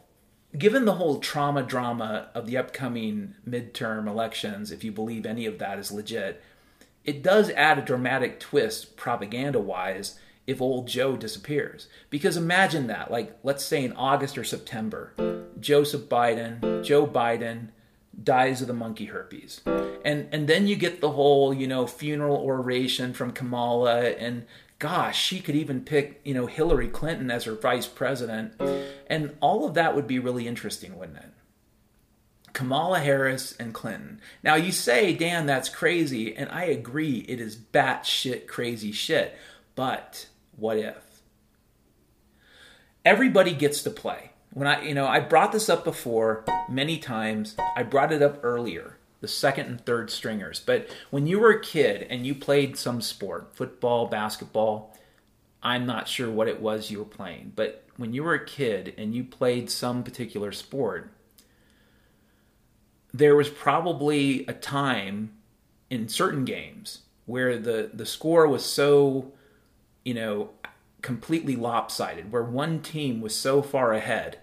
given 0.57 0.85
the 0.85 0.93
whole 0.93 1.19
trauma 1.19 1.63
drama 1.63 2.29
of 2.33 2.45
the 2.45 2.57
upcoming 2.57 3.35
midterm 3.47 4.07
elections, 4.07 4.71
if 4.71 4.83
you 4.83 4.91
believe 4.91 5.25
any 5.25 5.45
of 5.45 5.59
that 5.59 5.79
is 5.79 5.91
legit, 5.91 6.43
it 7.03 7.23
does 7.23 7.49
add 7.51 7.77
a 7.77 7.83
dramatic 7.83 8.39
twist 8.39 8.97
propaganda 8.97 9.59
wise 9.59 10.19
if 10.47 10.61
old 10.61 10.87
Joe 10.87 11.17
disappears. 11.17 11.87
Because 12.09 12.37
imagine 12.37 12.87
that, 12.87 13.11
like, 13.11 13.37
let's 13.43 13.65
say 13.65 13.83
in 13.83 13.93
August 13.93 14.37
or 14.37 14.43
September, 14.43 15.13
Joseph 15.59 16.03
Biden, 16.03 16.83
Joe 16.83 17.05
Biden 17.05 17.69
dies 18.23 18.61
of 18.61 18.67
the 18.67 18.73
monkey 18.73 19.05
herpes. 19.05 19.61
And 20.03 20.27
and 20.31 20.47
then 20.47 20.65
you 20.67 20.75
get 20.75 21.01
the 21.01 21.11
whole, 21.11 21.53
you 21.53 21.67
know, 21.67 21.85
funeral 21.85 22.37
oration 22.37 23.13
from 23.13 23.31
Kamala 23.31 24.01
and 24.01 24.45
gosh, 24.79 25.19
she 25.19 25.39
could 25.39 25.55
even 25.55 25.81
pick, 25.81 26.21
you 26.23 26.33
know, 26.33 26.45
Hillary 26.45 26.87
Clinton 26.87 27.31
as 27.31 27.45
her 27.45 27.55
vice 27.55 27.87
president. 27.87 28.53
And 29.07 29.35
all 29.41 29.65
of 29.65 29.73
that 29.73 29.95
would 29.95 30.07
be 30.07 30.19
really 30.19 30.47
interesting, 30.47 30.97
wouldn't 30.97 31.17
it? 31.17 31.33
Kamala 32.53 32.99
Harris 32.99 33.55
and 33.59 33.73
Clinton. 33.73 34.19
Now 34.43 34.55
you 34.55 34.71
say, 34.71 35.13
Dan, 35.13 35.45
that's 35.45 35.69
crazy, 35.69 36.35
and 36.35 36.49
I 36.49 36.65
agree, 36.65 37.25
it 37.27 37.39
is 37.39 37.55
batshit 37.55 38.47
crazy 38.47 38.91
shit. 38.91 39.37
But 39.75 40.27
what 40.57 40.77
if? 40.77 41.21
Everybody 43.05 43.53
gets 43.53 43.81
to 43.83 43.89
play. 43.89 44.31
When 44.53 44.67
I, 44.67 44.81
you 44.81 44.93
know, 44.93 45.07
I 45.07 45.19
brought 45.19 45.51
this 45.51 45.69
up 45.69 45.83
before 45.83 46.43
many 46.67 46.97
times. 46.97 47.55
I 47.75 47.83
brought 47.83 48.11
it 48.11 48.21
up 48.21 48.39
earlier, 48.43 48.97
the 49.21 49.27
second 49.27 49.67
and 49.67 49.85
third 49.85 50.09
stringers. 50.11 50.59
But 50.59 50.89
when 51.11 51.27
you 51.27 51.39
were 51.39 51.51
a 51.51 51.61
kid 51.61 52.05
and 52.09 52.25
you 52.25 52.35
played 52.35 52.77
some 52.77 52.99
sport, 53.01 53.55
football, 53.55 54.07
basketball, 54.07 54.97
I'm 55.61 55.85
not 55.85 56.07
sure 56.07 56.29
what 56.29 56.47
it 56.47 56.59
was 56.59 56.91
you 56.91 56.99
were 56.99 57.05
playing, 57.05 57.53
but 57.55 57.83
when 57.97 58.13
you 58.13 58.23
were 58.23 58.33
a 58.33 58.45
kid 58.45 58.93
and 58.97 59.13
you 59.13 59.23
played 59.23 59.69
some 59.69 60.03
particular 60.03 60.51
sport, 60.51 61.11
there 63.13 63.35
was 63.35 63.49
probably 63.49 64.45
a 64.47 64.53
time 64.53 65.31
in 65.89 66.07
certain 66.07 66.45
games 66.45 66.99
where 67.25 67.57
the, 67.57 67.89
the 67.93 68.05
score 68.05 68.47
was 68.47 68.65
so 68.65 69.33
you 70.07 70.13
know, 70.13 70.51
completely 71.01 71.57
lopsided, 71.57 72.31
where 72.31 72.41
one 72.41 72.79
team 72.79 73.19
was 73.19 73.35
so 73.35 73.61
far 73.61 73.91
ahead 73.91 74.39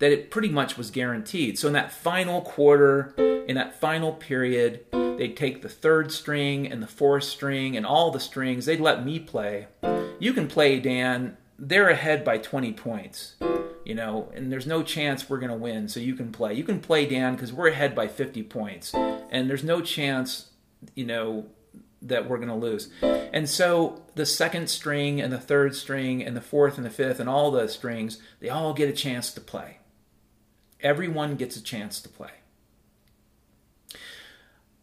that 0.00 0.12
it 0.12 0.30
pretty 0.30 0.50
much 0.50 0.76
was 0.76 0.90
guaranteed. 0.90 1.58
So 1.58 1.66
in 1.66 1.72
that 1.72 1.90
final 1.90 2.42
quarter, 2.42 3.14
in 3.16 3.54
that 3.54 3.80
final 3.80 4.12
period, 4.12 4.84
they'd 4.92 5.34
take 5.34 5.62
the 5.62 5.68
third 5.70 6.12
string 6.12 6.70
and 6.70 6.82
the 6.82 6.86
fourth 6.86 7.24
string 7.24 7.74
and 7.74 7.86
all 7.86 8.10
the 8.10 8.20
strings. 8.20 8.66
They'd 8.66 8.80
let 8.80 9.02
me 9.02 9.18
play. 9.18 9.68
You 10.20 10.34
can 10.34 10.46
play, 10.46 10.78
Dan. 10.78 11.38
They're 11.58 11.88
ahead 11.88 12.22
by 12.22 12.36
20 12.36 12.74
points, 12.74 13.36
you 13.86 13.94
know, 13.94 14.30
and 14.34 14.52
there's 14.52 14.66
no 14.66 14.82
chance 14.82 15.30
we're 15.30 15.38
going 15.38 15.48
to 15.48 15.56
win. 15.56 15.88
So 15.88 16.00
you 16.00 16.16
can 16.16 16.32
play. 16.32 16.52
You 16.52 16.64
can 16.64 16.80
play, 16.80 17.06
Dan, 17.06 17.32
because 17.32 17.50
we're 17.50 17.68
ahead 17.68 17.94
by 17.94 18.08
50 18.08 18.42
points. 18.42 18.92
And 18.92 19.48
there's 19.48 19.64
no 19.64 19.80
chance, 19.80 20.50
you 20.94 21.06
know, 21.06 21.46
that 22.02 22.28
we're 22.28 22.36
going 22.38 22.48
to 22.48 22.54
lose. 22.54 22.90
And 23.02 23.48
so 23.48 24.02
the 24.14 24.26
second 24.26 24.68
string 24.70 25.20
and 25.20 25.32
the 25.32 25.38
third 25.38 25.74
string 25.74 26.24
and 26.24 26.36
the 26.36 26.40
fourth 26.40 26.76
and 26.76 26.86
the 26.86 26.90
fifth 26.90 27.20
and 27.20 27.28
all 27.28 27.50
the 27.50 27.68
strings, 27.68 28.18
they 28.40 28.48
all 28.48 28.72
get 28.72 28.88
a 28.88 28.92
chance 28.92 29.32
to 29.32 29.40
play. 29.40 29.78
Everyone 30.80 31.36
gets 31.36 31.56
a 31.56 31.62
chance 31.62 32.00
to 32.00 32.08
play. 32.08 32.30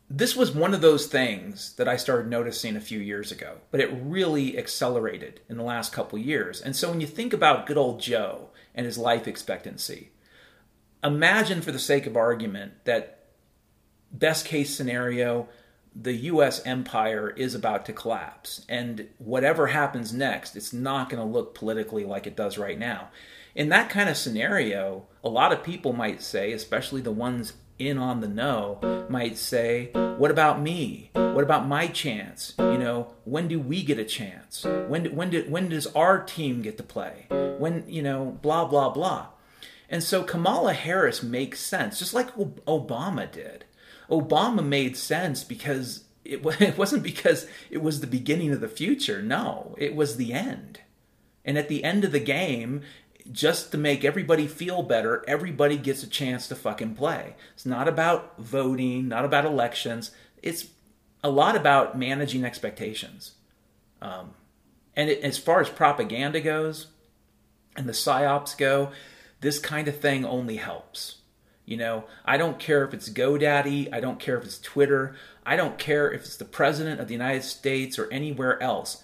This 0.09 0.35
was 0.35 0.51
one 0.51 0.73
of 0.73 0.81
those 0.81 1.07
things 1.07 1.73
that 1.75 1.87
I 1.87 1.97
started 1.97 2.29
noticing 2.29 2.75
a 2.75 2.81
few 2.81 2.99
years 2.99 3.31
ago, 3.31 3.57
but 3.71 3.79
it 3.79 3.89
really 3.91 4.57
accelerated 4.57 5.41
in 5.49 5.57
the 5.57 5.63
last 5.63 5.91
couple 5.91 6.19
years. 6.19 6.61
And 6.61 6.75
so 6.75 6.91
when 6.91 7.01
you 7.01 7.07
think 7.07 7.33
about 7.33 7.65
good 7.65 7.77
old 7.77 8.01
Joe 8.01 8.49
and 8.75 8.85
his 8.85 8.99
life 8.99 9.27
expectancy, 9.27 10.11
imagine 11.03 11.61
for 11.61 11.71
the 11.71 11.79
sake 11.79 12.05
of 12.05 12.15
argument 12.15 12.85
that 12.85 13.25
best 14.11 14.45
case 14.45 14.75
scenario, 14.75 15.47
the 15.95 16.13
US 16.13 16.65
empire 16.65 17.29
is 17.29 17.55
about 17.55 17.85
to 17.85 17.93
collapse. 17.93 18.65
And 18.67 19.07
whatever 19.17 19.67
happens 19.67 20.11
next, 20.11 20.55
it's 20.55 20.73
not 20.73 21.09
going 21.09 21.25
to 21.25 21.33
look 21.33 21.55
politically 21.55 22.03
like 22.03 22.27
it 22.27 22.35
does 22.35 22.57
right 22.57 22.77
now. 22.77 23.09
In 23.55 23.69
that 23.69 23.89
kind 23.89 24.09
of 24.09 24.17
scenario, 24.17 25.05
a 25.23 25.29
lot 25.29 25.53
of 25.53 25.63
people 25.63 25.93
might 25.93 26.21
say, 26.21 26.51
especially 26.51 26.99
the 26.99 27.11
ones 27.11 27.53
in 27.79 27.97
on 27.97 28.19
the 28.19 28.27
know, 28.27 29.05
might 29.09 29.37
say, 29.37 29.89
What 29.93 30.31
about 30.31 30.61
me? 30.61 31.11
What 31.13 31.43
about 31.43 31.67
my 31.67 31.87
chance? 31.87 32.53
You 32.59 32.77
know, 32.77 33.13
when 33.23 33.47
do 33.47 33.59
we 33.59 33.83
get 33.83 33.99
a 33.99 34.05
chance? 34.05 34.63
When, 34.63 35.15
when, 35.15 35.29
do, 35.29 35.45
when 35.47 35.69
does 35.69 35.87
our 35.87 36.21
team 36.21 36.61
get 36.61 36.77
to 36.77 36.83
play? 36.83 37.27
When, 37.57 37.85
you 37.87 38.01
know, 38.01 38.37
blah, 38.41 38.65
blah, 38.65 38.89
blah. 38.89 39.27
And 39.89 40.03
so 40.03 40.23
Kamala 40.23 40.73
Harris 40.73 41.21
makes 41.23 41.59
sense, 41.59 41.99
just 41.99 42.13
like 42.13 42.35
Obama 42.35 43.31
did 43.31 43.65
Obama 44.09 44.65
made 44.65 44.97
sense 44.97 45.43
because 45.43 46.03
it, 46.23 46.45
it 46.61 46.77
wasn't 46.77 47.03
because 47.03 47.47
it 47.69 47.81
was 47.81 47.99
the 47.99 48.07
beginning 48.07 48.51
of 48.51 48.61
the 48.61 48.67
future. 48.67 49.21
No, 49.21 49.75
it 49.77 49.95
was 49.95 50.17
the 50.17 50.33
end. 50.33 50.79
And 51.43 51.57
at 51.57 51.69
the 51.69 51.83
end 51.83 52.03
of 52.03 52.11
the 52.11 52.19
game, 52.19 52.81
just 53.31 53.71
to 53.71 53.77
make 53.77 54.03
everybody 54.03 54.47
feel 54.47 54.83
better, 54.83 55.23
everybody 55.27 55.77
gets 55.77 56.03
a 56.03 56.07
chance 56.07 56.47
to 56.47 56.55
fucking 56.55 56.95
play. 56.95 57.35
It's 57.53 57.65
not 57.65 57.87
about 57.87 58.37
voting, 58.37 59.07
not 59.07 59.25
about 59.25 59.45
elections. 59.45 60.11
It's 60.41 60.67
a 61.23 61.29
lot 61.29 61.55
about 61.55 61.97
managing 61.97 62.43
expectations. 62.43 63.33
Um, 64.01 64.33
and 64.95 65.09
it, 65.09 65.21
as 65.21 65.37
far 65.37 65.61
as 65.61 65.69
propaganda 65.69 66.39
goes 66.39 66.87
and 67.75 67.87
the 67.87 67.93
psyops 67.93 68.57
go, 68.57 68.91
this 69.41 69.59
kind 69.59 69.87
of 69.87 69.99
thing 69.99 70.25
only 70.25 70.57
helps. 70.57 71.17
You 71.65 71.77
know, 71.77 72.05
I 72.23 72.37
don't 72.37 72.59
care 72.59 72.83
if 72.83 72.93
it's 72.93 73.09
GoDaddy, 73.09 73.93
I 73.93 73.99
don't 73.99 74.19
care 74.19 74.37
if 74.37 74.43
it's 74.43 74.59
Twitter, 74.59 75.15
I 75.45 75.55
don't 75.55 75.79
care 75.79 76.11
if 76.11 76.21
it's 76.21 76.37
the 76.37 76.45
President 76.45 76.99
of 77.01 77.07
the 77.07 77.13
United 77.13 77.43
States 77.43 77.97
or 77.97 78.11
anywhere 78.11 78.61
else. 78.61 79.03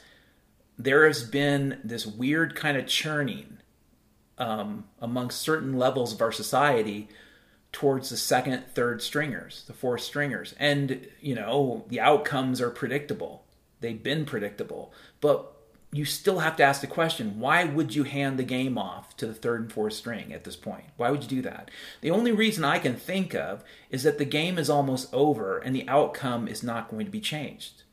There 0.78 1.08
has 1.08 1.24
been 1.24 1.80
this 1.84 2.06
weird 2.06 2.56
kind 2.56 2.78
of 2.78 2.88
churning 2.88 3.58
um, 4.38 4.86
amongst 5.00 5.42
certain 5.42 5.78
levels 5.78 6.14
of 6.14 6.22
our 6.22 6.32
society 6.32 7.10
towards 7.72 8.10
the 8.10 8.18
second, 8.18 8.64
third 8.74 9.02
stringers, 9.02 9.64
the 9.68 9.74
fourth 9.74 10.02
stringers. 10.02 10.54
And, 10.60 11.08
you 11.20 11.36
know, 11.36 11.86
the 11.88 12.00
outcomes 12.00 12.60
are 12.60 12.70
predictable. 12.70 13.46
They've 13.80 14.02
been 14.02 14.26
predictable. 14.26 14.94
But 15.20 15.51
you 15.93 16.05
still 16.05 16.39
have 16.39 16.55
to 16.55 16.63
ask 16.63 16.81
the 16.81 16.88
question 16.88 17.39
why 17.39 17.65
would 17.65 17.93
you 17.93 18.03
hand 18.03 18.39
the 18.39 18.43
game 18.43 18.77
off 18.77 19.15
to 19.18 19.27
the 19.27 19.34
third 19.34 19.61
and 19.61 19.73
fourth 19.73 19.93
string 19.93 20.34
at 20.34 20.45
this 20.45 20.55
point? 20.55 20.85
Why 20.97 21.11
would 21.11 21.23
you 21.23 21.30
do 21.30 21.41
that? 21.41 21.69
The 21.99 22.11
only 22.11 22.31
reason 22.31 22.63
I 22.63 22.80
can 22.80 22.95
think 22.95 23.35
of 23.35 23.63
is 23.89 24.03
that 24.03 24.18
the 24.18 24.26
game 24.26 24.57
is 24.57 24.69
almost 24.69 25.13
over 25.13 25.57
and 25.57 25.76
the 25.76 25.88
outcome 25.88 26.47
is 26.47 26.63
not 26.63 26.89
going 26.89 27.05
to 27.05 27.11
be 27.11 27.19
changed. 27.19 27.84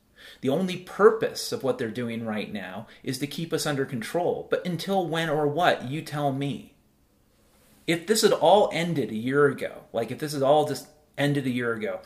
The 0.41 0.49
only 0.49 0.77
purpose 0.77 1.51
of 1.51 1.63
what 1.63 1.77
they're 1.77 1.89
doing 1.89 2.25
right 2.25 2.51
now 2.51 2.87
is 3.03 3.19
to 3.19 3.27
keep 3.27 3.51
us 3.51 3.65
under 3.65 3.85
control. 3.85 4.47
But 4.49 4.65
until 4.65 5.05
when 5.05 5.29
or 5.29 5.47
what, 5.47 5.89
you 5.89 6.01
tell 6.01 6.31
me. 6.31 6.75
If 7.87 8.07
this 8.07 8.21
had 8.21 8.31
all 8.31 8.69
ended 8.71 9.09
a 9.09 9.15
year 9.15 9.47
ago, 9.47 9.83
like 9.91 10.11
if 10.11 10.19
this 10.19 10.33
had 10.33 10.43
all 10.43 10.67
just 10.67 10.87
ended 11.17 11.45
a 11.47 11.51
year 11.51 11.73
ago, 11.73 11.99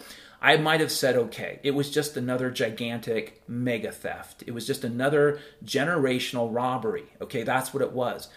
I 0.43 0.57
might 0.57 0.81
have 0.81 0.91
said, 0.91 1.15
okay, 1.15 1.61
it 1.63 1.71
was 1.71 1.89
just 1.89 2.17
another 2.17 2.51
gigantic 2.51 3.41
mega 3.47 3.93
theft. 3.93 4.43
It 4.45 4.51
was 4.51 4.67
just 4.67 4.83
another 4.83 5.39
generational 5.63 6.53
robbery. 6.53 7.05
Okay, 7.21 7.43
that's 7.43 7.73
what 7.73 7.81
it 7.81 7.93
was. 7.93 8.27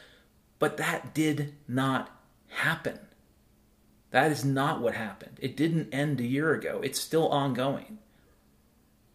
But 0.61 0.77
that 0.77 1.15
did 1.15 1.55
not 1.67 2.09
happen. 2.47 3.01
That 4.13 4.31
is 4.31 4.45
not 4.45 4.81
what 4.81 4.95
happened. 4.95 5.39
It 5.43 5.57
didn't 5.57 5.93
end 5.93 6.21
a 6.21 6.27
year 6.27 6.55
ago, 6.55 6.81
it's 6.83 7.01
still 7.01 7.29
ongoing. 7.29 7.99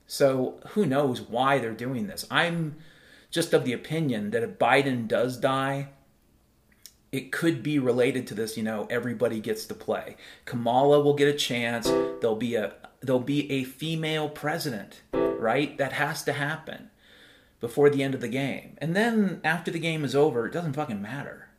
So 0.06 0.60
who 0.72 0.86
knows 0.86 1.22
why 1.22 1.60
they're 1.60 1.72
doing 1.72 2.08
this? 2.08 2.28
I'm 2.30 2.76
just 3.30 3.54
of 3.54 3.64
the 3.64 3.72
opinion 3.72 4.32
that 4.32 4.44
if 4.44 4.60
Biden 4.60 5.08
does 5.08 5.38
die, 5.38 5.88
it 7.14 7.32
could 7.32 7.64
be 7.64 7.80
related 7.80 8.28
to 8.28 8.34
this, 8.34 8.58
you 8.58 8.64
know, 8.64 8.88
everybody 8.90 9.40
gets 9.40 9.66
to 9.68 9.74
play. 9.74 10.18
Kamala 10.46 11.00
will 11.02 11.14
get 11.14 11.34
a 11.34 11.38
chance. 11.38 11.88
There'll 11.88 12.36
be 12.36 12.56
a 12.56 12.74
there'll 13.02 13.20
be 13.20 13.52
a 13.52 13.64
female 13.64 14.30
president, 14.30 15.02
right? 15.14 15.78
That 15.78 15.94
has 15.94 16.24
to 16.24 16.34
happen 16.34 16.90
before 17.60 17.90
the 17.90 18.04
end 18.04 18.16
of 18.16 18.22
the 18.22 18.28
game. 18.28 18.78
And 18.80 18.96
then 18.96 19.42
after 19.44 19.72
the 19.72 19.80
game 19.80 20.04
is 20.04 20.16
over, 20.16 20.46
it 20.46 20.54
doesn't 20.54 20.74
fucking 20.74 21.02
matter. 21.02 21.50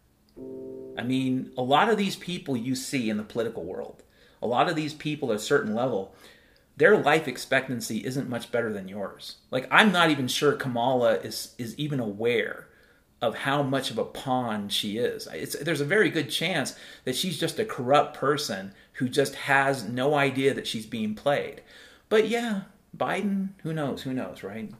I 0.98 1.02
mean, 1.02 1.52
a 1.56 1.62
lot 1.62 1.89
of 1.89 1.97
these 1.97 2.16
people 2.16 2.56
you 2.56 2.74
see 2.74 3.09
in 3.09 3.16
the 3.16 3.23
political 3.23 3.64
world, 3.64 4.02
a 4.40 4.47
lot 4.47 4.69
of 4.69 4.77
these 4.77 4.94
people 4.94 5.31
at 5.31 5.36
a 5.36 5.40
certain 5.40 5.74
level, 5.74 6.14
their 6.77 6.97
life 6.97 7.28
expectancy 7.28 8.05
isn't 8.05 8.28
much 8.28 8.51
better 8.51 8.73
than 8.73 8.89
yours. 8.89 9.36
Like 9.51 9.69
I'm 9.70 9.93
not 9.93 10.10
even 10.10 10.28
sure 10.28 10.52
Kamala 10.52 11.14
is 11.14 11.55
is 11.59 11.78
even 11.78 12.01
aware 12.01 12.66
of 13.20 13.36
how 13.36 13.62
much 13.62 13.90
of 13.90 13.98
a 13.98 14.05
pawn 14.05 14.69
she 14.69 14.98
is. 14.98 15.28
It's, 15.32 15.56
there's 15.60 15.81
a 15.81 15.85
very 15.85 16.10
good 16.10 16.28
chance 16.28 16.74
that 17.05 17.14
she's 17.14 17.39
just 17.39 17.60
a 17.60 17.64
corrupt 17.64 18.16
person 18.16 18.74
who 18.94 19.09
just 19.09 19.35
has 19.35 19.85
no 19.85 20.14
idea 20.14 20.55
that 20.55 20.66
she's 20.66 20.86
being 20.86 21.14
played. 21.14 21.62
But 22.09 22.28
yeah, 22.28 22.62
Biden, 22.97 23.51
who 23.62 23.73
knows? 23.73 24.02
Who 24.02 24.12
knows, 24.12 24.43
right? 24.43 24.73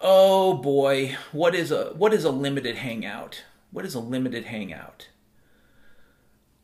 Oh 0.00 0.54
boy, 0.54 1.16
what 1.32 1.54
is 1.54 1.70
a 1.70 1.92
what 1.96 2.14
is 2.14 2.24
a 2.24 2.30
limited 2.30 2.76
hangout? 2.76 3.44
What 3.70 3.84
is 3.84 3.94
a 3.94 4.00
limited 4.00 4.44
hangout? 4.44 5.08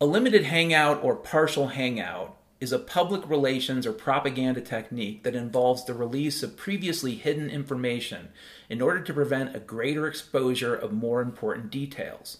A 0.01 0.07
limited 0.07 0.45
hangout 0.45 1.03
or 1.03 1.17
partial 1.17 1.69
hangout 1.69 2.37
is 2.61 2.73
a 2.73 2.79
public 2.79 3.29
relations 3.29 3.87
or 3.87 3.93
propaganda 3.93 4.61
technique 4.61 5.23
that 5.23 5.35
involves 5.35 5.85
the 5.85 5.95
release 5.95 6.43
of 6.43 6.57
previously 6.57 7.15
hidden 7.15 7.51
information 7.51 8.29
in 8.71 8.81
order 8.81 9.01
to 9.01 9.13
prevent 9.13 9.55
a 9.55 9.61
greater 9.61 10.07
exposure 10.07 10.75
of 10.75 10.93
more 10.93 11.21
important 11.21 11.71
details. 11.71 12.39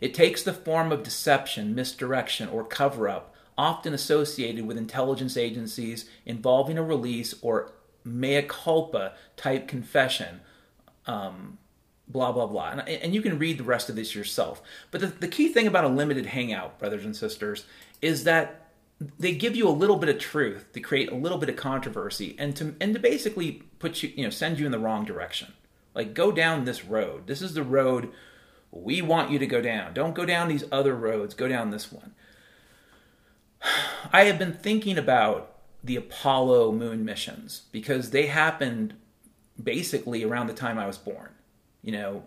It 0.00 0.14
takes 0.14 0.42
the 0.42 0.52
form 0.52 0.92
of 0.92 1.02
deception, 1.02 1.74
misdirection, 1.74 2.48
or 2.48 2.64
cover 2.64 3.08
up, 3.08 3.34
often 3.56 3.92
associated 3.92 4.66
with 4.66 4.78
intelligence 4.78 5.36
agencies 5.36 6.08
involving 6.24 6.78
a 6.78 6.82
release 6.82 7.34
or 7.42 7.72
mea 8.04 8.42
culpa 8.42 9.14
type 9.36 9.66
confession. 9.66 10.40
Um, 11.06 11.58
blah, 12.06 12.32
blah, 12.32 12.46
blah. 12.46 12.70
And, 12.70 12.88
and, 12.88 13.14
you 13.14 13.22
can 13.22 13.38
read 13.38 13.58
the 13.58 13.64
rest 13.64 13.88
of 13.88 13.96
this 13.96 14.14
yourself. 14.14 14.62
But 14.90 15.00
the, 15.00 15.06
the 15.06 15.28
key 15.28 15.48
thing 15.48 15.66
about 15.66 15.84
a 15.84 15.88
limited 15.88 16.26
hangout, 16.26 16.78
brothers 16.78 17.04
and 17.04 17.16
sisters, 17.16 17.64
is 18.02 18.24
that 18.24 18.68
they 19.18 19.32
give 19.32 19.54
you 19.54 19.68
a 19.68 19.70
little 19.70 19.96
bit 19.96 20.08
of 20.08 20.18
truth 20.18 20.72
to 20.72 20.80
create 20.80 21.10
a 21.10 21.14
little 21.14 21.38
bit 21.38 21.48
of 21.48 21.56
controversy 21.56 22.34
and 22.38 22.56
to 22.56 22.74
and 22.80 22.94
to 22.94 23.00
basically 23.00 23.62
put 23.78 24.02
you 24.02 24.12
you 24.16 24.24
know 24.24 24.30
send 24.30 24.58
you 24.58 24.66
in 24.66 24.72
the 24.72 24.78
wrong 24.78 25.04
direction 25.04 25.52
like 25.94 26.14
go 26.14 26.32
down 26.32 26.64
this 26.64 26.84
road 26.84 27.26
this 27.26 27.40
is 27.40 27.54
the 27.54 27.62
road 27.62 28.10
we 28.70 29.00
want 29.02 29.30
you 29.30 29.38
to 29.38 29.46
go 29.46 29.60
down 29.60 29.92
don't 29.94 30.14
go 30.14 30.24
down 30.24 30.48
these 30.48 30.64
other 30.70 30.94
roads 30.94 31.34
go 31.34 31.48
down 31.48 31.70
this 31.70 31.92
one 31.92 32.14
i 34.12 34.24
have 34.24 34.38
been 34.38 34.52
thinking 34.52 34.98
about 34.98 35.56
the 35.82 35.96
apollo 35.96 36.72
moon 36.72 37.04
missions 37.04 37.62
because 37.72 38.10
they 38.10 38.26
happened 38.26 38.94
basically 39.62 40.24
around 40.24 40.46
the 40.46 40.54
time 40.54 40.78
i 40.78 40.86
was 40.86 40.98
born 40.98 41.30
you 41.82 41.92
know 41.92 42.22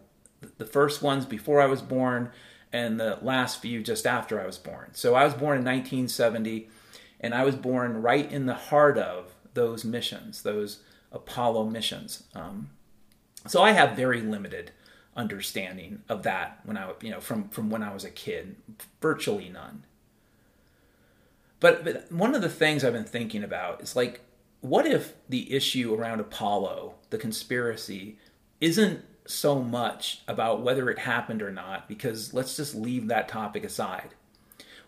the 0.57 0.65
first 0.65 1.01
ones 1.01 1.25
before 1.25 1.61
i 1.61 1.65
was 1.65 1.81
born 1.81 2.31
and 2.73 2.99
the 2.99 3.17
last 3.21 3.61
few 3.61 3.83
just 3.83 4.05
after 4.05 4.39
I 4.39 4.45
was 4.45 4.57
born. 4.57 4.89
So 4.93 5.15
I 5.15 5.25
was 5.25 5.33
born 5.33 5.57
in 5.57 5.65
1970, 5.65 6.69
and 7.19 7.33
I 7.33 7.43
was 7.43 7.55
born 7.55 8.01
right 8.01 8.31
in 8.31 8.45
the 8.45 8.53
heart 8.53 8.97
of 8.97 9.33
those 9.53 9.83
missions, 9.83 10.43
those 10.43 10.79
Apollo 11.11 11.65
missions. 11.65 12.23
Um, 12.33 12.69
so 13.47 13.61
I 13.61 13.71
have 13.71 13.97
very 13.97 14.21
limited 14.21 14.71
understanding 15.15 16.03
of 16.07 16.23
that 16.23 16.59
when 16.63 16.77
I, 16.77 16.91
you 17.01 17.11
know, 17.11 17.19
from 17.19 17.49
from 17.49 17.69
when 17.69 17.83
I 17.83 17.93
was 17.93 18.03
a 18.03 18.09
kid, 18.09 18.55
virtually 19.01 19.49
none. 19.49 19.85
But, 21.59 21.83
but 21.83 22.11
one 22.11 22.33
of 22.33 22.41
the 22.41 22.49
things 22.49 22.83
I've 22.83 22.93
been 22.93 23.03
thinking 23.03 23.43
about 23.43 23.81
is 23.83 23.95
like, 23.95 24.21
what 24.61 24.87
if 24.87 25.13
the 25.29 25.53
issue 25.53 25.93
around 25.93 26.19
Apollo, 26.19 26.95
the 27.11 27.19
conspiracy, 27.19 28.17
isn't 28.59 29.03
so 29.25 29.61
much 29.61 30.21
about 30.27 30.61
whether 30.61 30.89
it 30.89 30.99
happened 30.99 31.41
or 31.41 31.51
not 31.51 31.87
because 31.87 32.33
let's 32.33 32.57
just 32.57 32.75
leave 32.75 33.07
that 33.07 33.27
topic 33.27 33.63
aside. 33.63 34.09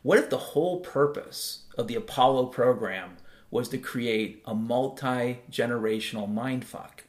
What 0.02 0.20
if 0.20 0.30
the 0.30 0.38
whole 0.38 0.80
purpose 0.82 1.64
of 1.78 1.88
the 1.88 1.96
Apollo 1.96 2.48
program 2.48 3.18
was 3.50 3.70
to 3.70 3.78
create 3.78 4.42
a 4.46 4.54
multi 4.54 5.40
generational 5.50 6.32
mindfuck? 6.32 7.06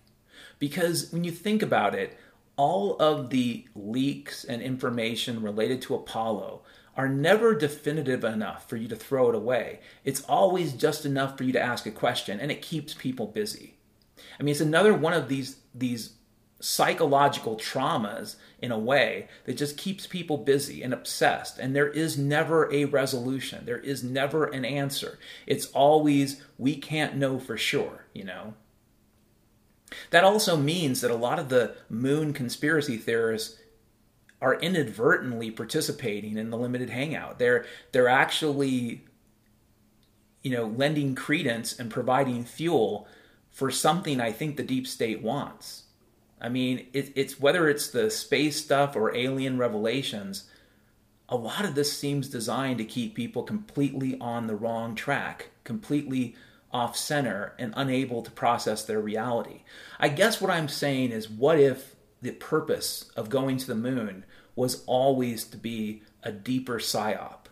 Because 0.58 1.12
when 1.12 1.24
you 1.24 1.32
think 1.32 1.62
about 1.62 1.94
it, 1.94 2.16
all 2.56 2.96
of 2.98 3.30
the 3.30 3.66
leaks 3.74 4.44
and 4.44 4.62
information 4.62 5.42
related 5.42 5.82
to 5.82 5.94
Apollo 5.94 6.62
are 6.96 7.08
never 7.08 7.54
definitive 7.54 8.22
enough 8.22 8.68
for 8.68 8.76
you 8.76 8.86
to 8.88 8.96
throw 8.96 9.28
it 9.28 9.34
away. 9.34 9.80
It's 10.04 10.22
always 10.22 10.72
just 10.72 11.04
enough 11.04 11.36
for 11.36 11.44
you 11.44 11.52
to 11.52 11.60
ask 11.60 11.86
a 11.86 11.90
question, 11.90 12.38
and 12.38 12.52
it 12.52 12.62
keeps 12.62 12.94
people 12.94 13.26
busy. 13.26 13.74
I 14.38 14.42
mean, 14.42 14.52
it's 14.52 14.60
another 14.60 14.94
one 14.94 15.12
of 15.12 15.28
these 15.28 15.56
these 15.74 16.14
psychological 16.60 17.56
traumas 17.56 18.36
in 18.58 18.72
a 18.72 18.78
way 18.78 19.28
that 19.44 19.56
just 19.56 19.76
keeps 19.76 20.06
people 20.06 20.38
busy 20.38 20.82
and 20.82 20.94
obsessed. 20.94 21.58
And 21.58 21.76
there 21.76 21.90
is 21.90 22.16
never 22.16 22.72
a 22.72 22.86
resolution, 22.86 23.66
there 23.66 23.78
is 23.78 24.02
never 24.02 24.46
an 24.46 24.64
answer. 24.64 25.18
It's 25.46 25.66
always, 25.66 26.42
we 26.56 26.76
can't 26.76 27.16
know 27.16 27.38
for 27.38 27.58
sure, 27.58 28.06
you 28.14 28.24
know? 28.24 28.54
That 30.10 30.24
also 30.24 30.56
means 30.56 31.00
that 31.00 31.10
a 31.10 31.16
lot 31.16 31.38
of 31.38 31.48
the 31.48 31.74
moon 31.88 32.32
conspiracy 32.32 32.96
theorists 32.96 33.58
are 34.40 34.54
inadvertently 34.56 35.50
participating 35.50 36.36
in 36.36 36.50
the 36.50 36.58
limited 36.58 36.90
hangout. 36.90 37.38
They're 37.38 37.64
they're 37.92 38.08
actually 38.08 39.04
you 40.42 40.50
know 40.50 40.66
lending 40.66 41.14
credence 41.14 41.78
and 41.78 41.90
providing 41.90 42.44
fuel 42.44 43.08
for 43.50 43.70
something 43.70 44.20
I 44.20 44.32
think 44.32 44.56
the 44.56 44.62
deep 44.62 44.86
state 44.86 45.22
wants. 45.22 45.84
I 46.40 46.48
mean, 46.48 46.88
it, 46.92 47.12
it's 47.14 47.40
whether 47.40 47.68
it's 47.68 47.88
the 47.88 48.10
space 48.10 48.62
stuff 48.62 48.96
or 48.96 49.14
alien 49.16 49.56
revelations, 49.58 50.50
a 51.28 51.36
lot 51.36 51.64
of 51.64 51.74
this 51.74 51.96
seems 51.98 52.28
designed 52.28 52.78
to 52.78 52.84
keep 52.84 53.14
people 53.14 53.44
completely 53.44 54.18
on 54.20 54.46
the 54.46 54.56
wrong 54.56 54.94
track, 54.94 55.50
completely 55.62 56.36
off 56.74 56.96
center, 56.96 57.54
and 57.58 57.72
unable 57.76 58.20
to 58.20 58.30
process 58.30 58.84
their 58.84 59.00
reality. 59.00 59.62
I 59.98 60.08
guess 60.08 60.40
what 60.40 60.50
I'm 60.50 60.68
saying 60.68 61.12
is, 61.12 61.30
what 61.30 61.58
if 61.58 61.94
the 62.20 62.32
purpose 62.32 63.10
of 63.16 63.30
going 63.30 63.56
to 63.58 63.66
the 63.66 63.74
moon 63.74 64.26
was 64.56 64.84
always 64.84 65.44
to 65.44 65.56
be 65.56 66.02
a 66.22 66.32
deeper 66.32 66.78
psyop? 66.78 67.44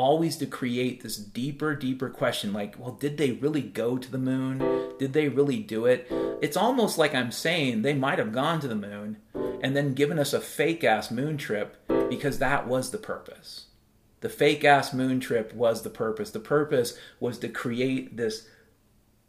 always 0.00 0.36
to 0.38 0.46
create 0.46 1.02
this 1.02 1.18
deeper, 1.18 1.74
deeper 1.74 2.08
question 2.08 2.54
like, 2.54 2.74
well, 2.78 2.92
did 2.92 3.18
they 3.18 3.32
really 3.32 3.60
go 3.60 3.98
to 3.98 4.10
the 4.10 4.16
moon? 4.16 4.58
Did 4.98 5.12
they 5.12 5.28
really 5.28 5.58
do 5.58 5.84
it? 5.84 6.10
It's 6.40 6.56
almost 6.56 6.96
like 6.96 7.14
I'm 7.14 7.30
saying 7.30 7.82
they 7.82 7.92
might 7.92 8.18
have 8.18 8.32
gone 8.32 8.60
to 8.60 8.68
the 8.68 8.74
moon 8.74 9.18
and 9.62 9.76
then 9.76 9.92
given 9.92 10.18
us 10.18 10.32
a 10.32 10.40
fake 10.40 10.84
ass 10.84 11.10
moon 11.10 11.36
trip 11.36 11.76
because 12.08 12.38
that 12.38 12.66
was 12.66 12.90
the 12.90 12.98
purpose. 12.98 13.66
The 14.20 14.28
fake 14.28 14.64
ass 14.64 14.92
moon 14.92 15.20
trip 15.20 15.54
was 15.54 15.82
the 15.82 15.90
purpose. 15.90 16.30
The 16.30 16.40
purpose 16.40 16.96
was 17.18 17.38
to 17.38 17.48
create 17.48 18.16
this 18.16 18.46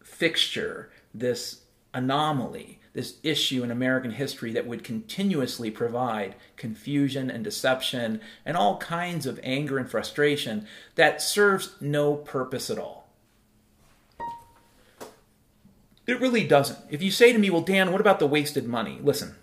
fixture, 0.03 0.91
this 1.13 1.61
anomaly, 1.93 2.80
this 2.93 3.15
issue 3.23 3.63
in 3.63 3.72
American 3.72 4.11
history 4.11 4.51
that 4.51 4.68
would 4.68 4.84
continuously 4.84 5.72
provide 5.72 6.35
confusion 6.57 7.31
and 7.31 7.43
deception 7.43 8.19
and 8.45 8.57
all 8.57 8.77
kinds 8.77 9.26
of 9.26 9.39
anger 9.43 9.77
and 9.77 9.89
frustration 9.89 10.68
that 10.95 11.22
serves 11.22 11.76
no 11.80 12.15
purpose 12.15 12.69
at 12.69 12.77
all. 12.77 13.07
It 16.05 16.19
really 16.19 16.45
doesn't. 16.45 16.80
If 16.89 17.01
you 17.01 17.11
say 17.11 17.31
to 17.31 17.39
me, 17.39 17.49
well, 17.49 17.61
Dan, 17.61 17.91
what 17.91 18.01
about 18.01 18.19
the 18.19 18.27
wasted 18.27 18.68
money? 18.68 18.99
Listen, 19.01 19.35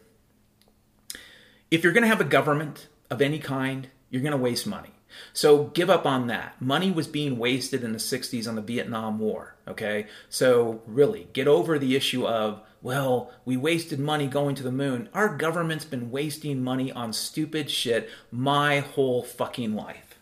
if 1.71 1.83
you're 1.83 1.93
going 1.93 2.03
to 2.03 2.09
have 2.09 2.21
a 2.21 2.25
government 2.25 2.89
of 3.09 3.23
any 3.23 3.39
kind, 3.39 3.89
you're 4.11 4.23
going 4.23 4.33
to 4.33 4.39
waste 4.39 4.67
money. 4.67 4.91
So 5.33 5.65
give 5.65 5.91
up 5.91 6.07
on 6.07 6.27
that. 6.27 6.61
Money 6.61 6.91
was 6.91 7.07
being 7.07 7.39
wasted 7.39 7.83
in 7.83 7.93
the 7.93 7.99
60s 7.99 8.49
on 8.49 8.55
the 8.55 8.63
Vietnam 8.63 9.19
War, 9.19 9.57
okay? 9.67 10.07
So 10.29 10.83
really, 10.87 11.29
get 11.33 11.49
over 11.49 11.79
the 11.79 11.97
issue 11.97 12.27
of, 12.27 12.63
well, 12.83 13.33
we 13.45 13.57
wasted 13.57 13.99
money 13.99 14.27
going 14.27 14.55
to 14.57 14.63
the 14.63 14.73
moon. 14.73 15.09
Our 15.15 15.37
government's 15.37 15.85
been 15.85 16.11
wasting 16.11 16.63
money 16.63 16.93
on 16.93 17.13
stupid 17.13 17.71
shit 17.71 18.09
my 18.31 18.81
whole 18.81 19.23
fucking 19.23 19.75
life. 19.75 20.19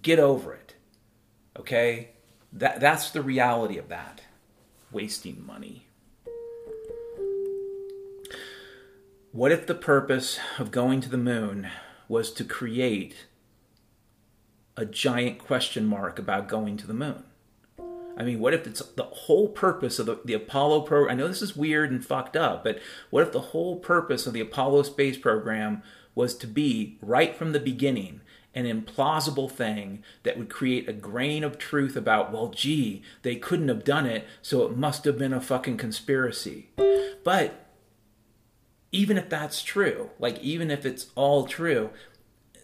Get 0.00 0.18
over 0.18 0.54
it. 0.54 0.74
Okay? 1.58 2.10
That 2.52 2.80
that's 2.80 3.10
the 3.10 3.22
reality 3.22 3.78
of 3.78 3.88
that. 3.88 4.22
Wasting 4.90 5.44
money. 5.46 5.86
What 9.30 9.52
if 9.52 9.66
the 9.66 9.74
purpose 9.74 10.38
of 10.58 10.70
going 10.70 11.00
to 11.00 11.08
the 11.08 11.16
moon 11.16 11.68
was 12.06 12.30
to 12.32 12.44
create 12.44 13.26
a 14.76 14.84
giant 14.84 15.38
question 15.38 15.86
mark 15.86 16.18
about 16.18 16.48
going 16.48 16.76
to 16.78 16.86
the 16.86 16.94
moon. 16.94 17.24
I 18.16 18.24
mean, 18.24 18.40
what 18.40 18.54
if 18.54 18.66
it's 18.66 18.80
the 18.80 19.04
whole 19.04 19.48
purpose 19.48 19.98
of 19.98 20.06
the, 20.06 20.20
the 20.24 20.34
Apollo 20.34 20.82
program? 20.82 21.12
I 21.12 21.18
know 21.18 21.28
this 21.28 21.42
is 21.42 21.56
weird 21.56 21.90
and 21.90 22.04
fucked 22.04 22.36
up, 22.36 22.62
but 22.64 22.78
what 23.10 23.22
if 23.22 23.32
the 23.32 23.40
whole 23.40 23.76
purpose 23.76 24.26
of 24.26 24.34
the 24.34 24.40
Apollo 24.40 24.82
space 24.84 25.16
program 25.16 25.82
was 26.14 26.36
to 26.36 26.46
be, 26.46 26.98
right 27.00 27.34
from 27.34 27.52
the 27.52 27.60
beginning, 27.60 28.20
an 28.54 28.66
implausible 28.66 29.50
thing 29.50 30.02
that 30.24 30.36
would 30.36 30.50
create 30.50 30.88
a 30.88 30.92
grain 30.92 31.42
of 31.42 31.56
truth 31.56 31.96
about, 31.96 32.30
well, 32.30 32.48
gee, 32.48 33.02
they 33.22 33.36
couldn't 33.36 33.68
have 33.68 33.84
done 33.84 34.04
it, 34.04 34.26
so 34.42 34.66
it 34.66 34.76
must 34.76 35.04
have 35.06 35.16
been 35.16 35.32
a 35.32 35.40
fucking 35.40 35.78
conspiracy. 35.78 36.68
But 37.24 37.66
even 38.90 39.16
if 39.16 39.30
that's 39.30 39.62
true, 39.62 40.10
like 40.18 40.38
even 40.40 40.70
if 40.70 40.84
it's 40.84 41.06
all 41.14 41.46
true, 41.46 41.90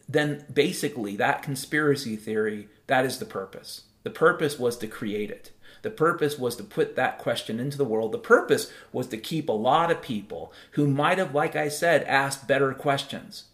then 0.08 0.44
basically 0.52 1.16
that 1.16 1.42
conspiracy 1.42 2.16
theory, 2.16 2.68
that 2.86 3.04
is 3.04 3.18
the 3.18 3.26
purpose. 3.26 3.82
The 4.04 4.10
purpose 4.10 4.58
was 4.58 4.76
to 4.78 4.86
create 4.86 5.30
it. 5.30 5.50
The 5.82 5.90
purpose 5.90 6.38
was 6.38 6.56
to 6.56 6.64
put 6.64 6.96
that 6.96 7.18
question 7.18 7.60
into 7.60 7.78
the 7.78 7.84
world. 7.84 8.12
The 8.12 8.18
purpose 8.18 8.72
was 8.92 9.06
to 9.08 9.16
keep 9.16 9.48
a 9.48 9.52
lot 9.52 9.90
of 9.90 10.02
people 10.02 10.52
who 10.72 10.88
might 10.88 11.18
have, 11.18 11.34
like 11.34 11.54
I 11.54 11.68
said, 11.68 12.02
asked 12.04 12.48
better 12.48 12.72
questions, 12.72 13.44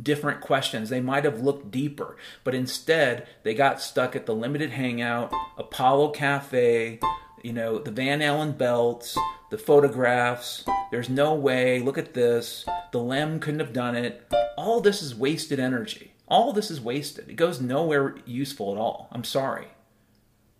different 0.00 0.40
questions. 0.40 0.90
They 0.90 1.00
might 1.00 1.24
have 1.24 1.40
looked 1.40 1.70
deeper, 1.70 2.16
but 2.44 2.54
instead 2.54 3.26
they 3.44 3.54
got 3.54 3.80
stuck 3.80 4.14
at 4.14 4.26
the 4.26 4.34
limited 4.34 4.72
hangout, 4.72 5.32
Apollo 5.56 6.10
Cafe, 6.10 6.98
you 7.42 7.52
know, 7.52 7.78
the 7.78 7.90
Van 7.90 8.22
Allen 8.22 8.52
belts, 8.52 9.16
the 9.50 9.58
photographs. 9.58 10.64
There's 10.90 11.08
no 11.08 11.34
way. 11.34 11.80
Look 11.80 11.98
at 11.98 12.14
this. 12.14 12.64
The 12.92 12.98
Lem 12.98 13.40
couldn't 13.40 13.60
have 13.60 13.72
done 13.72 13.96
it. 13.96 14.30
All 14.56 14.80
this 14.80 15.02
is 15.02 15.14
wasted 15.14 15.58
energy. 15.58 16.12
All 16.28 16.52
this 16.52 16.70
is 16.70 16.80
wasted. 16.80 17.28
It 17.28 17.34
goes 17.34 17.60
nowhere 17.60 18.16
useful 18.24 18.72
at 18.72 18.78
all. 18.78 19.08
I'm 19.10 19.24
sorry. 19.24 19.68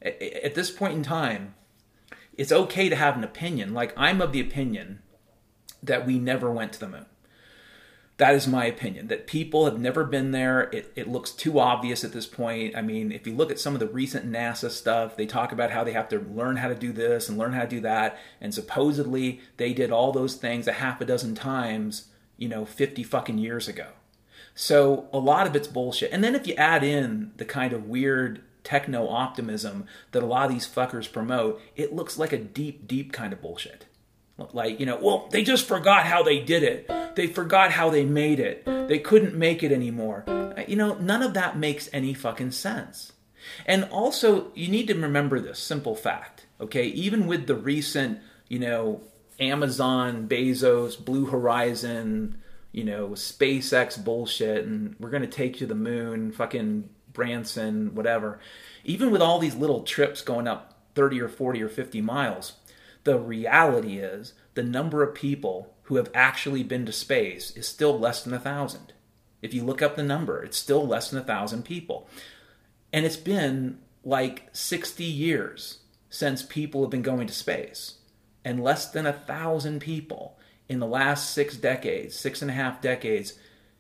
At 0.03 0.55
this 0.55 0.71
point 0.71 0.95
in 0.95 1.03
time, 1.03 1.55
it's 2.37 2.53
okay 2.53 2.89
to 2.89 2.97
have 2.97 3.17
an 3.17 3.25
opinion. 3.25 3.75
Like, 3.75 3.93
I'm 3.97 4.21
of 4.21 4.33
the 4.33 4.41
opinion 4.41 5.03
that 5.83 6.07
we 6.07 6.19
never 6.19 6.51
went 6.51 6.73
to 6.73 6.81
the 6.81 6.89
moon. 6.89 7.07
That 8.21 8.35
is 8.35 8.47
my 8.47 8.67
opinion. 8.67 9.07
That 9.07 9.27
people 9.27 9.65
have 9.65 9.81
never 9.81 10.05
been 10.05 10.31
there. 10.31 10.69
It, 10.75 10.93
it 10.95 11.09
looks 11.09 11.31
too 11.31 11.59
obvious 11.59 12.05
at 12.05 12.13
this 12.13 12.27
point. 12.27 12.77
I 12.77 12.83
mean, 12.83 13.13
if 13.13 13.27
you 13.27 13.35
look 13.35 13.51
at 13.51 13.59
some 13.59 13.73
of 13.73 13.81
the 13.81 13.87
recent 13.87 14.31
NASA 14.31 14.71
stuff, 14.71 15.17
they 15.17 15.25
talk 15.25 15.53
about 15.53 15.71
how 15.71 15.85
they 15.85 15.93
have 15.93 16.11
to 16.11 16.19
learn 16.19 16.57
how 16.57 16.69
to 16.69 16.75
do 16.75 16.93
this 16.93 17.31
and 17.31 17.39
learn 17.39 17.55
how 17.55 17.63
to 17.63 17.67
do 17.67 17.81
that. 17.81 18.19
And 18.39 18.53
supposedly 18.53 19.41
they 19.57 19.73
did 19.73 19.91
all 19.91 20.13
those 20.13 20.35
things 20.35 20.69
a 20.69 20.73
half 20.73 21.01
a 21.01 21.07
dozen 21.07 21.35
times, 21.35 22.09
you 22.37 22.47
know, 22.47 22.67
50 22.67 23.03
fucking 23.05 23.39
years 23.39 23.69
ago. 23.69 23.87
So 24.55 25.09
a 25.15 25.19
lot 25.19 25.47
of 25.47 25.57
it's 25.57 25.67
bullshit. 25.67 26.13
And 26.13 26.23
then 26.23 26.35
if 26.35 26.47
you 26.47 26.53
add 26.57 26.85
in 26.85 27.33
the 27.39 27.47
kind 27.47 27.73
of 27.73 27.89
weird 27.89 28.43
techno 28.65 29.09
optimism 29.09 29.87
that 30.13 30.23
a 30.23 30.27
lot 30.27 30.45
of 30.45 30.53
these 30.53 30.69
fuckers 30.69 31.11
promote, 31.11 31.59
it 31.75 31.95
looks 31.95 32.19
like 32.19 32.35
a 32.35 32.39
deep, 32.39 32.87
deep 32.87 33.15
kind 33.15 33.33
of 33.33 33.41
bullshit. 33.41 33.87
Like, 34.53 34.81
you 34.81 34.87
know, 34.87 34.99
well, 35.01 35.29
they 35.31 35.43
just 35.43 35.67
forgot 35.67 36.05
how 36.05 36.23
they 36.23 36.41
did 36.41 36.63
it. 36.63 36.91
They 37.17 37.27
forgot 37.27 37.73
how 37.73 37.91
they 37.91 38.05
made 38.05 38.41
it. 38.41 38.65
They 38.65 38.99
couldn't 38.99 39.35
make 39.35 39.63
it 39.63 39.73
anymore. 39.73 40.25
Uh, 40.27 40.63
you 40.67 40.77
know, 40.77 40.95
none 40.95 41.23
of 41.23 41.35
that 41.35 41.59
makes 41.59 41.89
any 41.93 42.15
fucking 42.15 42.53
sense. 42.53 43.13
And 43.67 43.85
also, 43.85 44.53
you 44.55 44.69
need 44.69 44.89
to 44.89 44.95
remember 44.95 45.41
this 45.41 45.59
simple 45.59 45.95
fact, 45.95 46.47
okay? 46.61 46.87
Even 46.87 47.27
with 47.27 47.47
the 47.47 47.55
recent, 47.55 48.21
you 48.49 48.59
know, 48.59 49.03
Amazon, 49.39 50.29
Bezos, 50.29 51.03
Blue 51.03 51.27
Horizon, 51.27 52.39
you 52.73 52.85
know, 52.85 53.11
SpaceX 53.11 54.03
bullshit, 54.03 54.65
and 54.65 54.95
we're 54.99 55.11
going 55.11 55.23
to 55.23 55.29
take 55.29 55.55
you 55.55 55.61
to 55.61 55.67
the 55.67 55.75
moon, 55.75 56.33
fucking 56.33 56.89
Branson, 57.13 57.95
whatever. 57.95 58.39
Even 58.85 59.11
with 59.11 59.23
all 59.23 59.39
these 59.39 59.55
little 59.55 59.83
trips 59.83 60.23
going 60.23 60.47
up 60.47 60.79
30 60.95 61.21
or 61.21 61.29
40 61.29 61.63
or 61.63 61.69
50 61.69 62.01
miles, 62.01 62.53
the 63.05 63.19
reality 63.19 63.99
is 63.99 64.35
the 64.55 64.63
number 64.63 65.03
of 65.03 65.15
people 65.15 65.75
who 65.85 65.97
have 65.97 66.11
actually 66.15 66.63
been 66.63 66.87
to 66.87 66.93
space 66.93 67.51
is 67.57 67.67
still 67.67 67.99
less 67.99 68.23
than 68.23 68.35
a 68.35 68.39
thousand. 68.39 68.93
If 69.43 69.55
you 69.55 69.65
look 69.65 69.83
up 69.83 69.97
the 69.97 70.03
number, 70.03 70.43
it's 70.43 70.57
still 70.57 70.87
less 70.87 71.11
than 71.11 71.19
a 71.19 71.25
thousand 71.25 71.65
people. 71.65 72.09
And 72.93 73.07
it's 73.07 73.17
been 73.17 73.79
like 74.05 74.49
60 74.53 75.05
years 75.05 75.79
since 76.09 76.43
people 76.43 76.83
have 76.83 76.91
been 76.91 77.03
going 77.03 77.27
to 77.27 77.33
space. 77.33 77.95
And 78.45 78.63
less 78.63 78.91
than 78.91 79.07
a 79.07 79.13
thousand 79.13 79.81
people 79.81 80.39
in 80.69 80.79
the 80.79 80.87
last 80.87 81.33
six 81.33 81.57
decades, 81.57 82.15
six 82.15 82.43
and 82.43 82.51
a 82.51 82.55
half 82.55 82.81
decades, 82.81 83.35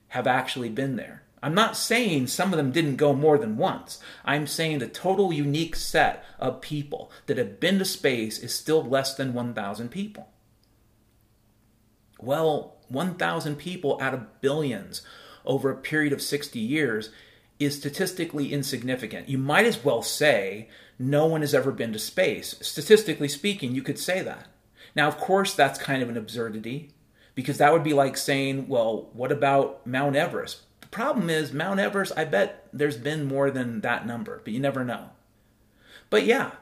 have 0.08 0.26
actually 0.26 0.68
been 0.68 0.96
there. 0.96 1.22
I'm 1.42 1.54
not 1.54 1.76
saying 1.76 2.26
some 2.26 2.52
of 2.52 2.58
them 2.58 2.70
didn't 2.70 2.96
go 2.96 3.14
more 3.14 3.38
than 3.38 3.56
once. 3.56 3.98
I'm 4.24 4.46
saying 4.46 4.78
the 4.78 4.88
total 4.88 5.32
unique 5.32 5.74
set 5.74 6.24
of 6.38 6.60
people 6.60 7.10
that 7.26 7.38
have 7.38 7.60
been 7.60 7.78
to 7.78 7.84
space 7.84 8.38
is 8.38 8.54
still 8.54 8.82
less 8.82 9.14
than 9.14 9.32
1,000 9.32 9.90
people. 9.90 10.28
Well, 12.20 12.76
1,000 12.88 13.56
people 13.56 13.98
out 14.02 14.12
of 14.12 14.40
billions 14.42 15.02
over 15.46 15.70
a 15.70 15.76
period 15.76 16.12
of 16.12 16.20
60 16.20 16.58
years 16.58 17.10
is 17.58 17.76
statistically 17.76 18.52
insignificant. 18.52 19.28
You 19.28 19.38
might 19.38 19.66
as 19.66 19.82
well 19.82 20.02
say 20.02 20.68
no 20.98 21.26
one 21.26 21.40
has 21.40 21.54
ever 21.54 21.72
been 21.72 21.92
to 21.94 21.98
space. 21.98 22.56
Statistically 22.60 23.28
speaking, 23.28 23.74
you 23.74 23.82
could 23.82 23.98
say 23.98 24.22
that. 24.22 24.46
Now, 24.94 25.08
of 25.08 25.18
course, 25.18 25.54
that's 25.54 25.78
kind 25.78 26.02
of 26.02 26.10
an 26.10 26.16
absurdity 26.16 26.90
because 27.34 27.58
that 27.58 27.72
would 27.72 27.84
be 27.84 27.94
like 27.94 28.16
saying, 28.16 28.68
well, 28.68 29.08
what 29.12 29.32
about 29.32 29.86
Mount 29.86 30.16
Everest? 30.16 30.62
Problem 30.90 31.30
is, 31.30 31.52
Mount 31.52 31.78
Everest, 31.78 32.12
I 32.16 32.24
bet 32.24 32.68
there's 32.72 32.96
been 32.96 33.24
more 33.24 33.50
than 33.50 33.80
that 33.82 34.06
number, 34.06 34.40
but 34.42 34.52
you 34.52 34.58
never 34.58 34.84
know. 34.84 35.10
But 36.08 36.24
yeah, 36.24 36.52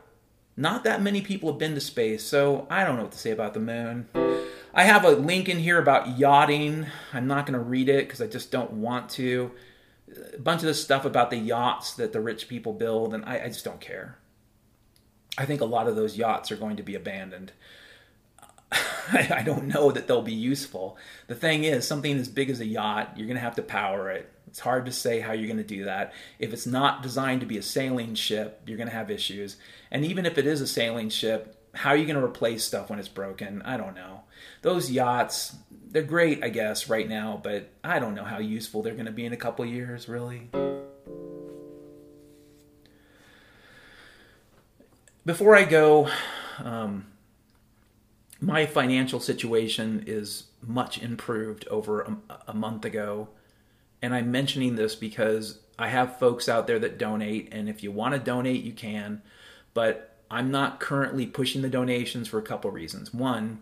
not 0.56 0.84
that 0.84 1.00
many 1.00 1.22
people 1.22 1.50
have 1.50 1.58
been 1.58 1.74
to 1.74 1.80
space, 1.80 2.24
so 2.24 2.66
I 2.68 2.84
don't 2.84 2.96
know 2.96 3.04
what 3.04 3.12
to 3.12 3.18
say 3.18 3.30
about 3.30 3.54
the 3.54 3.60
moon. 3.60 4.08
I 4.74 4.84
have 4.84 5.04
a 5.04 5.10
link 5.10 5.48
in 5.48 5.58
here 5.58 5.78
about 5.78 6.18
yachting. 6.18 6.86
I'm 7.12 7.26
not 7.26 7.46
going 7.46 7.58
to 7.58 7.64
read 7.64 7.88
it 7.88 8.06
because 8.06 8.20
I 8.20 8.26
just 8.26 8.50
don't 8.50 8.72
want 8.72 9.08
to. 9.10 9.52
A 10.34 10.38
bunch 10.38 10.60
of 10.62 10.66
the 10.66 10.74
stuff 10.74 11.04
about 11.04 11.30
the 11.30 11.36
yachts 11.36 11.94
that 11.94 12.12
the 12.12 12.20
rich 12.20 12.48
people 12.48 12.72
build, 12.72 13.14
and 13.14 13.24
I, 13.24 13.44
I 13.44 13.48
just 13.48 13.64
don't 13.64 13.80
care. 13.80 14.18
I 15.38 15.46
think 15.46 15.60
a 15.60 15.66
lot 15.66 15.86
of 15.86 15.96
those 15.96 16.18
yachts 16.18 16.50
are 16.52 16.56
going 16.56 16.76
to 16.76 16.82
be 16.82 16.94
abandoned. 16.94 17.52
I 19.12 19.42
don't 19.44 19.68
know 19.68 19.90
that 19.90 20.06
they'll 20.06 20.22
be 20.22 20.34
useful. 20.34 20.98
The 21.26 21.34
thing 21.34 21.64
is, 21.64 21.86
something 21.86 22.16
as 22.18 22.28
big 22.28 22.50
as 22.50 22.60
a 22.60 22.66
yacht, 22.66 23.14
you're 23.16 23.26
going 23.26 23.36
to 23.36 23.42
have 23.42 23.56
to 23.56 23.62
power 23.62 24.10
it. 24.10 24.30
It's 24.46 24.60
hard 24.60 24.86
to 24.86 24.92
say 24.92 25.20
how 25.20 25.32
you're 25.32 25.46
going 25.46 25.58
to 25.58 25.64
do 25.64 25.84
that. 25.84 26.12
If 26.38 26.52
it's 26.52 26.66
not 26.66 27.02
designed 27.02 27.40
to 27.40 27.46
be 27.46 27.58
a 27.58 27.62
sailing 27.62 28.14
ship, 28.14 28.62
you're 28.66 28.76
going 28.76 28.88
to 28.88 28.94
have 28.94 29.10
issues. 29.10 29.56
And 29.90 30.04
even 30.04 30.26
if 30.26 30.38
it 30.38 30.46
is 30.46 30.60
a 30.60 30.66
sailing 30.66 31.10
ship, 31.10 31.54
how 31.74 31.90
are 31.90 31.96
you 31.96 32.06
going 32.06 32.18
to 32.18 32.24
replace 32.24 32.64
stuff 32.64 32.90
when 32.90 32.98
it's 32.98 33.08
broken? 33.08 33.62
I 33.62 33.76
don't 33.76 33.94
know. 33.94 34.22
Those 34.62 34.90
yachts, 34.90 35.56
they're 35.90 36.02
great, 36.02 36.42
I 36.42 36.48
guess, 36.48 36.88
right 36.88 37.08
now, 37.08 37.40
but 37.42 37.70
I 37.84 37.98
don't 37.98 38.14
know 38.14 38.24
how 38.24 38.38
useful 38.38 38.82
they're 38.82 38.94
going 38.94 39.06
to 39.06 39.12
be 39.12 39.26
in 39.26 39.32
a 39.32 39.36
couple 39.36 39.64
years, 39.64 40.08
really. 40.08 40.48
Before 45.24 45.54
I 45.54 45.64
go, 45.64 46.08
um, 46.58 47.06
my 48.40 48.66
financial 48.66 49.20
situation 49.20 50.04
is 50.06 50.44
much 50.62 51.02
improved 51.02 51.66
over 51.68 52.02
a, 52.02 52.16
a, 52.48 52.54
month 52.54 52.84
ago. 52.84 53.28
And 54.00 54.14
I'm 54.14 54.30
mentioning 54.30 54.76
this 54.76 54.94
because 54.94 55.58
I 55.78 55.88
have 55.88 56.18
folks 56.18 56.48
out 56.48 56.66
there 56.66 56.78
that 56.78 56.98
donate, 56.98 57.48
and 57.52 57.68
if 57.68 57.82
you 57.82 57.90
want 57.90 58.14
to 58.14 58.20
donate, 58.20 58.62
you 58.62 58.72
can. 58.72 59.22
But 59.74 60.16
I'm 60.30 60.50
not 60.50 60.78
currently 60.78 61.26
pushing 61.26 61.62
the 61.62 61.68
donations 61.68 62.28
for 62.28 62.38
a 62.38 62.42
couple 62.42 62.70
reasons. 62.70 63.12
One, 63.12 63.60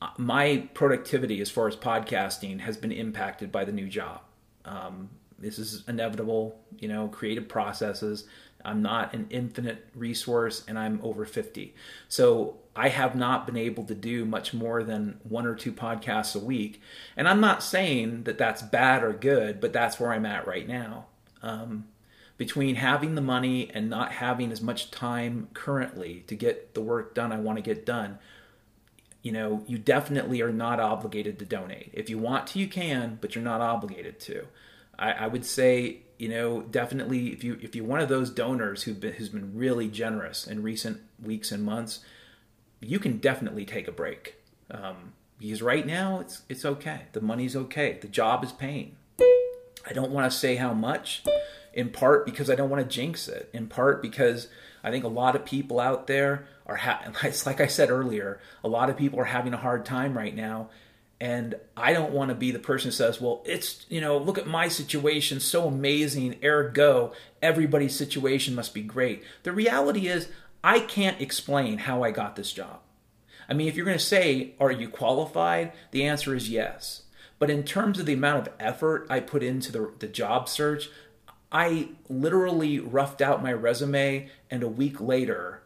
uh, 0.00 0.10
my 0.16 0.68
productivity 0.74 1.40
as 1.40 1.50
far 1.50 1.68
as 1.68 1.76
podcasting 1.76 2.60
has 2.60 2.76
been 2.76 2.92
impacted 2.92 3.50
by 3.50 3.64
the 3.64 3.72
new 3.72 3.88
job. 3.88 4.20
Um, 4.64 5.10
this 5.38 5.58
is 5.58 5.84
inevitable, 5.86 6.58
you 6.78 6.88
know, 6.88 7.08
creative 7.08 7.48
processes. 7.48 8.24
I'm 8.64 8.82
not 8.82 9.14
an 9.14 9.26
infinite 9.30 9.86
resource 9.94 10.64
and 10.66 10.78
I'm 10.78 11.00
over 11.02 11.24
50. 11.24 11.74
So 12.08 12.56
I 12.76 12.90
have 12.90 13.16
not 13.16 13.46
been 13.46 13.56
able 13.56 13.84
to 13.84 13.94
do 13.94 14.24
much 14.24 14.52
more 14.52 14.84
than 14.84 15.18
one 15.24 15.46
or 15.46 15.54
two 15.54 15.72
podcasts 15.72 16.36
a 16.36 16.44
week. 16.44 16.80
And 17.16 17.26
I'm 17.26 17.40
not 17.40 17.62
saying 17.62 18.24
that 18.24 18.36
that's 18.36 18.60
bad 18.60 19.02
or 19.02 19.12
good, 19.12 19.60
but 19.60 19.72
that's 19.72 19.98
where 19.98 20.12
I'm 20.12 20.26
at 20.26 20.46
right 20.46 20.68
now. 20.68 21.06
Um, 21.42 21.86
between 22.36 22.76
having 22.76 23.14
the 23.14 23.22
money 23.22 23.70
and 23.72 23.88
not 23.88 24.12
having 24.12 24.52
as 24.52 24.60
much 24.60 24.90
time 24.90 25.48
currently 25.54 26.24
to 26.26 26.34
get 26.34 26.74
the 26.74 26.82
work 26.82 27.14
done 27.14 27.32
I 27.32 27.38
want 27.38 27.56
to 27.56 27.62
get 27.62 27.86
done, 27.86 28.18
you 29.22 29.32
know, 29.32 29.64
you 29.66 29.78
definitely 29.78 30.42
are 30.42 30.52
not 30.52 30.78
obligated 30.78 31.38
to 31.38 31.46
donate. 31.46 31.90
If 31.94 32.10
you 32.10 32.18
want 32.18 32.46
to, 32.48 32.58
you 32.58 32.68
can, 32.68 33.16
but 33.22 33.34
you're 33.34 33.42
not 33.42 33.62
obligated 33.62 34.20
to. 34.20 34.46
I, 34.98 35.12
I 35.12 35.26
would 35.26 35.44
say 35.44 36.00
you 36.18 36.28
know 36.28 36.62
definitely 36.62 37.28
if 37.28 37.44
you 37.44 37.58
if 37.60 37.74
you're 37.74 37.84
one 37.84 38.00
of 38.00 38.08
those 38.08 38.30
donors 38.30 38.84
who 38.84 38.94
been, 38.94 39.14
who's 39.14 39.28
been 39.28 39.54
really 39.54 39.88
generous 39.88 40.46
in 40.46 40.62
recent 40.62 41.00
weeks 41.22 41.52
and 41.52 41.62
months 41.62 42.00
you 42.80 42.98
can 42.98 43.18
definitely 43.18 43.64
take 43.64 43.88
a 43.88 43.92
break. 43.92 44.36
Um, 44.70 45.12
because 45.38 45.62
right 45.62 45.86
now 45.86 46.20
it's 46.20 46.42
it's 46.48 46.64
okay. 46.64 47.02
The 47.12 47.20
money's 47.20 47.56
okay. 47.56 47.98
The 48.00 48.08
job 48.08 48.42
is 48.44 48.52
paying. 48.52 48.96
I 49.88 49.92
don't 49.92 50.10
want 50.10 50.30
to 50.30 50.36
say 50.36 50.56
how 50.56 50.72
much 50.72 51.22
in 51.72 51.90
part 51.90 52.24
because 52.24 52.48
i 52.48 52.54
don't 52.54 52.70
want 52.70 52.82
to 52.82 52.88
jinx 52.88 53.28
it. 53.28 53.50
In 53.52 53.66
part 53.68 54.02
because 54.02 54.48
i 54.82 54.90
think 54.90 55.04
a 55.04 55.08
lot 55.08 55.36
of 55.36 55.44
people 55.44 55.78
out 55.78 56.06
there 56.06 56.46
are 56.66 56.76
ha- 56.76 57.02
it's 57.22 57.46
like 57.46 57.60
i 57.60 57.66
said 57.66 57.90
earlier 57.90 58.40
a 58.64 58.68
lot 58.68 58.90
of 58.90 58.96
people 58.96 59.20
are 59.20 59.24
having 59.24 59.54
a 59.54 59.58
hard 59.58 59.84
time 59.84 60.16
right 60.16 60.34
now. 60.34 60.70
And 61.18 61.54
I 61.74 61.94
don't 61.94 62.12
want 62.12 62.28
to 62.28 62.34
be 62.34 62.50
the 62.50 62.58
person 62.58 62.88
who 62.88 62.92
says, 62.92 63.22
well, 63.22 63.42
it's, 63.46 63.86
you 63.88 64.02
know, 64.02 64.18
look 64.18 64.36
at 64.36 64.46
my 64.46 64.68
situation, 64.68 65.40
so 65.40 65.66
amazing, 65.66 66.36
ergo, 66.44 67.12
everybody's 67.40 67.96
situation 67.96 68.54
must 68.54 68.74
be 68.74 68.82
great. 68.82 69.24
The 69.42 69.52
reality 69.52 70.08
is, 70.08 70.28
I 70.66 70.80
can't 70.80 71.20
explain 71.20 71.78
how 71.78 72.02
I 72.02 72.10
got 72.10 72.34
this 72.34 72.50
job. 72.50 72.80
I 73.48 73.54
mean, 73.54 73.68
if 73.68 73.76
you're 73.76 73.84
going 73.84 73.96
to 73.96 74.04
say, 74.04 74.54
are 74.58 74.72
you 74.72 74.88
qualified? 74.88 75.70
The 75.92 76.04
answer 76.04 76.34
is 76.34 76.50
yes. 76.50 77.04
But 77.38 77.50
in 77.50 77.62
terms 77.62 78.00
of 78.00 78.06
the 78.06 78.14
amount 78.14 78.48
of 78.48 78.54
effort 78.58 79.06
I 79.08 79.20
put 79.20 79.44
into 79.44 79.70
the, 79.70 79.92
the 80.00 80.08
job 80.08 80.48
search, 80.48 80.90
I 81.52 81.90
literally 82.08 82.80
roughed 82.80 83.22
out 83.22 83.44
my 83.44 83.52
resume, 83.52 84.28
and 84.50 84.64
a 84.64 84.68
week 84.68 85.00
later, 85.00 85.62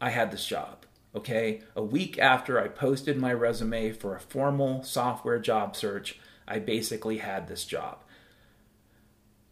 I 0.00 0.08
had 0.08 0.30
this 0.30 0.46
job. 0.46 0.86
Okay, 1.14 1.60
a 1.76 1.82
week 1.82 2.18
after 2.18 2.58
I 2.58 2.68
posted 2.68 3.18
my 3.18 3.34
resume 3.34 3.92
for 3.92 4.16
a 4.16 4.20
formal 4.20 4.82
software 4.82 5.40
job 5.40 5.76
search, 5.76 6.18
I 6.48 6.58
basically 6.58 7.18
had 7.18 7.48
this 7.48 7.66
job. 7.66 7.98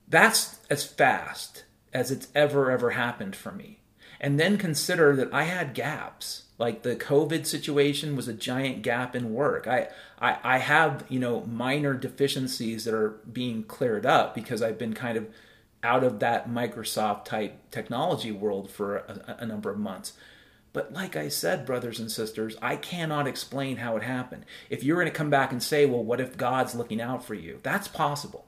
That's 0.09 0.61
as 0.71 0.87
fast 0.87 1.65
as 1.93 2.11
it's 2.11 2.29
ever, 2.35 2.71
ever 2.71 2.93
happened 2.93 3.37
for 3.37 3.53
me. 3.53 3.81
And 4.21 4.39
then 4.39 4.59
consider 4.59 5.17
that 5.17 5.33
I 5.33 5.45
had 5.45 5.75
gaps. 5.75 6.43
Like 6.59 6.83
the 6.83 6.95
COVID 6.95 7.47
situation 7.47 8.17
was 8.17 8.29
a 8.29 8.35
giant 8.35 8.83
gap 8.83 9.17
in 9.17 9.33
work. 9.33 9.67
I, 9.67 9.89
I, 10.21 10.37
I 10.45 10.59
have, 10.59 11.05
you 11.09 11.19
know, 11.19 11.41
minor 11.47 11.95
deficiencies 11.95 12.85
that 12.85 12.93
are 12.93 13.19
being 13.33 13.63
cleared 13.65 14.05
up 14.05 14.35
because 14.35 14.61
I've 14.61 14.77
been 14.77 14.93
kind 14.93 15.17
of 15.17 15.27
out 15.83 16.05
of 16.05 16.19
that 16.19 16.51
Microsoft 16.51 17.25
type 17.25 17.71
technology 17.71 18.31
world 18.31 18.71
for 18.71 18.99
a, 18.99 19.37
a 19.39 19.47
number 19.47 19.71
of 19.71 19.79
months. 19.79 20.13
But 20.75 20.93
like 20.93 21.17
I 21.17 21.29
said, 21.29 21.65
brothers 21.65 21.99
and 21.99 22.13
sisters, 22.13 22.57
I 22.61 22.77
cannot 22.77 23.27
explain 23.27 23.79
how 23.79 23.97
it 23.97 24.03
happened. 24.03 24.45
If 24.69 24.85
you're 24.85 25.01
going 25.01 25.11
to 25.11 25.19
come 25.19 25.31
back 25.31 25.53
and 25.53 25.63
say, 25.63 25.87
well, 25.87 26.05
what 26.05 26.21
if 26.21 26.37
God's 26.37 26.75
looking 26.75 27.01
out 27.01 27.25
for 27.25 27.35
you? 27.35 27.59
That's 27.63 27.89
possible 27.89 28.47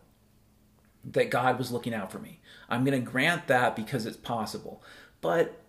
that 1.04 1.30
God 1.30 1.58
was 1.58 1.72
looking 1.72 1.94
out 1.94 2.12
for 2.12 2.18
me. 2.18 2.40
I'm 2.68 2.84
going 2.84 3.02
to 3.02 3.10
grant 3.10 3.48
that 3.48 3.74
because 3.74 4.06
it's 4.06 4.16
possible. 4.16 4.82
But 5.20 5.61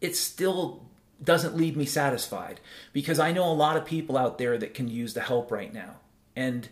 it 0.00 0.16
still 0.16 0.86
doesn't 1.22 1.56
leave 1.56 1.76
me 1.76 1.86
satisfied 1.86 2.60
because 2.92 3.18
I 3.18 3.32
know 3.32 3.50
a 3.50 3.54
lot 3.54 3.76
of 3.76 3.84
people 3.84 4.16
out 4.16 4.38
there 4.38 4.58
that 4.58 4.74
can 4.74 4.88
use 4.88 5.14
the 5.14 5.22
help 5.22 5.50
right 5.50 5.72
now. 5.72 6.00
And 6.34 6.68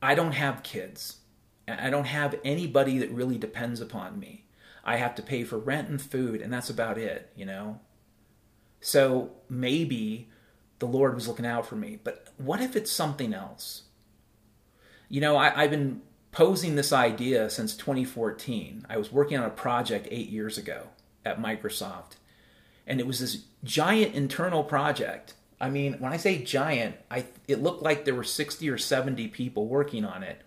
I 0.00 0.14
don't 0.14 0.32
have 0.32 0.62
kids. 0.62 1.18
I 1.68 1.90
don't 1.90 2.06
have 2.06 2.38
anybody 2.44 2.98
that 2.98 3.10
really 3.10 3.38
depends 3.38 3.80
upon 3.80 4.18
me. 4.18 4.44
I 4.84 4.96
have 4.96 5.16
to 5.16 5.22
pay 5.22 5.42
for 5.42 5.58
rent 5.58 5.88
and 5.88 6.00
food, 6.00 6.40
and 6.40 6.52
that's 6.52 6.70
about 6.70 6.96
it, 6.96 7.30
you 7.34 7.44
know? 7.44 7.80
So 8.80 9.32
maybe 9.48 10.28
the 10.78 10.86
Lord 10.86 11.14
was 11.14 11.26
looking 11.26 11.46
out 11.46 11.66
for 11.66 11.74
me. 11.74 11.98
But 12.02 12.28
what 12.36 12.60
if 12.60 12.76
it's 12.76 12.92
something 12.92 13.34
else? 13.34 13.82
You 15.08 15.20
know, 15.20 15.36
I, 15.36 15.62
have 15.62 15.70
been 15.70 16.02
posing 16.30 16.76
this 16.76 16.92
idea 16.92 17.50
since 17.50 17.76
2014. 17.76 18.86
I 18.88 18.96
was 18.96 19.10
working 19.10 19.38
on 19.38 19.44
a 19.44 19.50
project 19.50 20.06
eight 20.10 20.28
years 20.28 20.56
ago 20.56 20.88
at 21.24 21.42
Microsoft, 21.42 22.16
and 22.86 23.00
it 23.00 23.06
was 23.06 23.20
this 23.20 23.44
giant 23.64 24.14
internal 24.14 24.62
project. 24.62 25.34
I 25.60 25.70
mean, 25.70 25.94
when 25.94 26.12
I 26.12 26.16
say 26.16 26.42
giant, 26.42 26.96
I 27.10 27.26
it 27.48 27.62
looked 27.62 27.82
like 27.82 28.04
there 28.04 28.14
were 28.14 28.24
60 28.24 28.68
or 28.68 28.78
70 28.78 29.28
people 29.28 29.66
working 29.66 30.04
on 30.04 30.22
it. 30.22 30.42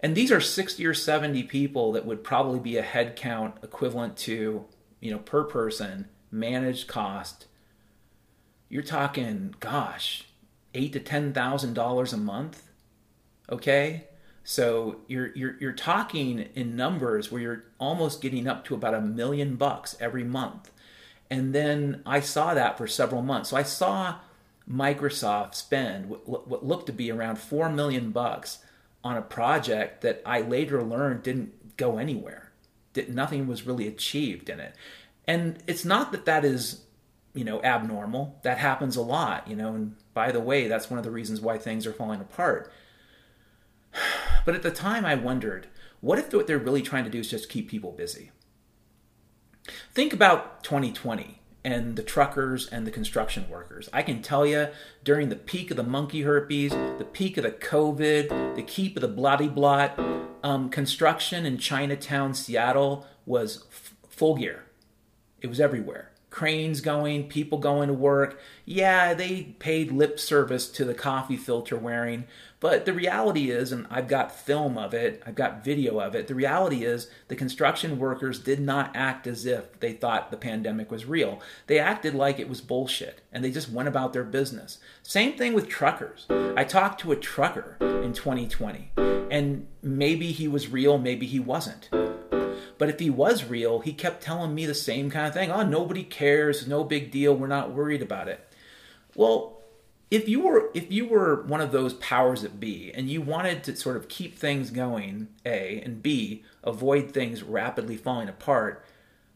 And 0.00 0.14
these 0.14 0.32
are 0.32 0.40
60 0.40 0.84
or 0.86 0.94
70 0.94 1.42
people 1.44 1.92
that 1.92 2.06
would 2.06 2.24
probably 2.24 2.58
be 2.58 2.76
a 2.78 2.82
head 2.82 3.16
count 3.16 3.56
equivalent 3.62 4.16
to, 4.18 4.64
you 4.98 5.10
know, 5.10 5.18
per 5.18 5.44
person, 5.44 6.08
managed 6.30 6.88
cost. 6.88 7.46
You're 8.68 8.82
talking, 8.82 9.54
gosh, 9.60 10.24
eight 10.74 10.92
to 10.94 11.00
ten 11.00 11.32
thousand 11.32 11.74
dollars 11.74 12.12
a 12.12 12.16
month. 12.16 12.62
Okay? 13.50 14.04
So 14.44 15.00
you're 15.06 15.32
you're 15.34 15.56
you're 15.60 15.72
talking 15.72 16.48
in 16.54 16.76
numbers 16.76 17.30
where 17.30 17.42
you're 17.42 17.64
almost 17.78 18.22
getting 18.22 18.46
up 18.46 18.64
to 18.66 18.74
about 18.74 18.94
a 18.94 19.00
million 19.00 19.56
bucks 19.56 19.96
every 20.00 20.24
month. 20.24 20.70
And 21.30 21.54
then 21.54 22.02
I 22.04 22.20
saw 22.20 22.54
that 22.54 22.76
for 22.76 22.86
several 22.86 23.22
months. 23.22 23.50
So 23.50 23.56
I 23.56 23.62
saw 23.62 24.16
Microsoft 24.68 25.54
spend 25.54 26.08
what, 26.08 26.64
looked 26.64 26.86
to 26.86 26.92
be 26.92 27.10
around 27.10 27.38
four 27.38 27.68
million 27.68 28.10
bucks 28.10 28.58
on 29.02 29.16
a 29.16 29.22
project 29.22 30.02
that 30.02 30.22
I 30.26 30.40
later 30.40 30.82
learned 30.82 31.22
didn't 31.22 31.76
go 31.76 31.98
anywhere. 31.98 32.52
That 32.94 33.08
nothing 33.08 33.46
was 33.46 33.66
really 33.66 33.86
achieved 33.86 34.48
in 34.50 34.60
it. 34.60 34.74
And 35.26 35.62
it's 35.66 35.84
not 35.84 36.12
that 36.12 36.24
that 36.24 36.44
is, 36.44 36.82
you 37.34 37.44
know, 37.44 37.62
abnormal. 37.62 38.38
That 38.42 38.58
happens 38.58 38.96
a 38.96 39.02
lot, 39.02 39.48
you 39.48 39.54
know, 39.54 39.74
and 39.74 39.96
by 40.12 40.32
the 40.32 40.40
way, 40.40 40.66
that's 40.66 40.90
one 40.90 40.98
of 40.98 41.04
the 41.04 41.10
reasons 41.10 41.40
why 41.40 41.56
things 41.56 41.86
are 41.86 41.92
falling 41.92 42.20
apart. 42.20 42.72
But 44.46 44.54
at 44.54 44.62
the 44.62 44.70
time 44.70 45.04
I 45.04 45.16
wondered, 45.16 45.66
what 46.00 46.18
if 46.18 46.32
what 46.32 46.46
they're 46.46 46.58
really 46.58 46.80
trying 46.80 47.04
to 47.04 47.10
do 47.10 47.18
is 47.18 47.28
just 47.28 47.50
keep 47.50 47.68
people 47.68 47.92
busy? 47.92 48.30
Think 49.92 50.12
about 50.12 50.62
2020 50.64 51.40
and 51.64 51.96
the 51.96 52.02
truckers 52.02 52.66
and 52.68 52.86
the 52.86 52.90
construction 52.90 53.46
workers. 53.48 53.88
I 53.92 54.02
can 54.02 54.22
tell 54.22 54.46
you, 54.46 54.68
during 55.04 55.28
the 55.28 55.36
peak 55.36 55.70
of 55.70 55.76
the 55.76 55.82
monkey 55.82 56.22
herpes, 56.22 56.72
the 56.72 57.06
peak 57.10 57.36
of 57.36 57.44
the 57.44 57.50
COVID, 57.50 58.56
the 58.56 58.62
keep 58.62 58.96
of 58.96 59.02
the 59.02 59.08
bloody 59.08 59.48
blot, 59.48 59.98
um, 60.42 60.70
construction 60.70 61.44
in 61.44 61.58
Chinatown, 61.58 62.34
Seattle 62.34 63.06
was 63.26 63.64
f- 63.70 63.94
full 64.08 64.36
gear. 64.36 64.64
It 65.40 65.48
was 65.48 65.60
everywhere. 65.60 66.12
Cranes 66.30 66.80
going, 66.80 67.28
people 67.28 67.58
going 67.58 67.88
to 67.88 67.94
work. 67.94 68.40
Yeah, 68.70 69.14
they 69.14 69.56
paid 69.58 69.90
lip 69.90 70.20
service 70.20 70.68
to 70.68 70.84
the 70.84 70.94
coffee 70.94 71.36
filter 71.36 71.76
wearing, 71.76 72.28
but 72.60 72.84
the 72.84 72.92
reality 72.92 73.50
is, 73.50 73.72
and 73.72 73.84
I've 73.90 74.06
got 74.06 74.30
film 74.30 74.78
of 74.78 74.94
it, 74.94 75.20
I've 75.26 75.34
got 75.34 75.64
video 75.64 75.98
of 75.98 76.14
it, 76.14 76.28
the 76.28 76.36
reality 76.36 76.84
is 76.84 77.10
the 77.26 77.34
construction 77.34 77.98
workers 77.98 78.38
did 78.38 78.60
not 78.60 78.94
act 78.94 79.26
as 79.26 79.44
if 79.44 79.80
they 79.80 79.92
thought 79.92 80.30
the 80.30 80.36
pandemic 80.36 80.88
was 80.88 81.04
real. 81.04 81.40
They 81.66 81.80
acted 81.80 82.14
like 82.14 82.38
it 82.38 82.48
was 82.48 82.60
bullshit 82.60 83.22
and 83.32 83.42
they 83.42 83.50
just 83.50 83.72
went 83.72 83.88
about 83.88 84.12
their 84.12 84.22
business. 84.22 84.78
Same 85.02 85.36
thing 85.36 85.52
with 85.52 85.68
truckers. 85.68 86.26
I 86.30 86.62
talked 86.62 87.00
to 87.00 87.10
a 87.10 87.16
trucker 87.16 87.76
in 87.80 88.12
2020 88.12 88.92
and 89.32 89.66
maybe 89.82 90.30
he 90.30 90.46
was 90.46 90.68
real, 90.68 90.96
maybe 90.96 91.26
he 91.26 91.40
wasn't. 91.40 91.88
But 92.78 92.88
if 92.88 93.00
he 93.00 93.10
was 93.10 93.46
real, 93.46 93.80
he 93.80 93.92
kept 93.92 94.22
telling 94.22 94.54
me 94.54 94.64
the 94.64 94.74
same 94.74 95.10
kind 95.10 95.26
of 95.26 95.34
thing. 95.34 95.50
Oh, 95.50 95.64
nobody 95.64 96.04
cares, 96.04 96.68
no 96.68 96.84
big 96.84 97.10
deal, 97.10 97.34
we're 97.34 97.48
not 97.48 97.72
worried 97.72 98.00
about 98.00 98.28
it. 98.28 98.46
Well, 99.20 99.60
if 100.10 100.30
you 100.30 100.40
were 100.40 100.70
if 100.72 100.90
you 100.90 101.06
were 101.06 101.42
one 101.42 101.60
of 101.60 101.72
those 101.72 101.92
powers 101.92 102.40
that 102.40 102.58
be 102.58 102.90
and 102.94 103.10
you 103.10 103.20
wanted 103.20 103.62
to 103.64 103.76
sort 103.76 103.98
of 103.98 104.08
keep 104.08 104.38
things 104.38 104.70
going 104.70 105.28
a 105.44 105.82
and 105.84 106.02
b 106.02 106.42
avoid 106.64 107.12
things 107.12 107.42
rapidly 107.42 107.98
falling 107.98 108.30
apart 108.30 108.82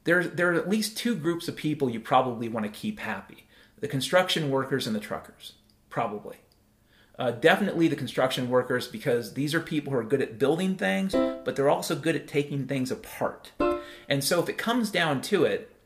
there, 0.04 0.24
there 0.24 0.52
are 0.52 0.54
at 0.54 0.70
least 0.70 0.96
two 0.96 1.14
groups 1.14 1.48
of 1.48 1.56
people 1.56 1.90
you 1.90 2.00
probably 2.00 2.48
want 2.48 2.64
to 2.64 2.72
keep 2.72 2.98
happy. 2.98 3.46
The 3.80 3.86
construction 3.86 4.50
workers 4.50 4.86
and 4.86 4.96
the 4.96 5.00
truckers 5.00 5.52
probably. 5.90 6.38
Uh, 7.18 7.32
definitely 7.32 7.86
the 7.86 7.94
construction 7.94 8.48
workers 8.48 8.88
because 8.88 9.34
these 9.34 9.54
are 9.54 9.60
people 9.60 9.92
who 9.92 9.98
are 9.98 10.02
good 10.02 10.22
at 10.22 10.38
building 10.38 10.76
things 10.76 11.12
but 11.12 11.56
they're 11.56 11.68
also 11.68 11.94
good 11.94 12.16
at 12.16 12.26
taking 12.26 12.66
things 12.66 12.90
apart. 12.90 13.52
And 14.08 14.24
so 14.24 14.42
if 14.42 14.48
it 14.48 14.56
comes 14.56 14.90
down 14.90 15.20
to 15.22 15.44
it 15.44 15.76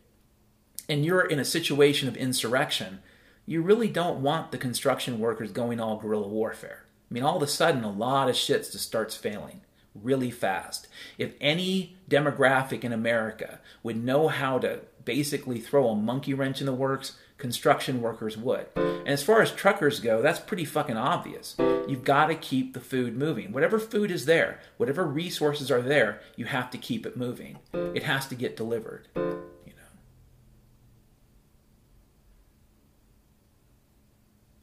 and 0.88 1.04
you're 1.04 1.26
in 1.26 1.40
a 1.40 1.44
situation 1.44 2.06
of 2.06 2.16
insurrection 2.16 3.00
you 3.48 3.62
really 3.62 3.88
don't 3.88 4.20
want 4.20 4.50
the 4.50 4.58
construction 4.58 5.18
workers 5.18 5.52
going 5.52 5.80
all 5.80 5.96
guerrilla 5.96 6.28
warfare. 6.28 6.84
I 7.10 7.14
mean, 7.14 7.22
all 7.22 7.38
of 7.38 7.42
a 7.42 7.46
sudden, 7.46 7.82
a 7.82 7.90
lot 7.90 8.28
of 8.28 8.36
shit 8.36 8.70
just 8.70 8.80
starts 8.80 9.16
failing 9.16 9.62
really 9.94 10.30
fast. 10.30 10.86
If 11.16 11.32
any 11.40 11.96
demographic 12.10 12.84
in 12.84 12.92
America 12.92 13.58
would 13.82 13.96
know 13.96 14.28
how 14.28 14.58
to 14.58 14.80
basically 15.04 15.60
throw 15.60 15.88
a 15.88 15.96
monkey 15.96 16.34
wrench 16.34 16.60
in 16.60 16.66
the 16.66 16.74
works, 16.74 17.16
construction 17.38 18.02
workers 18.02 18.36
would. 18.36 18.66
And 18.76 19.08
as 19.08 19.22
far 19.22 19.40
as 19.40 19.50
truckers 19.50 20.00
go, 20.00 20.20
that's 20.20 20.38
pretty 20.38 20.66
fucking 20.66 20.98
obvious. 20.98 21.56
You've 21.88 22.04
got 22.04 22.26
to 22.26 22.34
keep 22.34 22.74
the 22.74 22.80
food 22.80 23.16
moving. 23.16 23.52
Whatever 23.52 23.78
food 23.78 24.10
is 24.10 24.26
there, 24.26 24.60
whatever 24.76 25.06
resources 25.06 25.70
are 25.70 25.80
there, 25.80 26.20
you 26.36 26.44
have 26.44 26.70
to 26.72 26.78
keep 26.78 27.06
it 27.06 27.16
moving. 27.16 27.58
It 27.72 28.02
has 28.02 28.26
to 28.26 28.34
get 28.34 28.58
delivered. 28.58 29.08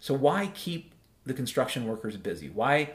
So 0.05 0.13
why 0.13 0.51
keep 0.53 0.93
the 1.25 1.33
construction 1.33 1.87
workers 1.87 2.15
busy? 2.15 2.47
Why 2.47 2.91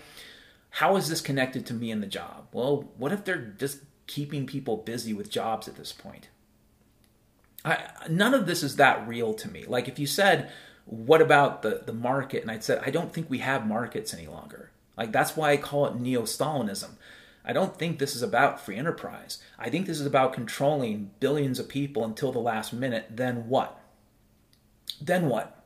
how 0.70 0.94
is 0.94 1.08
this 1.08 1.20
connected 1.20 1.66
to 1.66 1.74
me 1.74 1.90
and 1.90 2.00
the 2.00 2.06
job? 2.06 2.46
Well, 2.52 2.88
what 2.96 3.10
if 3.10 3.24
they're 3.24 3.52
just 3.58 3.80
keeping 4.06 4.46
people 4.46 4.76
busy 4.76 5.12
with 5.12 5.28
jobs 5.28 5.66
at 5.66 5.74
this 5.74 5.90
point? 5.90 6.28
I, 7.64 7.88
none 8.08 8.32
of 8.32 8.46
this 8.46 8.62
is 8.62 8.76
that 8.76 9.08
real 9.08 9.34
to 9.34 9.50
me. 9.50 9.64
Like 9.66 9.88
if 9.88 9.98
you 9.98 10.06
said, 10.06 10.52
"What 10.84 11.20
about 11.20 11.62
the 11.62 11.82
the 11.84 11.92
market?" 11.92 12.42
and 12.42 12.50
I'd 12.52 12.62
said, 12.62 12.80
"I 12.86 12.90
don't 12.92 13.12
think 13.12 13.28
we 13.28 13.38
have 13.38 13.66
markets 13.66 14.14
any 14.14 14.28
longer." 14.28 14.70
Like 14.96 15.10
that's 15.10 15.36
why 15.36 15.50
I 15.50 15.56
call 15.56 15.86
it 15.86 15.96
neo-Stalinism. 15.96 16.90
I 17.44 17.52
don't 17.52 17.76
think 17.76 17.98
this 17.98 18.14
is 18.14 18.22
about 18.22 18.60
free 18.60 18.76
enterprise. 18.76 19.42
I 19.58 19.68
think 19.68 19.88
this 19.88 19.98
is 19.98 20.06
about 20.06 20.32
controlling 20.32 21.10
billions 21.18 21.58
of 21.58 21.68
people 21.68 22.04
until 22.04 22.30
the 22.30 22.38
last 22.38 22.72
minute. 22.72 23.06
Then 23.10 23.48
what? 23.48 23.80
Then 25.00 25.28
what? 25.28 25.59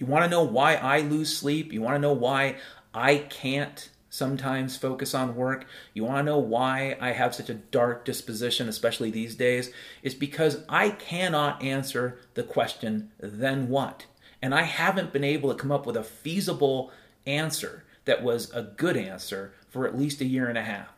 You 0.00 0.06
want 0.06 0.24
to 0.24 0.30
know 0.30 0.44
why 0.44 0.76
I 0.76 1.00
lose 1.00 1.36
sleep? 1.36 1.74
You 1.74 1.82
want 1.82 1.96
to 1.96 2.00
know 2.00 2.14
why 2.14 2.56
I 2.94 3.18
can't 3.18 3.90
sometimes 4.08 4.78
focus 4.78 5.14
on 5.14 5.36
work. 5.36 5.66
You 5.92 6.04
want 6.04 6.20
to 6.20 6.32
know 6.32 6.38
why 6.38 6.96
I 7.02 7.12
have 7.12 7.34
such 7.34 7.50
a 7.50 7.54
dark 7.54 8.06
disposition, 8.06 8.66
especially 8.66 9.10
these 9.10 9.34
days? 9.34 9.70
It's 10.02 10.14
because 10.14 10.64
I 10.70 10.88
cannot 10.88 11.62
answer 11.62 12.18
the 12.32 12.42
question, 12.42 13.10
then 13.18 13.68
what? 13.68 14.06
And 14.40 14.54
I 14.54 14.62
haven't 14.62 15.12
been 15.12 15.22
able 15.22 15.50
to 15.50 15.60
come 15.60 15.70
up 15.70 15.84
with 15.84 15.98
a 15.98 16.02
feasible 16.02 16.90
answer 17.26 17.84
that 18.06 18.22
was 18.22 18.50
a 18.54 18.62
good 18.62 18.96
answer 18.96 19.52
for 19.68 19.86
at 19.86 19.98
least 19.98 20.22
a 20.22 20.24
year 20.24 20.48
and 20.48 20.56
a 20.56 20.62
half. 20.62 20.94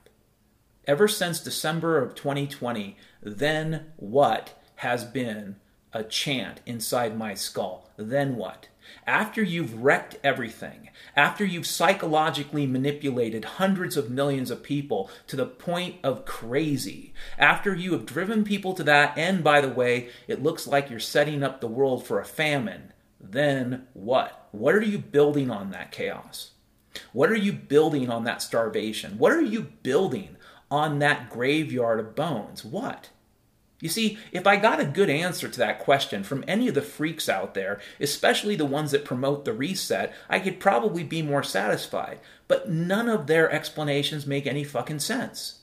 Ever 0.87 1.09
since 1.09 1.41
December 1.41 2.01
of 2.01 2.15
2020, 2.15 2.97
then 3.21 3.87
what 3.97 4.57
has 4.77 5.05
been 5.05 5.57
a 5.93 6.05
chant 6.05 6.61
inside 6.67 7.19
my 7.19 7.35
skull? 7.35 7.91
Then 7.97 8.37
what? 8.37 8.69
After 9.07 9.43
you've 9.43 9.83
wrecked 9.83 10.17
everything, 10.23 10.91
after 11.17 11.45
you've 11.45 11.67
psychologically 11.67 12.67
manipulated 12.67 13.45
hundreds 13.45 13.97
of 13.97 14.11
millions 14.11 14.51
of 14.51 14.63
people 14.63 15.11
to 15.27 15.37
the 15.37 15.47
point 15.47 15.97
of 16.03 16.25
crazy, 16.25 17.13
after 17.39 17.75
you 17.75 17.93
have 17.93 18.07
driven 18.07 18.45
people 18.45 18.75
to 18.75 18.85
that, 18.85 19.17
and 19.17 19.43
by 19.43 19.61
the 19.61 19.69
way, 19.69 20.09
it 20.29 20.43
looks 20.43 20.67
like 20.67 20.91
you're 20.91 21.01
setting 21.01 21.43
up 21.43 21.61
the 21.61 21.67
world 21.67 22.07
for 22.07 22.21
a 22.21 22.25
famine, 22.25 22.93
then 23.21 23.87
what? 23.93 24.49
What 24.53 24.75
are 24.75 24.83
you 24.83 24.99
building 24.99 25.51
on 25.51 25.71
that 25.71 25.93
chaos? 25.93 26.53
What 27.13 27.31
are 27.31 27.37
you 27.37 27.53
building 27.53 28.11
on 28.11 28.25
that 28.25 28.43
starvation? 28.43 29.19
What 29.19 29.33
are 29.33 29.41
you 29.41 29.63
building 29.83 30.37
on 30.71 30.99
that 30.99 31.31
graveyard 31.31 32.01
of 32.01 32.15
bones? 32.15 32.65
What? 32.65 33.11
You 33.83 33.89
see, 33.89 34.17
if 34.31 34.47
I 34.47 34.59
got 34.59 34.79
a 34.79 34.85
good 34.85 35.11
answer 35.11 35.49
to 35.49 35.59
that 35.59 35.81
question 35.81 36.23
from 36.23 36.45
any 36.47 36.69
of 36.69 36.75
the 36.75 36.83
freaks 36.83 37.29
out 37.29 37.55
there, 37.55 37.81
especially 37.99 38.55
the 38.55 38.65
ones 38.65 38.93
that 38.93 39.05
promote 39.05 39.45
the 39.45 39.53
reset, 39.53 40.15
I 40.31 40.39
could 40.39 40.61
probably 40.61 41.03
be 41.03 41.21
more 41.21 41.43
satisfied. 41.43 42.21
But 42.47 42.71
none 42.71 43.09
of 43.09 43.27
their 43.27 43.51
explanations 43.51 44.25
make 44.25 44.47
any 44.47 44.63
fucking 44.63 45.01
sense. 45.01 45.63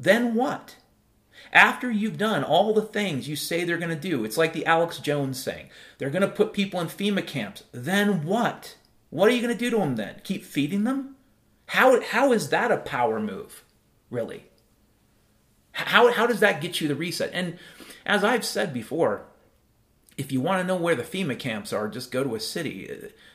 Then 0.00 0.34
what? 0.34 0.76
After 1.52 1.90
you've 1.90 2.16
done 2.16 2.44
all 2.44 2.72
the 2.72 2.80
things 2.80 3.28
you 3.28 3.36
say 3.36 3.62
they're 3.62 3.76
going 3.76 3.90
to 3.90 4.08
do, 4.08 4.24
it's 4.24 4.38
like 4.38 4.54
the 4.54 4.64
Alex 4.64 4.96
Jones 4.98 5.42
saying, 5.42 5.68
they're 5.98 6.08
going 6.08 6.22
to 6.22 6.28
put 6.28 6.54
people 6.54 6.80
in 6.80 6.86
FEMA 6.86 7.26
camps. 7.26 7.64
Then 7.72 8.24
what? 8.24 8.76
What 9.10 9.28
are 9.28 9.32
you 9.32 9.42
going 9.42 9.52
to 9.52 9.64
do 9.64 9.68
to 9.68 9.76
them 9.76 9.96
then? 9.96 10.22
Keep 10.24 10.44
feeding 10.44 10.84
them? 10.84 11.16
How, 11.66 12.00
how 12.00 12.32
is 12.32 12.48
that 12.48 12.72
a 12.72 12.78
power 12.78 13.20
move, 13.20 13.64
really? 14.10 14.47
How, 15.78 16.12
how 16.12 16.26
does 16.26 16.40
that 16.40 16.60
get 16.60 16.80
you 16.80 16.88
the 16.88 16.94
reset? 16.94 17.30
And 17.32 17.58
as 18.04 18.24
I've 18.24 18.44
said 18.44 18.74
before, 18.74 19.22
if 20.16 20.32
you 20.32 20.40
want 20.40 20.60
to 20.60 20.66
know 20.66 20.76
where 20.76 20.96
the 20.96 21.04
FEMA 21.04 21.38
camps 21.38 21.72
are, 21.72 21.88
just 21.88 22.10
go 22.10 22.24
to 22.24 22.34
a 22.34 22.40
city. 22.40 22.90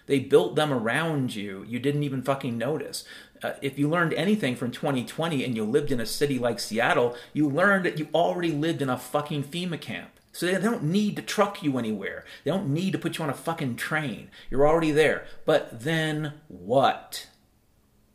They 0.06 0.20
built 0.20 0.56
them 0.56 0.74
around 0.74 1.34
you. 1.34 1.66
You 1.68 1.80
didn't 1.80 2.04
even 2.04 2.22
fucking 2.22 2.58
notice. 2.58 3.06
Uh, 3.42 3.54
if 3.62 3.80
you 3.80 3.90
learned 3.90 4.14
anything 4.14 4.58
from 4.58 4.72
2020 4.72 5.44
and 5.44 5.56
you 5.56 5.64
lived 5.64 5.92
in 5.92 6.02
a 6.02 6.06
city 6.06 6.38
like 6.38 6.60
Seattle, 6.60 7.16
you 7.32 7.48
learned 7.48 7.86
that 7.86 8.00
you 8.00 8.10
already 8.14 8.52
lived 8.52 8.82
in 8.82 8.90
a 8.90 8.98
fucking 8.98 9.46
FEMA 9.46 9.80
camp. 9.80 10.10
So 10.34 10.48
they 10.48 10.60
don't 10.60 10.84
need 10.84 11.16
to 11.16 11.22
truck 11.22 11.64
you 11.64 11.78
anywhere. 11.78 12.26
They 12.44 12.52
don't 12.52 12.74
need 12.74 12.92
to 12.92 13.00
put 13.00 13.18
you 13.18 13.24
on 13.24 13.30
a 13.30 13.36
fucking 13.36 13.78
train. 13.78 14.30
You're 14.50 14.68
already 14.68 14.92
there. 14.92 15.26
But 15.46 15.84
then 15.84 16.34
what? 16.50 17.28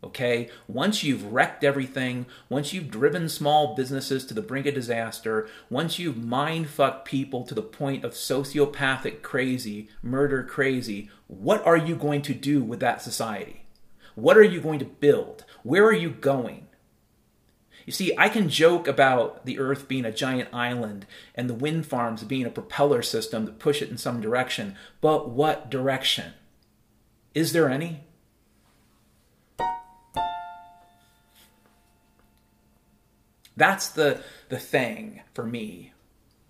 Okay? 0.02 0.48
Once 0.68 1.02
you've 1.02 1.32
wrecked 1.32 1.64
everything, 1.64 2.26
once 2.48 2.72
you've 2.72 2.90
driven 2.90 3.28
small 3.28 3.74
businesses 3.74 4.24
to 4.26 4.34
the 4.34 4.42
brink 4.42 4.66
of 4.66 4.74
disaster, 4.74 5.48
once 5.68 5.98
you've 5.98 6.22
mind 6.22 6.68
fucked 6.68 7.04
people 7.04 7.44
to 7.44 7.54
the 7.54 7.62
point 7.62 8.04
of 8.04 8.12
sociopathic 8.12 9.22
crazy, 9.22 9.88
murder 10.02 10.44
crazy, 10.44 11.10
what 11.26 11.64
are 11.66 11.76
you 11.76 11.96
going 11.96 12.22
to 12.22 12.34
do 12.34 12.62
with 12.62 12.80
that 12.80 13.02
society? 13.02 13.64
What 14.14 14.36
are 14.36 14.42
you 14.42 14.60
going 14.60 14.78
to 14.78 14.84
build? 14.84 15.44
Where 15.62 15.84
are 15.84 15.92
you 15.92 16.10
going? 16.10 16.68
You 17.88 17.92
see, 17.92 18.12
I 18.18 18.28
can 18.28 18.50
joke 18.50 18.86
about 18.86 19.46
the 19.46 19.58
Earth 19.58 19.88
being 19.88 20.04
a 20.04 20.12
giant 20.12 20.52
island 20.52 21.06
and 21.34 21.48
the 21.48 21.54
wind 21.54 21.86
farms 21.86 22.22
being 22.22 22.44
a 22.44 22.50
propeller 22.50 23.00
system 23.00 23.46
that 23.46 23.58
push 23.58 23.80
it 23.80 23.88
in 23.88 23.96
some 23.96 24.20
direction, 24.20 24.76
but 25.00 25.30
what 25.30 25.70
direction? 25.70 26.34
Is 27.34 27.52
there 27.52 27.68
any? 27.68 28.00
That's 33.58 33.88
the 33.88 34.22
the 34.48 34.58
thing 34.58 35.20
for 35.34 35.44
me. 35.44 35.92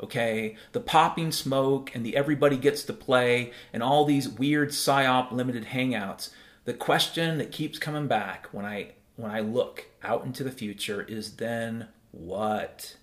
Okay? 0.00 0.56
The 0.72 0.80
popping 0.80 1.32
smoke 1.32 1.90
and 1.94 2.04
the 2.04 2.16
everybody 2.16 2.56
gets 2.56 2.84
to 2.84 2.92
play 2.92 3.52
and 3.72 3.82
all 3.82 4.04
these 4.04 4.28
weird 4.28 4.70
psyop 4.70 5.32
limited 5.32 5.66
hangouts. 5.66 6.30
The 6.64 6.74
question 6.74 7.38
that 7.38 7.50
keeps 7.50 7.78
coming 7.78 8.06
back 8.06 8.48
when 8.52 8.64
I 8.64 8.92
when 9.16 9.30
I 9.30 9.40
look 9.40 9.86
out 10.02 10.24
into 10.24 10.44
the 10.44 10.50
future 10.50 11.02
is 11.02 11.36
then 11.36 11.88
what? 12.12 12.96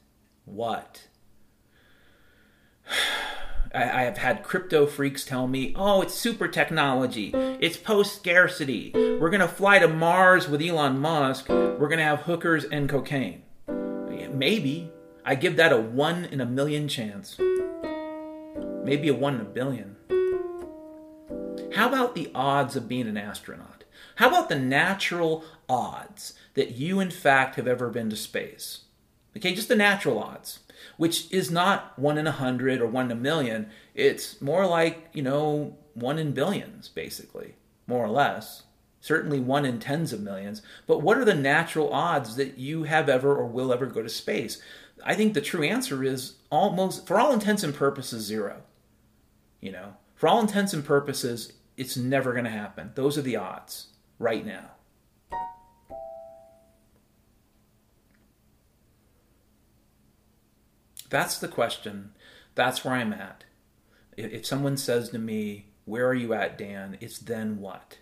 What? 0.45 1.07
I, 3.73 4.03
have 4.03 4.19
had 4.19 4.43
crypto 4.43 4.85
freaks 4.85 5.25
tell 5.25 5.47
me, 5.47 5.73
oh, 5.75 6.01
it's 6.01 6.13
super 6.13 6.47
technology. 6.47 7.31
It's 7.33 7.75
post 7.75 8.15
scarcity. 8.15 8.91
We're 8.93 9.29
going 9.29 9.41
to 9.41 9.49
fly 9.49 9.79
to 9.79 9.89
Mars 9.89 10.47
with 10.47 10.61
Elon 10.61 10.99
Musk. 10.99 11.49
We're 11.49 11.89
going 11.89 11.97
to 11.97 12.05
have 12.05 12.21
hookers 12.21 12.63
and 12.63 12.87
cocaine. 12.87 13.41
Maybe. 14.35 14.91
I 15.23 15.35
give 15.35 15.55
that 15.55 15.71
a 15.71 15.79
one 15.79 16.25
in 16.25 16.41
a 16.41 16.45
million 16.45 16.89
chance. 16.89 17.37
Maybe 18.83 19.07
a 19.07 19.13
one 19.13 19.35
in 19.35 19.41
a 19.41 19.45
billion. 19.45 19.95
How 21.73 21.87
about 21.87 22.15
the 22.15 22.29
odds 22.35 22.75
of 22.75 22.89
being 22.89 23.07
an 23.07 23.17
astronaut? 23.17 23.85
How 24.15 24.27
about 24.27 24.49
the 24.49 24.59
natural 24.59 25.45
odds 25.69 26.33
that 26.53 26.71
you, 26.71 26.99
in 26.99 27.11
fact, 27.11 27.55
have 27.55 27.67
ever 27.67 27.89
been 27.89 28.09
to 28.09 28.15
space? 28.17 28.81
Okay, 29.37 29.55
just 29.55 29.69
the 29.69 29.75
natural 29.75 30.21
odds, 30.21 30.59
which 30.97 31.31
is 31.31 31.49
not 31.49 31.97
one 31.97 32.17
in 32.17 32.27
a 32.27 32.31
hundred 32.31 32.81
or 32.81 32.87
one 32.87 33.05
in 33.05 33.11
a 33.13 33.15
million. 33.15 33.69
It's 33.93 34.41
more 34.41 34.67
like, 34.67 35.09
you 35.13 35.21
know, 35.21 35.77
one 35.93 36.19
in 36.19 36.33
billions, 36.33 36.89
basically, 36.89 37.55
more 37.87 38.05
or 38.05 38.09
less 38.09 38.63
certainly 39.05 39.39
one 39.39 39.65
in 39.65 39.79
tens 39.79 40.11
of 40.11 40.19
millions. 40.19 40.63
But 40.87 41.03
what 41.03 41.19
are 41.19 41.25
the 41.25 41.35
natural 41.35 41.93
odds 41.93 42.37
that 42.37 42.57
you 42.57 42.83
have 42.83 43.07
ever 43.07 43.35
or 43.35 43.45
will 43.45 43.71
ever 43.71 43.85
go 43.85 44.01
to 44.01 44.09
space? 44.09 44.59
I 45.03 45.13
think 45.13 45.35
the 45.35 45.41
true 45.41 45.61
answer 45.61 46.03
is 46.03 46.37
almost, 46.49 47.05
for 47.05 47.19
all 47.19 47.31
intents 47.31 47.61
and 47.61 47.75
purposes, 47.75 48.25
zero. 48.25 48.63
You 49.61 49.73
know, 49.73 49.93
for 50.15 50.27
all 50.27 50.41
intents 50.41 50.73
and 50.73 50.83
purposes, 50.83 51.53
it's 51.77 51.95
never 51.95 52.31
going 52.31 52.45
to 52.45 52.49
happen. 52.49 52.93
Those 52.95 53.15
are 53.15 53.21
the 53.21 53.35
odds 53.35 53.89
right 54.17 54.43
now. 54.43 54.71
That's 61.11 61.37
the 61.37 61.47
question. 61.47 62.13
That's 62.55 62.83
where 62.83 62.95
I'm 62.95 63.13
at. 63.13 63.43
If 64.17 64.47
someone 64.47 64.77
says 64.77 65.09
to 65.09 65.19
me, 65.19 65.67
Where 65.85 66.07
are 66.07 66.15
you 66.15 66.33
at, 66.33 66.57
Dan? 66.57 66.97
It's 66.99 67.19
then 67.19 67.59
what? 67.59 67.99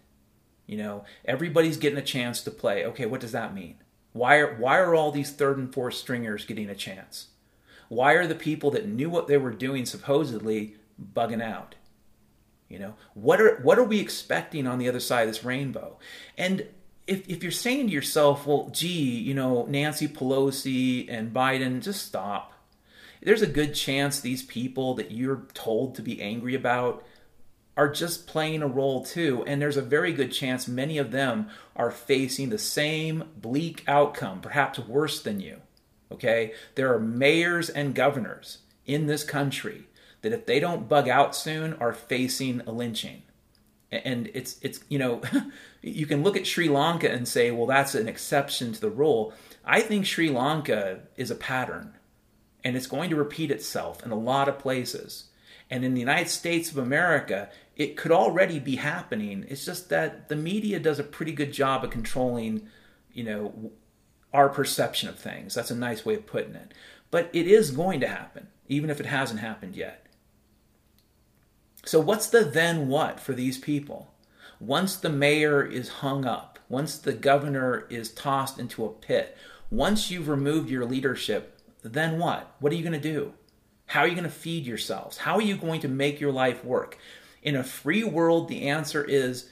You 0.65 0.77
know, 0.77 1.05
everybody's 1.25 1.77
getting 1.77 1.99
a 1.99 2.03
chance 2.03 2.41
to 2.41 2.51
play. 2.51 2.85
Okay, 2.85 3.05
what 3.05 3.21
does 3.21 3.33
that 3.33 3.53
mean? 3.53 3.75
Why 4.13 4.37
are 4.37 4.55
why 4.55 4.77
are 4.79 4.95
all 4.95 5.11
these 5.11 5.31
third 5.31 5.57
and 5.57 5.73
fourth 5.73 5.95
stringers 5.95 6.45
getting 6.45 6.69
a 6.69 6.75
chance? 6.75 7.27
Why 7.89 8.13
are 8.13 8.27
the 8.27 8.35
people 8.35 8.71
that 8.71 8.87
knew 8.87 9.09
what 9.09 9.27
they 9.27 9.37
were 9.37 9.51
doing 9.51 9.85
supposedly 9.85 10.75
bugging 11.13 11.43
out? 11.43 11.75
You 12.69 12.79
know, 12.79 12.95
what 13.13 13.41
are 13.41 13.57
what 13.57 13.77
are 13.77 13.83
we 13.83 13.99
expecting 13.99 14.65
on 14.65 14.79
the 14.79 14.87
other 14.87 14.99
side 14.99 15.27
of 15.27 15.33
this 15.33 15.43
rainbow? 15.43 15.97
And 16.37 16.67
if 17.07 17.27
if 17.27 17.43
you're 17.43 17.51
saying 17.51 17.87
to 17.87 17.93
yourself, 17.93 18.47
well, 18.47 18.69
gee, 18.71 19.19
you 19.19 19.33
know, 19.33 19.65
Nancy 19.65 20.07
Pelosi 20.07 21.05
and 21.09 21.33
Biden, 21.33 21.81
just 21.81 22.05
stop. 22.05 22.53
There's 23.21 23.41
a 23.41 23.47
good 23.47 23.73
chance 23.73 24.19
these 24.19 24.43
people 24.43 24.95
that 24.95 25.11
you're 25.11 25.43
told 25.53 25.95
to 25.95 26.01
be 26.01 26.21
angry 26.21 26.55
about 26.55 27.05
are 27.75 27.89
just 27.89 28.27
playing 28.27 28.61
a 28.61 28.67
role 28.67 29.03
too, 29.03 29.43
and 29.47 29.61
there's 29.61 29.77
a 29.77 29.81
very 29.81 30.13
good 30.13 30.31
chance 30.31 30.67
many 30.67 30.97
of 30.97 31.11
them 31.11 31.49
are 31.75 31.91
facing 31.91 32.49
the 32.49 32.57
same 32.57 33.23
bleak 33.35 33.83
outcome, 33.87 34.41
perhaps 34.41 34.79
worse 34.79 35.21
than 35.21 35.39
you. 35.39 35.61
Okay? 36.11 36.53
There 36.75 36.93
are 36.93 36.99
mayors 36.99 37.69
and 37.69 37.95
governors 37.95 38.59
in 38.85 39.07
this 39.07 39.23
country 39.23 39.85
that 40.21 40.33
if 40.33 40.45
they 40.45 40.59
don't 40.59 40.89
bug 40.89 41.07
out 41.07 41.35
soon 41.35 41.73
are 41.75 41.93
facing 41.93 42.61
a 42.61 42.71
lynching. 42.71 43.23
And 43.91 44.29
it's 44.33 44.57
it's 44.61 44.79
you 44.89 44.97
know, 44.97 45.21
you 45.81 46.07
can 46.07 46.23
look 46.23 46.35
at 46.35 46.47
Sri 46.47 46.67
Lanka 46.67 47.11
and 47.11 47.27
say, 47.27 47.51
well, 47.51 47.67
that's 47.67 47.93
an 47.93 48.07
exception 48.07 48.71
to 48.73 48.81
the 48.81 48.89
rule. 48.89 49.33
I 49.65 49.81
think 49.81 50.05
Sri 50.05 50.29
Lanka 50.29 51.01
is 51.15 51.29
a 51.29 51.35
pattern, 51.35 51.93
and 52.63 52.75
it's 52.75 52.87
going 52.87 53.09
to 53.11 53.15
repeat 53.15 53.51
itself 53.51 54.03
in 54.03 54.11
a 54.11 54.15
lot 54.15 54.49
of 54.49 54.59
places. 54.59 55.25
And 55.69 55.85
in 55.85 55.93
the 55.93 55.99
United 55.99 56.29
States 56.29 56.71
of 56.71 56.77
America, 56.77 57.49
it 57.75 57.97
could 57.97 58.11
already 58.11 58.59
be 58.59 58.75
happening. 58.75 59.45
It's 59.47 59.65
just 59.65 59.89
that 59.89 60.29
the 60.29 60.35
media 60.35 60.79
does 60.79 60.99
a 60.99 61.03
pretty 61.03 61.31
good 61.31 61.51
job 61.51 61.83
of 61.83 61.89
controlling, 61.89 62.67
you 63.11 63.23
know, 63.23 63.71
our 64.33 64.49
perception 64.49 65.09
of 65.09 65.17
things. 65.17 65.53
That's 65.53 65.71
a 65.71 65.75
nice 65.75 66.05
way 66.05 66.15
of 66.15 66.25
putting 66.25 66.55
it. 66.55 66.73
But 67.11 67.29
it 67.33 67.47
is 67.47 67.71
going 67.71 67.99
to 68.01 68.07
happen, 68.07 68.47
even 68.67 68.89
if 68.89 68.99
it 68.99 69.05
hasn't 69.05 69.39
happened 69.39 69.75
yet. 69.75 70.05
So, 71.85 71.99
what's 71.99 72.27
the 72.27 72.43
then 72.43 72.87
what 72.87 73.19
for 73.19 73.33
these 73.33 73.57
people? 73.57 74.13
Once 74.59 74.95
the 74.95 75.09
mayor 75.09 75.63
is 75.63 75.89
hung 75.89 76.25
up, 76.25 76.57
once 76.69 76.97
the 76.97 77.13
governor 77.13 77.85
is 77.89 78.11
tossed 78.11 78.57
into 78.57 78.85
a 78.85 78.89
pit, 78.89 79.37
once 79.69 80.09
you've 80.09 80.29
removed 80.29 80.69
your 80.69 80.85
leadership, 80.85 81.59
then 81.83 82.17
what? 82.17 82.55
What 82.59 82.71
are 82.71 82.75
you 82.75 82.83
going 82.83 82.93
to 82.93 82.99
do? 82.99 83.33
How 83.87 84.01
are 84.01 84.07
you 84.07 84.15
going 84.15 84.23
to 84.23 84.29
feed 84.29 84.65
yourselves? 84.65 85.17
How 85.17 85.35
are 85.35 85.41
you 85.41 85.57
going 85.57 85.81
to 85.81 85.87
make 85.87 86.21
your 86.21 86.31
life 86.31 86.63
work? 86.63 86.97
In 87.43 87.55
a 87.55 87.63
free 87.63 88.03
world, 88.03 88.47
the 88.47 88.67
answer 88.67 89.03
is 89.03 89.49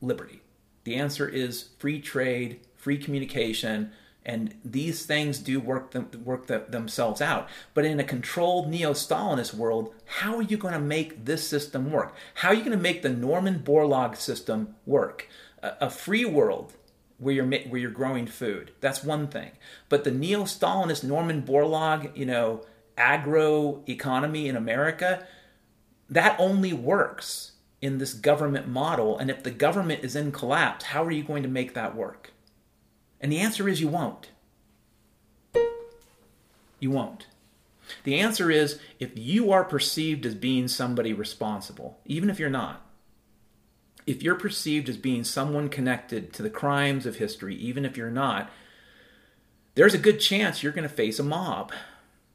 liberty. 0.00 0.40
The 0.84 0.96
answer 0.96 1.28
is 1.28 1.68
free 1.78 2.00
trade, 2.00 2.60
free 2.76 2.96
communication, 2.96 3.92
and 4.24 4.54
these 4.64 5.06
things 5.06 5.38
do 5.38 5.60
work 5.60 5.92
them, 5.92 6.10
work 6.24 6.46
the, 6.46 6.64
themselves 6.68 7.20
out. 7.20 7.48
But 7.74 7.84
in 7.84 8.00
a 8.00 8.04
controlled 8.04 8.68
neo-Stalinist 8.68 9.54
world, 9.54 9.94
how 10.06 10.36
are 10.36 10.42
you 10.42 10.56
going 10.56 10.74
to 10.74 10.80
make 10.80 11.24
this 11.24 11.46
system 11.46 11.92
work? 11.92 12.14
How 12.34 12.48
are 12.48 12.54
you 12.54 12.64
going 12.64 12.76
to 12.76 12.82
make 12.82 13.02
the 13.02 13.10
Norman 13.10 13.60
Borlaug 13.60 14.16
system 14.16 14.74
work? 14.86 15.28
A, 15.62 15.72
a 15.82 15.90
free 15.90 16.24
world 16.24 16.72
where 17.18 17.34
you're 17.34 17.46
where 17.46 17.80
you're 17.80 17.90
growing 17.90 18.26
food. 18.26 18.72
That's 18.80 19.04
one 19.04 19.28
thing. 19.28 19.52
But 19.88 20.04
the 20.04 20.10
neo-Stalinist 20.10 21.04
Norman 21.04 21.42
Borlaug, 21.42 22.16
you 22.16 22.26
know, 22.26 22.64
agro 22.96 23.82
economy 23.88 24.48
in 24.48 24.56
America, 24.56 25.26
that 26.08 26.38
only 26.38 26.72
works 26.72 27.52
in 27.80 27.98
this 27.98 28.14
government 28.14 28.68
model. 28.68 29.18
And 29.18 29.30
if 29.30 29.42
the 29.42 29.50
government 29.50 30.04
is 30.04 30.16
in 30.16 30.32
collapse, 30.32 30.86
how 30.86 31.04
are 31.04 31.10
you 31.10 31.22
going 31.22 31.42
to 31.42 31.48
make 31.48 31.74
that 31.74 31.94
work? 31.94 32.32
And 33.20 33.30
the 33.30 33.38
answer 33.38 33.68
is 33.68 33.80
you 33.80 33.88
won't. 33.88 34.30
You 36.80 36.90
won't. 36.90 37.26
The 38.04 38.18
answer 38.18 38.50
is 38.50 38.78
if 38.98 39.16
you 39.16 39.50
are 39.50 39.64
perceived 39.64 40.26
as 40.26 40.34
being 40.34 40.68
somebody 40.68 41.12
responsible, 41.12 41.98
even 42.04 42.30
if 42.30 42.38
you're 42.38 42.50
not, 42.50 42.84
if 44.06 44.22
you're 44.22 44.34
perceived 44.34 44.88
as 44.88 44.96
being 44.96 45.24
someone 45.24 45.68
connected 45.68 46.32
to 46.34 46.42
the 46.42 46.50
crimes 46.50 47.06
of 47.06 47.16
history, 47.16 47.54
even 47.56 47.84
if 47.84 47.96
you're 47.96 48.10
not, 48.10 48.50
there's 49.74 49.94
a 49.94 49.98
good 49.98 50.18
chance 50.18 50.62
you're 50.62 50.72
going 50.72 50.88
to 50.88 50.94
face 50.94 51.18
a 51.18 51.22
mob. 51.22 51.72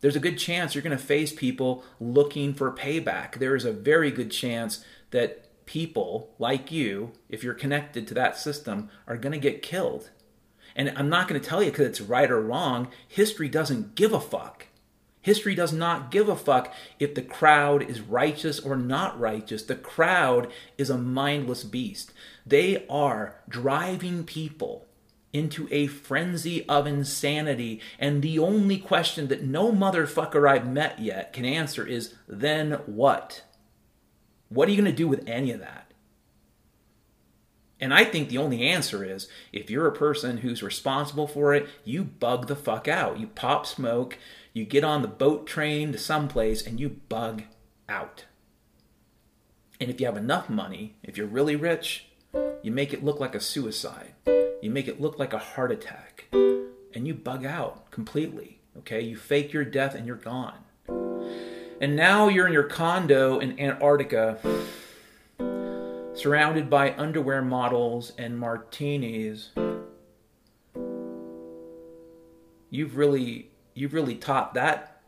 There's 0.04 0.18
a 0.18 0.20
good 0.20 0.38
chance 0.38 0.76
you're 0.76 0.82
going 0.82 0.98
to 0.98 1.02
face 1.02 1.32
people 1.32 1.86
looking 1.98 2.54
for 2.54 2.70
payback. 2.74 3.36
There 3.36 3.56
is 3.56 3.64
a 3.64 3.72
very 3.72 4.12
good 4.12 4.32
chance 4.32 4.84
that 5.12 5.66
people 5.66 6.36
like 6.38 6.74
you, 6.74 7.14
if 7.30 7.42
you're 7.42 7.54
connected 7.54 8.06
to 8.08 8.14
that 8.16 8.38
system, 8.38 8.90
are 9.08 9.16
going 9.16 9.32
to 9.32 9.40
get 9.40 9.62
killed. 9.62 10.10
And 10.76 10.92
I'm 10.98 11.08
not 11.08 11.30
going 11.30 11.40
to 11.40 11.48
tell 11.48 11.64
you 11.64 11.72
because 11.72 11.88
it's 11.88 12.02
right 12.02 12.30
or 12.30 12.42
wrong. 12.42 12.90
History 13.08 13.48
doesn't 13.48 13.96
give 13.96 14.12
a 14.12 14.20
fuck. 14.20 14.66
History 15.22 15.56
does 15.56 15.72
not 15.72 16.12
give 16.12 16.28
a 16.28 16.36
fuck 16.36 16.74
if 17.00 17.16
the 17.16 17.22
crowd 17.22 17.90
is 17.90 18.02
righteous 18.02 18.60
or 18.60 18.76
not 18.76 19.18
righteous. 19.18 19.64
The 19.64 19.76
crowd 19.76 20.52
is 20.78 20.90
a 20.90 20.98
mindless 20.98 21.64
beast. 21.64 22.12
They 22.46 22.86
are 22.90 23.38
driving 23.48 24.26
people 24.26 24.83
into 25.34 25.68
a 25.72 25.88
frenzy 25.88 26.68
of 26.70 26.88
insanity. 26.88 27.82
And 28.00 28.22
the 28.22 28.40
only 28.40 28.78
question 28.78 29.28
that 29.28 29.44
no 29.44 29.72
motherfucker 29.72 30.48
I've 30.48 30.68
met 30.68 31.00
yet 31.00 31.34
can 31.34 31.44
answer 31.44 31.86
is 31.86 32.14
then 32.28 32.74
what? 32.86 33.44
What 34.50 34.68
are 34.68 34.72
you 34.72 34.82
going 34.82 34.92
to 34.92 34.96
do 34.96 35.08
with 35.08 35.28
any 35.28 35.52
of 35.52 35.60
that? 35.60 35.92
And 37.80 37.94
I 37.94 38.06
think 38.06 38.30
the 38.30 38.38
only 38.38 38.62
answer 38.62 39.04
is 39.04 39.28
if 39.52 39.70
you're 39.70 39.88
a 39.88 39.92
person 39.92 40.38
who's 40.38 40.64
responsible 40.64 41.28
for 41.28 41.54
it, 41.54 41.68
you 41.84 42.06
bug 42.06 42.48
the 42.48 42.56
fuck 42.56 42.88
out. 42.88 43.20
You 43.20 43.28
pop 43.28 43.66
smoke, 43.66 44.18
you 44.54 44.64
get 44.64 44.86
on 44.86 45.02
the 45.02 45.08
boat 45.10 45.46
train 45.48 45.92
to 45.92 45.98
someplace, 45.98 46.66
and 46.66 46.80
you 46.80 47.02
bug 47.10 47.44
out. 47.90 48.24
And 49.82 49.90
if 49.90 50.00
you 50.00 50.06
have 50.06 50.16
enough 50.16 50.50
money, 50.50 50.96
if 51.04 51.18
you're 51.18 51.28
really 51.28 51.58
rich, 51.58 52.08
you 52.62 52.72
make 52.72 52.94
it 52.94 53.04
look 53.04 53.20
like 53.20 53.36
a 53.36 53.40
suicide. 53.40 54.14
You 54.62 54.72
make 54.72 54.88
it 54.88 55.02
look 55.02 55.20
like 55.20 55.34
a 55.34 55.38
heart 55.38 55.72
attack. 55.72 56.26
And 56.32 57.08
you 57.08 57.14
bug 57.14 57.46
out 57.46 57.92
completely. 57.92 58.60
Okay? 58.80 59.02
You 59.02 59.18
fake 59.18 59.54
your 59.54 59.66
death 59.66 59.96
and 59.96 60.08
you're 60.08 60.16
gone. 60.16 60.60
And 61.82 61.96
now 61.96 62.30
you're 62.30 62.48
in 62.48 62.54
your 62.54 62.64
condo 62.64 63.40
in 63.40 63.60
Antarctica, 63.60 64.38
surrounded 66.14 66.70
by 66.70 66.96
underwear 66.96 67.42
models 67.42 68.14
and 68.18 68.40
martinis. 68.40 69.50
You've 72.70 72.96
really 72.96 73.52
you've 73.74 73.94
really 73.94 74.16
taught 74.16 74.54
that 74.54 75.02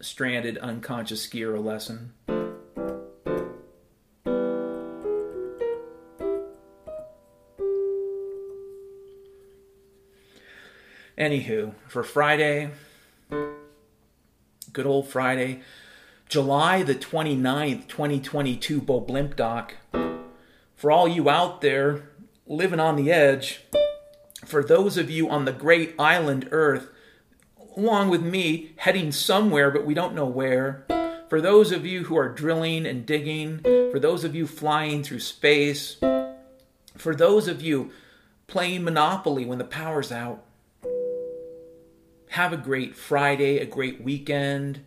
stranded 0.00 0.56
unconscious 0.58 1.26
skier 1.26 1.56
a 1.56 1.60
lesson. 1.60 2.12
Anywho, 11.18 11.74
for 11.88 12.04
Friday, 12.04 12.70
good 14.72 14.86
old 14.86 15.08
Friday, 15.08 15.62
July 16.28 16.84
the 16.84 16.94
29th, 16.94 17.88
2022, 17.88 18.80
Bo 18.80 19.00
Blimp 19.00 19.34
Doc. 19.34 19.74
For 20.76 20.92
all 20.92 21.08
you 21.08 21.28
out 21.28 21.60
there 21.60 22.08
living 22.46 22.78
on 22.78 22.94
the 22.94 23.10
edge, 23.10 23.62
for 24.44 24.62
those 24.62 24.96
of 24.96 25.10
you 25.10 25.28
on 25.28 25.44
the 25.44 25.52
great 25.52 25.96
island 25.98 26.46
Earth, 26.52 26.88
along 27.76 28.10
with 28.10 28.22
me, 28.22 28.74
heading 28.76 29.10
somewhere 29.10 29.72
but 29.72 29.84
we 29.84 29.94
don't 29.94 30.14
know 30.14 30.24
where. 30.24 30.86
For 31.28 31.40
those 31.40 31.72
of 31.72 31.84
you 31.84 32.04
who 32.04 32.16
are 32.16 32.28
drilling 32.28 32.86
and 32.86 33.04
digging, 33.04 33.58
for 33.90 33.98
those 33.98 34.22
of 34.22 34.36
you 34.36 34.46
flying 34.46 35.02
through 35.02 35.18
space, 35.18 35.96
for 36.96 37.12
those 37.12 37.48
of 37.48 37.60
you 37.60 37.90
playing 38.46 38.84
Monopoly 38.84 39.44
when 39.44 39.58
the 39.58 39.64
power's 39.64 40.12
out, 40.12 40.44
have 42.30 42.52
a 42.52 42.56
great 42.56 42.96
Friday, 42.96 43.58
a 43.58 43.66
great 43.66 44.02
weekend. 44.02 44.84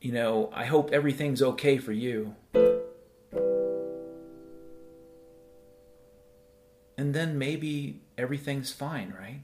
You 0.00 0.12
know, 0.12 0.50
I 0.52 0.64
hope 0.66 0.92
everything's 0.92 1.42
okay 1.42 1.78
for 1.78 1.92
you. 1.92 2.34
And 6.96 7.14
then 7.14 7.38
maybe 7.38 8.02
everything's 8.16 8.72
fine, 8.72 9.14
right? 9.18 9.40